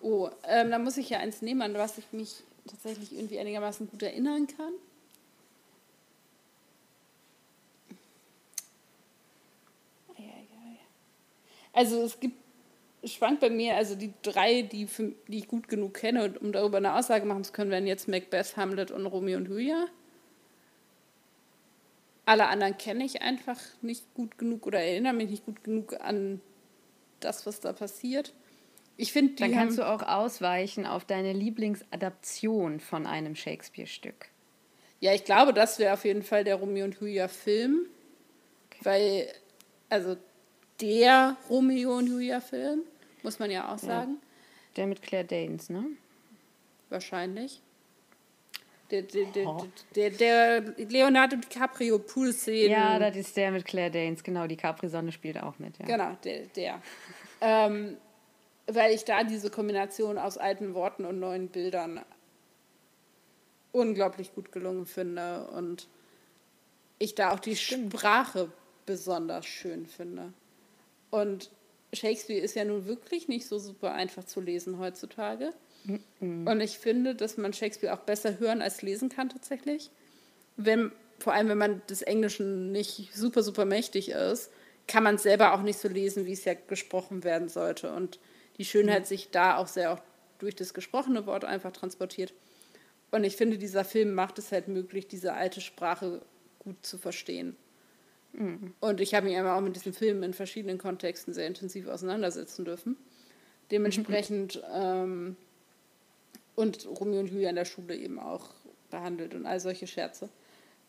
Oh, 0.00 0.30
ähm, 0.44 0.70
da 0.70 0.78
muss 0.78 0.96
ich 0.98 1.10
ja 1.10 1.18
eins 1.18 1.42
nehmen, 1.42 1.62
an 1.62 1.74
was 1.74 1.98
ich 1.98 2.12
mich 2.12 2.44
tatsächlich 2.68 3.12
irgendwie 3.12 3.40
einigermaßen 3.40 3.88
gut 3.90 4.02
erinnern 4.02 4.46
kann. 4.46 4.72
Also 11.76 12.00
es 12.04 12.18
gibt 12.18 12.36
schwankt 13.14 13.40
bei 13.40 13.50
mir, 13.50 13.76
also 13.76 13.94
die 13.94 14.12
drei, 14.22 14.62
die, 14.62 14.86
für, 14.86 15.12
die 15.28 15.38
ich 15.38 15.48
gut 15.48 15.68
genug 15.68 15.94
kenne, 15.94 16.34
um 16.40 16.52
darüber 16.52 16.78
eine 16.78 16.94
Aussage 16.94 17.26
machen 17.26 17.44
zu 17.44 17.52
können, 17.52 17.70
wären 17.70 17.86
jetzt 17.86 18.08
Macbeth, 18.08 18.56
Hamlet 18.56 18.90
und 18.90 19.06
Romeo 19.06 19.38
und 19.38 19.48
Julia. 19.48 19.86
Alle 22.24 22.48
anderen 22.48 22.76
kenne 22.76 23.04
ich 23.04 23.22
einfach 23.22 23.60
nicht 23.82 24.12
gut 24.14 24.38
genug 24.38 24.66
oder 24.66 24.80
erinnere 24.80 25.12
mich 25.12 25.30
nicht 25.30 25.46
gut 25.46 25.62
genug 25.62 26.00
an 26.00 26.40
das, 27.20 27.46
was 27.46 27.60
da 27.60 27.72
passiert. 27.72 28.34
Ich 28.96 29.12
finde, 29.12 29.34
Dann 29.34 29.52
kannst 29.52 29.78
du 29.78 29.86
auch 29.86 30.02
ausweichen 30.02 30.86
auf 30.86 31.04
deine 31.04 31.32
Lieblingsadaption 31.32 32.80
von 32.80 33.06
einem 33.06 33.36
Shakespeare-Stück. 33.36 34.30
Ja, 35.00 35.12
ich 35.12 35.24
glaube, 35.24 35.52
das 35.52 35.78
wäre 35.78 35.92
auf 35.92 36.04
jeden 36.04 36.22
Fall 36.22 36.44
der 36.44 36.56
Romeo 36.56 36.86
und 36.86 36.98
Julia-Film. 36.98 37.86
Okay. 38.66 38.78
Weil, 38.82 39.28
also 39.90 40.16
der 40.80 41.36
Romeo 41.48 41.98
und 41.98 42.08
Julia-Film 42.08 42.82
muss 43.26 43.40
man 43.40 43.50
ja 43.50 43.74
auch 43.74 43.78
sagen. 43.78 44.20
Ja. 44.20 44.28
Der 44.76 44.86
mit 44.86 45.02
Claire 45.02 45.24
Danes, 45.24 45.68
ne? 45.68 45.84
Wahrscheinlich. 46.90 47.60
Der, 48.92 49.02
der, 49.02 49.24
der, 49.32 49.46
oh. 49.48 49.66
der, 49.96 50.10
der 50.10 50.60
Leonardo 50.76 51.34
DiCaprio 51.34 51.98
Pool-Szene. 51.98 52.70
Ja, 52.70 53.00
das 53.00 53.16
ist 53.16 53.36
der 53.36 53.50
mit 53.50 53.64
Claire 53.64 53.90
Danes, 53.90 54.22
genau. 54.22 54.46
Die 54.46 54.56
Capri-Sonne 54.56 55.10
spielt 55.10 55.42
auch 55.42 55.58
mit, 55.58 55.76
ja. 55.78 55.86
Genau, 55.86 56.16
der. 56.22 56.46
der. 56.54 56.80
ähm, 57.40 57.96
weil 58.68 58.94
ich 58.94 59.04
da 59.04 59.24
diese 59.24 59.50
Kombination 59.50 60.18
aus 60.18 60.38
alten 60.38 60.74
Worten 60.74 61.04
und 61.04 61.18
neuen 61.18 61.48
Bildern 61.48 62.04
unglaublich 63.72 64.36
gut 64.36 64.52
gelungen 64.52 64.86
finde 64.86 65.48
und 65.48 65.88
ich 67.00 67.16
da 67.16 67.32
auch 67.32 67.40
die 67.40 67.56
Stimmt. 67.56 67.92
Sprache 67.92 68.52
besonders 68.86 69.46
schön 69.46 69.86
finde. 69.86 70.32
Und 71.10 71.50
Shakespeare 71.92 72.40
ist 72.40 72.56
ja 72.56 72.64
nun 72.64 72.86
wirklich 72.86 73.28
nicht 73.28 73.46
so 73.46 73.58
super 73.58 73.92
einfach 73.92 74.24
zu 74.24 74.40
lesen 74.40 74.78
heutzutage. 74.78 75.52
Mhm. 76.20 76.46
Und 76.46 76.60
ich 76.60 76.78
finde, 76.78 77.14
dass 77.14 77.36
man 77.36 77.52
Shakespeare 77.52 77.94
auch 77.94 78.00
besser 78.00 78.38
hören 78.38 78.62
als 78.62 78.82
lesen 78.82 79.08
kann 79.08 79.28
tatsächlich. 79.28 79.90
Wenn, 80.56 80.92
vor 81.18 81.32
allem, 81.32 81.48
wenn 81.48 81.58
man 81.58 81.82
des 81.88 82.02
Englischen 82.02 82.72
nicht 82.72 83.10
super, 83.14 83.42
super 83.42 83.64
mächtig 83.64 84.10
ist, 84.10 84.50
kann 84.86 85.02
man 85.02 85.16
es 85.16 85.22
selber 85.22 85.54
auch 85.54 85.62
nicht 85.62 85.78
so 85.78 85.88
lesen, 85.88 86.26
wie 86.26 86.32
es 86.32 86.44
ja 86.44 86.54
gesprochen 86.54 87.24
werden 87.24 87.48
sollte. 87.48 87.92
Und 87.92 88.18
die 88.58 88.64
Schönheit 88.64 89.02
mhm. 89.02 89.06
sich 89.06 89.30
da 89.30 89.56
auch 89.56 89.66
sehr 89.66 89.92
auch 89.92 90.00
durch 90.38 90.54
das 90.54 90.74
gesprochene 90.74 91.26
Wort 91.26 91.44
einfach 91.44 91.72
transportiert. 91.72 92.32
Und 93.10 93.24
ich 93.24 93.36
finde, 93.36 93.58
dieser 93.58 93.84
Film 93.84 94.14
macht 94.14 94.38
es 94.38 94.52
halt 94.52 94.68
möglich, 94.68 95.08
diese 95.08 95.32
alte 95.32 95.60
Sprache 95.60 96.22
gut 96.58 96.84
zu 96.84 96.98
verstehen. 96.98 97.56
Und 98.80 99.00
ich 99.00 99.14
habe 99.14 99.26
mich 99.26 99.36
einfach 99.36 99.56
auch 99.56 99.62
mit 99.62 99.76
diesem 99.76 99.94
Film 99.94 100.22
in 100.22 100.34
verschiedenen 100.34 100.78
Kontexten 100.78 101.32
sehr 101.32 101.46
intensiv 101.46 101.86
auseinandersetzen 101.88 102.64
dürfen. 102.64 102.96
Dementsprechend 103.70 104.62
ähm, 104.72 105.36
und 106.54 106.86
Romeo 106.86 107.20
und 107.20 107.30
Julia 107.30 107.50
in 107.50 107.56
der 107.56 107.64
Schule 107.64 107.96
eben 107.96 108.18
auch 108.18 108.50
behandelt 108.90 109.34
und 109.34 109.46
all 109.46 109.58
solche 109.60 109.86
Scherze. 109.86 110.28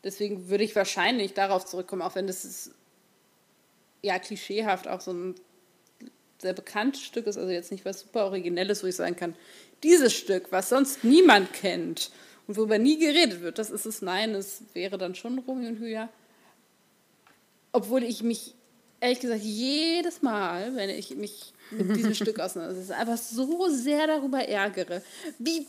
Deswegen 0.03 0.49
würde 0.49 0.63
ich 0.63 0.75
wahrscheinlich 0.75 1.33
darauf 1.33 1.65
zurückkommen, 1.65 2.01
auch 2.01 2.15
wenn 2.15 2.27
das 2.27 2.45
ist, 2.45 2.71
ja 4.01 4.19
klischeehaft 4.19 4.87
auch 4.87 5.01
so 5.01 5.11
ein 5.11 5.35
sehr 6.39 6.53
bekanntes 6.53 7.01
Stück 7.01 7.25
ist, 7.27 7.37
also 7.37 7.49
jetzt 7.49 7.71
nicht 7.71 7.83
was 7.83 8.01
super 8.01 8.25
Originelles, 8.25 8.83
wo 8.83 8.87
ich 8.87 8.95
sagen 8.95 9.15
kann, 9.15 9.35
dieses 9.83 10.13
Stück, 10.13 10.51
was 10.51 10.69
sonst 10.69 11.03
niemand 11.03 11.51
kennt 11.53 12.11
und 12.47 12.57
worüber 12.57 12.77
nie 12.77 12.99
geredet 12.99 13.41
wird, 13.41 13.57
das 13.57 13.69
ist 13.69 13.85
es. 13.85 14.01
Nein, 14.01 14.35
es 14.35 14.63
wäre 14.73 14.97
dann 14.97 15.15
schon 15.15 15.39
Romeo 15.39 15.69
und 15.69 15.79
Julia. 15.79 16.09
Obwohl 17.71 18.03
ich 18.03 18.23
mich, 18.23 18.55
ehrlich 18.99 19.19
gesagt, 19.19 19.41
jedes 19.41 20.21
Mal, 20.21 20.75
wenn 20.75 20.89
ich 20.89 21.15
mich 21.15 21.53
mit 21.71 21.95
diesem 21.95 22.13
Stück 22.15 22.39
auseinandersetze, 22.39 22.95
einfach 22.95 23.17
so 23.17 23.67
sehr 23.69 24.07
darüber 24.07 24.39
ärgere, 24.39 25.01
wie 25.39 25.67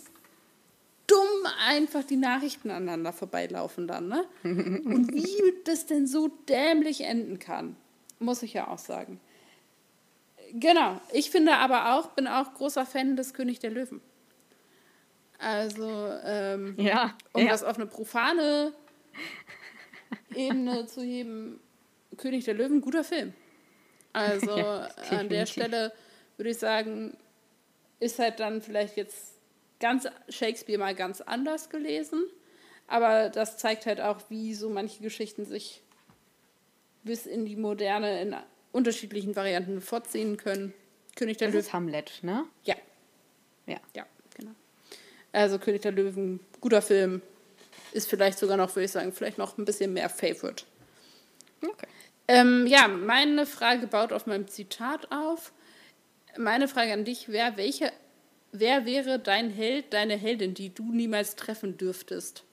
dumm 1.07 1.47
einfach 1.67 2.05
die 2.05 2.17
Nachrichten 2.17 2.71
aneinander 2.71 3.13
vorbeilaufen 3.13 3.89
dann, 3.89 4.09
ne? 4.09 4.25
Und 4.45 5.13
wie 5.13 5.55
das 5.65 5.87
denn 5.87 6.07
so 6.07 6.29
dämlich 6.49 7.01
enden 7.01 7.39
kann, 7.39 7.77
muss 8.19 8.43
ich 8.43 8.55
ja 8.55 8.69
auch 8.69 8.79
sagen. 8.79 9.21
Genau. 10.53 11.01
Ich 11.13 11.31
finde 11.31 11.55
aber 11.55 11.95
auch, 11.95 12.09
bin 12.11 12.27
auch 12.27 12.55
großer 12.55 12.87
Fan 12.87 13.17
des 13.17 13.35
König 13.35 13.59
der 13.59 13.71
Löwen. 13.71 14.01
Also, 15.39 15.89
ähm, 16.25 16.75
ja, 16.79 17.17
um 17.33 17.43
ja. 17.43 17.51
das 17.51 17.63
auf 17.63 17.77
eine 17.77 17.87
profane 17.87 18.73
Ebene 20.35 20.87
zu 20.87 21.03
heben, 21.03 21.61
König 22.17 22.45
der 22.45 22.55
Löwen, 22.55 22.81
guter 22.81 23.05
Film. 23.05 23.33
Also 24.13 24.51
ja, 24.59 24.89
an 25.11 25.29
der 25.29 25.47
Stelle 25.47 25.93
würde 26.37 26.51
ich 26.51 26.59
sagen, 26.59 27.17
ist 28.01 28.19
halt 28.19 28.41
dann 28.41 28.63
vielleicht 28.63 28.97
jetzt 28.97 29.35
ganz 29.81 30.07
Shakespeare 30.29 30.79
mal 30.79 30.95
ganz 30.95 31.21
anders 31.21 31.71
gelesen. 31.71 32.25
Aber 32.87 33.29
das 33.29 33.59
zeigt 33.59 33.87
halt 33.87 34.01
auch, 34.01 34.19
wie 34.29 34.55
so 34.55 34.71
manche 34.71 35.03
Geschichten 35.03 35.45
sich 35.45 35.83
bis 37.05 37.27
in 37.27 37.45
die 37.45 37.57
Moderne 37.57 38.21
in 38.23 38.35
unterschiedlichen 38.73 39.37
Varianten 39.37 39.81
fortziehen 39.81 40.37
können. 40.37 40.73
König 41.17 41.37
der 41.37 41.49
Löwen. 41.49 41.59
Das 41.59 41.67
ist 41.67 41.73
Hamlet, 41.73 42.13
ne? 42.23 42.45
Ja. 42.65 42.77
Ja. 43.67 43.79
Ja, 43.95 44.07
genau. 44.35 44.53
Also 45.33 45.59
König 45.59 45.83
der 45.83 45.93
Löwen, 45.93 46.41
guter 46.61 46.83
Film. 46.83 47.23
Ist 47.93 48.09
vielleicht 48.09 48.39
sogar 48.39 48.57
noch, 48.57 48.75
würde 48.75 48.85
ich 48.85 48.93
sagen, 48.93 49.13
vielleicht 49.13 49.39
noch 49.39 49.57
ein 49.59 49.65
bisschen 49.65 49.93
mehr 49.93 50.09
Favorite. 50.09 50.65
Okay. 51.63 51.87
Ähm, 52.29 52.67
ja, 52.67 52.89
meine 52.89 53.47
Frage 53.47 53.87
baut 53.87 54.13
auf 54.13 54.27
meinem 54.27 54.47
Zitat 54.49 55.11
auf. 55.11 55.53
Meine 56.39 56.69
Frage 56.69 56.93
an 56.93 57.05
dich 57.05 57.29
wäre, 57.31 57.57
welche, 57.57 57.93
wer 58.53 58.87
wäre 58.87 59.19
dein 59.19 59.51
Held, 59.51 59.93
deine 59.95 60.17
Heldin, 60.17 60.55
die 60.55 60.75
du 60.75 60.93
niemals 60.93 61.37
treffen 61.37 61.79
dürftest? 61.79 62.45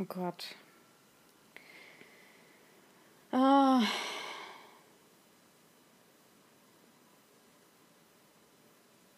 Oh 0.00 0.04
Gott. 0.04 0.54
Ah. 3.32 3.82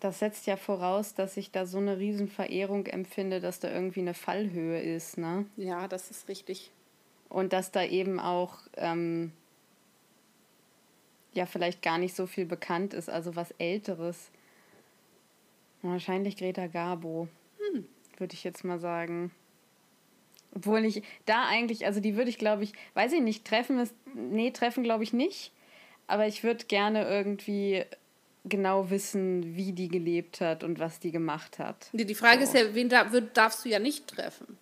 Das 0.01 0.19
setzt 0.19 0.47
ja 0.47 0.57
voraus, 0.57 1.15
dass 1.15 1.37
ich 1.37 1.51
da 1.51 1.67
so 1.67 1.79
eine 1.79 1.99
Riesenverehrung 1.99 2.87
empfinde, 2.87 3.41
dass 3.41 3.61
da 3.61 3.71
irgendwie 3.71 4.01
eine 4.01 4.15
Fallhöhe 4.15 4.81
ist, 4.81 5.19
ne? 5.19 5.45
Ja, 5.57 5.89
das 5.89 6.11
ist 6.11 6.29
richtig. 6.29 6.71
Und 7.29 7.53
dass 7.53 7.71
da 7.71 7.85
eben 7.85 8.19
auch 8.19 8.59
ähm, 8.77 9.33
ja 11.33 11.47
vielleicht 11.47 11.83
gar 11.83 11.99
nicht 11.99 12.15
so 12.17 12.27
viel 12.27 12.47
bekannt 12.47 12.95
ist, 12.95 13.11
also 13.11 13.37
was 13.37 13.51
Älteres. 13.53 14.31
Wahrscheinlich 15.83 16.37
Greta 16.37 16.67
Garbo, 16.67 17.29
hm. 17.59 17.87
würde 18.17 18.35
ich 18.35 18.43
jetzt 18.43 18.65
mal 18.65 18.79
sagen. 18.79 19.31
Obwohl 20.55 20.85
ich 20.85 21.03
da 21.27 21.47
eigentlich, 21.47 21.87
also 21.87 22.01
die 22.01 22.17
würde 22.17 22.31
ich 22.31 22.39
glaube 22.39 22.65
ich, 22.65 22.73
weiß 22.95 23.13
ich 23.13 23.21
nicht, 23.21 23.45
treffen 23.45 23.79
ist, 23.79 23.95
nee, 24.15 24.51
treffen 24.51 24.83
glaube 24.83 25.05
ich 25.05 25.13
nicht. 25.13 25.53
Aber 26.07 26.27
ich 26.27 26.43
würde 26.43 26.65
gerne 26.65 27.09
irgendwie 27.09 27.85
genau 28.45 28.91
wissen, 28.91 29.57
wie 29.57 29.73
die 29.73 29.89
gelebt 29.89 30.41
hat 30.41 30.65
und 30.65 30.79
was 30.79 30.99
die 30.99 31.11
gemacht 31.11 31.59
hat. 31.59 31.89
Die 31.93 32.15
Frage 32.15 32.47
so. 32.47 32.53
ist 32.53 32.55
ja, 32.55 32.75
wen 32.75 32.89
da, 32.89 33.05
darfst 33.05 33.65
du 33.65 33.69
ja 33.69 33.79
nicht 33.79 34.07
treffen? 34.09 34.59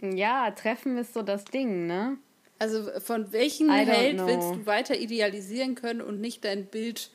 Ja, 0.00 0.50
treffen 0.50 0.98
ist 0.98 1.14
so 1.14 1.22
das 1.22 1.44
Ding, 1.44 1.86
ne? 1.86 2.16
Also 2.58 2.88
von 3.00 3.32
welchem 3.32 3.70
Held 3.70 4.18
willst 4.18 4.54
du 4.54 4.66
weiter 4.66 4.98
idealisieren 4.98 5.74
können 5.74 6.00
und 6.00 6.20
nicht 6.20 6.44
dein 6.44 6.66
Bild 6.66 7.10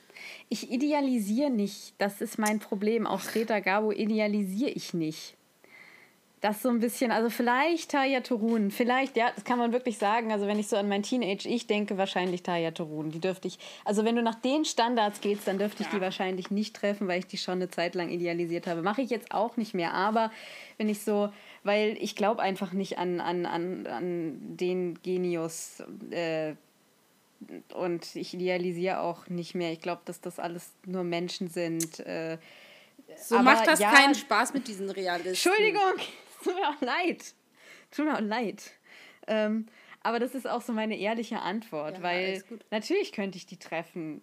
ich 0.50 0.70
idealisiere 0.70 1.50
nicht. 1.50 1.94
Das 1.98 2.20
ist 2.20 2.38
mein 2.38 2.60
Problem. 2.60 3.08
Auch 3.08 3.22
Greta 3.22 3.62
Gabo 3.62 3.94
idealisiere 3.94 4.72
ich 4.72 4.94
nicht 4.94 5.38
das 6.42 6.62
so 6.62 6.70
ein 6.70 6.80
bisschen, 6.80 7.12
also 7.12 7.30
vielleicht 7.30 7.92
Taya 7.92 8.22
Turun, 8.22 8.72
vielleicht, 8.72 9.18
ja, 9.18 9.32
das 9.36 9.44
kann 9.44 9.58
man 9.58 9.74
wirklich 9.74 9.98
sagen. 9.98 10.32
Also 10.32 10.48
wenn 10.48 10.58
ich 10.58 10.68
so 10.68 10.78
an 10.78 10.88
mein 10.88 11.04
Teenage-Ich 11.04 11.68
denke, 11.68 11.98
wahrscheinlich 11.98 12.44
Taya 12.44 12.72
Turun. 12.72 13.12
Die 13.12 13.20
dürfte 13.20 13.48
ich, 13.48 13.60
also 13.84 14.06
wenn 14.06 14.16
du 14.16 14.22
nach 14.22 14.36
den 14.36 14.64
Standards 14.64 15.20
gehst, 15.20 15.48
dann 15.48 15.58
dürfte 15.58 15.84
ich 15.84 15.90
die 15.90 16.00
wahrscheinlich 16.00 16.50
nicht 16.50 16.76
treffen, 16.76 17.08
weil 17.08 17.20
ich 17.20 17.28
die 17.28 17.38
schon 17.38 17.56
eine 17.56 17.70
Zeit 17.70 17.94
lang 17.94 18.10
idealisiert 18.10 18.68
habe. 18.68 18.82
Mache 18.82 19.02
ich 19.02 19.10
jetzt 19.10 19.34
auch 19.34 19.58
nicht 19.58 19.74
mehr, 19.74 19.94
aber 19.94 20.32
wenn 20.78 20.88
ich 20.88 21.02
so, 21.02 21.30
weil 21.64 21.98
ich 22.00 22.16
glaube 22.16 22.42
einfach 22.42 22.72
nicht 22.72 22.98
an, 22.98 23.20
an, 23.20 23.46
an, 23.46 23.86
an 23.88 24.38
den 24.56 25.02
Genius 25.04 25.84
äh, 26.12 26.54
und 27.74 28.16
ich 28.16 28.34
idealisiere 28.34 29.02
auch 29.02 29.28
nicht 29.28 29.56
mehr. 29.56 29.74
Ich 29.74 29.82
glaube, 29.82 30.02
dass 30.06 30.22
das 30.22 30.40
alles 30.40 30.72
nur 30.86 31.04
Menschen 31.04 31.50
sind. 31.50 32.00
Äh, 32.00 32.38
so 33.18 33.36
aber 33.36 33.44
macht 33.44 33.68
das 33.68 33.80
ja, 33.80 33.92
keinen 33.92 34.16
Spaß 34.16 34.54
mit 34.54 34.68
diesen 34.68 34.90
Realisten. 34.90 35.30
Entschuldigung, 35.30 35.94
tut 36.44 36.56
mir 36.56 36.70
auch 36.70 36.82
leid. 36.82 37.36
Tut 37.92 38.06
mir 38.06 38.16
auch 38.16 38.22
leid. 38.22 38.72
Ähm, 39.28 39.68
aber 40.02 40.20
das 40.20 40.36
ist 40.36 40.48
auch 40.48 40.62
so 40.62 40.74
meine 40.74 40.98
ehrliche 40.98 41.40
Antwort, 41.42 41.98
ja, 41.98 42.04
weil 42.04 42.44
natürlich 42.72 43.12
könnte 43.12 43.38
ich 43.38 43.46
die 43.46 43.58
treffen, 43.58 44.22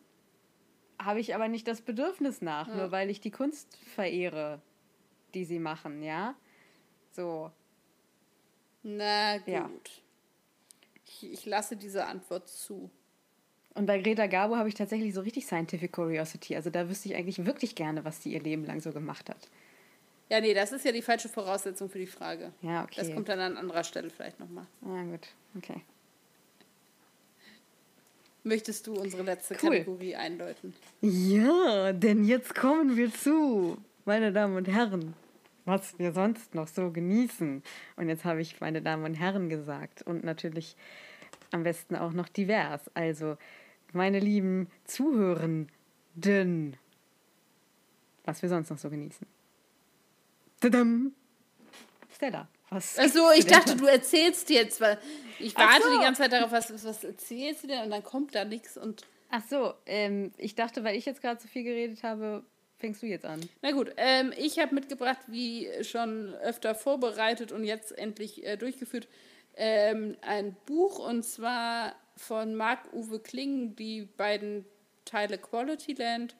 habe 0.98 1.20
ich 1.20 1.34
aber 1.34 1.48
nicht 1.48 1.68
das 1.68 1.82
Bedürfnis 1.82 2.40
nach, 2.40 2.68
ja. 2.68 2.76
nur 2.76 2.90
weil 2.92 3.10
ich 3.10 3.20
die 3.20 3.30
Kunst 3.30 3.76
verehre, 3.94 4.60
die 5.34 5.44
sie 5.44 5.58
machen, 5.58 6.02
ja? 6.02 6.34
So. 7.12 7.50
Na 8.82 9.38
gut. 9.38 9.48
Ja. 9.48 9.70
Ich, 11.04 11.32
ich 11.32 11.46
lasse 11.46 11.76
diese 11.76 12.06
Antwort 12.06 12.48
zu. 12.48 12.90
Und 13.74 13.86
bei 13.86 14.00
Greta 14.00 14.26
Garbo 14.26 14.56
habe 14.56 14.68
ich 14.68 14.74
tatsächlich 14.74 15.12
so 15.12 15.20
richtig 15.20 15.46
Scientific 15.46 15.92
Curiosity. 15.92 16.56
Also 16.56 16.70
da 16.70 16.88
wüsste 16.88 17.10
ich 17.10 17.14
eigentlich 17.14 17.44
wirklich 17.44 17.74
gerne, 17.74 18.04
was 18.04 18.22
sie 18.22 18.32
ihr 18.32 18.42
Leben 18.42 18.64
lang 18.64 18.80
so 18.80 18.92
gemacht 18.92 19.28
hat. 19.28 19.50
Ja, 20.28 20.40
nee, 20.40 20.54
das 20.54 20.72
ist 20.72 20.84
ja 20.84 20.92
die 20.92 21.02
falsche 21.02 21.28
Voraussetzung 21.28 21.88
für 21.88 21.98
die 21.98 22.06
Frage. 22.06 22.52
Ja, 22.62 22.82
okay. 22.82 22.94
Das 22.96 23.12
kommt 23.12 23.28
dann 23.28 23.38
an 23.38 23.56
anderer 23.56 23.84
Stelle 23.84 24.10
vielleicht 24.10 24.40
nochmal. 24.40 24.66
Ja, 24.84 25.02
gut, 25.04 25.28
okay. 25.56 25.82
Möchtest 28.42 28.86
du 28.86 28.94
unsere 28.94 29.22
letzte 29.22 29.54
cool. 29.62 29.70
Kategorie 29.70 30.14
eindeuten? 30.16 30.74
Ja, 31.00 31.92
denn 31.92 32.24
jetzt 32.24 32.54
kommen 32.54 32.96
wir 32.96 33.12
zu, 33.12 33.76
meine 34.04 34.32
Damen 34.32 34.56
und 34.56 34.68
Herren, 34.68 35.14
was 35.64 35.98
wir 35.98 36.12
sonst 36.12 36.54
noch 36.54 36.68
so 36.68 36.90
genießen. 36.90 37.62
Und 37.96 38.08
jetzt 38.08 38.24
habe 38.24 38.40
ich 38.40 38.60
meine 38.60 38.82
Damen 38.82 39.04
und 39.04 39.14
Herren 39.14 39.48
gesagt 39.48 40.02
und 40.02 40.24
natürlich 40.24 40.76
am 41.50 41.64
besten 41.64 41.96
auch 41.96 42.12
noch 42.12 42.28
divers. 42.28 42.88
Also, 42.94 43.36
meine 43.92 44.20
lieben 44.20 44.68
Zuhörenden, 44.84 46.76
was 48.24 48.42
wir 48.42 48.48
sonst 48.48 48.70
noch 48.70 48.78
so 48.78 48.90
genießen. 48.90 49.26
Tadam. 50.60 51.12
Stella, 52.14 52.48
was? 52.70 52.98
Achso, 52.98 53.30
ich 53.36 53.46
dachte, 53.46 53.76
du 53.76 53.86
erzählst 53.86 54.48
jetzt, 54.50 54.80
weil 54.80 54.98
ich 55.38 55.56
warte 55.56 55.82
so. 55.82 55.92
die 55.92 56.02
ganze 56.02 56.22
Zeit 56.22 56.32
darauf, 56.32 56.50
was, 56.50 56.72
was 56.72 57.04
erzählst 57.04 57.64
du 57.64 57.68
denn 57.68 57.84
und 57.84 57.90
dann 57.90 58.02
kommt 58.02 58.34
da 58.34 58.44
nichts 58.44 58.76
und. 58.76 59.02
Ach 59.28 59.42
so, 59.48 59.74
ähm, 59.86 60.32
ich 60.38 60.54
dachte, 60.54 60.84
weil 60.84 60.96
ich 60.96 61.04
jetzt 61.04 61.20
gerade 61.20 61.40
so 61.40 61.48
viel 61.48 61.64
geredet 61.64 62.02
habe, 62.04 62.44
fängst 62.78 63.02
du 63.02 63.06
jetzt 63.06 63.24
an? 63.24 63.40
Na 63.60 63.72
gut, 63.72 63.92
ähm, 63.96 64.32
ich 64.36 64.58
habe 64.58 64.74
mitgebracht, 64.74 65.18
wie 65.26 65.68
schon 65.82 66.32
öfter 66.34 66.74
vorbereitet 66.74 67.52
und 67.52 67.64
jetzt 67.64 67.96
endlich 67.96 68.46
äh, 68.46 68.56
durchgeführt, 68.56 69.08
ähm, 69.56 70.16
ein 70.22 70.56
Buch 70.66 70.98
und 70.98 71.24
zwar 71.24 71.96
von 72.16 72.54
Marc-Uwe 72.54 73.20
Kling, 73.20 73.74
die 73.76 74.02
beiden 74.02 74.64
Teile 75.04 75.38
Quality 75.38 75.94
Land. 75.94 76.36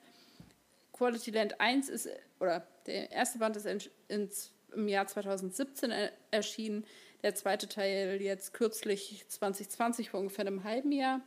Quality 0.93 1.31
Land 1.31 1.59
1 1.59 1.89
ist, 1.89 2.09
oder 2.39 2.65
der 2.87 3.11
erste 3.11 3.39
Band 3.39 3.55
ist 3.57 3.65
in, 3.65 3.79
ins, 4.07 4.51
im 4.73 4.87
Jahr 4.87 5.07
2017 5.07 5.91
er, 5.91 6.11
erschienen, 6.31 6.85
der 7.23 7.35
zweite 7.35 7.67
Teil 7.67 8.21
jetzt 8.21 8.53
kürzlich 8.53 9.25
2020 9.27 10.09
vor 10.11 10.19
ungefähr 10.21 10.47
einem 10.47 10.63
halben 10.63 10.91
Jahr. 10.91 11.21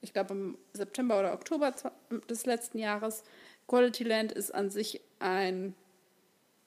Ich 0.00 0.12
glaube 0.12 0.34
im 0.34 0.58
September 0.72 1.18
oder 1.18 1.32
Oktober 1.32 1.72
des 2.28 2.46
letzten 2.46 2.78
Jahres. 2.78 3.24
Quality 3.66 4.04
Land 4.04 4.32
ist 4.32 4.54
an 4.54 4.70
sich 4.70 5.00
ein 5.18 5.74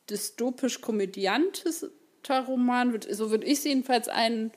dystopisch-komödiantischer 0.09 1.91
Roman, 2.47 2.99
so 3.11 3.29
würde 3.29 3.45
ich 3.45 3.59
es 3.59 3.63
jedenfalls 3.65 4.07
ein, 4.07 4.51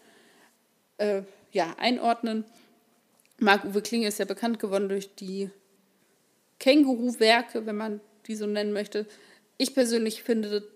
äh, 0.96 1.22
ja, 1.52 1.74
einordnen. 1.78 2.44
Marc-Uwe 3.38 3.82
Kling 3.82 4.04
ist 4.04 4.18
ja 4.18 4.24
bekannt 4.24 4.58
geworden 4.58 4.88
durch 4.88 5.14
die 5.14 5.50
Känguru-Werke, 6.58 7.66
wenn 7.66 7.76
man 7.76 8.00
die 8.26 8.36
so 8.36 8.46
nennen 8.46 8.72
möchte. 8.72 9.06
Ich 9.58 9.74
persönlich 9.74 10.22
finde 10.22 10.66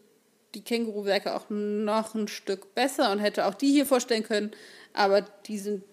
die 0.54 0.62
Känguru-Werke 0.62 1.34
auch 1.34 1.46
noch 1.48 2.14
ein 2.14 2.28
Stück 2.28 2.74
besser 2.74 3.10
und 3.10 3.18
hätte 3.18 3.46
auch 3.46 3.54
die 3.54 3.72
hier 3.72 3.86
vorstellen 3.86 4.22
können, 4.22 4.52
aber 4.92 5.22
die 5.22 5.58
sind 5.58 5.84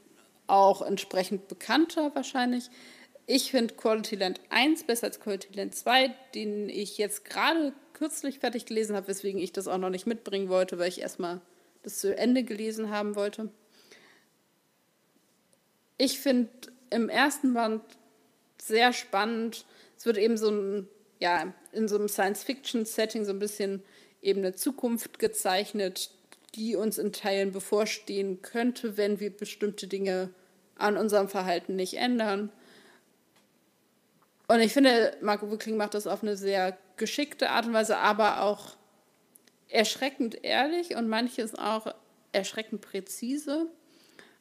auch 0.48 0.82
entsprechend 0.82 1.48
bekannter 1.48 2.11
wahrscheinlich. 2.14 2.69
Ich 3.26 3.52
finde 3.52 3.76
Quality 3.76 4.15
Land 4.15 4.41
1 4.49 4.84
besser 4.84 5.07
als 5.07 5.19
Quality 5.19 5.53
Land 5.53 5.76
2, 5.76 6.14
den 6.36 6.69
ich 6.69 6.98
jetzt 6.98 7.26
gerade 7.26 7.73
kürzlich 7.94 8.40
fertig 8.40 8.65
gelesen 8.65 8.95
habe, 8.95 9.07
weswegen 9.07 9.40
ich 9.40 9.53
das 9.53 9.68
auch 9.68 9.78
noch 9.78 9.90
nicht 9.90 10.07
mitbringen 10.07 10.49
wollte, 10.49 10.78
weil 10.78 10.90
ich 10.90 11.02
erstmal 11.02 11.40
das 11.84 11.99
zu 11.99 12.15
Ende 12.15 12.44
gelesen 12.44 12.90
haben 12.90 13.15
wollte. 13.15 13.49
Ich 15.98 16.19
finde 16.19 16.49
im 16.90 17.10
ersten 17.10 17.53
Band 17.53 17.84
sehr 18.60 18.91
spannend. 18.91 19.65
Es 19.98 20.06
wird 20.06 20.18
eben 20.18 20.38
so 20.38 20.49
ein, 20.49 20.88
ja, 21.22 21.53
in 21.72 21.88
so 21.88 21.95
einem 21.95 22.10
Science-Fiction-Setting 22.10 23.23
so 23.26 23.31
ein 23.31 23.39
bisschen 23.39 23.84
eben 24.22 24.39
eine 24.39 24.56
Zukunft 24.56 25.19
gezeichnet, 25.19 26.10
die 26.56 26.76
uns 26.76 26.98
in 26.98 27.14
Teilen 27.14 27.52
bevorstehen 27.52 28.41
könnte, 28.41 28.98
wenn 28.98 29.19
wir 29.19 29.30
bestimmte 29.30 29.88
Dinge 29.88 30.31
an 30.77 30.98
unserem 30.98 31.30
Verhalten 31.30 31.76
nicht 31.76 31.93
ändern. 31.93 32.52
Und 34.48 34.60
ich 34.60 34.73
finde, 34.73 35.15
Marco 35.22 35.49
Wickling 35.49 35.77
macht 35.77 35.93
das 35.93 36.07
auf 36.07 36.23
eine 36.23 36.35
sehr 36.35 36.77
geschickte 36.98 37.52
Art 37.52 37.68
und 37.68 37.73
Weise, 37.73 37.98
aber 37.99 38.41
auch 38.41 38.76
erschreckend 39.69 40.43
ehrlich 40.43 40.95
und 40.95 41.07
manches 41.07 41.56
auch 41.56 41.93
erschreckend 42.34 42.81
präzise. 42.81 43.68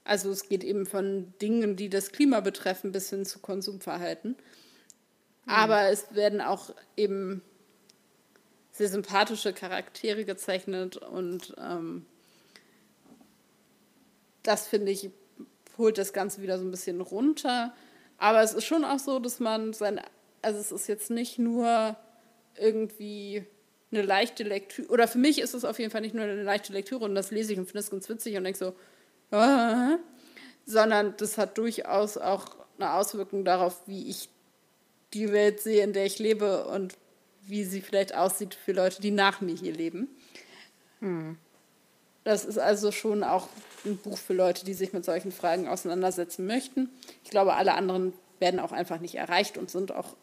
Also 0.03 0.31
es 0.31 0.49
geht 0.49 0.65
eben 0.65 0.87
von 0.87 1.33
Dingen, 1.43 1.77
die 1.77 1.91
das 1.91 2.11
Klima 2.11 2.41
betreffen, 2.41 2.91
bis 2.91 3.11
hin 3.11 3.27
zu 3.27 3.39
Konsumverhalten. 3.39 4.35
Mhm. 5.45 5.53
Aber 5.53 5.89
es 5.91 6.15
werden 6.15 6.41
auch 6.41 6.75
eben 6.97 7.43
sehr 8.73 8.89
sympathische 8.89 9.53
Charaktere 9.53 10.25
gezeichnet 10.25 10.97
und 10.97 11.55
ähm, 11.59 12.07
das 14.43 14.67
finde 14.67 14.93
ich 14.93 15.11
holt 15.81 15.99
das 15.99 16.13
Ganze 16.13 16.43
wieder 16.43 16.59
so 16.59 16.65
ein 16.65 16.71
bisschen 16.71 17.01
runter. 17.01 17.73
Aber 18.19 18.43
es 18.43 18.53
ist 18.53 18.65
schon 18.65 18.85
auch 18.85 18.99
so, 18.99 19.19
dass 19.19 19.41
man 19.41 19.73
sein, 19.73 20.01
also 20.43 20.61
es 20.61 20.71
ist 20.71 20.87
jetzt 20.87 21.11
nicht 21.11 21.39
nur 21.39 21.97
irgendwie 22.57 23.45
eine 23.91 24.03
leichte 24.03 24.45
Lektüre, 24.45 24.89
oder 24.89 25.09
für 25.09 25.19
mich 25.19 25.41
ist 25.41 25.55
es 25.55 25.65
auf 25.65 25.79
jeden 25.79 25.91
Fall 25.91 26.03
nicht 26.03 26.15
nur 26.15 26.25
eine 26.25 26.43
leichte 26.43 26.73
Lektüre 26.73 27.05
und 27.05 27.15
das 27.15 27.31
lese 27.31 27.53
ich 27.53 27.59
und 27.59 27.67
finde 27.67 27.81
es 27.81 27.91
ganz 27.91 28.09
witzig 28.09 28.37
und 28.37 28.45
denke 28.45 28.59
so, 28.59 28.75
ah, 29.37 29.97
sondern 30.67 31.15
das 31.17 31.39
hat 31.39 31.59
durchaus 31.59 32.17
auch 32.17 32.57
eine 32.79 32.93
Auswirkung 32.93 33.45
darauf, 33.45 33.89
wie 33.89 34.09
ich 34.09 34.29
die 35.15 35.33
Welt 35.33 35.61
sehe, 35.61 35.83
in 35.83 35.93
der 35.93 36.07
ich 36.07 36.19
lebe 36.19 36.67
und 36.67 36.97
wie 37.43 37.65
sie 37.65 37.81
vielleicht 37.81 38.15
aussieht 38.15 38.55
für 38.55 38.73
Leute, 38.73 39.01
die 39.01 39.11
nach 39.11 39.41
mir 39.41 39.55
hier 39.55 39.73
leben. 39.73 40.09
Hm. 41.01 41.37
Das 42.25 42.45
ist 42.45 42.59
also 42.59 42.93
schon 42.93 43.25
auch 43.25 43.49
ein 43.85 43.97
Buch 43.97 44.19
für 44.19 44.35
Leute, 44.35 44.65
die 44.65 44.75
sich 44.75 44.93
mit 44.93 45.05
solchen 45.05 45.33
Fragen 45.33 45.69
auseinandersetzen 45.69 46.47
möchten. 46.47 46.91
Ich 47.25 47.31
glaube, 47.31 47.55
alle 47.55 47.75
anderen 47.75 48.13
werden 48.39 48.61
auch 48.61 48.73
einfach 48.73 49.01
nicht 49.01 49.15
erreicht 49.15 49.57
und 49.57 49.71
sind 49.71 49.93
auch 49.93 50.17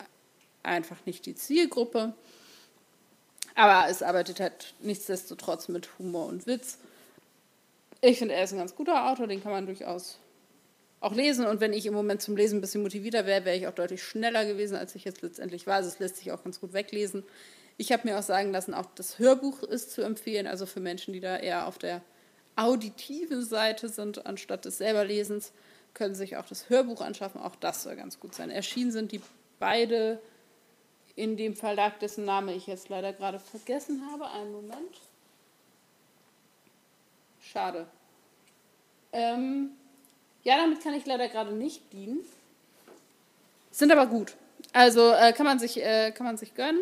einfach 0.63 0.97
nicht 1.05 1.25
die 1.25 1.35
Zielgruppe. 1.35 2.13
Aber 3.55 3.89
es 3.89 4.03
arbeitet 4.03 4.39
halt 4.39 4.75
nichtsdestotrotz 4.81 5.67
mit 5.67 5.89
Humor 5.97 6.27
und 6.27 6.45
Witz. 6.45 6.77
Ich 8.01 8.19
finde, 8.19 8.35
er 8.35 8.43
ist 8.43 8.53
ein 8.53 8.59
ganz 8.59 8.75
guter 8.75 9.09
Autor, 9.09 9.25
den 9.25 9.41
kann 9.41 9.51
man 9.51 9.65
durchaus 9.65 10.19
auch 11.07 11.15
lesen. 11.15 11.45
Und 11.45 11.61
wenn 11.61 11.73
ich 11.73 11.85
im 11.85 11.93
Moment 11.93 12.21
zum 12.21 12.35
Lesen 12.35 12.57
ein 12.57 12.61
bisschen 12.61 12.83
motivierter 12.83 13.25
wäre, 13.25 13.45
wäre 13.45 13.55
ich 13.55 13.67
auch 13.67 13.73
deutlich 13.73 14.03
schneller 14.03 14.45
gewesen, 14.45 14.75
als 14.75 14.93
ich 14.95 15.05
jetzt 15.05 15.21
letztendlich 15.21 15.65
war. 15.65 15.75
Also 15.75 15.89
es 15.89 15.99
lässt 15.99 16.17
sich 16.17 16.31
auch 16.31 16.43
ganz 16.43 16.59
gut 16.59 16.73
weglesen. 16.73 17.23
Ich 17.77 17.91
habe 17.91 18.07
mir 18.07 18.19
auch 18.19 18.23
sagen 18.23 18.51
lassen, 18.51 18.73
auch 18.73 18.87
das 18.95 19.17
Hörbuch 19.17 19.63
ist 19.63 19.91
zu 19.91 20.01
empfehlen, 20.01 20.47
also 20.47 20.65
für 20.65 20.79
Menschen, 20.79 21.13
die 21.13 21.19
da 21.19 21.37
eher 21.37 21.67
auf 21.67 21.77
der 21.77 22.01
auditiven 22.55 23.43
Seite 23.43 23.87
sind, 23.87 24.25
anstatt 24.25 24.65
des 24.65 24.79
Selberlesens, 24.79 25.53
können 25.93 26.15
sich 26.15 26.37
auch 26.37 26.45
das 26.45 26.69
Hörbuch 26.69 27.01
anschaffen. 27.01 27.39
Auch 27.39 27.55
das 27.55 27.83
soll 27.83 27.95
ganz 27.95 28.19
gut 28.19 28.35
sein. 28.35 28.49
Erschienen 28.49 28.91
sind 28.91 29.11
die 29.11 29.21
beide 29.59 30.19
in 31.15 31.37
dem 31.37 31.55
Verlag, 31.55 31.99
dessen 31.99 32.25
Name 32.25 32.53
ich 32.53 32.67
jetzt 32.67 32.89
leider 32.89 33.13
gerade 33.13 33.39
vergessen 33.39 34.03
habe. 34.11 34.29
Einen 34.29 34.51
Moment. 34.51 35.01
Schade. 37.39 37.87
Ähm, 39.13 39.71
ja, 40.47 40.57
damit 40.57 40.81
kann 40.81 40.93
ich 40.93 41.05
leider 41.05 41.27
gerade 41.27 41.53
nicht 41.53 41.93
dienen. 41.93 42.19
Sind 43.71 43.91
aber 43.91 44.07
gut. 44.07 44.35
Also 44.73 45.11
äh, 45.11 45.33
kann, 45.33 45.45
man 45.45 45.59
sich, 45.59 45.83
äh, 45.83 46.11
kann 46.11 46.25
man 46.25 46.37
sich 46.37 46.55
gönnen 46.55 46.81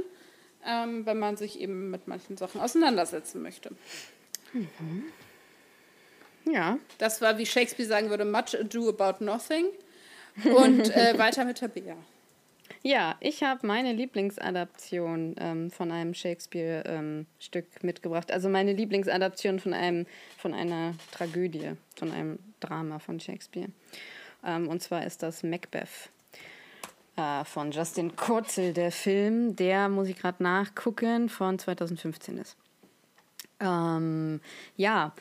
ähm, 0.66 1.06
wenn 1.06 1.20
man 1.20 1.38
sich 1.38 1.60
eben 1.60 1.92
mit 1.92 2.08
manchen 2.08 2.38
Sachen 2.38 2.60
auseinandersetzen 2.60 3.42
möchte. 3.42 3.72
Mhm. 4.54 5.04
Ja. 6.52 6.78
Das 6.98 7.22
war, 7.22 7.38
wie 7.38 7.46
Shakespeare 7.46 7.88
sagen 7.88 8.10
würde, 8.10 8.26
much 8.26 8.60
ado 8.60 8.90
about 8.90 9.24
nothing. 9.24 9.68
Und 10.44 10.90
äh, 10.96 11.14
weiter 11.18 11.46
mit 11.46 11.60
Tabea. 11.60 11.96
Ja, 12.82 13.16
ich 13.20 13.44
habe 13.44 13.66
meine 13.66 13.94
Lieblingsadaption 13.94 15.36
ähm, 15.40 15.72
von 15.72 15.92
einem 15.92 16.14
Shakespeare-Stück 16.14 17.66
ähm, 17.66 17.80
mitgebracht. 17.82 18.32
Also 18.32 18.50
meine 18.50 18.74
Lieblingsadaption 18.74 19.60
von, 19.60 19.74
einem, 19.74 20.06
von 20.38 20.54
einer 20.54 20.94
Tragödie, 21.12 21.72
von 21.96 22.12
einem 22.12 22.40
Drama 22.60 23.00
von 23.00 23.20
Shakespeare. 23.20 23.70
Ähm, 24.46 24.68
und 24.68 24.82
zwar 24.82 25.06
ist 25.06 25.24
das 25.24 25.44
Macbeth 25.44 26.10
äh, 27.18 27.44
von 27.46 27.72
Justin 27.72 28.16
Kurzel, 28.16 28.74
der 28.74 28.92
Film, 28.92 29.56
der, 29.56 29.90
muss 29.90 30.08
ich 30.08 30.18
gerade 30.18 30.44
nachgucken, 30.44 31.30
von 31.30 31.58
2015 31.58 32.38
ist. 32.38 32.58
Ähm, 33.60 34.42
ja, 34.76 35.14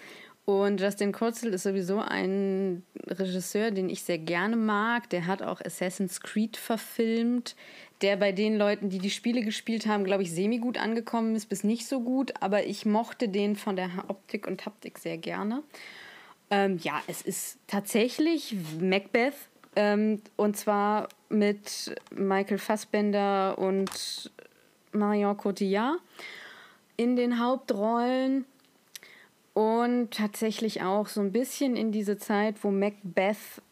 und 0.45 0.81
Justin 0.81 1.13
Kurzel 1.13 1.55
ist 1.55 1.63
sowieso 1.63 2.01
ein 2.01 2.83
Regisseur, 3.07 3.71
den 3.71 3.89
ich 3.89 4.03
sehr 4.03 4.19
gerne 4.19 4.57
mag. 4.57 5.09
Der 5.09 5.27
hat 5.27 5.41
auch 5.43 5.61
Assassin's 5.65 6.21
Creed 6.21 6.59
verfilmt, 6.59 7.57
der 8.03 8.17
bei 8.17 8.31
den 8.33 8.57
Leuten, 8.57 8.91
die 8.91 8.99
die 8.99 9.11
Spiele 9.11 9.43
gespielt 9.43 9.87
haben, 9.87 10.05
glaube 10.05 10.23
ich, 10.23 10.33
semi-gut 10.33 10.77
angekommen 10.77 11.35
ist, 11.35 11.49
bis 11.49 11.65
nicht 11.65 11.87
so 11.87 12.01
gut. 12.01 12.35
Aber 12.41 12.65
ich 12.65 12.85
mochte 12.85 13.29
den 13.31 13.57
von 13.57 13.75
der 13.75 13.91
Optik 14.09 14.47
und 14.47 14.67
Haptik 14.67 14.99
sehr 14.99 15.17
gerne. 15.17 15.63
Ähm, 16.51 16.79
ja, 16.83 17.03
es 17.07 17.23
ist 17.23 17.59
tatsächlich 17.67 18.55
Macbeth 18.79 19.35
ähm, 19.77 20.21
und 20.37 20.59
zwar 20.59 21.09
mit 21.31 21.95
Michael 22.15 22.59
Fassbender 22.59 23.59
und 23.59 24.31
Marion 24.93 25.39
Cotillard 25.39 25.99
in 26.99 27.17
den 27.17 27.41
Hauptrollen. 27.41 28.45
Und 29.55 30.11
tatsächlich 30.11 30.83
auch 30.83 31.07
so 31.07 31.21
ein 31.21 31.33
bisschen 31.33 31.77
in 31.77 31.93
diese 31.93 32.19
Zeit, 32.19 32.63
wo 32.63 32.71
Macbeth 32.71 33.63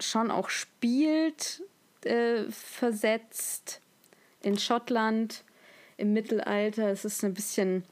schon 0.00 0.30
auch 0.30 0.50
spielt, 0.50 1.62
äh, 2.04 2.44
versetzt 2.50 3.80
in 4.42 4.58
Schottland 4.58 5.44
im 5.96 6.12
Mittelalter. 6.12 6.88
Es 6.90 7.04
ist 7.04 7.24
ein 7.24 7.34
bisschen, 7.34 7.84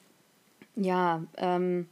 ja, 0.74 1.22
ähm, 1.36 1.88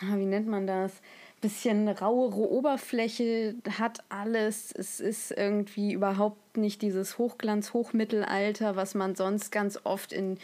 wie 0.00 0.26
nennt 0.26 0.48
man 0.48 0.66
das? 0.66 1.00
bisschen 1.40 1.88
rauere 1.88 2.50
Oberfläche 2.50 3.54
hat 3.78 4.00
alles. 4.08 4.72
Es 4.72 5.00
ist 5.00 5.30
irgendwie 5.30 5.92
überhaupt 5.92 6.56
nicht 6.56 6.82
dieses 6.82 7.18
Hochglanz-Hochmittelalter, 7.18 8.76
was 8.76 8.94
man 8.94 9.14
sonst 9.14 9.50
ganz 9.50 9.80
oft 9.84 10.12
in 10.12 10.38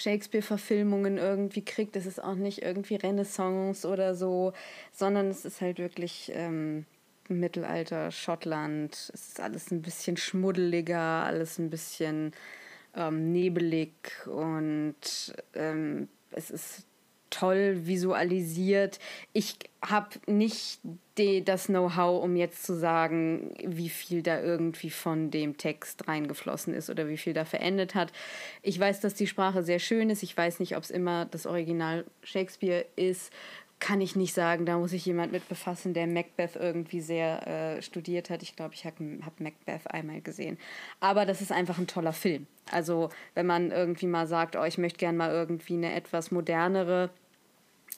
Shakespeare-Verfilmungen 0.00 1.18
irgendwie 1.18 1.64
kriegt. 1.64 1.96
Es 1.96 2.06
ist 2.06 2.22
auch 2.22 2.34
nicht 2.34 2.62
irgendwie 2.62 2.96
Renaissance 2.96 3.86
oder 3.86 4.14
so, 4.14 4.52
sondern 4.92 5.28
es 5.28 5.44
ist 5.44 5.60
halt 5.60 5.78
wirklich 5.78 6.32
ähm, 6.34 6.86
Mittelalter, 7.28 8.10
Schottland. 8.10 8.94
Es 9.12 9.28
ist 9.28 9.40
alles 9.40 9.70
ein 9.70 9.82
bisschen 9.82 10.16
schmuddeliger, 10.16 11.24
alles 11.24 11.58
ein 11.58 11.70
bisschen 11.70 12.32
ähm, 12.96 13.30
nebelig 13.32 13.92
und 14.26 15.34
ähm, 15.54 16.08
es 16.32 16.50
ist 16.50 16.86
toll 17.30 17.86
visualisiert. 17.86 18.98
Ich 19.32 19.56
habe 19.82 20.08
nicht 20.26 20.80
die, 21.16 21.44
das 21.44 21.66
Know-how, 21.66 22.22
um 22.22 22.36
jetzt 22.36 22.64
zu 22.64 22.74
sagen, 22.74 23.54
wie 23.64 23.88
viel 23.88 24.22
da 24.22 24.40
irgendwie 24.40 24.90
von 24.90 25.30
dem 25.30 25.56
Text 25.56 26.06
reingeflossen 26.08 26.74
ist 26.74 26.90
oder 26.90 27.08
wie 27.08 27.16
viel 27.16 27.32
da 27.32 27.44
verändert 27.44 27.94
hat. 27.94 28.12
Ich 28.62 28.78
weiß, 28.78 29.00
dass 29.00 29.14
die 29.14 29.26
Sprache 29.26 29.62
sehr 29.62 29.78
schön 29.78 30.10
ist. 30.10 30.22
Ich 30.22 30.36
weiß 30.36 30.60
nicht, 30.60 30.76
ob 30.76 30.82
es 30.82 30.90
immer 30.90 31.26
das 31.26 31.46
Original 31.46 32.04
Shakespeare 32.22 32.84
ist. 32.96 33.32
Kann 33.78 34.02
ich 34.02 34.14
nicht 34.14 34.34
sagen. 34.34 34.66
Da 34.66 34.76
muss 34.78 34.90
sich 34.90 35.06
jemand 35.06 35.32
mit 35.32 35.48
befassen, 35.48 35.94
der 35.94 36.06
Macbeth 36.06 36.56
irgendwie 36.56 37.00
sehr 37.00 37.46
äh, 37.46 37.82
studiert 37.82 38.28
hat. 38.28 38.42
Ich 38.42 38.54
glaube, 38.54 38.74
ich 38.74 38.84
habe 38.84 38.96
hab 39.24 39.40
Macbeth 39.40 39.90
einmal 39.90 40.20
gesehen. 40.20 40.58
Aber 41.00 41.24
das 41.24 41.40
ist 41.40 41.52
einfach 41.52 41.78
ein 41.78 41.86
toller 41.86 42.12
Film. 42.12 42.46
Also, 42.70 43.08
wenn 43.34 43.46
man 43.46 43.70
irgendwie 43.70 44.06
mal 44.06 44.26
sagt, 44.26 44.54
oh, 44.56 44.64
ich 44.64 44.76
möchte 44.76 44.98
gerne 44.98 45.16
mal 45.16 45.30
irgendwie 45.30 45.74
eine 45.74 45.94
etwas 45.94 46.30
modernere 46.30 47.10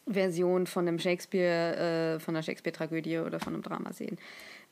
Version 0.06 0.66
von 0.66 0.89
einem 0.89 0.98
Shakespeare, 0.98 2.16
äh, 2.16 2.20
von 2.20 2.35
einer 2.35 2.43
Shakespeare-Tragödie 2.43 3.19
oder 3.19 3.39
von 3.40 3.55
einem 3.55 3.62
Drama 3.62 3.93
sehen, 3.93 4.19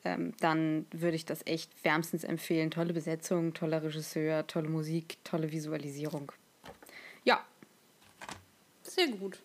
ähm, 0.05 0.33
dann 0.41 0.87
würde 0.93 1.17
ich 1.17 1.25
das 1.25 1.47
echt 1.47 1.85
wärmstens 1.85 2.25
empfehlen. 2.25 2.71
Tolle 2.71 2.93
Besetzung, 2.93 3.55
toller 3.55 3.83
Regisseur, 3.83 4.47
tolle 4.47 4.69
Musik, 4.69 5.19
tolle 5.25 5.53
Visualisierung. 5.53 6.33
Ja. 7.25 7.45
Sehr 8.83 9.09
gut. 9.09 9.41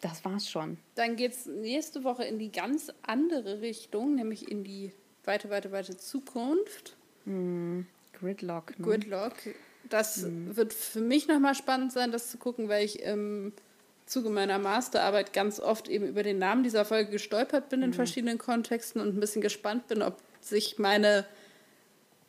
Das 0.00 0.24
war's 0.24 0.50
schon. 0.50 0.78
Dann 0.96 1.14
geht's 1.14 1.46
nächste 1.46 2.02
Woche 2.02 2.24
in 2.24 2.38
die 2.38 2.50
ganz 2.50 2.92
andere 3.02 3.60
Richtung, 3.60 4.16
nämlich 4.16 4.50
in 4.50 4.64
die 4.64 4.92
weite, 5.24 5.48
weite, 5.50 5.70
weite 5.70 5.96
Zukunft. 5.96 6.96
Mm, 7.24 7.82
Gridlock. 8.18 8.76
Ne? 8.78 8.86
Gridlock. 8.86 9.34
Das 9.88 10.22
mm. 10.22 10.56
wird 10.56 10.72
für 10.72 11.00
mich 11.00 11.28
nochmal 11.28 11.54
spannend 11.54 11.92
sein, 11.92 12.10
das 12.10 12.30
zu 12.30 12.38
gucken, 12.38 12.68
weil 12.68 12.84
ich 12.84 13.00
im 13.02 13.52
Zuge 14.12 14.28
meiner 14.28 14.58
Masterarbeit 14.58 15.32
ganz 15.32 15.58
oft 15.58 15.88
eben 15.88 16.06
über 16.06 16.22
den 16.22 16.38
Namen 16.38 16.62
dieser 16.62 16.84
Folge 16.84 17.10
gestolpert 17.10 17.70
bin 17.70 17.82
in 17.82 17.90
mhm. 17.90 17.94
verschiedenen 17.94 18.38
Kontexten 18.38 19.00
und 19.00 19.16
ein 19.16 19.20
bisschen 19.20 19.40
gespannt 19.40 19.88
bin, 19.88 20.02
ob 20.02 20.18
sich 20.40 20.78
meine 20.78 21.24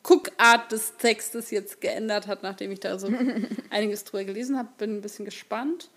Guckart 0.01 0.71
des 0.71 0.95
Textes 0.97 1.51
jetzt 1.51 1.81
geändert 1.81 2.27
hat, 2.27 2.41
nachdem 2.41 2.71
ich 2.71 2.79
da 2.79 2.97
so 2.97 3.07
einiges 3.69 4.05
drüber 4.05 4.23
gelesen 4.23 4.57
habe. 4.57 4.69
Bin 4.77 4.97
ein 4.97 5.01
bisschen 5.01 5.25
gespannt. 5.25 5.89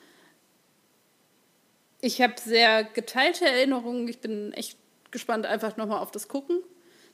Ich 2.00 2.20
habe 2.20 2.34
sehr 2.36 2.84
geteilte 2.84 3.46
Erinnerungen. 3.46 4.08
Ich 4.08 4.20
bin 4.20 4.52
echt 4.54 4.78
gespannt 5.12 5.46
einfach 5.46 5.76
nochmal 5.76 6.00
auf 6.00 6.10
das 6.10 6.28
Gucken. 6.28 6.62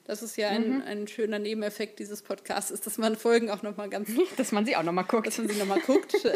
Das 0.04 0.22
ist 0.22 0.36
ja 0.36 0.48
ein, 0.48 0.76
mhm. 0.76 0.82
ein 0.82 1.08
schöner 1.08 1.38
Nebeneffekt 1.38 1.98
dieses 1.98 2.22
Podcasts, 2.22 2.70
ist, 2.70 2.86
dass 2.86 2.98
man 2.98 3.16
Folgen 3.16 3.50
auch 3.50 3.62
nochmal 3.62 3.88
ganz. 3.88 4.10
dass 4.36 4.50
man 4.50 4.64
sie 4.66 4.76
auch 4.76 4.82
nochmal 4.82 5.04
guckt. 5.04 5.26
Dass 5.26 5.38
man 5.38 5.48
sie 5.48 5.58
nochmal 5.58 5.80
guckt. 5.80 6.14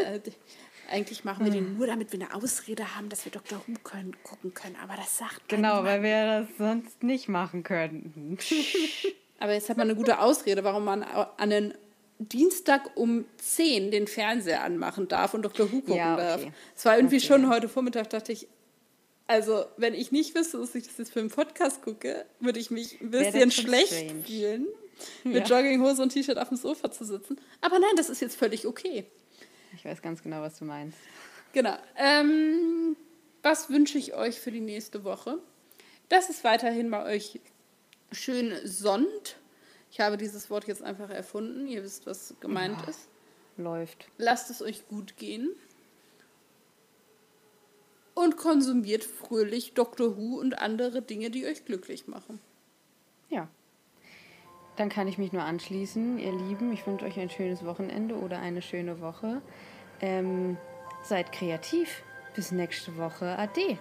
Eigentlich 0.89 1.23
machen 1.23 1.45
wir 1.45 1.51
den 1.51 1.65
hm. 1.65 1.77
nur, 1.77 1.87
damit 1.87 2.11
wir 2.11 2.19
eine 2.21 2.33
Ausrede 2.33 2.95
haben, 2.95 3.09
dass 3.09 3.25
wir 3.25 3.31
Dr. 3.31 3.61
Who 3.65 3.73
können, 3.83 4.15
gucken 4.23 4.53
können. 4.53 4.75
Aber 4.81 4.95
das 4.95 5.17
sagt 5.17 5.49
Genau, 5.49 5.83
weil 5.83 6.01
wir 6.01 6.25
das 6.25 6.47
sonst 6.57 7.03
nicht 7.03 7.27
machen 7.27 7.63
könnten. 7.63 8.37
Aber 9.39 9.53
jetzt 9.53 9.69
hat 9.69 9.77
man 9.77 9.89
eine 9.89 9.97
gute 9.97 10.19
Ausrede, 10.19 10.63
warum 10.63 10.85
man 10.85 11.03
an 11.03 11.27
einen 11.37 11.73
Dienstag 12.19 12.97
um 12.97 13.25
10 13.37 13.91
den 13.91 14.07
Fernseher 14.07 14.63
anmachen 14.63 15.07
darf 15.07 15.33
und 15.33 15.43
Dr. 15.43 15.71
Who 15.71 15.81
gucken 15.81 15.95
ja, 15.95 16.13
okay. 16.13 16.23
darf. 16.23 16.41
Es 16.75 16.85
war 16.85 16.97
irgendwie 16.97 17.17
okay. 17.17 17.25
schon 17.25 17.49
heute 17.49 17.69
Vormittag, 17.69 18.09
dachte 18.09 18.31
ich, 18.31 18.47
also 19.27 19.65
wenn 19.75 19.93
ich 19.93 20.11
nicht 20.11 20.35
wüsste, 20.35 20.57
dass 20.57 20.73
ich 20.73 20.87
das 20.87 20.97
jetzt 20.97 21.13
für 21.13 21.19
einen 21.19 21.29
Podcast 21.29 21.81
gucke, 21.81 22.25
würde 22.39 22.59
ich 22.59 22.71
mich 22.71 22.99
ein 23.01 23.11
bisschen 23.11 23.51
schlecht 23.51 23.93
strange. 23.93 24.23
fühlen, 24.23 24.67
mit 25.23 25.47
ja. 25.47 25.57
Jogginghose 25.57 26.01
und 26.01 26.09
T-Shirt 26.09 26.39
auf 26.39 26.47
dem 26.47 26.57
Sofa 26.57 26.91
zu 26.91 27.05
sitzen. 27.05 27.39
Aber 27.61 27.77
nein, 27.77 27.91
das 27.97 28.09
ist 28.09 28.21
jetzt 28.21 28.37
völlig 28.37 28.65
okay. 28.65 29.05
Ich 29.77 29.85
weiß 29.85 30.01
ganz 30.01 30.23
genau, 30.23 30.41
was 30.41 30.57
du 30.57 30.65
meinst. 30.65 30.97
Genau. 31.53 31.77
Ähm, 31.95 32.97
was 33.43 33.69
wünsche 33.69 33.99
ich 33.99 34.15
euch 34.15 34.39
für 34.39 34.51
die 34.51 34.59
nächste 34.59 35.03
Woche? 35.03 35.37
Dass 36.09 36.29
es 36.29 36.43
weiterhin 36.43 36.89
bei 36.89 37.05
euch 37.05 37.39
schön 38.11 38.53
sonnt. 38.63 39.37
Ich 39.91 39.99
habe 39.99 40.17
dieses 40.17 40.49
Wort 40.49 40.67
jetzt 40.67 40.81
einfach 40.81 41.11
erfunden. 41.11 41.67
Ihr 41.67 41.83
wisst, 41.83 42.07
was 42.07 42.33
gemeint 42.39 42.81
ja, 42.81 42.87
ist. 42.89 43.07
Läuft. 43.57 44.07
Lasst 44.17 44.49
es 44.49 44.63
euch 44.63 44.87
gut 44.87 45.15
gehen. 45.17 45.49
Und 48.15 48.35
konsumiert 48.35 49.03
fröhlich 49.03 49.75
Dr. 49.75 50.17
Who 50.17 50.39
und 50.39 50.57
andere 50.57 51.03
Dinge, 51.03 51.29
die 51.29 51.45
euch 51.45 51.65
glücklich 51.65 52.07
machen. 52.07 52.39
Ja. 53.29 53.47
Dann 54.75 54.89
kann 54.89 55.07
ich 55.07 55.19
mich 55.19 55.33
nur 55.33 55.43
anschließen, 55.43 56.17
ihr 56.17 56.31
Lieben. 56.31 56.73
Ich 56.73 56.85
wünsche 56.87 57.05
euch 57.05 57.19
ein 57.19 57.29
schönes 57.29 57.63
Wochenende 57.63 58.15
oder 58.15 58.39
eine 58.39 58.63
schöne 58.63 59.01
Woche. 59.01 59.41
Ähm, 60.01 60.57
seid 61.03 61.31
kreativ. 61.31 62.03
Bis 62.35 62.51
nächste 62.51 62.97
Woche. 62.97 63.37
Ade. 63.37 63.77